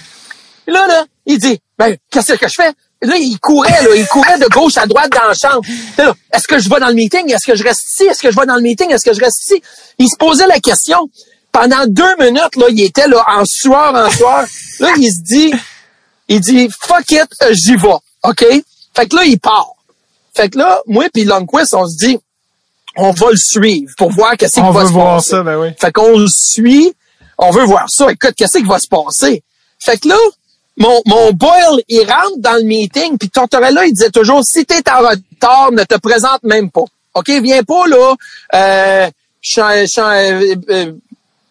Là, 0.66 0.86
là, 0.86 1.04
il 1.26 1.38
dit, 1.38 1.60
ben, 1.78 1.96
qu'est-ce 2.10 2.32
que 2.34 2.48
je 2.48 2.54
fais? 2.54 2.72
Là, 3.02 3.16
il 3.16 3.38
courait, 3.38 3.70
là, 3.70 3.94
il 3.94 4.06
courait 4.06 4.38
de 4.38 4.46
gauche 4.46 4.78
à 4.78 4.86
droite 4.86 5.12
dans 5.12 5.28
la 5.28 5.34
chambre. 5.34 5.62
Est-ce 6.32 6.48
que 6.48 6.58
je 6.58 6.68
vais 6.68 6.80
dans 6.80 6.88
le 6.88 6.94
meeting? 6.94 7.30
Est-ce 7.30 7.46
que 7.46 7.54
je 7.54 7.62
reste 7.62 7.86
ici? 7.86 8.04
Est-ce 8.04 8.22
que 8.22 8.30
je 8.30 8.36
vais 8.36 8.46
dans 8.46 8.56
le 8.56 8.62
meeting? 8.62 8.90
Est-ce 8.90 9.04
que 9.04 9.14
je 9.14 9.20
reste 9.20 9.42
ici? 9.42 9.62
Il 9.98 10.08
se 10.08 10.16
posait 10.16 10.46
la 10.46 10.58
question. 10.60 11.08
Pendant 11.52 11.86
deux 11.86 12.16
minutes, 12.18 12.56
là, 12.56 12.66
il 12.70 12.82
était 12.82 13.06
là, 13.06 13.22
en 13.28 13.44
sueur, 13.44 13.94
en 13.94 14.10
sueur. 14.10 14.44
Là, 14.80 14.92
il 14.96 15.10
se 15.10 15.22
dit, 15.22 15.52
il 16.28 16.40
dit, 16.40 16.68
fuck 16.80 17.10
it, 17.12 17.28
j'y 17.50 17.76
vais. 17.76 17.88
OK? 18.24 18.44
Fait 18.94 19.06
que 19.06 19.16
là, 19.16 19.24
il 19.24 19.38
part. 19.38 19.74
Fait 20.34 20.48
que 20.48 20.58
là, 20.58 20.80
moi 20.86 21.06
puis 21.12 21.24
Longquist, 21.24 21.74
on 21.74 21.86
se 21.86 21.96
dit, 21.96 22.18
on 22.96 23.12
va 23.12 23.30
le 23.30 23.36
suivre 23.36 23.92
pour 23.96 24.10
voir 24.10 24.36
qu'est-ce 24.36 24.54
qui 24.54 24.60
va 24.60 24.66
se 24.68 24.72
passer. 24.74 24.92
Voir 24.92 25.22
ça, 25.22 25.42
ben 25.42 25.58
oui. 25.58 25.68
Fait 25.80 25.92
qu'on 25.92 26.18
le 26.18 26.26
suit, 26.28 26.94
on 27.38 27.50
veut 27.50 27.64
voir 27.64 27.86
ça. 27.88 28.10
Écoute, 28.10 28.34
qu'est-ce 28.36 28.58
qui 28.58 28.64
va 28.64 28.78
se 28.78 28.88
passer? 28.88 29.42
Fait 29.78 29.98
que 29.98 30.08
là, 30.08 30.18
mon, 30.78 31.00
mon 31.06 31.32
Boyle, 31.32 31.82
il 31.88 32.00
rentre 32.00 32.38
dans 32.38 32.56
le 32.56 32.64
meeting, 32.64 33.18
puis 33.18 33.30
Tortorella, 33.30 33.86
il 33.86 33.92
disait 33.92 34.10
toujours, 34.10 34.44
si 34.44 34.64
t'es 34.64 34.82
en 34.90 34.98
retard, 34.98 35.72
ne 35.72 35.84
te 35.84 35.96
présente 35.98 36.42
même 36.42 36.70
pas. 36.70 36.84
OK, 37.14 37.30
viens 37.42 37.62
pas, 37.62 37.86
là, 37.86 38.14
euh, 38.54 39.10
euh, 39.58 40.54
euh 40.70 40.92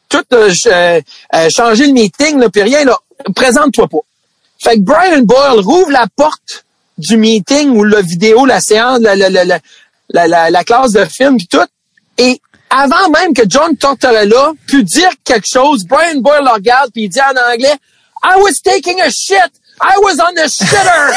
tout 0.08 0.24
euh, 0.34 0.52
euh, 1.34 1.50
changer 1.50 1.88
le 1.88 1.94
meeting, 1.94 2.40
là, 2.40 2.50
puis 2.50 2.62
rien, 2.62 2.84
là, 2.84 2.98
présente-toi 3.36 3.88
pas. 3.88 4.00
Fait 4.60 4.76
que 4.76 4.82
Brian 4.82 5.22
Boyle 5.24 5.60
rouvre 5.60 5.92
la 5.92 6.06
porte 6.16 6.66
du 6.98 7.18
meeting 7.18 7.72
ou 7.72 7.84
la 7.84 8.02
vidéo, 8.02 8.46
la 8.46 8.62
séance, 8.62 9.00
la, 9.00 9.16
la, 9.16 9.30
la, 9.30 9.60
la, 10.10 10.50
la 10.50 10.64
classe 10.64 10.92
de 10.92 11.06
film, 11.06 11.38
puis 11.38 11.48
tout, 11.48 11.66
et 12.18 12.40
avant 12.70 13.10
même 13.10 13.34
que 13.34 13.44
John 13.48 13.76
Tortorella 13.78 14.52
pu 14.68 14.84
dire 14.84 15.10
quelque 15.24 15.48
chose, 15.52 15.86
Brian 15.86 16.20
Boyle 16.20 16.44
le 16.44 16.52
regarde, 16.52 16.92
puis 16.92 17.04
il 17.04 17.10
dit 17.10 17.20
en 17.22 17.54
anglais, 17.54 17.76
I 18.24 18.38
was 18.38 18.62
taking 18.64 19.00
a 19.02 19.10
shit. 19.10 19.52
I 19.82 19.98
was 20.02 20.20
on 20.22 20.34
the 20.34 20.48
shitter. 20.48 21.14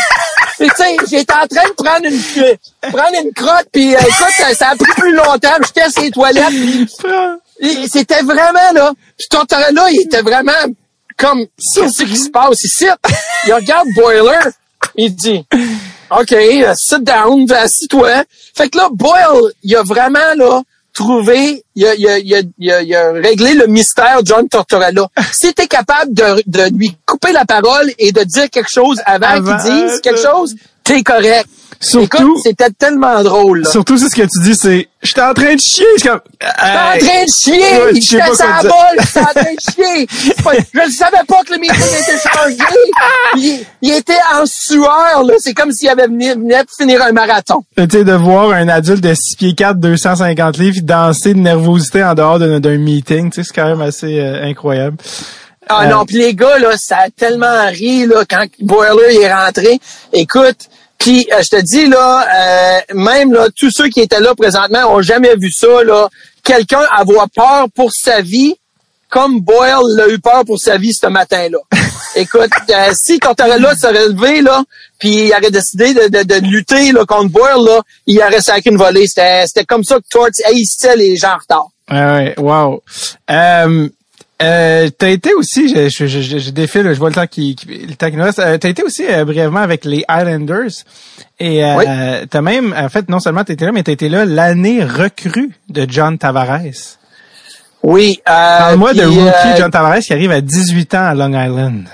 tu 0.58 0.68
sais, 0.76 0.96
j'étais 1.08 1.32
en 1.32 1.46
train 1.46 1.68
de 1.68 1.74
prendre 1.74 2.06
une 2.06 2.90
prendre 2.90 3.22
une 3.22 3.32
crotte 3.32 3.68
puis 3.72 3.94
euh, 3.94 4.00
écoute, 4.00 4.56
ça 4.56 4.70
a 4.70 4.76
pris 4.76 4.92
plus 4.96 5.14
longtemps, 5.14 5.54
j'étais 5.64 5.88
sur 5.90 6.02
les 6.02 6.10
toilettes 6.10 6.52
puis 7.60 7.88
c'était 7.88 8.22
vraiment 8.22 8.72
là. 8.74 8.92
Puis 9.16 9.28
là, 9.72 9.90
il 9.90 10.02
était 10.02 10.22
vraiment 10.22 10.52
comme 11.16 11.46
qu'est-ce 11.56 12.02
qui 12.02 12.16
se 12.16 12.30
passe 12.30 12.64
ici? 12.64 12.86
Il 13.46 13.54
regarde 13.54 13.88
Boiler, 13.94 14.50
il 14.96 15.14
dit 15.14 15.44
OK, 16.10 16.32
uh, 16.32 16.74
sit 16.74 17.04
down, 17.04 17.50
assis-toi. 17.50 18.24
Fait 18.54 18.68
que 18.68 18.78
là 18.78 18.88
Boyle, 18.90 19.52
il 19.62 19.76
a 19.76 19.82
vraiment 19.82 20.34
là 20.36 20.62
trouvé, 20.94 21.62
il 21.76 21.86
a, 21.86 21.94
il, 21.94 22.08
a, 22.08 22.18
il, 22.18 22.34
a, 22.34 22.82
il 22.82 22.94
a, 22.96 23.12
réglé 23.12 23.54
le 23.54 23.66
mystère 23.66 24.20
John 24.24 24.48
Tortorella. 24.48 25.06
si 25.32 25.54
tu 25.54 25.62
es 25.62 25.66
capable 25.66 26.12
de, 26.12 26.42
de 26.46 26.76
lui 26.76 26.96
couper 27.06 27.32
la 27.32 27.44
parole 27.44 27.92
et 27.98 28.10
de 28.10 28.22
dire 28.24 28.50
quelque 28.50 28.70
chose 28.70 29.00
avant, 29.06 29.28
avant 29.28 29.58
qu'il 29.58 29.72
dise 29.72 30.00
quelque 30.00 30.20
chose, 30.20 30.56
t'es 30.82 31.02
correct. 31.02 31.46
Surtout, 31.80 32.40
c'était 32.42 32.70
tellement 32.70 33.22
drôle. 33.22 33.60
Là. 33.60 33.70
Surtout, 33.70 33.98
c'est 33.98 34.08
ce 34.08 34.16
que 34.16 34.22
tu 34.22 34.40
dis, 34.42 34.54
c'est, 34.54 34.88
j'étais 35.02 35.22
en 35.22 35.32
train 35.32 35.54
de 35.54 35.60
chier. 35.60 35.86
J'étais 35.96 36.10
en 36.10 36.18
train 36.18 36.96
de 36.96 37.30
chier. 37.30 38.00
J'étais 38.00 38.34
sa 38.34 38.62
bolle. 38.62 38.98
J'étais 38.98 39.20
en 39.20 39.24
train 39.24 39.54
de 39.54 39.72
chier. 39.72 40.08
je 40.74 40.80
ne 40.86 40.90
savais 40.90 41.24
pas 41.26 41.42
que 41.44 41.52
le 41.52 41.58
meeting 41.58 41.76
était 41.76 42.28
changé. 42.28 42.56
il, 43.36 43.64
il, 43.82 43.92
était 43.92 44.18
en 44.34 44.44
sueur, 44.46 45.22
là. 45.24 45.34
C'est 45.38 45.54
comme 45.54 45.70
s'il 45.70 45.88
avait 45.88 46.06
venu, 46.06 46.30
venait 46.32 46.64
de 46.64 46.68
finir 46.76 47.02
un 47.02 47.12
marathon. 47.12 47.64
Tu 47.76 47.86
sais, 47.90 48.04
de 48.04 48.12
voir 48.12 48.50
un 48.50 48.68
adulte 48.68 49.02
de 49.02 49.14
6 49.14 49.36
pieds 49.36 49.54
4, 49.54 49.78
250 49.78 50.58
livres 50.58 50.80
danser 50.82 51.34
de 51.34 51.38
nervosité 51.38 52.02
en 52.02 52.14
dehors 52.14 52.38
d'un 52.38 52.78
meeting, 52.78 53.30
tu 53.30 53.36
sais, 53.36 53.48
c'est 53.48 53.54
quand 53.54 53.68
même 53.68 53.82
assez 53.82 54.18
euh, 54.18 54.42
incroyable. 54.42 54.96
Ah 55.68 55.86
non, 55.86 56.00
euh, 56.00 56.04
puis 56.06 56.16
les 56.16 56.34
gars, 56.34 56.58
là, 56.58 56.76
ça 56.76 56.96
a 57.06 57.10
tellement 57.10 57.66
ri, 57.68 58.06
là, 58.06 58.24
quand 58.28 58.44
Boiler 58.60 59.20
est 59.20 59.32
rentré. 59.32 59.78
Écoute, 60.12 60.68
puis 60.98 61.28
euh, 61.32 61.42
je 61.42 61.48
te 61.48 61.60
dis 61.62 61.86
là, 61.86 62.26
euh, 62.34 62.94
même 62.94 63.32
là, 63.32 63.48
tous 63.56 63.70
ceux 63.70 63.88
qui 63.88 64.00
étaient 64.00 64.20
là 64.20 64.34
présentement 64.34 64.94
ont 64.94 65.02
jamais 65.02 65.34
vu 65.36 65.50
ça 65.50 65.82
là. 65.84 66.08
Quelqu'un 66.42 66.82
avoir 66.90 67.28
peur 67.30 67.66
pour 67.74 67.92
sa 67.92 68.20
vie, 68.20 68.56
comme 69.08 69.40
Boyle 69.40 69.96
l'a 69.96 70.08
eu 70.08 70.18
peur 70.18 70.44
pour 70.44 70.58
sa 70.58 70.76
vie 70.76 70.92
ce 70.92 71.06
matin-là. 71.06 71.58
Écoute, 72.16 72.50
euh, 72.70 72.90
si 72.94 73.18
Tortorella 73.18 73.74
serait 73.76 74.08
levé 74.08 74.40
là, 74.40 74.62
puis 74.98 75.26
il 75.26 75.32
aurait 75.32 75.50
décidé 75.50 75.94
de, 75.94 76.08
de, 76.08 76.22
de, 76.24 76.46
lutter 76.46 76.92
là, 76.92 77.04
contre 77.06 77.30
Boyle 77.30 77.64
là, 77.64 77.80
il 78.06 78.18
aurait 78.20 78.40
sacré 78.40 78.70
une 78.70 78.76
volée. 78.76 79.06
C'était, 79.06 79.46
c'était 79.46 79.64
comme 79.64 79.84
ça 79.84 79.96
que 79.96 80.08
Torts 80.10 80.28
haïssait 80.46 80.96
les 80.96 81.16
gens 81.16 81.34
en 81.34 81.38
retard. 81.38 81.68
Ouais, 81.90 82.34
wow. 82.38 82.82
Euh, 83.30 83.88
euh, 84.40 84.88
t'as 84.96 85.08
été 85.08 85.34
aussi, 85.34 85.68
je, 85.68 85.88
je, 85.88 86.06
je, 86.06 86.38
je 86.38 86.50
défile, 86.50 86.92
je 86.92 86.98
vois 86.98 87.08
le 87.08 87.14
temps 87.16 87.26
qui, 87.26 87.56
le 87.66 87.94
temps 87.94 88.08
qui 88.08 88.16
nous 88.16 88.22
reste. 88.22 88.38
Euh, 88.38 88.56
t'as 88.56 88.68
été 88.68 88.84
aussi 88.84 89.04
euh, 89.08 89.24
brièvement 89.24 89.60
avec 89.60 89.84
les 89.84 90.04
Islanders 90.08 90.70
et 91.40 91.64
euh, 91.64 92.24
t'as 92.30 92.40
même, 92.40 92.72
en 92.76 92.88
fait, 92.88 93.08
non 93.08 93.18
seulement 93.18 93.42
t'étais 93.42 93.64
là, 93.64 93.72
mais 93.72 93.82
t'as 93.82 93.92
été 93.92 94.08
là 94.08 94.24
l'année 94.24 94.84
recrue 94.84 95.50
de 95.68 95.86
John 95.88 96.18
Tavares. 96.18 96.60
Oui. 97.82 98.20
Euh, 98.20 98.58
Parle-moi 98.58 98.94
de 98.94 99.02
rookie 99.02 99.18
euh, 99.18 99.56
John 99.56 99.70
Tavares 99.70 99.98
qui 99.98 100.12
arrive 100.12 100.30
à 100.30 100.40
18 100.40 100.94
ans 100.94 101.04
à 101.06 101.14
Long 101.14 101.32
Island 101.32 101.88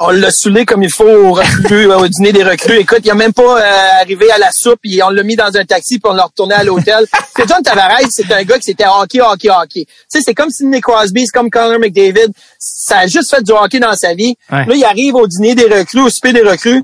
on 0.00 0.10
l'a 0.10 0.30
saoulé 0.30 0.64
comme 0.64 0.82
il 0.82 0.90
faut 0.90 1.04
au, 1.04 1.32
recrue, 1.32 1.86
au 1.92 2.08
dîner 2.08 2.32
des 2.32 2.42
recrues. 2.42 2.78
Écoute, 2.78 3.00
il 3.04 3.10
a 3.10 3.14
même 3.14 3.34
pas 3.34 3.60
euh, 3.60 4.00
arrivé 4.00 4.30
à 4.30 4.38
la 4.38 4.50
soupe, 4.50 4.80
et 4.84 5.02
on 5.02 5.10
l'a 5.10 5.22
mis 5.22 5.36
dans 5.36 5.54
un 5.54 5.64
taxi 5.64 5.98
puis 5.98 6.10
on 6.10 6.14
l'a 6.14 6.24
retourné 6.24 6.54
à 6.54 6.64
l'hôtel. 6.64 7.06
c'est 7.36 7.46
John 7.46 7.62
Tavares, 7.62 8.10
c'est 8.10 8.32
un 8.32 8.42
gars 8.42 8.58
qui 8.58 8.64
c'était 8.64 8.86
hockey, 8.86 9.20
hockey, 9.20 9.50
hockey. 9.50 9.84
Tu 9.84 9.94
sais, 10.08 10.20
c'est 10.22 10.34
comme 10.34 10.50
Sidney 10.50 10.80
Crosby, 10.80 11.26
c'est 11.26 11.32
comme 11.32 11.50
Connor 11.50 11.78
McDavid. 11.78 12.32
Ça 12.58 13.00
a 13.00 13.06
juste 13.06 13.30
fait 13.30 13.42
du 13.42 13.52
hockey 13.52 13.78
dans 13.78 13.94
sa 13.94 14.14
vie. 14.14 14.36
Là, 14.50 14.64
il 14.68 14.84
arrive 14.84 15.16
au 15.16 15.26
dîner 15.26 15.54
des 15.54 15.66
recrues, 15.66 16.00
au 16.00 16.08
souper 16.08 16.32
des 16.32 16.42
recrues. 16.42 16.82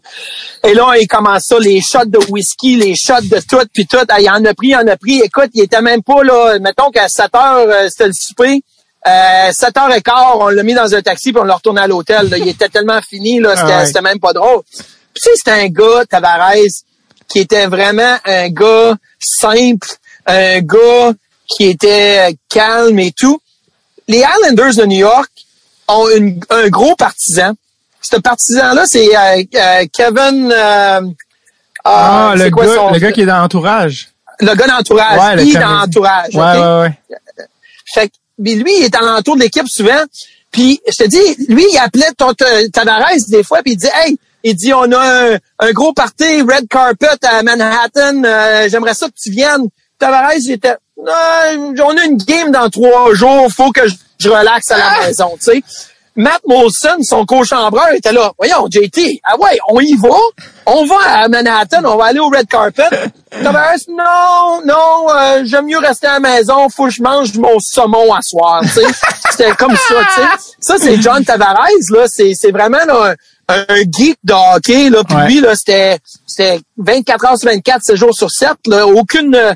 Et 0.64 0.74
là, 0.74 0.94
il 1.00 1.06
commence 1.06 1.44
ça, 1.44 1.58
les 1.58 1.80
shots 1.80 2.06
de 2.06 2.18
whisky, 2.28 2.76
les 2.76 2.94
shots 2.94 3.22
de 3.22 3.40
tout, 3.48 3.64
puis 3.72 3.86
tout. 3.86 3.96
il 4.20 4.30
en 4.30 4.44
a 4.44 4.54
pris, 4.54 4.68
il 4.68 4.76
en 4.76 4.86
a 4.86 4.96
pris. 4.96 5.20
Écoute, 5.20 5.50
il 5.54 5.62
était 5.62 5.80
même 5.80 6.02
pas 6.02 6.22
là. 6.22 6.58
Mettons 6.58 6.90
qu'à 6.90 7.08
7 7.08 7.34
heures, 7.34 7.66
euh, 7.68 7.88
c'était 7.88 8.08
le 8.08 8.12
souper. 8.12 8.62
Euh, 9.06 9.50
7h15, 9.50 10.12
on 10.40 10.48
l'a 10.48 10.62
mis 10.62 10.74
dans 10.74 10.92
un 10.94 11.02
taxi 11.02 11.32
puis 11.32 11.40
on 11.40 11.44
l'a 11.44 11.54
retourné 11.54 11.80
à 11.80 11.86
l'hôtel. 11.86 12.32
Il 12.38 12.48
était 12.48 12.68
tellement 12.68 13.00
fini, 13.00 13.38
là, 13.38 13.56
c'était, 13.56 13.86
c'était 13.86 14.02
même 14.02 14.18
pas 14.18 14.32
drôle. 14.32 14.62
Puis 14.72 14.84
tu 15.14 15.22
sais, 15.22 15.30
c'était 15.36 15.52
un 15.52 15.68
gars, 15.68 16.04
Tavares, 16.08 16.54
qui 17.28 17.38
était 17.38 17.66
vraiment 17.66 18.16
un 18.24 18.48
gars 18.48 18.94
simple, 19.18 19.88
un 20.26 20.60
gars 20.60 21.12
qui 21.46 21.66
était 21.66 22.36
calme 22.48 22.98
et 22.98 23.12
tout. 23.12 23.40
Les 24.08 24.18
Islanders 24.18 24.74
de 24.74 24.86
New 24.86 24.98
York 24.98 25.30
ont 25.88 26.08
une, 26.08 26.40
un 26.50 26.68
gros 26.68 26.96
partisan. 26.96 27.54
Ce 28.00 28.16
partisan-là, 28.16 28.84
c'est 28.86 29.16
euh, 29.16 29.42
euh, 29.54 29.84
Kevin... 29.92 30.52
Euh, 30.52 31.00
ah, 31.84 32.34
le, 32.36 32.50
gars, 32.50 32.92
le 32.92 32.98
gars 32.98 33.12
qui 33.12 33.22
est 33.22 33.26
dans 33.26 33.38
l'entourage. 33.38 34.08
Le 34.40 34.54
gars 34.54 34.66
d'entourage. 34.66 35.36
Ouais, 35.36 35.44
il 35.44 35.56
est 35.56 35.60
dans 35.60 35.68
l'entourage. 35.68 36.34
Ouais, 36.34 36.40
ouais, 36.40 36.80
ouais. 36.80 37.46
Fait 37.86 38.10
mais 38.38 38.54
lui, 38.54 38.72
il 38.78 38.84
est 38.84 38.94
à 38.94 39.00
l'entour 39.00 39.36
de 39.36 39.42
l'équipe 39.42 39.68
souvent. 39.68 40.02
Puis, 40.50 40.80
je 40.86 41.04
te 41.04 41.08
dis, 41.08 41.46
lui, 41.48 41.64
il 41.72 41.78
appelait 41.78 42.12
ton 42.16 42.32
Tavares 42.72 43.10
des 43.28 43.42
fois, 43.42 43.62
puis 43.62 43.72
il 43.72 43.76
dit, 43.76 43.88
hey, 43.94 44.18
il 44.42 44.54
dit, 44.54 44.72
on 44.72 44.90
a 44.92 45.38
un, 45.58 45.72
gros 45.72 45.92
party 45.92 46.42
red 46.42 46.68
carpet 46.68 47.08
à 47.22 47.42
Manhattan. 47.42 48.22
Euh, 48.24 48.68
j'aimerais 48.70 48.94
ça 48.94 49.06
que 49.08 49.14
tu 49.20 49.30
viennes. 49.30 49.68
Tavares, 49.98 50.36
il 50.36 50.52
était, 50.52 50.76
on 50.96 51.06
a 51.06 52.04
une 52.04 52.16
game 52.16 52.52
dans 52.52 52.70
trois 52.70 53.12
jours. 53.14 53.48
Faut 53.54 53.72
que 53.72 53.82
je, 54.18 54.28
relaxe 54.28 54.70
à 54.70 54.78
la 54.78 54.88
ah! 54.88 55.06
maison, 55.06 55.36
tu 55.38 55.44
sais. 55.44 55.62
Matt 56.16 56.40
Molson, 56.46 56.96
son 57.02 57.26
co-chambreur, 57.26 57.92
était 57.92 58.12
là. 58.12 58.32
Voyons, 58.38 58.66
JT, 58.70 59.20
ah 59.22 59.36
ouais, 59.38 59.58
on 59.68 59.80
y 59.80 59.94
va. 59.96 60.16
On 60.64 60.86
va 60.86 60.96
à 61.04 61.28
Manhattan, 61.28 61.84
on 61.84 61.96
va 61.96 62.06
aller 62.06 62.20
au 62.20 62.28
Red 62.28 62.48
Carpet. 62.48 62.88
Tavares, 63.30 63.76
non, 63.88 64.62
non, 64.64 65.06
euh, 65.14 65.42
j'aime 65.44 65.66
mieux 65.66 65.78
rester 65.78 66.06
à 66.06 66.14
la 66.14 66.20
maison. 66.20 66.68
Faut 66.70 66.84
que 66.84 66.90
je 66.90 67.02
mange 67.02 67.34
mon 67.34 67.58
saumon 67.60 68.14
à 68.14 68.20
soir, 68.22 68.62
tu 68.62 68.68
sais. 68.68 68.86
C'était 69.30 69.52
comme 69.52 69.76
ça, 69.76 69.94
tu 70.14 70.22
sais. 70.22 70.54
Ça, 70.58 70.76
c'est 70.78 71.00
John 71.02 71.22
Tavares, 71.22 71.68
là. 71.90 72.06
C'est, 72.08 72.32
c'est 72.34 72.50
vraiment 72.50 72.84
là, 72.86 73.14
un, 73.48 73.64
un, 73.68 73.82
geek 73.82 74.18
de 74.24 74.32
hockey, 74.32 74.88
là. 74.88 75.04
Puis 75.04 75.16
lui, 75.26 75.40
là, 75.40 75.54
c'était, 75.54 75.98
c'était 76.26 76.60
24 76.78 77.24
heures 77.26 77.38
sur 77.38 77.50
24, 77.50 77.82
7 77.82 77.96
jours 77.96 78.14
sur 78.14 78.30
7, 78.30 78.52
là. 78.66 78.86
Aucune 78.86 79.34
euh, 79.34 79.52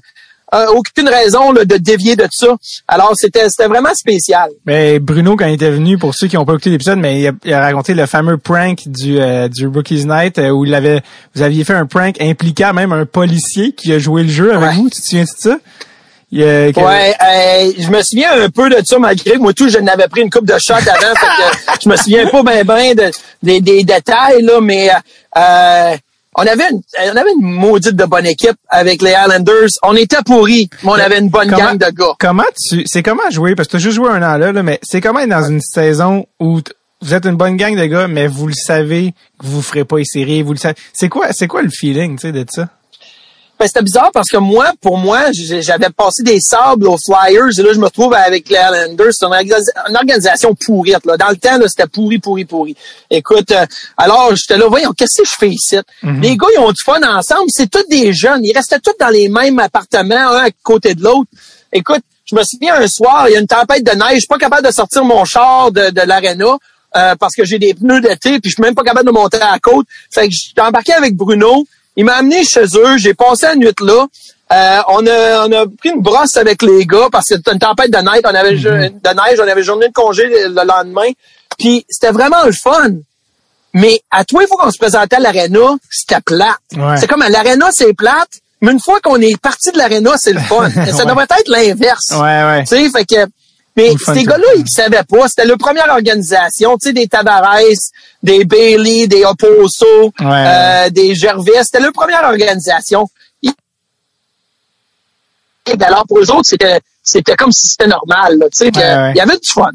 aucune 0.74 1.08
raison 1.08 1.52
de 1.52 1.76
dévier 1.76 2.16
de 2.16 2.26
ça. 2.30 2.48
Alors, 2.88 3.12
c'était 3.14 3.48
c'était 3.48 3.68
vraiment 3.68 3.94
spécial. 3.94 4.50
Mais 4.66 4.98
Bruno, 4.98 5.36
quand 5.36 5.46
il 5.46 5.54
était 5.54 5.70
venu, 5.70 5.98
pour 5.98 6.14
ceux 6.14 6.26
qui 6.26 6.36
n'ont 6.36 6.44
pas 6.44 6.52
écouté 6.52 6.70
l'épisode, 6.70 6.98
mais 6.98 7.20
il 7.44 7.54
a, 7.54 7.60
raconté 7.60 7.94
le 7.94 8.06
fameux 8.06 8.36
prank 8.36 8.86
du, 8.86 9.20
euh, 9.20 9.48
du 9.48 9.66
Rookies 9.66 10.06
Night 10.06 10.38
euh, 10.38 10.50
où 10.50 10.64
il 10.64 10.74
avait, 10.74 11.00
vous 11.34 11.42
aviez 11.42 11.64
fait 11.64 11.74
un 11.74 11.86
prank 11.86 12.20
impliquant 12.20 12.72
même 12.72 12.92
un 12.92 13.06
policier 13.06 13.72
qui 13.72 13.92
a 13.92 13.98
joué 13.98 14.22
le 14.22 14.28
jeu 14.28 14.52
avec 14.54 14.74
vous. 14.74 14.90
Tu 14.90 15.00
te 15.00 15.06
souviens 15.06 15.24
de 15.24 15.28
ça? 15.28 15.58
Ouais, 16.32 17.74
je 17.76 17.90
me 17.90 18.02
souviens 18.02 18.40
un 18.40 18.50
peu 18.50 18.70
de 18.70 18.80
ça 18.84 18.98
malgré 19.00 19.32
que 19.32 19.38
moi 19.38 19.52
tout 19.52 19.68
je 19.68 19.78
n'avais 19.78 20.06
pris 20.06 20.22
une 20.22 20.30
coupe 20.30 20.46
de 20.46 20.56
shot 20.58 20.74
avant, 20.74 20.84
fait 20.86 21.72
que 21.72 21.82
je 21.82 21.88
me 21.88 21.96
souviens 21.96 22.26
pas 22.28 22.42
bien 22.44 22.64
ben 22.64 22.94
de, 22.94 23.10
des, 23.42 23.60
des 23.60 23.82
détails 23.82 24.42
là, 24.42 24.60
mais 24.60 24.90
euh, 25.36 25.96
on 26.36 26.42
avait 26.42 26.70
une, 26.70 26.80
on 27.12 27.16
avait 27.16 27.32
une 27.32 27.46
maudite 27.46 27.96
de 27.96 28.04
bonne 28.04 28.26
équipe 28.26 28.56
avec 28.68 29.02
les 29.02 29.10
Islanders. 29.10 29.68
On 29.82 29.94
était 29.96 30.22
pourris, 30.24 30.70
mais 30.82 30.90
on 30.90 30.94
avait 30.94 31.18
une 31.18 31.28
bonne 31.28 31.50
gang 31.50 31.76
de 31.76 31.90
gars. 31.90 32.14
Comment 32.18 32.44
tu, 32.68 32.84
c'est 32.86 33.02
comment 33.02 33.28
jouer, 33.30 33.54
parce 33.54 33.66
que 33.68 33.72
tu 33.72 33.76
as 33.76 33.80
juste 33.80 33.96
joué 33.96 34.08
un 34.08 34.22
an 34.22 34.36
là, 34.36 34.52
là 34.52 34.62
mais 34.62 34.78
c'est 34.82 35.00
comment 35.00 35.20
être 35.20 35.28
dans 35.28 35.48
une 35.48 35.60
saison 35.60 36.26
où 36.38 36.60
vous 37.02 37.14
êtes 37.14 37.24
une 37.24 37.36
bonne 37.36 37.56
gang 37.56 37.76
de 37.76 37.84
gars, 37.86 38.08
mais 38.08 38.26
vous 38.26 38.46
le 38.46 38.52
savez 38.54 39.14
que 39.38 39.46
vous 39.46 39.62
ferez 39.62 39.84
pas 39.84 39.98
les 39.98 40.04
séries, 40.04 40.42
vous 40.42 40.52
le 40.52 40.58
savez. 40.58 40.76
C'est 40.92 41.08
quoi, 41.08 41.32
c'est 41.32 41.46
quoi 41.46 41.62
le 41.62 41.70
feeling, 41.70 42.16
tu 42.16 42.28
sais, 42.28 42.32
de 42.32 42.44
ça? 42.48 42.68
Ben, 43.60 43.66
c'était 43.66 43.82
bizarre 43.82 44.10
parce 44.10 44.30
que 44.30 44.38
moi, 44.38 44.72
pour 44.80 44.96
moi, 44.96 45.32
j'avais 45.32 45.90
passé 45.90 46.22
des 46.22 46.40
sables 46.40 46.88
aux 46.88 46.96
Flyers 46.96 47.58
et 47.58 47.62
là, 47.62 47.74
je 47.74 47.78
me 47.78 47.84
retrouve 47.84 48.14
avec 48.14 48.48
les 48.48 48.56
Islanders. 48.56 49.12
C'est 49.12 49.26
une, 49.26 49.96
organisation 49.96 50.54
pourrite. 50.54 51.04
Là. 51.04 51.18
Dans 51.18 51.28
le 51.28 51.36
temps, 51.36 51.58
c'était 51.68 51.86
pourri, 51.86 52.18
pourri, 52.18 52.46
pourri. 52.46 52.74
Écoute, 53.10 53.50
euh, 53.50 53.66
alors, 53.98 54.34
j'étais 54.34 54.56
là, 54.56 54.66
voyons, 54.66 54.92
qu'est-ce 54.92 55.20
que 55.20 55.28
je 55.28 55.34
fais 55.38 55.50
ici? 55.50 55.76
Mm-hmm. 56.02 56.20
Les 56.22 56.38
gars, 56.38 56.46
ils 56.56 56.60
ont 56.60 56.72
du 56.72 56.82
fun 56.82 57.02
ensemble. 57.02 57.50
C'est 57.50 57.68
tous 57.68 57.86
des 57.90 58.14
jeunes. 58.14 58.42
Ils 58.46 58.56
restaient 58.56 58.80
tous 58.80 58.94
dans 58.98 59.10
les 59.10 59.28
mêmes 59.28 59.58
appartements, 59.58 60.30
un 60.30 60.44
à 60.44 60.50
côté 60.62 60.94
de 60.94 61.02
l'autre. 61.02 61.28
Écoute, 61.70 62.00
je 62.24 62.34
me 62.34 62.42
souviens 62.42 62.76
un 62.76 62.88
soir, 62.88 63.28
il 63.28 63.32
y 63.32 63.36
a 63.36 63.40
une 63.40 63.46
tempête 63.46 63.84
de 63.84 63.92
neige. 63.92 64.14
Je 64.14 64.18
suis 64.20 64.26
pas 64.26 64.38
capable 64.38 64.66
de 64.66 64.72
sortir 64.72 65.04
mon 65.04 65.26
char 65.26 65.70
de, 65.70 65.90
de 65.90 66.00
l'aréna. 66.00 66.56
Euh, 66.96 67.14
parce 67.14 67.34
que 67.36 67.44
j'ai 67.44 67.58
des 67.58 67.74
pneus 67.74 68.00
d'été, 68.00 68.40
puis 68.40 68.50
je 68.50 68.54
suis 68.54 68.62
même 68.62 68.74
pas 68.74 68.82
capable 68.82 69.06
de 69.06 69.12
monter 69.12 69.36
à 69.36 69.52
la 69.52 69.58
côte. 69.58 69.86
Fait 70.10 70.26
que 70.28 70.34
j'ai 70.34 70.60
embarqué 70.62 70.94
avec 70.94 71.14
Bruno. 71.14 71.66
Il 71.96 72.04
m'a 72.04 72.14
amené 72.14 72.44
chez 72.44 72.64
eux. 72.76 72.96
J'ai 72.96 73.14
passé 73.14 73.46
la 73.46 73.56
nuit 73.56 73.74
là. 73.80 74.06
Euh, 74.52 74.80
on, 74.88 75.06
a, 75.06 75.46
on 75.46 75.52
a 75.52 75.66
pris 75.66 75.90
une 75.90 76.02
brosse 76.02 76.36
avec 76.36 76.62
les 76.62 76.84
gars 76.84 77.08
parce 77.12 77.28
que 77.28 77.36
c'était 77.36 77.52
une 77.52 77.58
tempête 77.60 77.90
de 77.90 77.98
neige. 77.98 78.22
On 78.24 78.34
avait 78.34 78.54
mm-hmm. 78.54 79.00
de 79.00 79.08
neige, 79.08 79.40
on 79.40 79.48
avait 79.48 79.62
journée 79.62 79.88
de 79.88 79.92
congé 79.92 80.26
le 80.28 80.48
lendemain. 80.48 81.08
Puis 81.56 81.84
c'était 81.88 82.10
vraiment 82.10 82.44
le 82.44 82.52
fun. 82.52 82.90
Mais 83.72 84.00
à 84.10 84.24
toi, 84.24 84.42
il 84.42 84.48
faut 84.48 84.56
qu'on 84.56 84.70
se 84.70 84.78
présentait 84.78 85.16
à 85.16 85.20
l'aréna, 85.20 85.76
c'était 85.88 86.20
plate. 86.20 86.58
C'est 86.98 87.06
comme 87.06 87.22
à 87.22 87.28
l'aréna, 87.28 87.68
c'est 87.70 87.94
plate. 87.94 88.40
Mais 88.60 88.72
une 88.72 88.80
fois 88.80 89.00
qu'on 89.00 89.20
est 89.20 89.40
parti 89.40 89.70
de 89.70 89.78
l'aréna, 89.78 90.16
c'est 90.16 90.32
le 90.32 90.40
fun. 90.40 90.68
Ça 90.92 91.04
devrait 91.04 91.24
être 91.24 91.48
l'inverse. 91.48 92.10
Ouais, 92.10 92.18
ouais. 92.18 92.64
Tu 92.64 92.76
sais, 92.76 92.90
fait 92.90 93.04
que 93.04 93.30
mais 93.80 94.14
ces 94.14 94.24
gars-là, 94.24 94.46
ils 94.56 94.68
savaient 94.68 95.04
pas. 95.08 95.28
C'était 95.28 95.46
la 95.46 95.56
première 95.56 95.88
organisation, 95.90 96.76
tu 96.76 96.88
sais, 96.88 96.92
des 96.92 97.06
Tavares, 97.06 97.60
des 98.22 98.44
Bailey, 98.44 99.06
des 99.06 99.24
Oposo, 99.24 100.12
euh, 100.20 100.90
des 100.90 101.14
Gervais. 101.14 101.62
C'était 101.62 101.80
la 101.80 101.92
première 101.92 102.24
organisation. 102.24 103.08
Et 103.42 103.50
alors, 105.82 106.04
pour 106.06 106.18
eux 106.18 106.30
autres, 106.30 106.46
c'était, 106.46 106.80
c'était 107.02 107.36
comme 107.36 107.52
si 107.52 107.68
c'était 107.68 107.86
normal, 107.86 108.38
tu 108.52 108.64
sais, 108.64 108.68
il 108.68 109.16
y 109.16 109.20
avait 109.20 109.38
du 109.38 109.48
fun. 109.48 109.70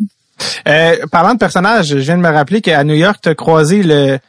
Euh, 0.67 0.97
parlant 1.11 1.33
de 1.33 1.39
personnages, 1.39 1.87
je 1.87 1.97
viens 1.97 2.17
de 2.17 2.21
me 2.21 2.31
rappeler 2.31 2.61
qu'à 2.61 2.83
New 2.83 2.95
York, 2.95 3.19
tu 3.21 3.29
as 3.29 3.35
croisé 3.35 3.83
le 3.83 4.19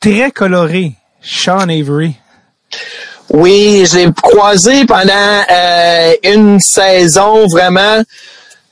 très 0.00 0.30
coloré 0.30 0.92
Sean 1.22 1.68
Avery. 1.68 2.16
Oui, 3.30 3.86
je 3.90 3.96
l'ai 3.96 4.12
croisé 4.12 4.84
pendant 4.84 5.42
euh, 5.50 6.12
une 6.22 6.60
saison 6.60 7.46
vraiment. 7.46 8.02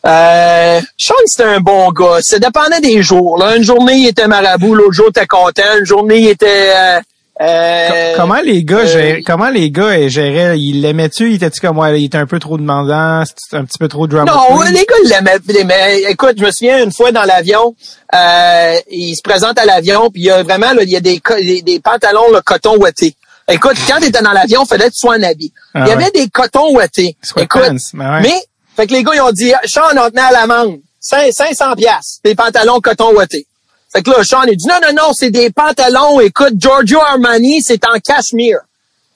Euh, 0.07 0.81
Sean, 0.99 1.15
c'était 1.27 1.49
un 1.49 1.61
bon 1.61 1.91
gars. 1.93 2.19
Ça 2.21 2.39
dépendait 2.39 2.81
des 2.81 3.03
jours. 3.03 3.39
Là. 3.39 3.57
Une 3.57 3.63
journée, 3.63 3.95
il 3.97 4.09
était 4.09 4.27
marabout, 4.27 4.75
l'autre 4.75 4.93
jour, 4.93 5.07
il 5.09 5.19
était 5.19 5.27
content. 5.27 5.79
Une 5.79 5.87
journée, 5.87 6.19
il 6.19 6.29
était... 6.29 6.73
Euh, 6.77 7.01
euh 7.41 8.13
comment 8.17 8.41
les 8.45 8.63
gars 8.63 8.79
euh, 8.79 8.87
géraient, 8.87 9.23
comment 9.27 9.49
les 9.49 9.71
gars 9.73 10.07
géraient, 10.07 10.57
ils 10.61 10.83
l'aimaient-tu, 10.83 11.31
il 11.31 11.35
était-tu 11.35 11.61
comme 11.61 11.75
moi, 11.75 11.91
il 11.91 12.05
était 12.05 12.19
un 12.19 12.27
peu 12.27 12.39
trop 12.39 12.59
demandant, 12.59 13.25
c'était 13.25 13.57
un 13.57 13.65
petit 13.65 13.79
peu 13.79 13.89
trop 13.89 14.07
drama 14.07 14.31
Non, 14.31 14.61
les 14.61 14.85
gars 14.85 14.95
ils 15.03 15.53
l'aimaient, 15.53 16.03
Écoute, 16.11 16.35
je 16.39 16.45
me 16.45 16.53
souviens 16.53 16.85
une 16.85 16.93
fois 16.93 17.11
dans 17.11 17.25
l'avion, 17.25 17.75
euh, 18.15 18.77
il 18.89 19.17
se 19.17 19.23
présente 19.23 19.59
à 19.59 19.65
l'avion, 19.65 20.11
puis 20.11 20.23
il 20.23 20.27
y 20.27 20.31
a 20.31 20.45
vraiment 20.45 20.73
là, 20.75 20.85
il 20.85 20.91
y 20.91 20.97
a 20.97 21.01
des, 21.01 21.21
des, 21.63 21.81
pantalons 21.81 22.31
le 22.33 22.41
coton 22.41 22.77
ouaté. 22.77 23.17
Écoute, 23.49 23.75
quand 23.89 23.99
tu 23.99 24.07
étais 24.07 24.23
dans 24.23 24.31
l'avion, 24.31 24.63
il 24.63 24.69
fallait 24.69 24.87
que 24.87 24.95
tu 24.95 25.01
sois 25.01 25.15
habit. 25.15 25.53
Ah 25.75 25.81
il 25.87 25.89
y 25.89 25.93
avait 25.93 26.13
des 26.13 26.29
cotons 26.29 26.73
ouatés. 26.73 27.17
Écoute, 27.37 27.63
ben 27.95 28.21
mais 28.23 28.35
fait 28.77 28.87
que 28.87 28.93
les 28.93 29.03
gars, 29.03 29.13
ils 29.15 29.21
ont 29.21 29.33
dit, 29.33 29.53
Sean, 29.65 29.83
on 29.97 30.11
tenait 30.11 30.21
à 30.21 30.33
l'amende. 30.33 30.81
500 31.01 31.75
piastres, 31.77 32.21
des 32.25 32.35
pantalons 32.35 32.81
coton 32.81 33.13
ouaté. 33.15 33.47
Fait 33.93 34.03
que 34.03 34.11
là, 34.11 34.25
Sean, 34.25 34.43
il 34.45 34.57
dit, 34.57 34.67
non, 34.67 34.77
non, 34.83 34.95
non, 34.95 35.13
c'est 35.13 35.31
des 35.31 35.51
pantalons, 35.51 36.19
écoute, 36.21 36.55
Giorgio 36.57 37.01
Armani, 37.01 37.63
c'est 37.63 37.85
en 37.87 37.99
cachemire. 38.01 38.61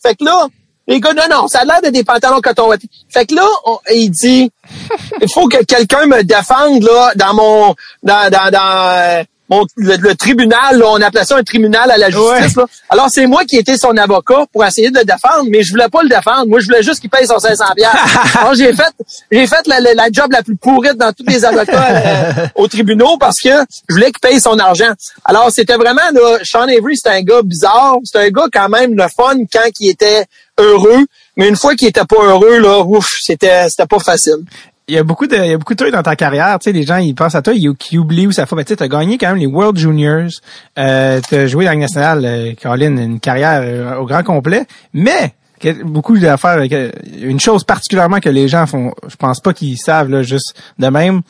Fait 0.03 0.15
que 0.15 0.25
là, 0.25 0.47
les 0.87 1.01
gars, 1.01 1.15
non, 1.15 1.25
non, 1.31 1.49
ça 1.49 1.61
a 1.61 1.65
l'air 1.65 1.83
de 1.83 1.89
des 1.89 2.05
pantalons 2.05 2.41
coton 2.41 2.69
ouaté. 2.69 2.89
Fait 3.09 3.27
que 3.27 3.35
là, 3.35 3.47
il 3.91 4.11
dit, 4.11 4.53
il 5.21 5.29
faut 5.29 5.49
que 5.49 5.65
quelqu'un 5.65 6.07
me 6.07 6.23
défende, 6.23 6.83
là, 6.83 7.13
dans 7.17 7.35
mon, 7.35 7.75
dans, 8.03 8.31
dans, 8.31 8.51
dans, 8.51 9.25
le, 9.77 10.15
tribunal, 10.15 10.83
on 10.85 11.01
appelait 11.01 11.25
ça 11.25 11.37
un 11.37 11.43
tribunal 11.43 11.91
à 11.91 11.97
la 11.97 12.11
justice. 12.11 12.57
Alors, 12.89 13.09
c'est 13.09 13.27
moi 13.27 13.45
qui 13.45 13.57
étais 13.57 13.77
son 13.77 13.97
avocat 13.97 14.47
pour 14.53 14.65
essayer 14.65 14.91
de 14.91 14.99
le 14.99 15.05
défendre, 15.05 15.49
mais 15.51 15.63
je 15.63 15.71
voulais 15.71 15.89
pas 15.89 16.03
le 16.03 16.09
défendre. 16.09 16.47
Moi, 16.47 16.61
je 16.61 16.67
voulais 16.67 16.83
juste 16.83 17.01
qu'il 17.01 17.11
paye 17.11 17.27
son 17.27 17.39
500 17.39 17.65
Alors, 18.41 18.55
j'ai 18.55 18.73
fait, 18.75 18.93
j'ai 19.31 19.47
fait 19.47 19.67
la, 19.67 19.81
la, 19.81 20.09
job 20.13 20.31
la 20.33 20.43
plus 20.43 20.57
pourrite 20.57 20.97
dans 20.97 21.13
tous 21.13 21.25
les 21.27 21.45
avocats 21.45 21.91
euh, 21.91 22.47
au 22.57 22.69
tribunal 22.69 23.17
parce 23.19 23.41
que 23.41 23.49
je 23.89 23.95
voulais 23.95 24.07
qu'il 24.07 24.21
paye 24.21 24.41
son 24.41 24.59
argent. 24.59 24.93
Alors, 25.25 25.51
c'était 25.51 25.77
vraiment, 25.77 26.03
là, 26.13 26.39
Sean 26.43 26.63
Avery, 26.63 26.97
c'était 26.97 27.11
un 27.11 27.23
gars 27.23 27.43
bizarre. 27.43 27.97
C'était 28.05 28.27
un 28.27 28.31
gars 28.31 28.47
quand 28.53 28.69
même 28.69 28.95
le 28.95 29.05
fun 29.09 29.37
quand 29.51 29.69
il 29.81 29.91
était 29.91 30.25
heureux. 30.59 31.07
Mais 31.37 31.49
une 31.49 31.57
fois 31.57 31.75
qu'il 31.75 31.89
était 31.89 32.05
pas 32.05 32.23
heureux, 32.23 32.59
là, 32.59 32.81
ouf, 32.81 33.17
c'était, 33.21 33.69
c'était 33.69 33.87
pas 33.87 33.99
facile 33.99 34.45
il 34.89 34.95
y 34.95 34.99
a 34.99 35.03
beaucoup 35.03 35.27
de 35.27 35.37
il 35.37 35.51
y 35.51 35.53
a 35.53 35.59
beaucoup 35.59 35.75
de 35.75 35.79
trucs 35.79 35.93
dans 35.93 36.03
ta 36.03 36.17
carrière, 36.17 36.59
tu 36.59 36.65
sais 36.65 36.73
les 36.73 36.83
gens 36.83 36.97
ils 36.97 37.15
pensent 37.15 37.35
à 37.35 37.43
toi, 37.43 37.53
ils, 37.55 37.69
oublient 37.99 38.27
où 38.27 38.33
ça 38.33 38.47
fait. 38.47 38.57
Mais 38.57 38.65
tu 38.65 38.75
as 38.79 38.89
gagné 38.89 39.19
quand 39.19 39.29
même 39.29 39.37
les 39.37 39.47
World 39.47 39.77
Juniors, 39.77 40.31
euh, 40.79 41.21
tu 41.27 41.35
as 41.35 41.47
joué 41.47 41.67
dans 41.67 41.73
la 41.73 41.77
nationale 41.77 42.25
euh, 42.25 42.55
Caroline 42.55 42.99
une 42.99 43.21
carrière 43.21 43.61
euh, 43.63 43.97
au 43.97 44.07
grand 44.07 44.23
complet, 44.23 44.67
mais 44.95 45.35
beaucoup 45.85 46.17
d'affaires 46.17 46.63
une 47.21 47.41
chose 47.41 47.65
particulièrement 47.65 48.21
que 48.21 48.31
les 48.31 48.49
gens 48.49 48.67
font 48.67 48.95
je 49.09 49.17
pense 49.17 49.41
pas 49.41 49.53
qu'ils 49.53 49.77
savent 49.77 50.09
là 50.09 50.23
juste 50.23 50.55
de 50.79 50.87
même. 50.89 51.21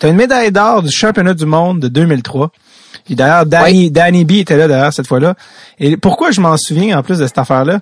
Tu 0.00 0.06
as 0.06 0.08
une 0.08 0.16
médaille 0.16 0.50
d'or 0.50 0.82
du 0.82 0.90
championnat 0.90 1.34
du 1.34 1.46
monde 1.46 1.80
de 1.80 1.88
2003. 1.88 2.50
Puis 3.04 3.14
d'ailleurs 3.14 3.46
Danny 3.46 3.90
Danny 3.90 4.24
B 4.24 4.32
était 4.32 4.56
là 4.56 4.66
d'ailleurs 4.66 4.92
cette 4.92 5.06
fois-là. 5.06 5.36
Et 5.78 5.96
pourquoi 5.96 6.32
je 6.32 6.40
m'en 6.40 6.56
souviens 6.56 6.98
en 6.98 7.02
plus 7.02 7.18
de 7.18 7.26
cette 7.26 7.38
affaire 7.38 7.64
là, 7.64 7.80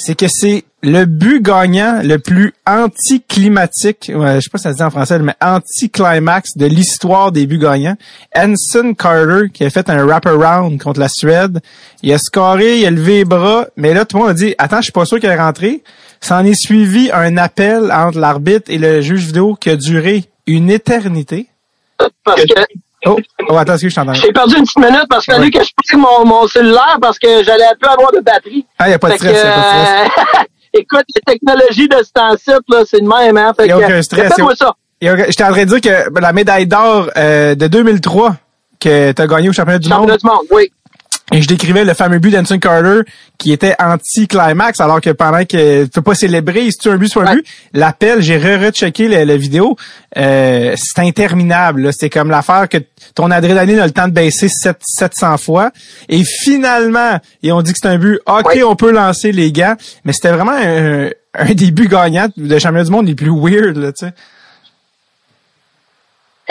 c'est 0.00 0.14
que 0.14 0.28
c'est 0.28 0.64
le 0.82 1.04
but 1.04 1.42
gagnant 1.42 2.00
le 2.02 2.18
plus 2.18 2.54
anticlimatique, 2.66 4.10
ouais, 4.14 4.36
je 4.36 4.40
sais 4.40 4.48
pas 4.48 4.56
si 4.56 4.62
ça 4.62 4.72
se 4.72 4.76
dit 4.78 4.82
en 4.82 4.88
français, 4.88 5.18
mais 5.18 5.34
anti-climax 5.42 6.56
de 6.56 6.64
l'histoire 6.64 7.32
des 7.32 7.46
buts 7.46 7.58
gagnants. 7.58 7.96
Anson 8.34 8.94
Carter, 8.94 9.50
qui 9.52 9.62
a 9.62 9.68
fait 9.68 9.90
un 9.90 10.02
wrap-around 10.06 10.82
contre 10.82 11.00
la 11.00 11.10
Suède, 11.10 11.60
il 12.02 12.14
a 12.14 12.18
scoré, 12.18 12.78
il 12.78 12.86
a 12.86 12.90
levé 12.90 13.18
les 13.18 13.24
bras, 13.26 13.66
mais 13.76 13.92
là, 13.92 14.06
tout 14.06 14.16
le 14.16 14.22
monde 14.22 14.30
a 14.30 14.34
dit, 14.34 14.54
attends, 14.56 14.78
je 14.78 14.84
suis 14.84 14.92
pas 14.92 15.04
sûr 15.04 15.20
qu'il 15.20 15.28
est 15.28 15.36
rentré. 15.36 15.82
S'en 16.22 16.44
est 16.44 16.58
suivi 16.58 17.10
un 17.12 17.36
appel 17.36 17.92
entre 17.92 18.18
l'arbitre 18.18 18.70
et 18.70 18.78
le 18.78 19.02
juge 19.02 19.26
vidéo 19.26 19.54
qui 19.54 19.68
a 19.68 19.76
duré 19.76 20.24
une 20.46 20.70
éternité. 20.70 21.48
Oh, 23.06 23.16
oh 23.48 23.56
attends, 23.56 23.78
que 23.78 23.88
je 23.88 23.94
t'entends? 23.94 24.12
J'ai 24.14 24.32
perdu 24.32 24.56
une 24.56 24.64
petite 24.64 24.78
minute 24.78 25.06
parce 25.08 25.24
qu'il 25.24 25.34
fallait 25.34 25.50
que 25.50 25.64
je 25.64 25.70
prise 25.74 25.98
mon, 25.98 26.26
mon 26.26 26.46
cellulaire 26.46 26.98
parce 27.00 27.18
que 27.18 27.42
j'allais 27.42 27.64
plus 27.80 27.88
avoir 27.88 28.12
de 28.12 28.20
batterie. 28.20 28.66
Ah, 28.78 28.86
il 28.86 28.90
n'y 28.90 28.94
a 28.94 28.98
pas 28.98 29.10
de 29.10 29.16
stress, 29.16 29.40
il 29.42 29.48
a 29.48 29.52
pas 29.52 30.04
de 30.04 30.10
stress. 30.10 30.46
écoute, 30.74 31.04
les 31.14 31.22
technologies 31.22 31.88
de 31.88 31.96
ce 32.02 32.12
temps-ci, 32.12 32.50
là, 32.68 32.82
c'est 32.86 33.00
le 33.00 33.08
même, 33.08 33.36
hein. 33.36 33.52
Il 33.60 33.66
n'y 33.66 33.72
a 33.72 33.78
aucun 33.78 34.02
stress. 34.02 34.38
Moi 34.38 34.54
ça. 34.54 34.74
J'étais 35.00 35.44
en 35.44 35.52
train 35.52 35.64
de 35.64 35.78
dire 35.78 35.80
que 35.80 36.20
la 36.20 36.32
médaille 36.32 36.66
d'or 36.66 37.10
euh, 37.16 37.54
de 37.54 37.66
2003 37.68 38.36
que 38.78 39.12
tu 39.12 39.22
as 39.22 39.26
gagné 39.26 39.48
au 39.48 39.52
championnat 39.52 39.78
du 39.78 39.88
championnat 39.88 40.12
monde. 40.12 40.20
Du 40.20 40.26
monde 40.26 40.46
oui. 40.50 40.70
Et 41.32 41.42
je 41.42 41.46
décrivais 41.46 41.84
le 41.84 41.94
fameux 41.94 42.18
but 42.18 42.30
d'Anson 42.30 42.58
Carter 42.58 43.02
qui 43.38 43.52
était 43.52 43.74
anti-climax, 43.78 44.80
alors 44.80 45.00
que 45.00 45.10
pendant 45.10 45.44
que 45.44 45.84
tu 45.84 45.90
peux 45.90 46.02
pas 46.02 46.14
célébrer, 46.14 46.70
si 46.70 46.78
tu 46.78 46.88
as 46.88 46.92
un 46.92 46.96
but 46.96 47.08
sur 47.08 47.22
un 47.22 47.34
but, 47.34 47.46
l'appel, 47.72 48.20
j'ai 48.20 48.36
re-rechecké 48.36 49.06
la, 49.08 49.36
vidéo, 49.36 49.76
euh, 50.16 50.74
c'est 50.76 51.00
interminable. 51.02 51.92
C'est 51.92 52.10
comme 52.10 52.30
l'affaire 52.30 52.68
que 52.68 52.78
ton 53.14 53.30
adrénaline 53.30 53.78
a 53.78 53.86
le 53.86 53.92
temps 53.92 54.08
de 54.08 54.12
baisser 54.12 54.48
700 54.48 55.38
fois. 55.38 55.70
Et 56.08 56.24
finalement, 56.24 57.18
ils 57.42 57.52
ont 57.52 57.62
dit 57.62 57.72
que 57.72 57.78
c'est 57.80 57.88
un 57.88 57.98
but, 57.98 58.18
OK, 58.26 58.58
on 58.66 58.74
peut 58.74 58.90
lancer 58.90 59.30
les 59.30 59.52
gars, 59.52 59.76
mais 60.04 60.12
c'était 60.12 60.32
vraiment 60.32 60.52
un, 60.52 61.10
un 61.34 61.54
des 61.54 61.70
buts 61.70 61.88
gagnants 61.88 62.28
de 62.36 62.58
championnat 62.58 62.84
du 62.84 62.90
monde 62.90 63.06
les 63.06 63.14
plus 63.14 63.30
weird, 63.30 63.76
là, 63.76 63.92
tu 63.92 64.06
sais. 64.06 64.12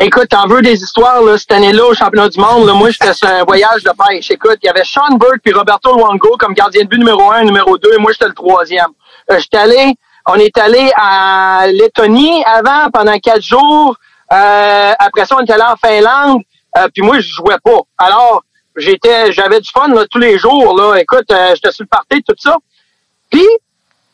Écoute, 0.02 0.30
t'en 0.30 0.48
veux 0.48 0.62
des 0.62 0.82
histoires, 0.82 1.22
là, 1.22 1.38
cette 1.38 1.52
année-là, 1.52 1.86
au 1.86 1.94
championnat 1.94 2.30
du 2.30 2.40
monde, 2.40 2.66
là, 2.66 2.74
moi, 2.74 2.90
j'étais 2.90 3.14
sur 3.14 3.28
un 3.28 3.44
voyage 3.44 3.84
de 3.84 3.92
pêche. 3.92 4.32
Écoute, 4.32 4.58
il 4.64 4.68
y 4.68 4.70
avait 4.70 4.86
Sean 4.86 5.18
Burke 5.18 5.42
puis 5.44 5.52
Roberto 5.52 5.94
Luongo 5.94 6.38
comme 6.38 6.54
gardien 6.54 6.84
de 6.84 6.88
but 6.88 7.00
numéro 7.00 7.30
un, 7.30 7.44
numéro 7.44 7.78
deux, 7.78 7.94
et 7.94 7.98
moi, 7.98 8.14
j'étais 8.14 8.28
le 8.28 8.34
troisième. 8.34 8.88
Euh, 9.30 9.40
j'étais 9.40 9.58
allé, 9.58 9.94
on 10.26 10.36
est 10.36 10.58
allé 10.58 10.90
à 10.96 11.66
Lettonie 11.68 12.42
avant, 12.46 12.90
pendant 12.94 13.20
quatre 13.20 13.42
jours. 13.42 13.98
Euh, 14.32 14.94
après 14.98 15.26
ça, 15.26 15.36
on 15.38 15.44
est 15.44 15.52
allé 15.52 15.64
en 15.64 15.76
Finlande, 15.76 16.44
euh, 16.78 16.88
puis 16.94 17.04
moi, 17.04 17.20
je 17.20 17.28
jouais 17.28 17.58
pas. 17.62 17.80
Alors, 17.98 18.44
j'étais, 18.78 19.34
j'avais 19.34 19.60
du 19.60 19.70
fun, 19.70 19.90
là, 19.90 20.06
tous 20.10 20.20
les 20.20 20.38
jours, 20.38 20.78
là. 20.78 20.96
Écoute, 20.96 21.30
euh, 21.30 21.56
j'étais 21.56 21.74
sur 21.74 21.84
le 21.84 21.90
party, 21.90 22.24
tout 22.24 22.36
ça. 22.38 22.56
Puis, 23.30 23.46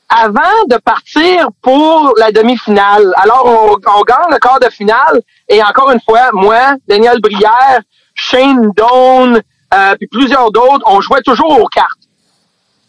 avant 0.09 0.65
de 0.69 0.77
partir 0.77 1.47
pour 1.61 2.13
la 2.17 2.31
demi-finale. 2.31 3.13
Alors, 3.17 3.45
on, 3.45 4.01
gagne 4.03 4.31
le 4.31 4.37
quart 4.37 4.59
de 4.59 4.69
finale 4.69 5.21
et 5.49 5.61
encore 5.63 5.91
une 5.91 6.01
fois, 6.01 6.29
moi, 6.33 6.75
Daniel 6.87 7.19
Brière, 7.19 7.81
Shane 8.13 8.71
Doan, 8.75 9.41
euh, 9.73 9.95
puis 9.97 10.07
plusieurs 10.07 10.51
d'autres, 10.51 10.83
on 10.85 11.01
jouait 11.01 11.21
toujours 11.21 11.59
aux 11.59 11.67
cartes. 11.67 11.89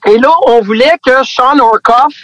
Et 0.06 0.18
là, 0.18 0.32
on 0.46 0.60
voulait 0.60 0.98
que 1.04 1.24
Sean 1.24 1.58
Orkoff 1.58 2.14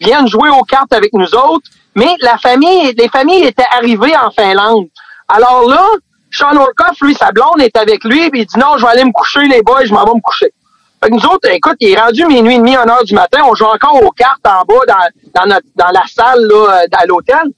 vienne 0.00 0.26
jouer 0.26 0.48
aux 0.48 0.64
cartes 0.64 0.92
avec 0.92 1.12
nous 1.12 1.34
autres, 1.34 1.68
mais 1.94 2.16
la 2.20 2.38
famille, 2.38 2.92
les 2.94 3.08
familles 3.08 3.44
étaient 3.44 3.62
arrivées 3.70 4.16
en 4.16 4.30
Finlande. 4.30 4.86
Alors 5.28 5.68
là, 5.68 5.84
Sean 6.32 6.56
Orkoff, 6.56 7.00
lui, 7.02 7.14
sa 7.14 7.30
blonde 7.30 7.60
est 7.60 7.76
avec 7.76 8.02
lui, 8.04 8.30
puis 8.30 8.40
il 8.40 8.46
dit 8.46 8.58
non, 8.58 8.78
je 8.78 8.84
vais 8.84 8.92
aller 8.92 9.04
me 9.04 9.12
coucher, 9.12 9.46
les 9.46 9.62
boys, 9.62 9.84
je 9.84 9.92
m'en 9.92 10.04
vais 10.04 10.14
me 10.14 10.20
coucher. 10.20 10.52
Fait 11.02 11.08
que 11.08 11.14
nous 11.14 11.26
autres, 11.26 11.48
écoute, 11.50 11.76
il 11.80 11.92
est 11.92 12.00
rendu 12.00 12.26
minuit 12.26 12.56
et 12.56 12.58
demi, 12.58 12.76
1 12.76 12.88
heure 12.88 13.04
du 13.04 13.14
matin, 13.14 13.40
on 13.46 13.54
joue 13.54 13.64
encore 13.64 14.02
aux 14.02 14.10
cartes 14.10 14.46
en 14.46 14.64
bas 14.64 14.84
dans, 14.86 15.40
dans, 15.40 15.46
notre, 15.46 15.66
dans 15.74 15.90
la 15.92 16.02
salle 16.06 16.46
là, 16.46 16.82
dans 16.90 17.08
l'hôtel. 17.08 17.52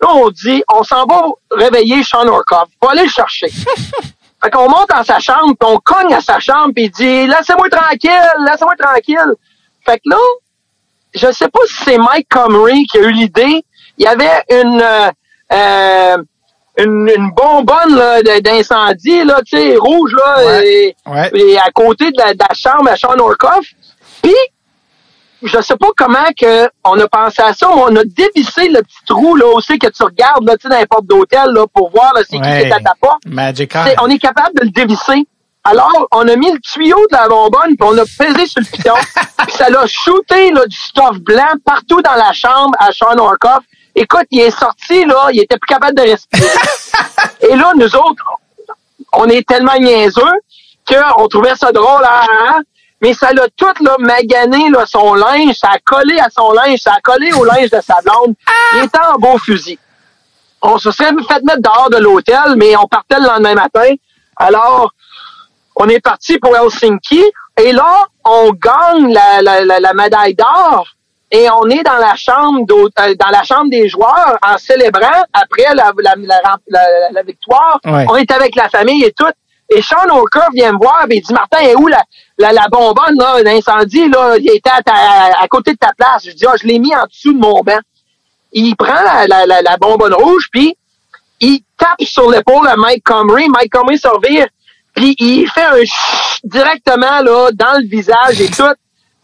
Là, 0.00 0.08
on 0.14 0.30
dit, 0.30 0.62
on 0.72 0.82
s'en 0.82 1.04
va 1.04 1.26
réveiller 1.50 2.02
Sean 2.02 2.26
Orkoff. 2.26 2.68
Faut 2.82 2.88
aller 2.88 3.04
le 3.04 3.10
chercher. 3.10 3.48
fait 4.42 4.50
qu'on 4.50 4.68
monte 4.68 4.88
dans 4.88 5.04
sa 5.04 5.18
chambre, 5.18 5.54
puis 5.58 5.68
on 5.70 5.78
cogne 5.78 6.14
à 6.14 6.20
sa 6.20 6.38
chambre, 6.38 6.72
puis 6.74 6.84
il 6.84 6.90
dit, 6.90 7.26
laissez-moi 7.26 7.68
tranquille, 7.68 8.10
laissez-moi 8.46 8.76
tranquille. 8.78 9.34
Fait 9.84 9.98
que 9.98 10.10
là, 10.10 10.18
je 11.14 11.32
sais 11.32 11.48
pas 11.48 11.60
si 11.66 11.84
c'est 11.84 11.98
Mike 11.98 12.28
Comrie 12.30 12.86
qui 12.86 12.98
a 12.98 13.02
eu 13.02 13.12
l'idée. 13.12 13.64
Il 13.98 14.04
y 14.04 14.06
avait 14.06 14.42
une, 14.50 14.80
euh, 14.80 15.10
euh 15.52 16.16
une, 16.78 17.10
une 17.16 17.30
bonbonne 17.30 18.00
d'incendie, 18.42 19.24
là, 19.24 19.40
tu 19.46 19.56
sais, 19.56 19.76
rouge, 19.76 20.12
là, 20.14 20.62
et, 20.64 20.94
à 21.58 21.70
côté 21.72 22.10
de 22.10 22.18
la, 22.18 22.34
de 22.34 22.38
la 22.38 22.54
chambre 22.54 22.90
à 22.90 22.96
Sean 22.96 23.18
Orkoff. 23.18 23.66
Puis, 24.22 24.34
je 25.42 25.60
sais 25.60 25.76
pas 25.76 25.88
comment 25.96 26.30
que 26.38 26.68
on 26.84 26.98
a 26.98 27.08
pensé 27.08 27.42
à 27.42 27.52
ça, 27.52 27.68
mais 27.74 27.82
on 27.82 27.96
a 27.96 28.04
dévissé 28.04 28.68
le 28.68 28.82
petit 28.82 29.04
trou 29.06 29.36
là 29.36 29.46
aussi 29.46 29.78
que 29.78 29.88
tu 29.88 30.02
regardes 30.02 30.44
là, 30.46 30.56
tu 30.56 30.62
sais, 30.62 30.68
dans 30.68 30.78
les 30.78 30.86
portes 30.86 31.06
d'hôtel 31.06 31.50
là, 31.52 31.66
pour 31.72 31.90
voir 31.90 32.12
là, 32.14 32.22
c'est 32.28 32.38
qui 32.38 32.48
est 32.48 32.72
à 32.72 32.80
ta 32.80 32.92
porte. 33.00 33.22
on 34.02 34.08
est 34.08 34.18
capable 34.18 34.58
de 34.58 34.64
le 34.64 34.70
dévisser. 34.70 35.26
Alors, 35.64 36.06
on 36.12 36.28
a 36.28 36.36
mis 36.36 36.52
le 36.52 36.60
tuyau 36.60 36.96
de 37.10 37.16
la 37.16 37.28
bonbonne, 37.28 37.76
puis 37.76 37.80
on 37.80 37.98
a 37.98 38.04
pesé 38.04 38.46
sur 38.46 38.60
le 38.60 38.66
piton, 38.66 38.94
puis 39.46 39.56
ça 39.56 39.68
l'a 39.68 39.84
shooté 39.86 40.52
là, 40.52 40.64
du 40.64 40.76
stuff 40.76 41.18
blanc 41.18 41.54
partout 41.64 42.00
dans 42.02 42.14
la 42.14 42.32
chambre 42.32 42.72
à 42.78 42.92
Sean 42.92 43.18
Orkoff. 43.18 43.64
Écoute, 43.98 44.26
il 44.30 44.40
est 44.40 44.50
sorti, 44.50 45.06
là, 45.06 45.28
il 45.32 45.40
était 45.40 45.56
plus 45.56 45.68
capable 45.68 45.96
de 45.96 46.02
respirer. 46.02 46.46
Et 47.40 47.56
là, 47.56 47.72
nous 47.74 47.96
autres, 47.96 48.24
on 49.14 49.24
est 49.24 49.48
tellement 49.48 49.78
niaiseux 49.80 50.22
qu'on 50.86 51.26
trouvait 51.28 51.56
ça 51.56 51.72
drôle, 51.72 52.04
hein, 52.04 52.26
hein? 52.30 52.60
mais 53.00 53.14
ça 53.14 53.32
l'a 53.32 53.48
tout 53.56 53.72
là, 53.80 53.96
magané 53.98 54.68
là, 54.68 54.84
son 54.84 55.14
linge, 55.14 55.54
ça 55.54 55.70
a 55.70 55.78
collé 55.78 56.18
à 56.20 56.28
son 56.28 56.52
linge, 56.52 56.78
ça 56.78 56.92
a 56.92 57.00
collé 57.00 57.32
au 57.32 57.44
linge 57.44 57.70
de 57.70 57.80
sa 57.80 57.96
blonde. 58.04 58.34
Il 58.74 58.84
était 58.84 58.98
en 58.98 59.18
beau 59.18 59.38
fusil. 59.38 59.78
On 60.60 60.76
se 60.76 60.90
serait 60.90 61.12
fait 61.26 61.42
mettre 61.42 61.62
dehors 61.62 61.88
de 61.88 61.96
l'hôtel, 61.96 62.56
mais 62.58 62.76
on 62.76 62.86
partait 62.86 63.18
le 63.18 63.26
lendemain 63.26 63.54
matin. 63.54 63.94
Alors, 64.36 64.92
on 65.74 65.88
est 65.88 66.00
parti 66.00 66.38
pour 66.38 66.54
Helsinki, 66.54 67.24
et 67.56 67.72
là, 67.72 68.04
on 68.24 68.50
gagne 68.50 69.10
la, 69.14 69.40
la, 69.40 69.80
la 69.80 69.94
médaille 69.94 70.34
d'or 70.34 70.95
et 71.30 71.48
on 71.50 71.68
est 71.68 71.82
dans 71.82 71.96
la 71.96 72.14
chambre 72.14 72.64
dans 72.66 73.30
la 73.30 73.42
chambre 73.42 73.70
des 73.70 73.88
joueurs 73.88 74.38
en 74.42 74.58
célébrant 74.58 75.24
après 75.32 75.74
la, 75.74 75.92
la, 75.98 76.14
la, 77.10 77.22
victoire. 77.22 77.80
On 77.84 78.16
est 78.16 78.30
avec 78.30 78.54
la 78.54 78.68
famille 78.68 79.02
et 79.04 79.12
tout. 79.12 79.30
Et 79.68 79.82
Sean 79.82 80.08
O'Curr 80.16 80.48
vient 80.54 80.72
me 80.72 80.78
voir 80.78 81.06
et 81.10 81.16
il 81.16 81.22
dit 81.22 81.32
Martin, 81.32 81.58
est 81.58 81.74
où 81.74 81.88
la, 81.88 82.00
la, 82.38 82.52
la 82.52 82.68
bonbonne 82.70 83.16
là, 83.18 83.42
l'incendie 83.42 84.08
là, 84.08 84.36
il 84.38 84.48
était 84.50 84.70
à, 84.70 85.42
à, 85.42 85.48
côté 85.48 85.72
de 85.72 85.78
ta 85.78 85.92
place. 85.96 86.24
Je 86.24 86.30
dis 86.30 86.46
ah, 86.46 86.54
je 86.60 86.66
l'ai 86.68 86.78
mis 86.78 86.94
en 86.94 87.04
dessous 87.06 87.32
de 87.32 87.38
mon 87.38 87.60
banc. 87.62 87.80
Il 88.52 88.76
prend 88.76 89.02
la, 89.02 89.26
la, 89.26 89.44
la, 89.46 89.76
bonbonne 89.76 90.14
rouge 90.14 90.46
puis 90.52 90.76
il 91.40 91.60
tape 91.76 92.00
sur 92.02 92.30
l'épaule 92.30 92.68
à 92.68 92.76
Mike 92.76 93.02
Comrie. 93.02 93.48
Mike 93.48 93.72
Comrie 93.72 93.98
se 93.98 94.06
revire 94.06 94.46
puis 94.94 95.16
il 95.18 95.48
fait 95.48 95.64
un 95.64 95.82
directement 96.44 97.20
là 97.22 97.50
dans 97.52 97.80
le 97.80 97.88
visage 97.88 98.40
et 98.40 98.48
tout. 98.48 98.62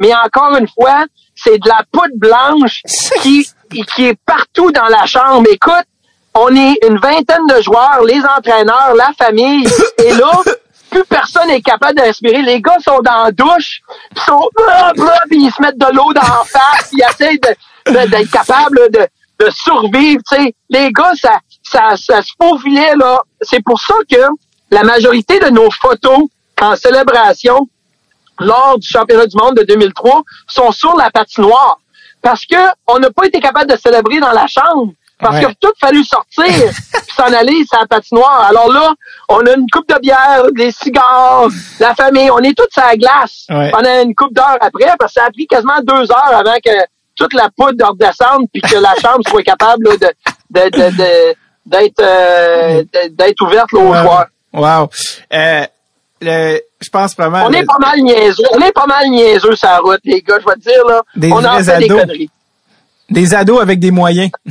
Mais 0.00 0.12
encore 0.12 0.56
une 0.56 0.66
fois, 0.66 1.04
c'est 1.42 1.58
de 1.58 1.68
la 1.68 1.82
poudre 1.90 2.14
blanche 2.14 2.82
qui, 3.20 3.48
qui 3.94 4.06
est 4.06 4.18
partout 4.26 4.70
dans 4.70 4.86
la 4.86 5.06
chambre. 5.06 5.46
Écoute, 5.50 5.86
on 6.34 6.54
est 6.54 6.78
une 6.86 6.98
vingtaine 6.98 7.46
de 7.46 7.60
joueurs, 7.62 8.02
les 8.06 8.20
entraîneurs, 8.20 8.94
la 8.96 9.10
famille, 9.18 9.66
et 9.98 10.12
là, 10.14 10.32
plus 10.90 11.04
personne 11.04 11.48
n'est 11.48 11.62
capable 11.62 11.98
de 11.98 12.02
respirer. 12.02 12.42
Les 12.42 12.60
gars 12.60 12.76
sont 12.84 13.00
dans 13.00 13.24
la 13.24 13.32
douche, 13.32 13.80
ils 14.14 14.22
sont 14.22 14.48
puis 15.28 15.44
ils 15.44 15.50
se 15.50 15.60
mettent 15.60 15.78
de 15.78 15.94
l'eau 15.94 16.12
dans 16.12 16.20
la 16.20 16.44
face, 16.46 16.90
ils 16.92 17.02
essayent 17.10 17.40
de, 17.40 18.10
d'être 18.10 18.30
capables 18.30 18.90
de, 18.90 19.06
de 19.44 19.50
survivre. 19.50 20.22
Les 20.68 20.92
gars, 20.92 21.12
ça, 21.20 21.38
ça, 21.62 21.96
ça 21.96 22.22
se 22.22 22.32
faufilait 22.40 22.94
là. 22.96 23.20
C'est 23.40 23.62
pour 23.64 23.80
ça 23.80 23.94
que 24.10 24.22
la 24.70 24.82
majorité 24.82 25.38
de 25.38 25.48
nos 25.48 25.70
photos 25.70 26.28
en 26.60 26.76
célébration 26.76 27.68
lors 28.40 28.78
du 28.78 28.88
championnat 28.88 29.26
du 29.26 29.36
monde 29.36 29.56
de 29.56 29.62
2003 29.62 30.22
sont 30.46 30.72
sur 30.72 30.96
la 30.96 31.10
patinoire 31.10 31.78
parce 32.22 32.46
que 32.46 32.56
on 32.86 32.98
n'a 32.98 33.10
pas 33.10 33.26
été 33.26 33.40
capable 33.40 33.70
de 33.70 33.76
célébrer 33.76 34.20
dans 34.20 34.32
la 34.32 34.46
chambre 34.46 34.92
parce 35.18 35.38
qu'il 35.38 35.46
a 35.46 35.54
tout 35.60 35.72
fallu 35.80 36.02
sortir 36.04 36.44
puis 36.92 37.14
s'en 37.16 37.32
aller 37.32 37.64
sur 37.64 37.78
la 37.80 37.86
patinoire. 37.86 38.46
Alors 38.48 38.72
là, 38.72 38.92
on 39.28 39.38
a 39.46 39.52
une 39.52 39.66
coupe 39.70 39.88
de 39.88 39.98
bière, 40.00 40.44
des 40.52 40.72
cigares, 40.72 41.46
la 41.78 41.94
famille, 41.94 42.30
on 42.30 42.38
est 42.38 42.56
tous 42.56 42.80
à 42.80 42.88
la 42.88 42.96
glace 42.96 43.46
pendant 43.48 44.02
une 44.02 44.14
coupe 44.14 44.34
d'heure 44.34 44.58
après 44.60 44.92
parce 44.98 45.14
que 45.14 45.20
ça 45.20 45.26
a 45.26 45.30
pris 45.30 45.46
quasiment 45.46 45.80
deux 45.82 46.10
heures 46.10 46.34
avant 46.34 46.56
que 46.64 46.70
toute 47.14 47.34
la 47.34 47.48
poudre 47.56 47.88
redescende 47.88 48.46
puis 48.52 48.62
que 48.62 48.76
la 48.76 48.94
chambre 49.00 49.22
soit 49.28 49.42
capable 49.42 49.84
de 49.98 50.12
d'être 51.64 52.00
euh, 52.00 52.84
d'être 53.10 53.40
ouverte 53.42 53.72
aux 53.72 53.94
joueurs. 53.94 54.26
Wow. 54.52 54.90
Euh, 55.32 55.64
je 56.22 56.88
pense 56.90 57.16
vraiment. 57.16 57.44
On 57.46 57.52
est 57.52 57.64
pas 57.64 57.78
mal 57.80 58.00
niaiseux. 58.00 58.44
On 58.52 58.60
est 58.60 58.72
pas 58.72 58.86
mal 58.86 59.08
niaiseux 59.08 59.54
sur 59.54 59.68
la 59.68 59.78
route, 59.78 60.00
les 60.04 60.22
gars, 60.22 60.38
je 60.40 60.46
vais 60.46 60.54
te 60.54 60.60
dire, 60.60 60.86
là. 60.86 61.02
Des 61.16 61.32
on 61.32 61.44
a 61.44 61.62
fait 61.62 61.78
des 61.78 61.88
conneries. 61.88 62.30
Des 63.12 63.34
ados 63.34 63.60
avec 63.60 63.78
des 63.78 63.90
moyens. 63.90 64.30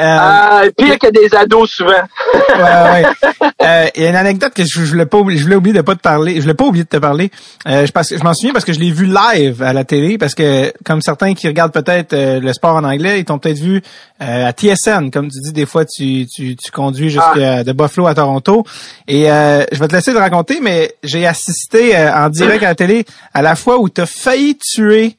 euh, 0.00 0.70
pire 0.76 0.98
que 0.98 1.10
des 1.10 1.34
ados 1.34 1.70
souvent. 1.70 1.92
ouais, 2.34 2.62
ouais. 2.62 3.04
Euh, 3.62 3.86
il 3.94 4.02
y 4.02 4.06
a 4.06 4.10
une 4.10 4.16
anecdote 4.16 4.52
que 4.54 4.64
je, 4.64 4.84
je 4.84 4.90
voulais 4.90 5.06
pas 5.06 5.18
je 5.28 5.42
voulais 5.42 5.54
oublier 5.54 5.76
de 5.76 5.82
pas 5.82 5.94
te 5.94 6.00
parler. 6.00 6.34
Je 6.36 6.40
voulais 6.40 6.54
pas 6.54 6.64
oublier 6.64 6.84
de 6.84 6.88
te 6.88 6.96
parler. 6.96 7.30
Euh, 7.68 7.86
je, 7.86 8.16
je 8.16 8.24
m'en 8.24 8.34
souviens 8.34 8.52
parce 8.52 8.64
que 8.64 8.72
je 8.72 8.80
l'ai 8.80 8.90
vu 8.90 9.06
live 9.06 9.62
à 9.62 9.72
la 9.72 9.84
télé 9.84 10.18
parce 10.18 10.34
que 10.34 10.72
comme 10.84 11.00
certains 11.00 11.34
qui 11.34 11.46
regardent 11.46 11.72
peut-être 11.72 12.12
euh, 12.12 12.40
le 12.40 12.52
sport 12.52 12.74
en 12.74 12.84
anglais, 12.84 13.20
ils 13.20 13.24
t'ont 13.24 13.38
peut-être 13.38 13.58
vu 13.58 13.80
euh, 14.20 14.48
à 14.48 14.52
TSN, 14.52 15.10
comme 15.12 15.28
tu 15.30 15.40
dis 15.40 15.52
des 15.52 15.66
fois 15.66 15.84
tu 15.84 16.26
tu, 16.26 16.56
tu 16.56 16.70
conduis 16.72 17.10
jusqu'à 17.10 17.58
ah. 17.58 17.64
de 17.64 17.72
Buffalo 17.72 18.08
à 18.08 18.14
Toronto. 18.14 18.64
Et 19.06 19.24
je 19.24 19.78
vais 19.78 19.88
te 19.88 19.94
laisser 19.94 20.12
le 20.12 20.18
raconter, 20.18 20.58
mais 20.60 20.94
j'ai 21.02 21.26
assisté 21.26 21.96
en 21.96 22.28
direct 22.30 22.62
à 22.64 22.68
la 22.68 22.74
télé 22.74 23.04
à 23.32 23.42
la 23.42 23.54
fois 23.54 23.78
où 23.78 23.88
tu 23.88 24.00
as 24.00 24.06
failli 24.06 24.56
tuer 24.56 25.16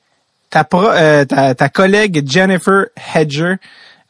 ta, 0.54 0.68
euh, 0.74 1.26
ta, 1.26 1.56
ta, 1.56 1.70
collègue 1.70 2.24
Jennifer 2.30 2.86
Hedger. 3.16 3.56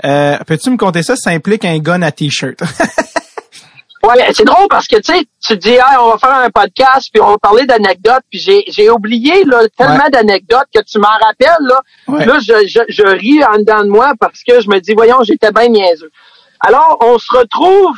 Euh, 0.03 0.37
peux-tu 0.45 0.69
me 0.71 0.77
compter 0.77 1.01
ça? 1.01 1.15
Ça 1.15 1.29
implique 1.29 1.63
un 1.63 1.77
gun 1.79 2.01
à 2.01 2.11
t-shirt. 2.11 2.59
ouais, 4.03 4.33
c'est 4.33 4.43
drôle 4.43 4.67
parce 4.69 4.87
que 4.87 4.97
tu 4.97 5.13
sais, 5.13 5.25
tu 5.41 5.55
dis 5.57 5.77
on 5.99 6.09
va 6.09 6.17
faire 6.17 6.35
un 6.35 6.49
podcast 6.49 7.09
puis 7.13 7.21
on 7.21 7.29
va 7.31 7.37
parler 7.37 7.65
d'anecdotes 7.65 8.23
puis 8.29 8.39
j'ai 8.39 8.65
j'ai 8.67 8.89
oublié 8.89 9.45
là 9.45 9.61
tellement 9.77 10.09
d'anecdotes 10.11 10.67
que 10.73 10.81
tu 10.81 10.99
m'en 10.99 11.07
rappelles 11.07 11.61
là. 11.61 11.81
Là 12.07 12.39
je, 12.39 12.67
je, 12.67 12.81
je 12.89 13.03
ris 13.03 13.43
en 13.45 13.59
dedans 13.59 13.83
de 13.83 13.89
moi 13.89 14.11
parce 14.19 14.43
que 14.45 14.59
je 14.59 14.67
me 14.67 14.79
dis 14.79 14.93
voyons 14.93 15.23
j'étais 15.23 15.51
bien 15.51 15.69
niaiseux. 15.69 16.11
Alors 16.59 16.97
on 16.99 17.17
se 17.17 17.31
retrouve 17.33 17.95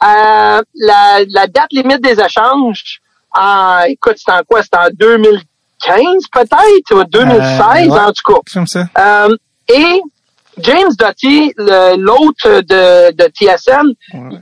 à 0.00 0.62
la, 0.74 1.20
la 1.28 1.46
date 1.46 1.72
limite 1.72 2.00
des 2.00 2.18
échanges. 2.20 3.00
En, 3.34 3.82
écoute, 3.86 4.16
c'est 4.16 4.32
en 4.32 4.42
quoi? 4.42 4.62
C'était 4.62 4.76
en 4.76 4.88
2000 4.92 5.42
2015 5.86 6.24
peut-être, 6.32 6.94
ou 6.94 7.04
2016 7.04 7.88
euh, 7.88 7.96
en 7.96 8.12
tout 8.12 8.32
cas. 8.32 8.40
Euh, 8.98 9.36
et 9.68 10.00
James 10.58 10.92
Doty, 10.98 11.54
l'autre 11.56 12.60
de, 12.60 13.12
de 13.12 13.24
TSM, 13.24 13.92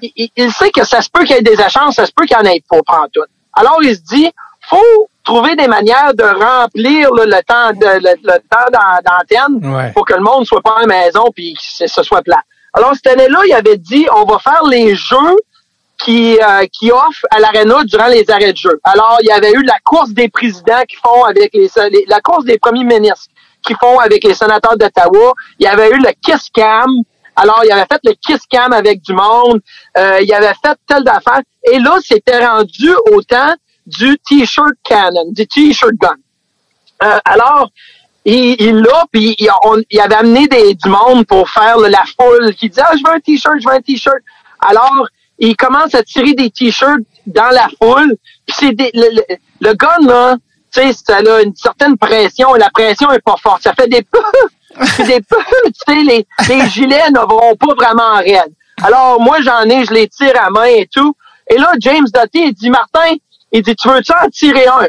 il, 0.02 0.52
sait 0.52 0.70
que 0.70 0.84
ça 0.84 1.00
se 1.02 1.08
peut 1.08 1.24
qu'il 1.24 1.36
y 1.36 1.38
ait 1.38 1.42
des 1.42 1.60
échanges, 1.60 1.94
ça 1.94 2.06
se 2.06 2.12
peut 2.12 2.24
qu'il 2.26 2.36
y 2.36 2.40
en 2.40 2.44
ait 2.44 2.62
pas 2.68 2.82
prendre 2.84 3.08
tout. 3.12 3.22
Alors 3.54 3.78
il 3.82 3.94
se 3.94 4.00
dit, 4.02 4.30
faut 4.62 5.08
trouver 5.24 5.54
des 5.56 5.68
manières 5.68 6.14
de 6.14 6.24
remplir 6.24 7.10
le 7.12 7.42
temps 7.42 7.72
de 7.72 8.02
le, 8.02 8.38
temps 8.48 8.70
d'antenne 9.04 9.92
pour 9.92 10.04
que 10.04 10.14
le 10.14 10.22
monde 10.22 10.46
soit 10.46 10.62
pas 10.62 10.76
à 10.78 10.80
la 10.80 10.86
maison 10.86 11.26
puis 11.34 11.54
que 11.54 11.86
ce 11.86 12.02
soit 12.02 12.22
plat. 12.22 12.42
Alors 12.72 12.92
cette 12.94 13.08
année-là, 13.08 13.40
il 13.46 13.52
avait 13.52 13.76
dit, 13.76 14.06
on 14.14 14.24
va 14.24 14.38
faire 14.38 14.64
les 14.64 14.94
jeux 14.94 15.36
qui, 16.04 16.38
euh, 16.40 16.66
qui 16.72 16.90
offre 16.90 17.26
à 17.30 17.40
l'Arena 17.40 17.84
durant 17.84 18.06
les 18.06 18.28
arrêts 18.30 18.52
de 18.52 18.56
jeu. 18.56 18.80
Alors, 18.84 19.18
il 19.22 19.26
y 19.26 19.32
avait 19.32 19.52
eu 19.52 19.62
la 19.62 19.78
course 19.84 20.10
des 20.10 20.28
présidents 20.28 20.82
qui 20.88 20.96
font 20.96 21.24
avec 21.24 21.52
les, 21.52 21.70
la 22.06 22.20
course 22.20 22.44
des 22.44 22.58
premiers 22.58 22.84
ministres 22.84 23.30
qui 23.66 23.74
font 23.74 23.98
avec 23.98 24.24
les 24.24 24.34
sénateurs 24.34 24.76
d'Ottawa. 24.76 25.34
Il 25.58 25.64
y 25.64 25.66
avait 25.66 25.90
eu 25.90 25.98
le 25.98 26.10
Kiss 26.22 26.48
Cam. 26.52 26.90
Alors, 27.36 27.62
il 27.64 27.72
avait 27.72 27.86
fait 27.90 28.00
le 28.04 28.12
Kiss 28.14 28.40
Cam 28.48 28.72
avec 28.72 29.02
du 29.02 29.12
monde. 29.12 29.60
Euh, 29.98 30.20
il 30.22 30.32
avait 30.32 30.54
fait 30.64 30.76
tel 30.86 31.04
d'affaires. 31.04 31.42
Et 31.70 31.78
là, 31.78 31.98
c'était 32.02 32.44
rendu 32.44 32.94
au 33.12 33.22
temps 33.22 33.54
du 33.86 34.18
T-shirt 34.18 34.72
cannon, 34.82 35.30
du 35.32 35.46
T-shirt 35.46 35.92
gun. 36.00 36.16
Euh, 37.02 37.18
alors, 37.24 37.70
il, 38.24 38.56
il 38.60 38.76
l'a, 38.76 39.04
puis 39.10 39.34
il, 39.38 39.48
il, 39.90 40.00
avait 40.00 40.14
amené 40.14 40.46
des, 40.46 40.74
du 40.74 40.88
monde 40.88 41.26
pour 41.26 41.48
faire 41.48 41.78
la 41.78 42.04
foule 42.18 42.54
qui 42.54 42.68
disait, 42.68 42.82
ah, 42.84 42.94
je 42.96 43.02
veux 43.06 43.14
un 43.14 43.20
T-shirt, 43.20 43.56
je 43.60 43.68
veux 43.68 43.74
un 43.74 43.80
T-shirt. 43.80 44.18
Alors, 44.60 45.06
il 45.40 45.56
commence 45.56 45.94
à 45.94 46.02
tirer 46.02 46.34
des 46.34 46.50
t-shirts 46.50 47.00
dans 47.26 47.50
la 47.50 47.68
foule. 47.82 48.16
Puis 48.46 48.56
c'est 48.58 48.92
le, 48.94 49.22
le, 49.60 49.74
gun, 49.74 50.06
là, 50.06 50.36
tu 50.72 50.80
sais, 50.80 50.92
ça 50.92 51.16
a 51.16 51.42
une 51.42 51.56
certaine 51.56 51.96
pression 51.96 52.54
et 52.54 52.58
la 52.58 52.70
pression 52.70 53.10
est 53.10 53.24
pas 53.24 53.36
forte. 53.42 53.62
Ça 53.62 53.72
fait 53.74 53.88
des 53.88 54.02
des 54.98 55.20
tu 55.20 55.36
sais, 55.86 56.02
les, 56.04 56.26
les 56.48 56.68
gilets 56.68 57.10
ne 57.10 57.20
vont 57.20 57.56
pas 57.56 57.74
vraiment 57.74 58.14
en 58.14 58.18
raide. 58.18 58.52
Alors, 58.82 59.20
moi, 59.20 59.38
j'en 59.40 59.62
ai, 59.64 59.84
je 59.84 59.92
les 59.92 60.08
tire 60.08 60.34
à 60.40 60.50
main 60.50 60.64
et 60.64 60.88
tout. 60.92 61.14
Et 61.50 61.58
là, 61.58 61.72
James 61.80 62.06
Dottie, 62.12 62.44
il 62.46 62.54
dit, 62.54 62.70
Martin, 62.70 63.16
il 63.52 63.62
dit, 63.62 63.74
tu 63.74 63.88
veux-tu 63.88 64.12
en 64.12 64.28
tirer 64.28 64.66
un? 64.66 64.86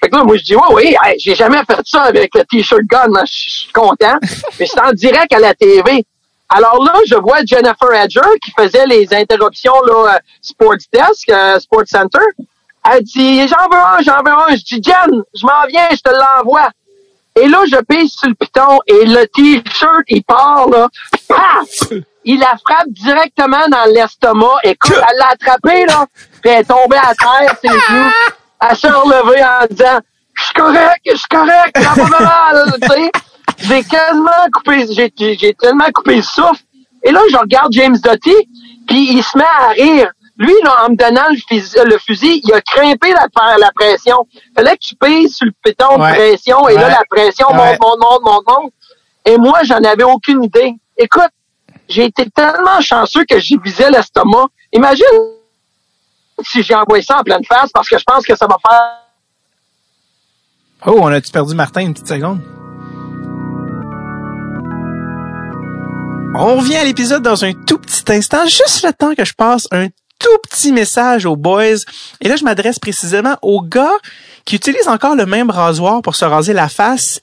Fait 0.00 0.10
que 0.10 0.16
là, 0.16 0.24
moi, 0.24 0.36
je 0.36 0.44
dis, 0.44 0.54
oui, 0.54 0.62
oui, 0.74 0.96
j'ai 1.18 1.34
jamais 1.34 1.62
fait 1.66 1.80
ça 1.84 2.02
avec 2.02 2.34
le 2.34 2.44
T-shirt 2.44 2.82
gun, 2.82 3.08
je 3.24 3.32
suis 3.32 3.72
content. 3.72 4.18
Mais 4.60 4.66
c'est 4.66 4.80
en 4.80 4.92
direct 4.92 5.32
à 5.32 5.40
la 5.40 5.54
TV. 5.54 6.04
Alors 6.48 6.82
là, 6.84 6.94
je 7.06 7.14
vois 7.16 7.38
Jennifer 7.44 7.92
Edger 7.92 8.20
qui 8.42 8.52
faisait 8.56 8.86
les 8.86 9.12
interruptions 9.12 9.74
là, 9.86 10.14
euh, 10.14 10.18
Sports 10.42 10.74
Desk, 10.92 11.28
euh, 11.28 11.58
Sports 11.58 11.86
Center. 11.86 12.18
Elle 12.90 13.02
dit, 13.02 13.48
j'en 13.48 13.68
veux 13.70 13.78
un, 13.78 14.02
j'en 14.02 14.22
veux 14.24 14.32
un. 14.32 14.56
Je 14.56 14.62
dis, 14.62 14.82
Jen, 14.82 15.22
je 15.34 15.46
m'en 15.46 15.66
viens, 15.68 15.88
je 15.90 16.00
te 16.00 16.10
l'envoie. 16.10 16.68
Et 17.36 17.48
là, 17.48 17.62
je 17.66 17.76
pisse 17.82 18.12
sur 18.12 18.28
le 18.28 18.34
piton 18.34 18.78
et 18.86 19.06
le 19.06 19.26
T-shirt, 19.26 20.04
il 20.08 20.22
part, 20.22 20.68
là. 20.68 20.88
Paf! 21.26 21.90
Il 22.26 22.38
la 22.38 22.54
frappe 22.64 22.88
directement 22.88 23.66
dans 23.68 23.90
l'estomac. 23.92 24.56
Écoute, 24.62 24.94
elle 24.96 25.18
l'a 25.18 25.28
attrapé, 25.30 25.84
là. 25.86 26.06
Puis 26.42 26.52
elle 26.52 26.60
est 26.60 26.64
tombée 26.64 26.96
à 26.96 27.14
terre, 27.14 27.56
ses 27.60 27.68
genoux. 27.68 28.10
Elle 28.60 28.76
s'est 28.76 28.90
relevée 28.90 29.42
en 29.42 29.66
disant, 29.68 29.98
je 30.34 30.44
suis 30.44 30.54
correct, 30.54 31.00
je 31.06 31.16
suis 31.16 31.28
correct, 31.28 31.76
ça 31.76 32.02
va 32.02 32.20
mal, 32.20 32.74
tu 32.80 32.88
sais. 32.88 33.10
J'ai 33.58 33.82
quasiment 33.84 34.30
coupé, 34.52 34.86
j'ai 34.92 35.54
tellement 35.54 35.90
coupé 35.92 36.16
le 36.16 36.22
souffle. 36.22 36.62
Et 37.02 37.12
là, 37.12 37.20
je 37.30 37.36
regarde 37.36 37.72
James 37.72 37.96
Doty, 37.96 38.34
puis 38.86 39.12
il 39.12 39.22
se 39.22 39.36
met 39.36 39.44
à 39.44 39.68
rire. 39.68 40.10
Lui, 40.36 40.54
là, 40.64 40.84
en 40.84 40.90
me 40.90 40.96
donnant 40.96 41.28
le 41.30 41.98
fusil, 41.98 42.40
il 42.42 42.52
a 42.52 42.60
crimpé 42.60 43.12
la, 43.12 43.56
la 43.56 43.70
pression. 43.72 44.26
Fallait 44.56 44.72
que 44.72 44.82
tu 44.82 44.96
payes 44.96 45.28
sur 45.28 45.46
le 45.46 45.52
péton 45.62 45.96
de 45.96 46.12
pression, 46.12 46.68
et 46.68 46.74
là, 46.74 46.88
la 46.88 47.02
pression 47.08 47.46
monte, 47.52 47.80
monte, 47.80 48.00
monte, 48.00 48.22
monte, 48.24 48.46
monte. 48.46 48.72
Et 49.24 49.38
moi, 49.38 49.62
j'en 49.62 49.82
avais 49.84 50.02
aucune 50.02 50.42
idée. 50.42 50.74
Écoute, 50.96 51.30
j'ai 51.88 52.06
été 52.06 52.28
tellement 52.30 52.80
chanceux 52.80 53.24
que 53.24 53.38
j'y 53.38 53.58
visais 53.58 53.90
l'estomac. 53.90 54.46
Imagine 54.72 55.04
si 56.42 56.62
j'ai 56.62 56.74
envoyé 56.74 57.02
ça 57.02 57.20
en 57.20 57.22
pleine 57.22 57.44
face, 57.44 57.70
parce 57.72 57.88
que 57.88 57.96
je 57.98 58.04
pense 58.04 58.26
que 58.26 58.34
ça 58.34 58.46
va 58.46 58.56
faire... 58.66 59.02
Oh, 60.86 60.98
on 61.00 61.06
a-tu 61.08 61.30
perdu 61.30 61.54
Martin 61.54 61.82
une 61.82 61.92
petite 61.94 62.08
seconde? 62.08 62.40
On 66.36 66.56
revient 66.56 66.76
à 66.76 66.84
l'épisode 66.84 67.22
dans 67.22 67.44
un 67.44 67.52
tout 67.52 67.78
petit 67.78 68.02
instant, 68.08 68.44
juste 68.44 68.84
le 68.84 68.92
temps 68.92 69.14
que 69.14 69.24
je 69.24 69.34
passe 69.34 69.68
un 69.70 69.86
tout 70.18 70.38
petit 70.50 70.72
message 70.72 71.26
aux 71.26 71.36
boys. 71.36 71.76
Et 72.20 72.28
là, 72.28 72.34
je 72.34 72.42
m'adresse 72.42 72.80
précisément 72.80 73.36
aux 73.40 73.62
gars 73.62 73.94
qui 74.44 74.56
utilisent 74.56 74.88
encore 74.88 75.14
le 75.14 75.26
même 75.26 75.48
rasoir 75.48 76.02
pour 76.02 76.16
se 76.16 76.24
raser 76.24 76.52
la 76.52 76.68
face 76.68 77.20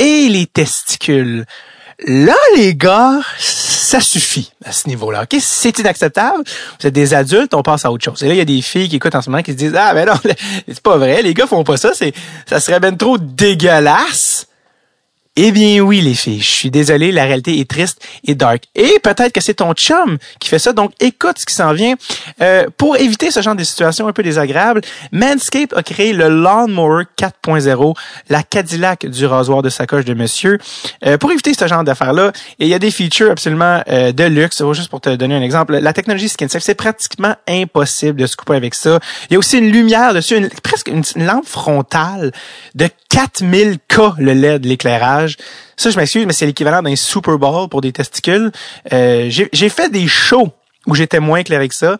et 0.00 0.28
les 0.28 0.46
testicules. 0.46 1.46
Là, 2.04 2.34
les 2.56 2.74
gars, 2.74 3.20
ça 3.38 4.00
suffit 4.00 4.50
à 4.64 4.72
ce 4.72 4.88
niveau-là. 4.88 5.22
OK? 5.22 5.36
C'est 5.40 5.78
inacceptable. 5.78 6.42
Vous 6.80 6.86
êtes 6.86 6.94
des 6.94 7.14
adultes, 7.14 7.54
on 7.54 7.62
passe 7.62 7.84
à 7.84 7.92
autre 7.92 8.04
chose. 8.04 8.24
Et 8.24 8.26
là, 8.26 8.34
il 8.34 8.38
y 8.38 8.40
a 8.40 8.44
des 8.44 8.62
filles 8.62 8.88
qui 8.88 8.96
écoutent 8.96 9.14
en 9.14 9.22
ce 9.22 9.30
moment 9.30 9.42
qui 9.44 9.52
se 9.52 9.56
disent 9.56 9.74
Ah 9.76 9.94
ben 9.94 10.04
non, 10.04 10.14
c'est 10.66 10.80
pas 10.80 10.96
vrai, 10.96 11.22
les 11.22 11.32
gars 11.32 11.46
font 11.46 11.62
pas 11.62 11.76
ça, 11.76 11.92
c'est 11.94 12.12
ça 12.46 12.58
serait 12.58 12.80
ben 12.80 12.96
trop 12.96 13.18
dégueulasse. 13.18 14.47
Eh 15.40 15.52
bien 15.52 15.78
oui, 15.78 16.00
les 16.00 16.14
filles, 16.14 16.40
je 16.40 16.50
suis 16.50 16.68
désolé, 16.68 17.12
la 17.12 17.22
réalité 17.22 17.60
est 17.60 17.70
triste 17.70 18.04
et 18.24 18.34
dark. 18.34 18.64
Et 18.74 18.98
peut-être 19.04 19.30
que 19.30 19.40
c'est 19.40 19.54
ton 19.54 19.72
chum 19.72 20.18
qui 20.40 20.48
fait 20.48 20.58
ça, 20.58 20.72
donc 20.72 20.90
écoute 20.98 21.38
ce 21.38 21.46
qui 21.46 21.54
s'en 21.54 21.72
vient. 21.72 21.94
Euh, 22.42 22.66
pour 22.76 22.96
éviter 22.96 23.30
ce 23.30 23.40
genre 23.40 23.54
de 23.54 23.62
situation 23.62 24.08
un 24.08 24.12
peu 24.12 24.24
désagréable, 24.24 24.80
Manscaped 25.12 25.74
a 25.76 25.84
créé 25.84 26.12
le 26.12 26.28
Lawnmower 26.28 27.04
4.0, 27.16 27.94
la 28.30 28.42
Cadillac 28.42 29.06
du 29.06 29.26
rasoir 29.26 29.62
de 29.62 29.68
sacoche 29.68 30.04
de 30.04 30.12
monsieur. 30.12 30.58
Euh, 31.06 31.18
pour 31.18 31.30
éviter 31.30 31.54
ce 31.54 31.68
genre 31.68 31.84
d'affaires-là, 31.84 32.32
il 32.58 32.66
y 32.66 32.74
a 32.74 32.80
des 32.80 32.90
features 32.90 33.30
absolument 33.30 33.80
euh, 33.88 34.10
de 34.10 34.24
luxe. 34.24 34.60
Juste 34.72 34.90
pour 34.90 35.00
te 35.00 35.14
donner 35.14 35.36
un 35.36 35.42
exemple, 35.42 35.78
la 35.78 35.92
technologie 35.92 36.28
SkinSafe, 36.28 36.64
c'est 36.64 36.74
pratiquement 36.74 37.36
impossible 37.46 38.20
de 38.20 38.26
se 38.26 38.34
couper 38.34 38.56
avec 38.56 38.74
ça. 38.74 38.98
Il 39.30 39.34
y 39.34 39.36
a 39.36 39.38
aussi 39.38 39.58
une 39.58 39.70
lumière 39.70 40.14
dessus, 40.14 40.50
presque 40.64 40.88
une 40.88 41.04
lampe 41.14 41.46
frontale 41.46 42.32
de 42.74 42.88
4000K 43.14 44.14
le 44.18 44.32
LED, 44.32 44.66
l'éclairage. 44.66 45.27
Ça, 45.76 45.90
je 45.90 45.96
m'excuse, 45.96 46.26
mais 46.26 46.32
c'est 46.32 46.46
l'équivalent 46.46 46.82
d'un 46.82 46.96
Super 46.96 47.38
Bowl 47.38 47.68
pour 47.68 47.80
des 47.80 47.92
testicules. 47.92 48.50
Euh, 48.92 49.28
j'ai 49.30 49.68
fait 49.68 49.90
des 49.90 50.06
shows 50.06 50.52
où 50.86 50.94
j'étais 50.94 51.20
moins 51.20 51.42
clair 51.42 51.58
avec 51.58 51.72
ça 51.72 51.98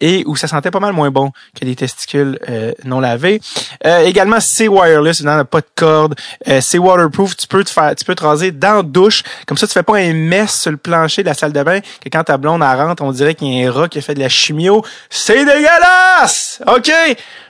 et 0.00 0.22
où 0.26 0.36
ça 0.36 0.46
sentait 0.46 0.70
pas 0.70 0.80
mal 0.80 0.92
moins 0.92 1.10
bon 1.10 1.32
que 1.58 1.64
des 1.64 1.74
testicules 1.74 2.38
euh, 2.48 2.72
non 2.84 3.00
lavés. 3.00 3.40
Euh, 3.84 4.04
également, 4.04 4.38
c'est 4.40 4.68
wireless, 4.68 5.22
n'a 5.22 5.44
pas 5.44 5.60
de 5.60 5.66
corde. 5.74 6.14
Euh, 6.46 6.60
c'est 6.60 6.78
waterproof, 6.78 7.36
tu 7.36 7.48
peux 7.48 7.64
te 7.64 7.70
faire, 7.70 7.94
tu 7.96 8.04
peux 8.04 8.14
te 8.14 8.22
raser 8.22 8.52
dans 8.52 8.76
la 8.76 8.82
douche. 8.82 9.22
Comme 9.46 9.58
ça, 9.58 9.66
tu 9.66 9.72
fais 9.72 9.82
pas 9.82 9.96
un 9.96 10.12
mess 10.12 10.60
sur 10.60 10.70
le 10.70 10.76
plancher 10.76 11.22
de 11.22 11.28
la 11.28 11.34
salle 11.34 11.52
de 11.52 11.62
bain 11.62 11.80
que 11.80 12.08
quand 12.10 12.24
ta 12.24 12.36
blonde 12.36 12.62
elle 12.62 12.80
rentre, 12.80 13.02
on 13.02 13.10
dirait 13.10 13.34
qu'il 13.34 13.52
y 13.52 13.64
a 13.64 13.68
un 13.68 13.72
rat 13.72 13.88
qui 13.88 13.98
a 13.98 14.02
fait 14.02 14.14
de 14.14 14.20
la 14.20 14.28
chimio. 14.28 14.84
C'est 15.10 15.44
dégueulasse! 15.44 16.62
OK? 16.66 16.92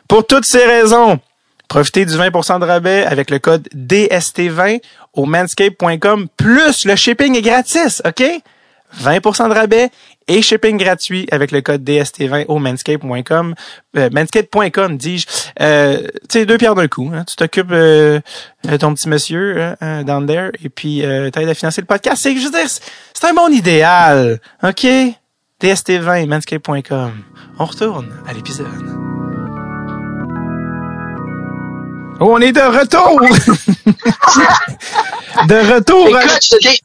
Pour 0.09 0.27
toutes 0.27 0.47
ces 0.47 0.65
raisons, 0.65 1.21
Profitez 1.69 2.07
du 2.07 2.15
20% 2.15 2.61
de 2.61 2.65
rabais 2.65 3.05
avec 3.05 3.31
le 3.31 3.39
code 3.39 3.69
DST20 3.75 4.81
au 5.13 5.27
manscape.com. 5.27 6.29
Plus 6.37 6.85
le 6.87 6.97
shipping 6.97 7.37
est 7.37 7.43
gratis, 7.43 8.03
OK? 8.07 8.25
20% 9.03 9.49
de 9.49 9.55
rabais 9.55 9.91
et 10.29 10.43
shipping 10.43 10.79
gratuit 10.79 11.27
avec 11.31 11.51
le 11.51 11.61
code 11.61 11.83
DST20 11.85 12.47
au 12.49 12.59
manscape.com. 12.59 13.55
Euh, 13.97 14.11
manscape.com, 14.11 14.97
dis-je. 14.97 15.27
Euh, 15.61 16.07
tu 16.29 16.41
sais, 16.41 16.47
deux 16.47 16.59
pierres 16.59 16.75
d'un 16.75 16.89
coup. 16.89 17.11
Hein. 17.15 17.25
Tu 17.25 17.37
t'occupes 17.37 17.71
euh, 17.71 18.21
de 18.65 18.77
ton 18.77 18.95
petit 18.95 19.09
monsieur 19.09 19.75
hein, 19.81 20.05
down 20.05 20.27
there 20.27 20.51
et 20.63 20.69
puis 20.69 21.05
euh, 21.05 21.31
t'aides 21.31 21.49
à 21.49 21.55
financer 21.55 21.81
le 21.81 21.87
podcast. 21.87 22.23
C'est, 22.23 22.37
je 22.37 22.45
veux 22.45 22.51
dire, 22.51 22.69
c'est 22.69 23.27
un 23.27 23.35
bon 23.35 23.53
idéal, 23.53 24.41
OK? 24.63 24.87
DST20, 25.61 26.27
manscape.com. 26.27 27.13
On 27.59 27.65
retourne 27.65 28.09
à 28.27 28.33
l'épisode. 28.33 28.69
Oh, 32.21 32.33
on 32.33 32.41
est 32.41 32.53
de 32.53 32.61
retour! 32.61 33.21
de 35.47 35.75
retour! 35.75 36.09
Écoute, 36.09 36.83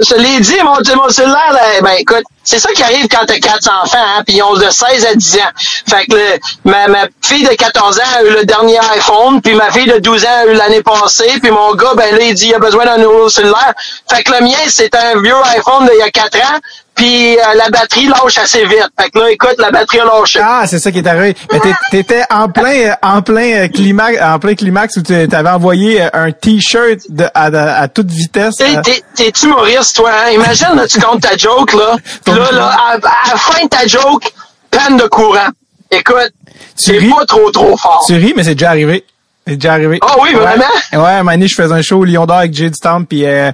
je 0.00 0.14
l'ai 0.16 0.40
dit, 0.40 0.56
mon, 0.62 0.76
mon 0.96 1.08
cellulaire, 1.08 1.80
ben 1.82 1.94
écoute, 1.98 2.24
c'est 2.42 2.58
ça 2.58 2.70
qui 2.72 2.82
arrive 2.82 3.08
quand 3.08 3.24
t'as 3.26 3.38
quatre 3.38 3.70
enfants, 3.82 3.98
hein, 3.98 4.22
puis 4.26 4.36
ils 4.36 4.42
ont 4.42 4.54
de 4.54 4.68
16 4.68 5.06
à 5.06 5.14
10 5.14 5.36
ans. 5.38 5.52
Fait 5.88 6.06
que 6.06 6.38
ma, 6.64 6.88
ma 6.88 7.06
fille 7.22 7.44
de 7.44 7.54
14 7.54 7.98
ans 7.98 8.02
a 8.18 8.22
eu 8.24 8.30
le 8.30 8.44
dernier 8.44 8.78
iPhone, 8.78 9.40
puis 9.40 9.54
ma 9.54 9.70
fille 9.70 9.86
de 9.86 9.98
12 9.98 10.24
ans 10.26 10.42
a 10.42 10.46
eu 10.46 10.54
l'année 10.54 10.82
passée, 10.82 11.38
puis 11.40 11.50
mon 11.50 11.74
gars, 11.74 11.94
ben 11.96 12.14
là, 12.14 12.22
il 12.22 12.34
dit 12.34 12.48
il 12.48 12.54
a 12.54 12.58
besoin 12.58 12.84
d'un 12.84 12.98
nouveau 12.98 13.28
cellulaire. 13.28 13.72
Fait 14.10 14.22
que 14.22 14.32
le 14.32 14.42
mien, 14.42 14.58
c'est 14.68 14.94
un 14.94 15.20
vieux 15.20 15.34
iPhone 15.56 15.86
d'il 15.86 15.98
y 15.98 16.02
a 16.02 16.10
4 16.10 16.36
ans, 16.38 16.58
puis 16.94 17.36
euh, 17.36 17.40
la 17.56 17.70
batterie 17.70 18.06
lâche 18.06 18.38
assez 18.38 18.64
vite. 18.66 18.88
Fait 18.98 19.10
que 19.10 19.18
là, 19.18 19.30
écoute, 19.30 19.56
la 19.58 19.70
batterie 19.70 20.00
a 20.00 20.04
lâché. 20.04 20.40
Ah, 20.42 20.64
c'est 20.66 20.78
ça 20.78 20.92
qui 20.92 20.98
est 20.98 21.06
arrivé. 21.06 21.36
Mais 21.52 21.58
t'étais 21.90 22.22
en 22.30 22.48
plein, 22.48 22.90
euh, 22.90 22.94
en 23.02 23.22
plein 23.22 23.64
euh, 23.64 23.68
climax, 23.68 24.18
en 24.22 24.38
plein 24.38 24.54
climax 24.54 24.96
où 24.96 25.02
tu 25.02 25.12
avais 25.14 25.50
envoyé 25.50 26.02
un 26.12 26.30
t-shirt 26.30 27.00
à, 27.34 27.46
à, 27.46 27.88
toute 27.88 28.10
vitesse. 28.10 28.56
T'es 28.56 29.32
humoriste, 29.42 29.96
toi. 29.96 30.10
Hein? 30.12 30.30
Imagine, 30.32 30.76
là, 30.76 30.86
tu 30.86 31.00
comptes 31.00 31.22
ta 31.22 31.36
joke 31.36 31.72
là. 31.72 31.96
là, 32.26 32.52
là, 32.52 32.76
à, 32.92 32.98
la 32.98 33.36
fin 33.36 33.64
de 33.64 33.68
ta 33.68 33.86
joke, 33.86 34.32
peine 34.70 34.96
de 34.96 35.04
courant. 35.04 35.48
Écoute, 35.90 36.32
c'est 36.76 36.98
pas 37.08 37.26
trop 37.26 37.50
trop 37.50 37.76
fort. 37.76 38.04
Tu 38.06 38.14
ris, 38.14 38.34
mais 38.36 38.44
c'est 38.44 38.54
déjà 38.54 38.70
arrivé. 38.70 39.04
C'est 39.46 39.56
déjà 39.56 39.74
arrivé. 39.74 39.98
Ah 40.00 40.14
oui, 40.20 40.32
vraiment? 40.32 40.64
Ouais, 40.92 41.20
ouais 41.20 41.34
un 41.34 41.46
je 41.46 41.54
faisais 41.54 41.74
un 41.74 41.82
show 41.82 41.98
au 41.98 42.04
Lion 42.04 42.24
d'Or 42.24 42.38
avec 42.38 42.54
Jade 42.54 42.74
Stamp, 42.74 43.04
puis 43.04 43.26
euh, 43.26 43.52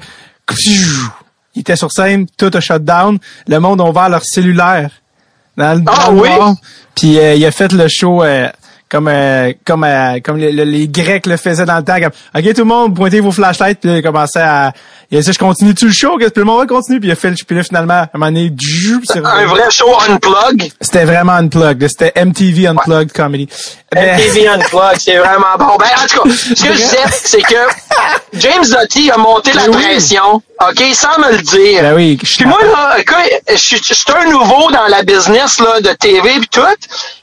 il 1.61 1.62
était 1.62 1.77
sur 1.77 1.93
scène, 1.93 2.27
tout 2.39 2.51
a 2.55 2.61
shut 2.61 2.82
down. 2.82 3.19
Le 3.47 3.59
monde 3.61 3.82
a 3.82 3.85
ouvert 3.85 4.09
leur 4.09 4.24
cellulaire 4.24 4.91
dans 5.59 5.74
le, 5.74 5.85
ah, 5.87 6.11
oui? 6.11 6.31
Puis 6.95 7.19
euh, 7.19 7.35
il 7.35 7.45
a 7.45 7.51
fait 7.51 7.70
le 7.73 7.87
show 7.87 8.23
euh, 8.23 8.49
comme 8.91 9.09
euh, 9.09 9.53
comme 9.65 9.87
comme 10.25 10.37
les, 10.37 10.89
Grecs 10.89 11.27
le 11.27 11.37
faisaient 11.37 11.65
dans 11.65 11.77
le 11.77 11.85
temps. 11.85 11.97
ok 12.35 12.55
tout 12.55 12.62
le 12.62 12.65
monde 12.65 12.97
pointez 12.97 13.21
vos 13.21 13.31
flashlights 13.31 13.79
puis 13.81 13.91
il 13.99 14.03
commençait 14.03 14.41
à 14.41 14.73
il 15.12 15.19
a 15.19 15.21
dit 15.23 15.33
je 15.33 15.39
continue 15.39 15.75
tout 15.75 15.87
le 15.87 15.93
show 15.93 16.19
que 16.19 16.27
le 16.35 16.45
monde 16.45 16.61
va 16.61 16.67
continuer 16.67 16.99
puis 16.99 17.09
il 17.09 17.12
a 17.12 17.17
fait 17.17 17.31
puis 17.47 17.57
là 17.57 17.62
finalement 17.62 17.95
à 17.95 18.03
un 18.03 18.19
moment 18.19 18.33
donné 18.33 18.53
un 19.25 19.47
vrai 19.47 19.71
show 19.71 19.89
unplug 20.09 20.73
c'était 20.81 21.05
vraiment 21.05 21.35
unplugged. 21.35 21.89
C'était 21.89 22.12
MTV 22.25 22.67
unplugged 22.67 23.12
comedy. 23.12 23.49
MTV 23.95 24.49
unplugged 24.49 25.01
c'est 25.01 25.19
vraiment 25.19 25.57
bon. 25.57 25.77
Ben 25.79 25.87
en 25.97 26.07
tout 26.07 26.23
cas 26.23 26.31
ce 26.31 26.62
que 26.62 26.73
je 26.73 26.77
disais 26.77 26.99
c'est 27.12 27.43
que 27.43 27.55
James 28.35 28.65
Doty 28.69 29.11
a 29.12 29.19
monté 29.19 29.53
la 29.53 29.67
ben 29.67 29.73
pression 29.73 30.43
ok 30.69 30.83
sans 30.95 31.19
me 31.21 31.33
le 31.33 31.43
dire. 31.43 31.83
Ben 31.83 31.95
oui 31.95 32.17
puis 32.17 32.45
moi 32.45 32.59
là 32.65 32.97
je 33.49 33.57
suis 33.57 34.05
un 34.17 34.31
nouveau 34.31 34.71
dans 34.73 34.87
la 34.89 35.05
business 35.05 35.61
là 35.61 35.81
de 35.81 35.93
TV 35.93 36.31
puis 36.41 36.49
tout. 36.49 36.61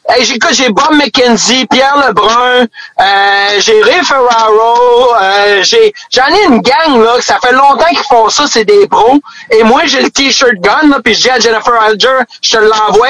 Hey, 0.10 0.24
j'écoute, 0.24 0.54
j'ai 0.54 0.70
Bob 0.70 0.94
McKenzie, 0.94 1.57
Pierre 1.66 1.98
Lebrun, 2.08 2.66
euh, 3.00 3.60
j'ai 3.60 3.82
Ray 3.82 4.04
Ferraro, 4.04 5.16
euh, 5.22 5.64
j'ai, 5.64 5.94
j'en 6.12 6.28
ai 6.28 6.46
une 6.46 6.62
gang, 6.62 7.02
là, 7.02 7.18
que 7.18 7.24
ça 7.24 7.40
fait 7.42 7.54
longtemps 7.54 7.88
qu'ils 7.90 7.98
font 8.10 8.30
ça, 8.30 8.46
c'est 8.48 8.66
des 8.66 8.88
pros. 8.88 9.20
Et 9.52 9.64
moi, 9.64 9.82
j'ai 9.86 10.02
le 10.02 10.10
t-shirt 10.10 10.56
gun, 10.60 10.90
là, 10.90 11.00
puis 11.04 11.14
je 11.16 11.22
dis 11.22 11.30
à 11.30 11.40
Jennifer 11.40 11.82
Alger, 11.82 12.20
je 12.42 12.52
te 12.52 12.58
l'envoie. 12.58 13.08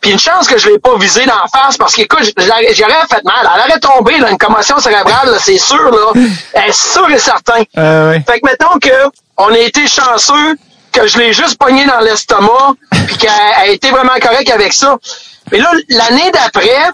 Puis 0.00 0.10
une 0.10 0.18
chance 0.18 0.46
que 0.48 0.58
je 0.58 0.68
l'ai 0.68 0.78
pas 0.78 0.96
visé 0.96 1.24
d'en 1.26 1.46
face, 1.52 1.76
parce 1.76 1.94
qu'écoute, 1.94 2.32
j'aurais 2.36 2.72
fait 2.72 3.24
mal. 3.24 3.48
Elle 3.54 3.70
aurait 3.70 3.80
tombé, 3.80 4.18
là, 4.18 4.30
une 4.30 4.38
commotion 4.38 4.78
cérébrale, 4.78 5.30
là, 5.30 5.38
c'est 5.40 5.58
sûr, 5.58 5.90
là. 5.90 6.12
C'est 6.54 6.74
sûr 6.74 7.10
et 7.10 7.18
certain. 7.18 7.62
Euh, 7.76 8.18
Fait 8.26 8.40
que 8.40 8.46
mettons 8.46 8.78
que 8.78 8.88
on 9.36 9.52
a 9.52 9.58
été 9.58 9.86
chanceux, 9.86 10.56
que 10.92 11.06
je 11.06 11.18
l'ai 11.18 11.32
juste 11.32 11.58
pogné 11.58 11.84
dans 11.86 12.00
l'estomac, 12.00 12.74
puis 13.06 13.16
qu'elle 13.16 13.30
a 13.30 13.66
été 13.66 13.90
vraiment 13.90 14.14
correcte 14.20 14.50
avec 14.50 14.72
ça. 14.72 14.96
Mais 15.50 15.58
là, 15.58 15.70
l'année 15.88 16.30
d'après, 16.32 16.90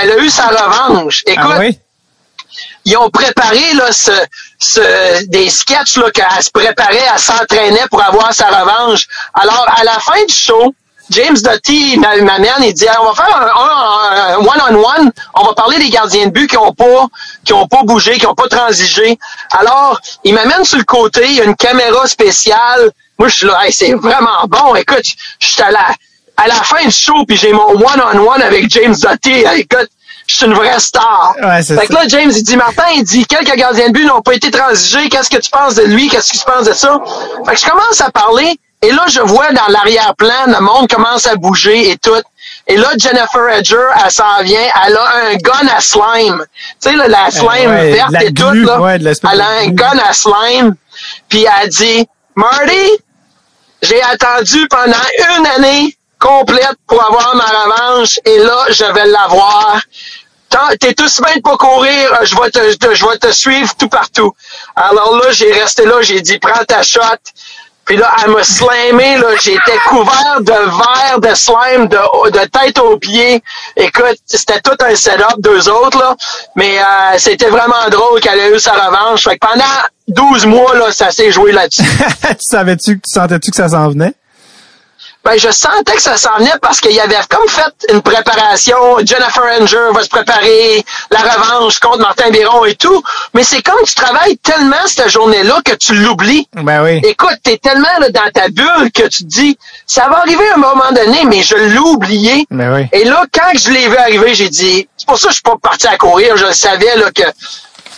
elle 0.00 0.12
a 0.12 0.18
eu 0.18 0.28
sa 0.28 0.48
revanche. 0.48 1.22
Écoute, 1.26 1.52
ah 1.54 1.60
oui? 1.60 1.78
ils 2.84 2.96
ont 2.96 3.10
préparé 3.10 3.74
là, 3.74 3.92
ce, 3.92 4.12
ce, 4.58 5.24
des 5.26 5.48
sketchs 5.48 5.96
là, 5.96 6.10
qu'elle 6.10 6.42
se 6.42 6.50
préparait, 6.50 7.04
elle 7.12 7.20
s'entraînait 7.20 7.86
pour 7.90 8.02
avoir 8.02 8.32
sa 8.32 8.46
revanche. 8.46 9.06
Alors, 9.34 9.66
à 9.76 9.84
la 9.84 9.98
fin 10.00 10.24
du 10.26 10.34
show, 10.34 10.74
James 11.10 11.36
Doty 11.36 11.98
m'amène 11.98 12.62
et 12.62 12.72
dit 12.72 12.86
on 13.00 13.12
va 13.12 13.14
faire 13.14 13.36
un 13.36 14.36
one-on-one, 14.36 15.10
on 15.34 15.44
va 15.44 15.54
parler 15.54 15.78
des 15.78 15.90
gardiens 15.90 16.26
de 16.26 16.30
but 16.30 16.48
qui 16.48 16.56
ont 16.56 16.72
pas 16.72 17.08
qui 17.44 17.52
ont 17.52 17.66
pas 17.66 17.82
bougé, 17.82 18.16
qui 18.16 18.26
ont 18.26 18.34
pas 18.34 18.48
transigé. 18.48 19.18
Alors, 19.50 20.00
il 20.22 20.34
m'amène 20.34 20.64
sur 20.64 20.78
le 20.78 20.84
côté, 20.84 21.24
il 21.24 21.34
y 21.34 21.40
a 21.40 21.44
une 21.44 21.56
caméra 21.56 22.06
spéciale. 22.06 22.92
Moi, 23.18 23.28
je 23.28 23.36
suis 23.36 23.46
là, 23.46 23.66
hey, 23.66 23.72
c'est 23.72 23.92
vraiment 23.94 24.46
bon. 24.46 24.76
Écoute, 24.76 25.04
je 25.40 25.46
suis 25.46 25.62
à 25.62 25.72
la, 25.72 25.84
à 26.36 26.48
la 26.48 26.54
fin 26.54 26.84
du 26.84 26.90
show, 26.90 27.24
puis 27.26 27.36
j'ai 27.36 27.52
mon 27.52 27.70
one-on-one 27.74 28.42
avec 28.42 28.70
James 28.70 28.94
Doty. 28.94 29.44
Écoute, 29.56 29.88
je 30.26 30.36
suis 30.36 30.46
une 30.46 30.54
vraie 30.54 30.78
star. 30.78 31.34
Ouais, 31.42 31.62
fait 31.62 31.86
que 31.86 31.92
là, 31.92 32.02
James, 32.06 32.30
il 32.34 32.42
dit, 32.42 32.56
Martin, 32.56 32.84
il 32.94 33.04
dit, 33.04 33.26
quelques 33.26 33.56
gardiens 33.56 33.88
de 33.88 33.92
but 33.92 34.06
n'ont 34.06 34.22
pas 34.22 34.34
été 34.34 34.50
transigés. 34.50 35.08
Qu'est-ce 35.08 35.28
que 35.28 35.38
tu 35.38 35.50
penses 35.50 35.74
de 35.74 35.82
lui? 35.82 36.08
Qu'est-ce 36.08 36.32
que 36.32 36.38
tu 36.38 36.44
penses 36.44 36.66
de 36.66 36.72
ça? 36.72 37.00
Fait 37.46 37.54
que 37.54 37.60
je 37.60 37.66
commence 37.66 38.00
à 38.00 38.10
parler. 38.10 38.58
Et 38.82 38.92
là, 38.92 39.04
je 39.08 39.20
vois 39.20 39.52
dans 39.52 39.66
l'arrière-plan, 39.68 40.46
le 40.46 40.60
monde 40.60 40.88
commence 40.88 41.26
à 41.26 41.36
bouger 41.36 41.90
et 41.90 41.98
tout. 41.98 42.22
Et 42.66 42.78
là, 42.78 42.88
Jennifer 42.96 43.48
Edger, 43.50 43.76
elle 44.02 44.10
s'en 44.10 44.42
vient, 44.42 44.58
elle 44.86 44.96
a 44.96 45.04
un 45.26 45.34
gun 45.36 45.68
à 45.76 45.80
slime. 45.80 46.44
Tu 46.80 46.88
sais, 46.88 46.96
là, 46.96 47.06
la 47.08 47.30
slime 47.30 47.70
ouais, 47.70 47.90
verte 47.92 48.12
la 48.12 48.24
et 48.24 48.32
tout, 48.32 48.52
là. 48.52 48.80
ouais, 48.80 48.94
elle 48.94 49.40
a 49.40 49.48
un 49.62 49.68
gun 49.68 49.98
à 49.98 50.12
slime. 50.14 50.74
Puis 51.28 51.44
elle 51.60 51.68
dit, 51.68 52.06
Marty, 52.36 52.90
j'ai 53.82 54.02
attendu 54.02 54.66
pendant 54.68 55.36
une 55.36 55.46
année 55.46 55.96
complète 56.20 56.76
pour 56.86 57.02
avoir 57.04 57.34
ma 57.34 57.44
revanche 57.44 58.20
et 58.24 58.38
là, 58.38 58.66
je 58.68 58.84
vais 58.84 59.06
l'avoir. 59.06 59.80
T'es 60.80 60.94
tout 60.94 61.04
de 61.04 61.40
pas 61.42 61.56
courir, 61.56 62.12
euh, 62.12 62.24
je 62.24 62.34
vais 62.34 62.50
te, 62.50 62.58
vais 62.58 63.18
te 63.18 63.32
suivre 63.32 63.72
tout 63.76 63.88
partout. 63.88 64.32
Alors 64.74 65.16
là, 65.16 65.30
j'ai 65.30 65.52
resté 65.52 65.84
là, 65.84 66.02
j'ai 66.02 66.20
dit, 66.20 66.38
prends 66.38 66.64
ta 66.64 66.82
shot. 66.82 67.00
Puis 67.84 67.96
là, 67.96 68.10
elle 68.22 68.30
m'a 68.30 68.44
slamé, 68.44 69.16
là, 69.16 69.28
j'étais 69.40 69.78
couvert 69.88 70.40
de 70.40 70.52
verre, 70.52 71.20
de 71.20 71.34
slime, 71.34 71.88
de, 71.88 72.30
de 72.30 72.46
tête 72.46 72.78
aux 72.78 72.96
pieds. 72.98 73.42
Écoute, 73.76 74.18
c'était 74.26 74.60
tout 74.60 74.76
un 74.80 74.94
setup, 74.94 75.38
deux 75.38 75.68
autres, 75.68 75.98
là. 75.98 76.14
Mais 76.56 76.78
euh, 76.78 77.18
c'était 77.18 77.48
vraiment 77.48 77.88
drôle 77.90 78.20
qu'elle 78.20 78.38
ait 78.38 78.54
eu 78.54 78.60
sa 78.60 78.72
revanche. 78.72 79.24
Fait 79.24 79.38
que 79.38 79.46
pendant 79.46 79.64
12 80.06 80.46
mois, 80.46 80.76
là, 80.76 80.92
ça 80.92 81.10
s'est 81.10 81.32
joué 81.32 81.52
là-dessus. 81.52 81.82
tu 82.22 82.36
savais-tu, 82.40 83.00
tu 83.00 83.10
sentais-tu 83.10 83.50
que 83.50 83.56
ça 83.56 83.68
s'en 83.68 83.88
venait? 83.88 84.14
Ben, 85.22 85.36
je 85.38 85.50
sentais 85.50 85.92
que 85.96 86.00
ça 86.02 86.16
s'en 86.16 86.34
venait 86.38 86.50
parce 86.62 86.80
qu'il 86.80 86.92
y 86.92 87.00
avait 87.00 87.14
comme 87.28 87.46
fait 87.46 87.92
une 87.92 88.00
préparation. 88.00 88.76
Jennifer 89.00 89.42
Anger 89.60 89.88
va 89.92 90.02
se 90.02 90.08
préparer, 90.08 90.82
la 91.10 91.18
revanche 91.18 91.78
contre 91.78 91.98
Martin 91.98 92.30
Biron 92.30 92.64
et 92.64 92.74
tout. 92.74 93.02
Mais 93.34 93.44
c'est 93.44 93.60
comme 93.62 93.78
tu 93.84 93.94
travailles 93.94 94.38
tellement 94.38 94.76
cette 94.86 95.10
journée-là 95.10 95.60
que 95.62 95.74
tu 95.74 95.94
l'oublies. 95.94 96.48
Ben 96.54 96.82
oui. 96.82 97.00
Écoute, 97.04 97.36
t'es 97.42 97.58
tellement 97.58 97.98
là, 98.00 98.08
dans 98.08 98.30
ta 98.32 98.48
bulle 98.48 98.90
que 98.94 99.02
tu 99.08 99.24
te 99.24 99.28
dis, 99.28 99.58
ça 99.86 100.08
va 100.08 100.20
arriver 100.20 100.48
à 100.50 100.54
un 100.54 100.58
moment 100.58 100.90
donné, 100.92 101.24
mais 101.26 101.42
je 101.42 101.54
l'ai 101.56 101.78
oublié. 101.78 102.46
Ben 102.50 102.72
oui. 102.74 102.86
Et 102.92 103.04
là, 103.04 103.22
quand 103.32 103.50
je 103.58 103.70
l'ai 103.70 103.88
vu 103.88 103.96
arriver, 103.98 104.32
j'ai 104.34 104.48
dit, 104.48 104.88
c'est 104.96 105.06
pour 105.06 105.18
ça 105.18 105.24
que 105.28 105.30
je 105.32 105.34
suis 105.34 105.42
pas 105.42 105.56
parti 105.62 105.86
à 105.86 105.98
courir. 105.98 106.36
Je 106.38 106.50
savais 106.52 106.96
là, 106.96 107.10
que 107.14 107.24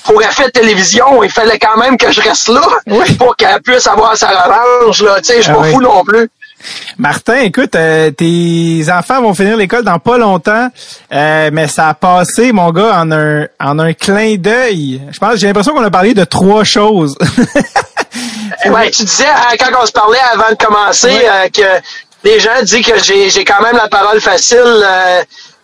pour 0.04 0.20
effet 0.22 0.46
de 0.46 0.50
télévision, 0.50 1.22
il 1.22 1.30
fallait 1.30 1.60
quand 1.60 1.76
même 1.76 1.96
que 1.96 2.10
je 2.10 2.20
reste 2.20 2.48
là 2.48 2.62
Oui. 2.88 3.14
pour 3.14 3.36
qu'elle 3.36 3.62
puisse 3.62 3.86
avoir 3.86 4.16
sa 4.16 4.28
revanche. 4.30 5.00
Là. 5.02 5.18
Je 5.24 5.32
suis 5.40 5.44
Ah 5.50 5.54
pas 5.54 5.60
oui. 5.60 5.70
fou 5.70 5.80
non 5.80 6.02
plus. 6.02 6.28
Martin, 6.98 7.40
écoute, 7.42 7.74
euh, 7.74 8.10
tes 8.10 8.84
enfants 8.92 9.20
vont 9.22 9.34
finir 9.34 9.56
l'école 9.56 9.84
dans 9.84 9.98
pas 9.98 10.18
longtemps, 10.18 10.68
euh, 11.12 11.50
mais 11.52 11.68
ça 11.68 11.88
a 11.88 11.94
passé, 11.94 12.52
mon 12.52 12.70
gars, 12.70 13.00
en 13.00 13.10
un 13.12 13.46
en 13.60 13.78
un 13.78 13.92
clin 13.92 14.36
d'œil. 14.36 15.00
Je 15.10 15.18
pense, 15.18 15.36
j'ai 15.36 15.46
l'impression 15.46 15.72
qu'on 15.74 15.84
a 15.84 15.90
parlé 15.90 16.14
de 16.14 16.24
trois 16.24 16.64
choses. 16.64 17.16
Ouais, 18.66 18.90
tu 18.90 19.04
disais 19.04 19.24
hein, 19.26 19.56
quand 19.58 19.70
on 19.82 19.86
se 19.86 19.92
parlait 19.92 20.18
avant 20.32 20.50
de 20.50 20.54
commencer 20.56 21.08
Ouais. 21.08 21.28
euh, 21.28 21.48
que 21.48 21.82
les 22.28 22.38
gens 22.38 22.50
disent 22.62 22.86
que 22.86 23.02
j'ai 23.02 23.28
j'ai 23.30 23.44
quand 23.44 23.60
même 23.62 23.76
la 23.76 23.88
parole 23.88 24.20
facile. 24.20 24.62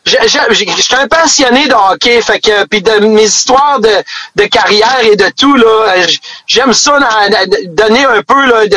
Suis 0.05 0.95
un 0.97 1.07
passionné 1.09 1.67
de 1.69 1.75
hockey, 1.75 2.21
fait 2.23 2.41
que 2.41 2.65
puis 2.67 2.81
de 2.83 2.93
mes 3.07 3.25
histoires 3.25 3.79
de, 3.81 3.91
de 4.37 4.45
carrière 4.45 5.01
et 5.03 5.17
de 5.17 5.27
tout 5.39 5.55
là, 5.55 5.95
j'aime 6.47 6.73
ça 6.73 6.99
dans- 6.99 7.75
donner 7.75 8.05
un 8.05 8.23
peu 8.23 8.47
là, 8.47 8.67
de 8.67 8.77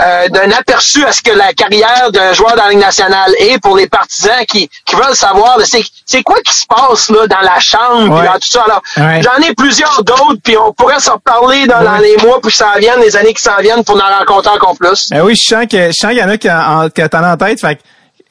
euh, 0.00 0.28
d'un 0.28 0.50
aperçu 0.50 1.04
à 1.04 1.12
ce 1.12 1.22
que 1.22 1.30
la 1.30 1.52
carrière 1.52 2.10
d'un 2.10 2.32
joueur 2.32 2.56
dans 2.56 2.64
la 2.64 2.70
Ligue 2.70 2.80
nationale 2.80 3.32
est 3.38 3.58
pour 3.60 3.76
les 3.76 3.86
partisans 3.86 4.44
qui, 4.48 4.68
qui 4.84 4.96
veulent 4.96 5.14
savoir 5.14 5.58
c'est 5.64 5.84
c'est 6.04 6.22
quoi 6.22 6.36
qui 6.44 6.52
se 6.54 6.66
passe 6.66 7.10
là 7.10 7.26
dans 7.26 7.40
la 7.40 7.60
chambre 7.60 8.18
puis 8.18 8.26
dans 8.28 8.34
tout 8.34 8.48
ça. 8.48 8.62
Alors 8.62 8.82
Ouais. 8.96 9.22
j'en 9.22 9.40
ai 9.42 9.54
plusieurs 9.54 10.02
d'autres 10.04 10.40
puis 10.42 10.56
on 10.56 10.72
pourrait 10.72 11.00
s'en 11.00 11.14
reparler 11.14 11.66
dans, 11.66 11.98
les 11.98 12.16
mois 12.18 12.40
qui 12.42 12.50
s'en 12.50 12.74
viennent, 12.78 13.00
les 13.00 13.16
années 13.16 13.32
qui 13.34 13.42
s'en 13.42 13.56
viennent 13.60 13.84
pour 13.84 13.96
en 13.96 14.18
rencontrer 14.18 14.50
encore 14.50 14.76
plus. 14.76 15.08
Ben 15.10 15.22
oui, 15.22 15.34
je 15.36 15.42
sens 15.42 15.66
que 15.70 15.86
je 15.88 15.92
sens 15.92 16.10
qu'il 16.10 16.18
y 16.18 16.22
en 16.24 16.28
a 16.28 16.36
qui 16.36 16.50
en, 16.50 16.88
qui 16.90 17.02
en 17.02 17.36
tête. 17.36 17.60
Fait 17.60 17.76
que 17.76 17.80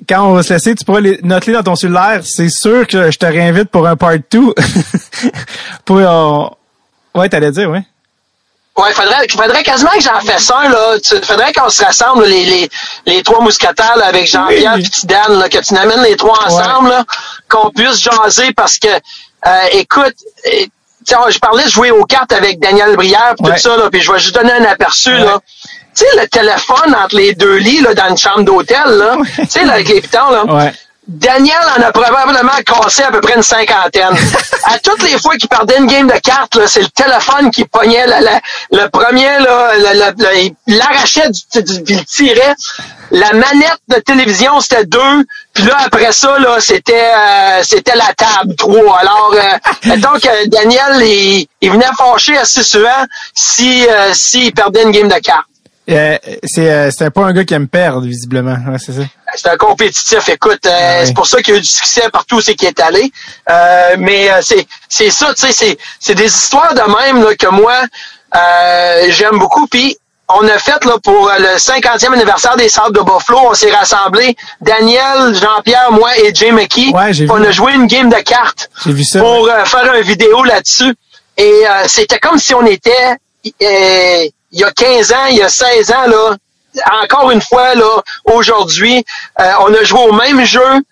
quand 0.08 0.24
on 0.28 0.34
va 0.34 0.44
se 0.44 0.54
laisser, 0.54 0.76
tu 0.76 0.84
pourras 0.86 1.00
les 1.00 1.20
noter 1.24 1.52
dans 1.52 1.64
ton 1.64 1.76
cellulaire. 1.76 2.22
C'est 2.24 2.50
sûr 2.50 2.88
que 2.88 3.12
je 3.12 3.18
te 3.18 3.26
réinvite 3.26 3.70
pour 3.70 3.88
un 3.88 3.96
part 3.96 4.16
2. 4.32 4.54
pour 5.86 5.98
euh, 5.98 6.46
Ouais, 7.14 7.28
t'allais 7.30 7.52
dire, 7.52 7.70
ouais. 7.70 7.84
Ouais, 8.78 8.94
faudrait, 8.94 9.28
faudrait 9.30 9.64
quasiment 9.64 9.92
que 9.92 10.02
j'en 10.02 10.20
fasse 10.22 10.50
un, 10.50 10.70
là. 10.70 10.96
Faudrait 11.24 11.52
qu'on 11.52 11.70
se 11.70 11.84
rassemble, 11.84 12.24
les, 12.26 12.46
les, 12.46 12.70
les 13.06 13.22
trois 13.22 13.42
mousquetaires, 13.42 13.98
là, 13.98 14.06
avec 14.08 14.28
Jean-Pierre 14.28 14.76
Oui. 14.76 14.84
et 14.86 14.90
Tidane, 14.90 15.38
là, 15.40 15.50
que 15.50 15.58
tu 15.58 15.74
n'amènes 15.74 16.02
les 16.04 16.16
trois 16.16 16.40
ensemble, 16.46 16.90
là, 16.90 17.04
qu'on 17.50 17.70
puisse 17.72 18.00
jaser 18.02 18.54
parce 18.54 18.80
que, 18.80 18.88
euh, 18.88 19.50
écoute, 19.74 20.16
je 20.46 21.40
parlais 21.40 21.66
de 21.66 21.70
jouer 21.70 21.92
aux 21.92 22.06
cartes 22.06 22.32
avec 22.32 22.60
Daniel 22.60 22.96
Brière 22.96 23.34
pis 23.38 23.44
Ouais. 23.44 23.56
tout 23.56 23.60
ça, 23.62 23.76
là, 23.76 23.90
puis 23.92 24.00
je 24.02 24.10
vais 24.12 24.20
juste 24.20 24.36
donner 24.36 24.54
un 24.54 24.64
aperçu, 24.64 25.12
Ouais. 25.12 25.20
là. 25.20 25.40
Tu 25.96 26.06
sais, 26.06 26.22
le 26.22 26.28
téléphone 26.28 26.96
entre 26.96 27.16
les 27.16 27.34
deux 27.34 27.56
lits, 27.58 27.82
là, 27.82 27.94
dans 27.94 28.10
une 28.10 28.18
chambre 28.18 28.44
d'hôtel, 28.44 28.86
là. 28.86 29.18
Tu 29.38 29.46
sais, 29.50 29.62
avec 29.70 29.88
les 29.90 30.02
pitons, 30.02 30.30
là. 30.32 30.46
Ouais. 30.46 30.74
Daniel 31.08 31.58
en 31.78 31.82
a 31.82 31.92
probablement 31.92 32.52
cassé 32.66 33.02
à 33.04 33.12
peu 33.12 33.20
près 33.20 33.34
une 33.36 33.42
cinquantaine. 33.44 34.16
à 34.64 34.78
toutes 34.80 35.02
les 35.04 35.18
fois 35.20 35.36
qu'il 35.36 35.50
perdait 35.50 35.78
une 35.78 35.88
game 35.88 36.08
de 36.08 36.18
cartes, 36.20 36.56
là, 36.56 36.68
c'est 36.68 36.82
le 36.84 36.88
téléphone 36.90 37.52
qui 37.52 37.66
pognait 37.66 38.06
la- 38.08 38.22
la- 38.22 38.40
le 38.72 38.88
premier, 38.88 39.40
là, 39.40 39.72
le- 39.76 40.38
il 40.68 40.78
l'arrachait, 40.78 41.28
du, 41.30 41.64
du- 41.64 41.84
il 41.92 41.98
le 41.98 42.06
tirait. 42.06 42.54
La 43.10 43.34
manette 43.34 43.80
de 43.90 43.96
télévision, 44.00 44.62
c'était 44.62 44.86
deux. 44.86 45.26
Puis 45.54 45.66
là, 45.66 45.80
après 45.86 46.14
ça, 46.14 46.38
là, 46.40 46.58
c'était 46.62 46.94
euh, 47.14 47.60
c'était 47.64 47.96
la 47.96 48.14
table, 48.16 48.56
trois. 48.56 49.00
Alors, 49.00 49.34
euh, 49.36 49.96
donc, 49.98 50.22
Daniel, 50.48 51.02
il, 51.02 51.46
il 51.60 51.72
venait 51.72 51.86
fâché 51.98 52.38
assez 52.38 52.64
souvent 52.64 53.06
si 53.34 53.86
euh, 53.90 54.12
s'il 54.14 54.54
perdait 54.54 54.84
une 54.84 54.92
game 54.92 55.10
de 55.10 55.20
cartes. 55.20 55.48
Euh, 55.90 56.18
c'est 56.44 56.70
euh, 56.72 56.92
c'est 56.92 57.10
pas 57.10 57.22
un 57.26 57.34
gars 57.34 57.44
qui 57.44 57.54
aime 57.54 57.68
perdre, 57.68 58.02
visiblement. 58.06 58.56
Ouais, 58.70 58.78
c'est 58.78 58.94
ça. 58.94 59.02
C'est 59.36 59.48
un 59.50 59.58
compétitif. 59.58 60.30
Écoute, 60.30 60.66
euh, 60.66 60.70
Ah 60.70 60.98
oui. 61.02 61.08
c'est 61.08 61.14
pour 61.16 61.26
ça 61.28 61.42
qu'il 61.42 61.54
y 61.54 61.58
a 61.58 61.60
eu 61.60 61.62
du 61.62 61.68
succès 61.68 62.04
partout 62.12 62.36
où 62.38 62.42
c'est 62.42 62.54
qu'il 62.56 62.68
est 62.68 62.80
allé. 62.80 63.12
Euh, 63.50 63.96
mais 63.98 64.30
euh, 64.32 64.40
c'est 64.42 64.66
c'est 64.88 65.10
ça, 65.10 65.34
tu 65.34 65.48
sais, 65.48 65.52
c'est 65.52 65.78
c'est 66.00 66.16
des 66.16 66.26
histoires 66.28 66.74
de 66.76 66.82
même 66.82 67.24
là, 67.24 67.36
que 67.36 67.48
moi 67.48 67.74
euh, 68.36 69.06
j'aime 69.10 69.40
beaucoup. 69.40 69.68
Puis 69.68 69.98
on 70.30 70.48
a 70.48 70.58
fait 70.60 70.86
là 70.86 70.98
pour 71.04 71.30
le 71.40 71.58
50e 71.58 72.14
anniversaire 72.14 72.56
des 72.56 72.70
Sables 72.70 72.96
de 72.96 73.02
Buffalo, 73.02 73.40
on 73.50 73.54
s'est 73.54 73.72
rassemblés, 73.72 74.36
Daniel, 74.62 75.34
Jean-Pierre, 75.34 75.92
moi 75.92 76.16
et 76.20 76.34
Jay 76.34 76.52
McKee. 76.52 76.92
Ouais, 76.94 77.12
on 77.30 77.36
vu. 77.38 77.48
a 77.48 77.52
joué 77.52 77.74
une 77.74 77.88
game 77.88 78.10
de 78.10 78.16
cartes 78.22 78.70
J'ai 78.86 78.94
vu 78.94 79.04
ça. 79.04 79.20
pour 79.20 79.50
faire 79.66 79.94
une 79.96 80.04
vidéo 80.04 80.44
là-dessus. 80.44 80.94
Et 81.38 81.64
euh, 81.68 81.84
c'était 81.88 82.20
comme 82.20 82.38
si 82.38 82.54
on 82.54 82.66
était 82.66 83.16
euh, 83.64 84.24
il 84.52 84.60
y 84.60 84.64
a 84.64 84.72
15 84.72 85.14
ans, 85.14 85.26
il 85.30 85.38
y 85.38 85.42
a 85.42 85.50
16 85.50 85.92
ans, 85.92 86.08
là, 86.08 86.36
encore 87.04 87.32
une 87.32 87.42
fois, 87.42 87.76
là, 87.76 88.02
aujourd'hui, 88.26 89.04
euh, 89.40 89.52
on 89.62 89.74
a 89.74 89.84
joué 89.84 90.00
au 90.00 90.14
même 90.14 90.44
jeu. 90.44 90.84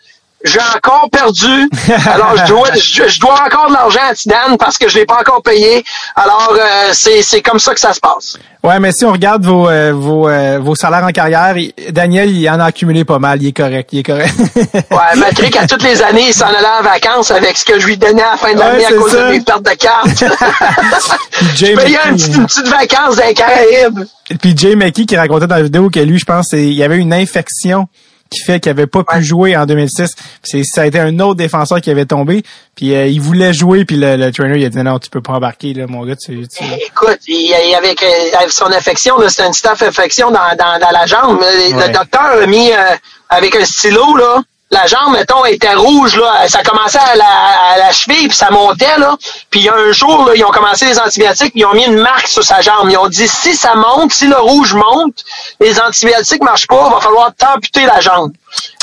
J'ai 0.45 0.59
encore 0.75 1.09
perdu. 1.11 1.69
Alors, 2.05 2.37
je 2.37 2.45
dois, 2.47 2.73
je, 2.75 3.19
dois 3.19 3.41
encore 3.45 3.67
de 3.67 3.73
l'argent 3.73 3.99
à 4.09 4.15
Tidane 4.15 4.57
parce 4.57 4.77
que 4.77 4.87
je 4.87 4.99
l'ai 4.99 5.05
pas 5.05 5.19
encore 5.19 5.41
payé. 5.41 5.83
Alors, 6.15 6.55
euh, 6.57 6.89
c'est, 6.93 7.21
c'est 7.21 7.41
comme 7.41 7.59
ça 7.59 7.73
que 7.73 7.79
ça 7.79 7.93
se 7.93 7.99
passe. 7.99 8.37
Ouais, 8.63 8.79
mais 8.79 8.91
si 8.91 9.05
on 9.05 9.11
regarde 9.11 9.45
vos, 9.45 9.69
euh, 9.69 9.93
vos, 9.93 10.27
euh, 10.27 10.59
vos 10.59 10.75
salaires 10.75 11.03
en 11.03 11.11
carrière, 11.11 11.55
Daniel, 11.91 12.29
il 12.29 12.49
en 12.49 12.59
a 12.59 12.65
accumulé 12.65 13.05
pas 13.05 13.19
mal. 13.19 13.41
Il 13.41 13.49
est 13.49 13.51
correct, 13.53 13.89
il 13.91 13.99
est 13.99 14.03
correct. 14.03 14.33
ouais, 14.73 15.15
malgré 15.17 15.49
qu'à 15.49 15.65
toutes 15.65 15.83
les 15.83 16.01
années, 16.01 16.27
il 16.27 16.33
s'en 16.33 16.47
allait 16.47 16.67
en 16.79 16.83
vacances 16.83 17.31
avec 17.31 17.57
ce 17.57 17.65
que 17.65 17.79
je 17.79 17.87
lui 17.87 17.97
donnais 17.97 18.23
à 18.23 18.31
la 18.31 18.37
fin 18.37 18.53
de 18.53 18.59
l'année 18.59 18.85
à 18.85 18.93
cause 18.93 19.13
de 19.13 19.31
mes 19.31 19.41
pertes 19.41 19.63
de 19.63 19.71
cartes. 19.71 20.09
je 21.55 21.65
payais 21.75 21.97
une 22.09 22.15
petite, 22.15 22.35
une 22.35 22.45
petite 22.45 22.67
vacance 22.67 23.15
dans 23.15 23.25
les 23.25 23.33
Caraïbes. 23.33 24.05
Puis 24.41 24.53
Jay 24.55 24.75
McKee 24.75 25.05
qui 25.05 25.17
racontait 25.17 25.47
dans 25.47 25.55
la 25.55 25.63
vidéo 25.63 25.89
que 25.89 25.99
lui, 25.99 26.19
je 26.19 26.25
pense, 26.25 26.51
il 26.51 26.73
y 26.73 26.83
avait 26.83 26.97
une 26.97 27.13
infection 27.13 27.87
qui 28.29 28.41
fait 28.43 28.59
qu'il 28.59 28.69
avait 28.69 28.87
pas 28.87 29.03
pu 29.03 29.23
jouer 29.23 29.55
en 29.57 29.65
2006. 29.65 30.15
C'est 30.43 30.63
ça 30.63 30.81
a 30.81 30.85
été 30.85 30.99
un 30.99 31.19
autre 31.19 31.35
défenseur 31.35 31.81
qui 31.81 31.89
avait 31.89 32.05
tombé, 32.05 32.43
puis 32.75 32.95
euh, 32.95 33.07
il 33.07 33.21
voulait 33.21 33.53
jouer, 33.53 33.85
puis 33.85 33.97
le, 33.97 34.31
trainer 34.31 34.59
il 34.59 34.65
a 34.65 34.69
dit 34.69 34.77
non, 34.77 34.99
tu 34.99 35.09
peux 35.09 35.21
pas 35.21 35.33
embarquer 35.33 35.73
là, 35.73 35.87
mon 35.87 36.05
gars. 36.05 36.15
Tu, 36.15 36.33
Écoute, 36.33 37.19
il, 37.27 37.53
il 37.67 37.75
avait 37.75 37.95
son 38.49 38.71
infection, 38.71 39.15
c'était 39.27 39.47
une 39.47 39.53
staff 39.53 39.81
infection 39.81 40.31
dans, 40.31 40.55
dans, 40.57 40.79
dans 40.79 40.91
la 40.91 41.05
jambe. 41.05 41.39
Le 41.39 41.91
docteur 41.91 42.41
a 42.41 42.45
mis 42.45 42.71
euh, 42.71 42.95
avec 43.29 43.55
un 43.55 43.65
stylo 43.65 44.15
là 44.17 44.41
la 44.71 44.85
jambe, 44.85 45.13
mettons, 45.13 45.43
était 45.45 45.73
rouge, 45.73 46.15
là. 46.15 46.47
Ça 46.47 46.61
commençait 46.63 46.99
à 46.99 47.15
la, 47.15 47.25
à 47.25 47.77
la 47.77 47.91
cheville, 47.91 48.27
puis 48.27 48.37
ça 48.37 48.51
montait, 48.51 48.97
là. 48.97 49.17
Puis 49.49 49.67
un 49.67 49.91
jour, 49.91 50.31
ils 50.35 50.43
ont 50.45 50.51
commencé 50.51 50.85
les 50.85 50.99
antibiotiques, 50.99 51.53
ils 51.55 51.65
ont 51.65 51.73
mis 51.73 51.85
une 51.85 51.99
marque 51.99 52.27
sur 52.27 52.43
sa 52.43 52.61
jambe. 52.61 52.89
Ils 52.89 52.97
ont 52.97 53.07
dit, 53.07 53.27
si 53.27 53.55
ça 53.55 53.75
monte, 53.75 54.11
si 54.13 54.27
le 54.27 54.37
rouge 54.37 54.75
monte, 54.75 55.23
les 55.59 55.79
antibiotiques 55.81 56.43
marchent 56.43 56.67
pas, 56.67 56.85
il 56.87 56.93
va 56.93 57.01
falloir 57.01 57.31
t'amputer 57.35 57.85
la 57.85 57.99
jambe. 57.99 58.31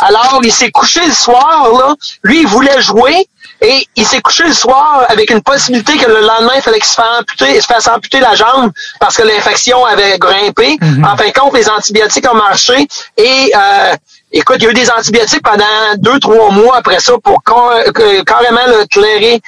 Alors, 0.00 0.40
il 0.42 0.52
s'est 0.52 0.70
couché 0.70 1.04
le 1.06 1.12
soir, 1.12 1.70
là. 1.72 1.94
Lui, 2.22 2.40
il 2.40 2.46
voulait 2.46 2.80
jouer. 2.80 3.28
Et 3.60 3.86
il 3.96 4.04
s'est 4.04 4.20
couché 4.20 4.44
le 4.44 4.52
soir 4.52 5.04
avec 5.08 5.30
une 5.30 5.42
possibilité 5.42 5.96
que 5.96 6.06
le 6.06 6.20
lendemain, 6.20 6.52
il 6.56 6.62
fallait 6.62 6.78
qu'il 6.78 6.86
se 6.86 6.94
fasse 6.94 7.18
amputer, 7.20 7.60
se 7.60 7.66
fasse 7.66 7.88
amputer 7.88 8.20
la 8.20 8.34
jambe 8.34 8.70
parce 9.00 9.16
que 9.16 9.22
l'infection 9.22 9.84
avait 9.84 10.18
grimpé. 10.18 10.76
Mm-hmm. 10.76 11.04
En 11.04 11.16
fin 11.16 11.28
de 11.28 11.32
compte, 11.32 11.54
les 11.54 11.68
antibiotiques 11.68 12.26
ont 12.30 12.36
marché 12.36 12.86
et 13.16 13.52
euh, 13.56 13.94
Écoute, 14.32 14.56
il 14.58 14.64
y 14.64 14.66
a 14.66 14.70
eu 14.70 14.74
des 14.74 14.90
antibiotiques 14.90 15.42
pendant 15.42 15.64
deux, 15.98 16.18
trois 16.18 16.50
mois 16.50 16.76
après 16.76 16.98
ça 16.98 17.14
pour 17.22 17.42
carrément 17.42 18.86
clairer 18.90 19.40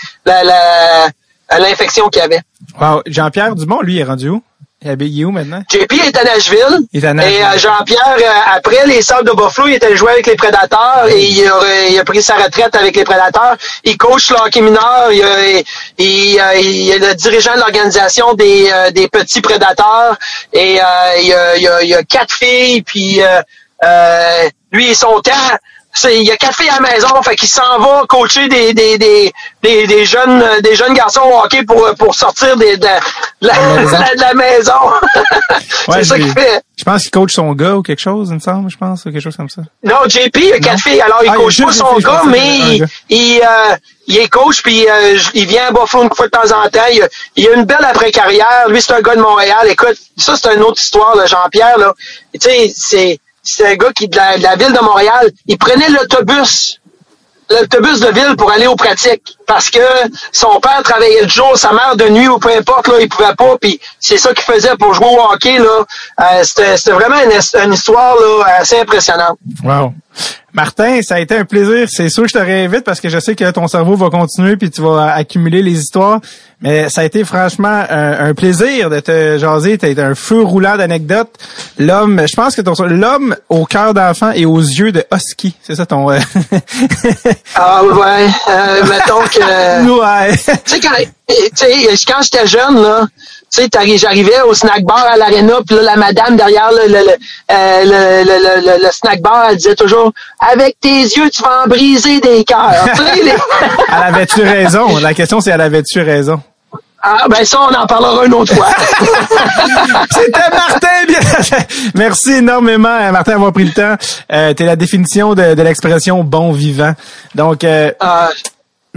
l'infection 1.58 2.08
qu'il 2.08 2.22
y 2.22 2.24
avait. 2.24 2.40
Wow. 2.80 3.02
Jean-Pierre 3.06 3.54
Dumont, 3.54 3.82
lui, 3.82 3.98
est 3.98 4.04
rendu 4.04 4.28
où? 4.28 4.42
Il 4.80 5.20
est 5.20 5.24
où 5.24 5.32
maintenant? 5.32 5.62
JP 5.68 5.92
est 6.06 6.16
à 6.16 6.22
Nashville. 6.22 6.86
Il 6.92 7.04
est 7.04 7.08
à 7.08 7.12
Nashville. 7.12 7.36
Et 7.36 7.42
euh, 7.42 7.58
Jean-Pierre, 7.58 8.16
euh, 8.16 8.54
après 8.54 8.86
les 8.86 9.02
Sables 9.02 9.28
de 9.28 9.34
Buffalo, 9.34 9.66
il 9.66 9.74
était 9.74 9.96
joué 9.96 10.12
avec 10.12 10.26
les 10.28 10.36
Prédateurs 10.36 11.08
et 11.08 11.24
il 11.24 11.98
a, 11.98 12.04
pris 12.04 12.22
sa 12.22 12.36
retraite 12.36 12.76
avec 12.76 12.94
les 12.94 13.02
Prédateurs. 13.02 13.56
Il 13.82 13.96
coach 13.96 14.30
le 14.30 14.36
hockey 14.36 14.60
mineur. 14.60 15.10
Il, 15.10 15.24
il, 15.98 16.90
est 16.90 16.98
le 16.98 17.14
dirigeant 17.16 17.54
de 17.54 17.58
l'organisation 17.58 18.34
des, 18.34 18.70
euh, 18.72 18.90
des 18.92 19.08
petits 19.08 19.40
Prédateurs. 19.40 20.16
Et 20.52 20.74
il, 20.74 20.80
a, 20.80 21.56
il, 21.82 21.94
a, 21.94 22.02
quatre 22.04 22.32
filles, 22.32 22.82
puis 22.82 23.20
euh, 23.84 24.48
lui, 24.72 24.94
son 24.94 25.20
temps, 25.20 25.32
il 26.04 26.24
y 26.26 26.30
a 26.30 26.36
quatre 26.36 26.56
filles 26.56 26.70
à 26.70 26.80
la 26.80 26.90
maison, 26.90 27.08
fait 27.22 27.36
qu'il 27.36 27.48
s'en 27.48 27.78
va 27.78 28.04
coacher 28.08 28.48
des, 28.48 28.74
des, 28.74 28.98
des, 28.98 29.32
des, 29.62 29.86
des 29.86 30.04
jeunes 30.04 30.44
des 30.62 30.74
jeunes 30.74 30.94
garçons 30.94 31.22
au 31.22 31.38
hockey 31.42 31.64
pour, 31.64 31.94
pour 31.98 32.14
sortir 32.14 32.56
des, 32.56 32.76
de, 32.76 32.86
la, 33.40 33.54
de 33.54 34.20
la 34.20 34.34
maison. 34.34 34.72
c'est 35.92 36.04
ça 36.04 36.16
qu'il 36.18 36.32
fait. 36.32 36.62
Je 36.78 36.84
pense 36.84 37.02
qu'il 37.02 37.10
coach 37.10 37.34
son 37.34 37.52
gars 37.54 37.74
ou 37.74 37.82
quelque 37.82 38.00
chose, 38.00 38.28
il 38.30 38.34
me 38.34 38.38
semble, 38.40 38.70
je 38.70 38.76
pense, 38.76 39.04
ou 39.04 39.10
quelque 39.10 39.20
chose 39.20 39.36
comme 39.36 39.48
ça. 39.48 39.62
Non, 39.82 39.96
JP, 40.06 40.36
il 40.36 40.52
a 40.52 40.60
quatre 40.60 40.80
filles. 40.80 41.00
Alors, 41.00 41.20
il 41.24 41.30
ah, 41.30 41.36
coach 41.36 41.60
pas 41.60 41.72
son 41.72 41.96
gars, 41.98 42.22
mais 42.26 42.58
il, 42.58 42.86
il, 43.08 43.40
euh, 43.40 43.76
il, 44.06 44.18
est 44.18 44.28
coach, 44.28 44.62
puis 44.62 44.88
euh, 44.88 45.18
il 45.34 45.46
vient 45.46 45.66
à 45.66 45.70
Buffalo 45.72 46.04
une 46.04 46.14
fois 46.14 46.26
de 46.26 46.30
temps 46.30 46.52
en 46.56 46.68
temps. 46.68 46.86
Il, 46.92 47.06
il 47.34 47.48
a 47.48 47.54
une 47.54 47.64
belle 47.64 47.84
après-carrière. 47.84 48.68
Lui, 48.68 48.80
c'est 48.80 48.92
un 48.92 49.00
gars 49.00 49.16
de 49.16 49.20
Montréal. 49.20 49.66
Écoute, 49.68 49.96
ça, 50.16 50.36
c'est 50.36 50.54
une 50.54 50.62
autre 50.62 50.80
histoire, 50.80 51.14
Jean-Pierre. 51.26 51.78
là. 51.78 51.92
Tu 52.32 52.40
sais, 52.40 52.72
c'est 52.76 53.18
c'est 53.48 53.66
un 53.66 53.76
gars 53.76 53.92
qui 53.92 54.08
de 54.08 54.16
la, 54.16 54.56
ville 54.56 54.72
de 54.72 54.84
Montréal, 54.84 55.30
il 55.46 55.56
prenait 55.56 55.88
l'autobus, 55.88 56.80
l'autobus 57.50 58.00
de 58.00 58.08
ville 58.08 58.36
pour 58.36 58.50
aller 58.50 58.66
aux 58.66 58.76
pratiques 58.76 59.37
parce 59.48 59.70
que 59.70 59.80
son 60.30 60.60
père 60.60 60.82
travaillait 60.84 61.22
le 61.22 61.28
jour, 61.28 61.56
sa 61.56 61.72
mère 61.72 61.96
de 61.96 62.08
nuit 62.10 62.28
ou 62.28 62.38
peu 62.38 62.50
importe, 62.56 62.86
là, 62.86 62.94
il 63.00 63.08
pouvait 63.08 63.34
pas, 63.36 63.56
puis 63.60 63.80
c'est 63.98 64.18
ça 64.18 64.32
qu'il 64.34 64.44
faisait 64.44 64.76
pour 64.78 64.94
jouer 64.94 65.06
au 65.06 65.32
hockey. 65.32 65.58
Là. 65.58 65.84
Euh, 66.20 66.44
c'était, 66.44 66.92
vraiment 66.92 67.16
une, 67.24 67.72
histoire 67.72 68.14
là, 68.16 68.44
assez 68.60 68.78
impressionnante. 68.78 69.38
Wow. 69.64 69.94
Martin, 70.52 71.02
ça 71.02 71.16
a 71.16 71.20
été 71.20 71.36
un 71.36 71.44
plaisir. 71.44 71.88
C'est 71.88 72.08
sûr 72.08 72.24
que 72.24 72.30
je 72.30 72.34
te 72.34 72.38
réinvite 72.38 72.82
parce 72.82 73.00
que 73.00 73.08
je 73.08 73.18
sais 73.18 73.34
que 73.34 73.48
ton 73.50 73.68
cerveau 73.68 73.96
va 73.96 74.10
continuer 74.10 74.56
puis 74.56 74.70
tu 74.70 74.82
vas 74.82 75.12
accumuler 75.14 75.62
les 75.62 75.78
histoires. 75.78 76.20
Mais 76.60 76.88
ça 76.88 77.02
a 77.02 77.04
été 77.04 77.24
franchement 77.24 77.84
un, 77.88 78.34
plaisir 78.34 78.90
de 78.90 78.98
te 78.98 79.38
jaser. 79.38 79.78
Tu 79.78 79.86
été 79.86 80.02
un 80.02 80.16
feu 80.16 80.42
roulant 80.42 80.76
d'anecdotes. 80.76 81.30
L'homme, 81.78 82.22
je 82.26 82.34
pense 82.34 82.56
que 82.56 82.62
ton 82.62 82.72
l'homme 82.82 83.36
au 83.48 83.64
cœur 83.64 83.94
d'enfant 83.94 84.32
et 84.32 84.44
aux 84.44 84.58
yeux 84.58 84.90
de 84.90 85.04
husky. 85.14 85.54
C'est 85.62 85.76
ça 85.76 85.86
ton. 85.86 86.10
Euh, 86.10 86.18
ah 87.54 87.84
ouais. 87.84 88.28
Euh, 88.50 88.82
mettons 88.86 89.20
que. 89.20 89.37
ouais. 90.00 90.36
tu 90.64 90.80
sais 90.80 92.04
quand, 92.06 92.22
j'étais 92.22 92.46
jeune 92.46 92.82
là 92.82 93.06
tu 93.50 93.62
sais, 93.62 93.96
j'arrivais 93.96 94.42
au 94.42 94.52
snack 94.52 94.84
bar 94.84 95.06
à 95.10 95.16
l'aréna, 95.16 95.54
puis 95.66 95.76
là, 95.76 95.82
la 95.82 95.96
madame 95.96 96.36
derrière 96.36 96.70
le, 96.70 96.92
le, 96.92 96.98
euh, 96.98 97.84
le, 97.84 98.24
le, 98.24 98.84
le, 98.84 98.90
snack 98.92 99.22
bar, 99.22 99.46
elle 99.48 99.56
disait 99.56 99.74
toujours 99.74 100.12
Avec 100.52 100.78
tes 100.80 101.00
yeux, 101.00 101.30
tu 101.30 101.42
vas 101.42 101.64
en 101.64 101.66
briser 101.66 102.20
des 102.20 102.44
cœurs. 102.44 102.74
elle 103.88 104.14
avait-tu 104.14 104.42
raison? 104.42 104.98
La 104.98 105.14
question, 105.14 105.40
c'est 105.40 105.50
elle 105.50 105.62
avait-tu 105.62 106.00
raison? 106.00 106.40
Ah, 107.00 107.26
ben 107.30 107.44
ça, 107.44 107.60
on 107.62 107.74
en 107.74 107.86
parlera 107.86 108.26
une 108.26 108.34
autre 108.34 108.52
fois. 108.54 108.66
C'était 110.10 110.50
Martin. 110.52 111.04
Bien. 111.06 111.20
Merci 111.94 112.32
énormément, 112.32 112.88
euh, 112.88 113.12
Martin, 113.12 113.32
d'avoir 113.32 113.52
pris 113.52 113.64
le 113.64 113.72
temps. 113.72 113.94
Euh, 114.32 114.52
T'es 114.52 114.64
la 114.64 114.74
définition 114.74 115.34
de, 115.34 115.54
de 115.54 115.62
l'expression 115.62 116.24
bon 116.24 116.52
vivant. 116.52 116.92
Donc, 117.36 117.62
euh, 117.62 117.92
ah. 118.00 118.30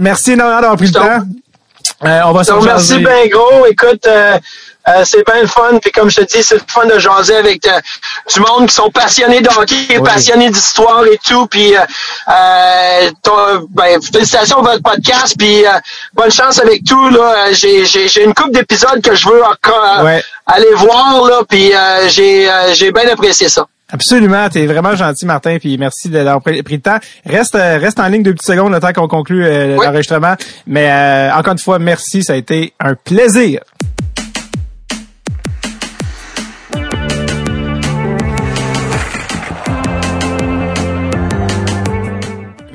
Merci 0.02 0.32
énormément 0.32 0.60
d'avoir 0.60 0.76
pris 0.76 0.86
le 0.86 0.92
temps. 0.92 1.26
Euh, 2.04 2.20
on 2.24 2.32
va 2.32 2.44
se 2.44 2.52
Merci 2.52 2.98
bien 2.98 3.26
gros. 3.28 3.66
Écoute, 3.66 4.06
euh, 4.06 4.38
euh, 4.88 5.02
c'est 5.04 5.24
bien 5.24 5.42
le 5.42 5.46
fun. 5.46 5.78
Puis 5.80 5.92
comme 5.92 6.10
je 6.10 6.16
te 6.16 6.22
dis, 6.22 6.42
c'est 6.42 6.56
le 6.56 6.62
fun 6.66 6.86
de 6.86 6.98
jaser 6.98 7.36
avec 7.36 7.62
du 7.62 8.40
monde 8.40 8.66
qui 8.66 8.74
sont 8.74 8.90
passionnés 8.90 9.40
de 9.40 9.48
hockey, 9.48 10.00
passionnés 10.00 10.50
d'histoire 10.50 11.04
et 11.06 11.18
tout. 11.24 11.46
Puis 11.46 11.74
ben, 12.26 14.00
félicitations 14.12 14.56
pour 14.56 14.64
votre 14.64 14.82
podcast. 14.82 15.36
Puis 15.38 15.64
bonne 16.14 16.32
chance 16.32 16.58
avec 16.58 16.84
tout. 16.84 17.08
Là, 17.10 17.52
j'ai, 17.52 17.84
j'ai, 17.84 18.24
une 18.24 18.34
couple 18.34 18.52
d'épisodes 18.52 19.00
que 19.00 19.14
je 19.14 19.28
veux 19.28 19.44
encore 19.44 20.06
aller 20.46 20.74
voir. 20.76 21.24
Là, 21.24 21.42
puis 21.48 21.72
j'ai, 22.08 22.50
j'ai 22.72 22.90
bien 22.90 23.08
apprécié 23.08 23.48
ça. 23.48 23.66
Absolument, 23.92 24.48
t'es 24.48 24.64
vraiment 24.64 24.96
gentil, 24.96 25.26
Martin, 25.26 25.58
puis 25.58 25.76
merci 25.76 26.08
d'avoir 26.08 26.40
pris, 26.40 26.62
le 26.62 26.80
temps. 26.80 26.96
Reste, 27.26 27.54
euh, 27.54 27.76
reste 27.76 28.00
en 28.00 28.08
ligne 28.08 28.22
deux 28.22 28.32
petites 28.32 28.46
secondes 28.46 28.72
le 28.72 28.80
temps 28.80 28.92
qu'on 28.94 29.06
conclue 29.06 29.44
euh, 29.44 29.76
l'enregistrement. 29.76 30.34
Mais 30.66 30.90
euh, 30.90 31.34
encore 31.34 31.52
une 31.52 31.58
fois, 31.58 31.78
merci, 31.78 32.24
ça 32.24 32.32
a 32.32 32.36
été 32.36 32.72
un 32.80 32.94
plaisir. 32.94 33.60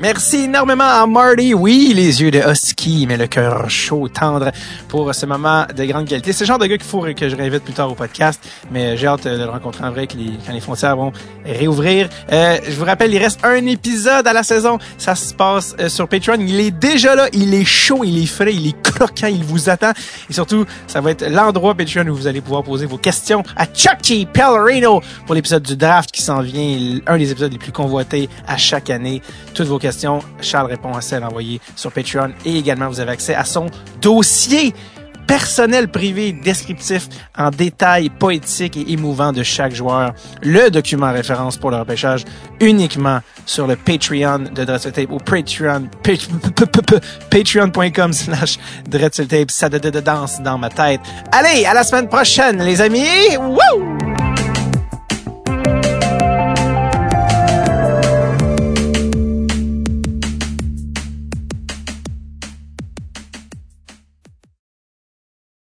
Merci 0.00 0.44
énormément 0.44 0.84
à 0.84 1.04
Marty. 1.08 1.54
Oui, 1.54 1.92
les 1.92 2.22
yeux 2.22 2.30
de 2.30 2.38
husky, 2.38 3.04
mais 3.08 3.16
le 3.16 3.26
cœur 3.26 3.68
chaud, 3.68 4.06
tendre 4.06 4.52
pour 4.86 5.12
ce 5.12 5.26
moment 5.26 5.66
de 5.76 5.84
grande 5.86 6.06
qualité. 6.06 6.32
C'est 6.32 6.44
le 6.44 6.46
genre 6.46 6.58
de 6.60 6.66
gars 6.66 6.78
qu'il 6.78 6.86
faut 6.86 7.00
que 7.00 7.28
je 7.28 7.34
réinvite 7.34 7.64
plus 7.64 7.72
tard 7.72 7.90
au 7.90 7.96
podcast, 7.96 8.40
mais 8.70 8.96
j'ai 8.96 9.08
hâte 9.08 9.24
de 9.24 9.30
le 9.30 9.46
rencontrer 9.46 9.82
en 9.82 9.90
vrai 9.90 10.06
quand 10.06 10.52
les 10.52 10.60
frontières 10.60 10.94
vont 10.94 11.10
réouvrir. 11.44 12.08
Euh, 12.30 12.58
je 12.64 12.76
vous 12.76 12.84
rappelle, 12.84 13.12
il 13.12 13.18
reste 13.18 13.40
un 13.42 13.66
épisode 13.66 14.24
à 14.24 14.32
la 14.32 14.44
saison. 14.44 14.78
Ça 14.98 15.16
se 15.16 15.34
passe 15.34 15.74
euh, 15.80 15.88
sur 15.88 16.06
Patreon. 16.06 16.36
Il 16.38 16.60
est 16.60 16.70
déjà 16.70 17.16
là. 17.16 17.26
Il 17.32 17.52
est 17.52 17.64
chaud, 17.64 18.04
il 18.04 18.22
est 18.22 18.26
frais, 18.26 18.54
il 18.54 18.68
est 18.68 18.80
croquant, 18.80 19.26
il 19.26 19.42
vous 19.42 19.68
attend. 19.68 19.90
Et 20.30 20.32
surtout, 20.32 20.64
ça 20.86 21.00
va 21.00 21.10
être 21.10 21.26
l'endroit 21.28 21.74
Patreon 21.74 22.06
où 22.06 22.14
vous 22.14 22.28
allez 22.28 22.40
pouvoir 22.40 22.62
poser 22.62 22.86
vos 22.86 22.98
questions 22.98 23.42
à 23.56 23.66
Chucky 23.66 24.26
Pellerino 24.26 25.02
pour 25.26 25.34
l'épisode 25.34 25.64
du 25.64 25.76
draft 25.76 26.12
qui 26.12 26.22
s'en 26.22 26.40
vient, 26.40 27.00
un 27.08 27.18
des 27.18 27.32
épisodes 27.32 27.50
les 27.50 27.58
plus 27.58 27.72
convoités 27.72 28.28
à 28.46 28.56
chaque 28.56 28.90
année. 28.90 29.22
Toutes 29.54 29.66
vos 29.66 29.80
Charles 30.40 30.68
répond 30.68 30.92
à 30.92 31.00
celles 31.00 31.24
envoyées 31.24 31.60
sur 31.76 31.92
Patreon 31.92 32.32
et 32.44 32.56
également 32.56 32.88
vous 32.88 33.00
avez 33.00 33.12
accès 33.12 33.34
à 33.34 33.44
son 33.44 33.66
dossier 34.00 34.74
personnel 35.28 35.88
privé 35.88 36.32
descriptif 36.32 37.06
en 37.36 37.50
détail 37.50 38.08
poétique 38.08 38.76
et 38.76 38.92
émouvant 38.92 39.32
de 39.32 39.44
chaque 39.44 39.74
joueur. 39.74 40.14
Le 40.42 40.70
document 40.70 41.12
référence 41.12 41.56
pour 41.58 41.70
le 41.70 41.76
repêchage 41.76 42.24
uniquement 42.60 43.20
sur 43.44 43.66
le 43.66 43.76
Patreon 43.76 44.38
de 44.52 44.64
Dreadful 44.64 45.06
ou 45.10 45.18
Patreon, 45.18 45.88
patreon.com 47.30 48.12
slash 48.12 48.58
Tape. 48.90 49.50
Ça 49.50 49.68
danse 49.68 50.40
dans 50.40 50.58
ma 50.58 50.70
tête. 50.70 51.00
Allez, 51.30 51.66
à 51.66 51.74
la 51.74 51.84
semaine 51.84 52.08
prochaine, 52.08 52.62
les 52.62 52.80
amis! 52.80 53.36
Woo! 53.38 53.97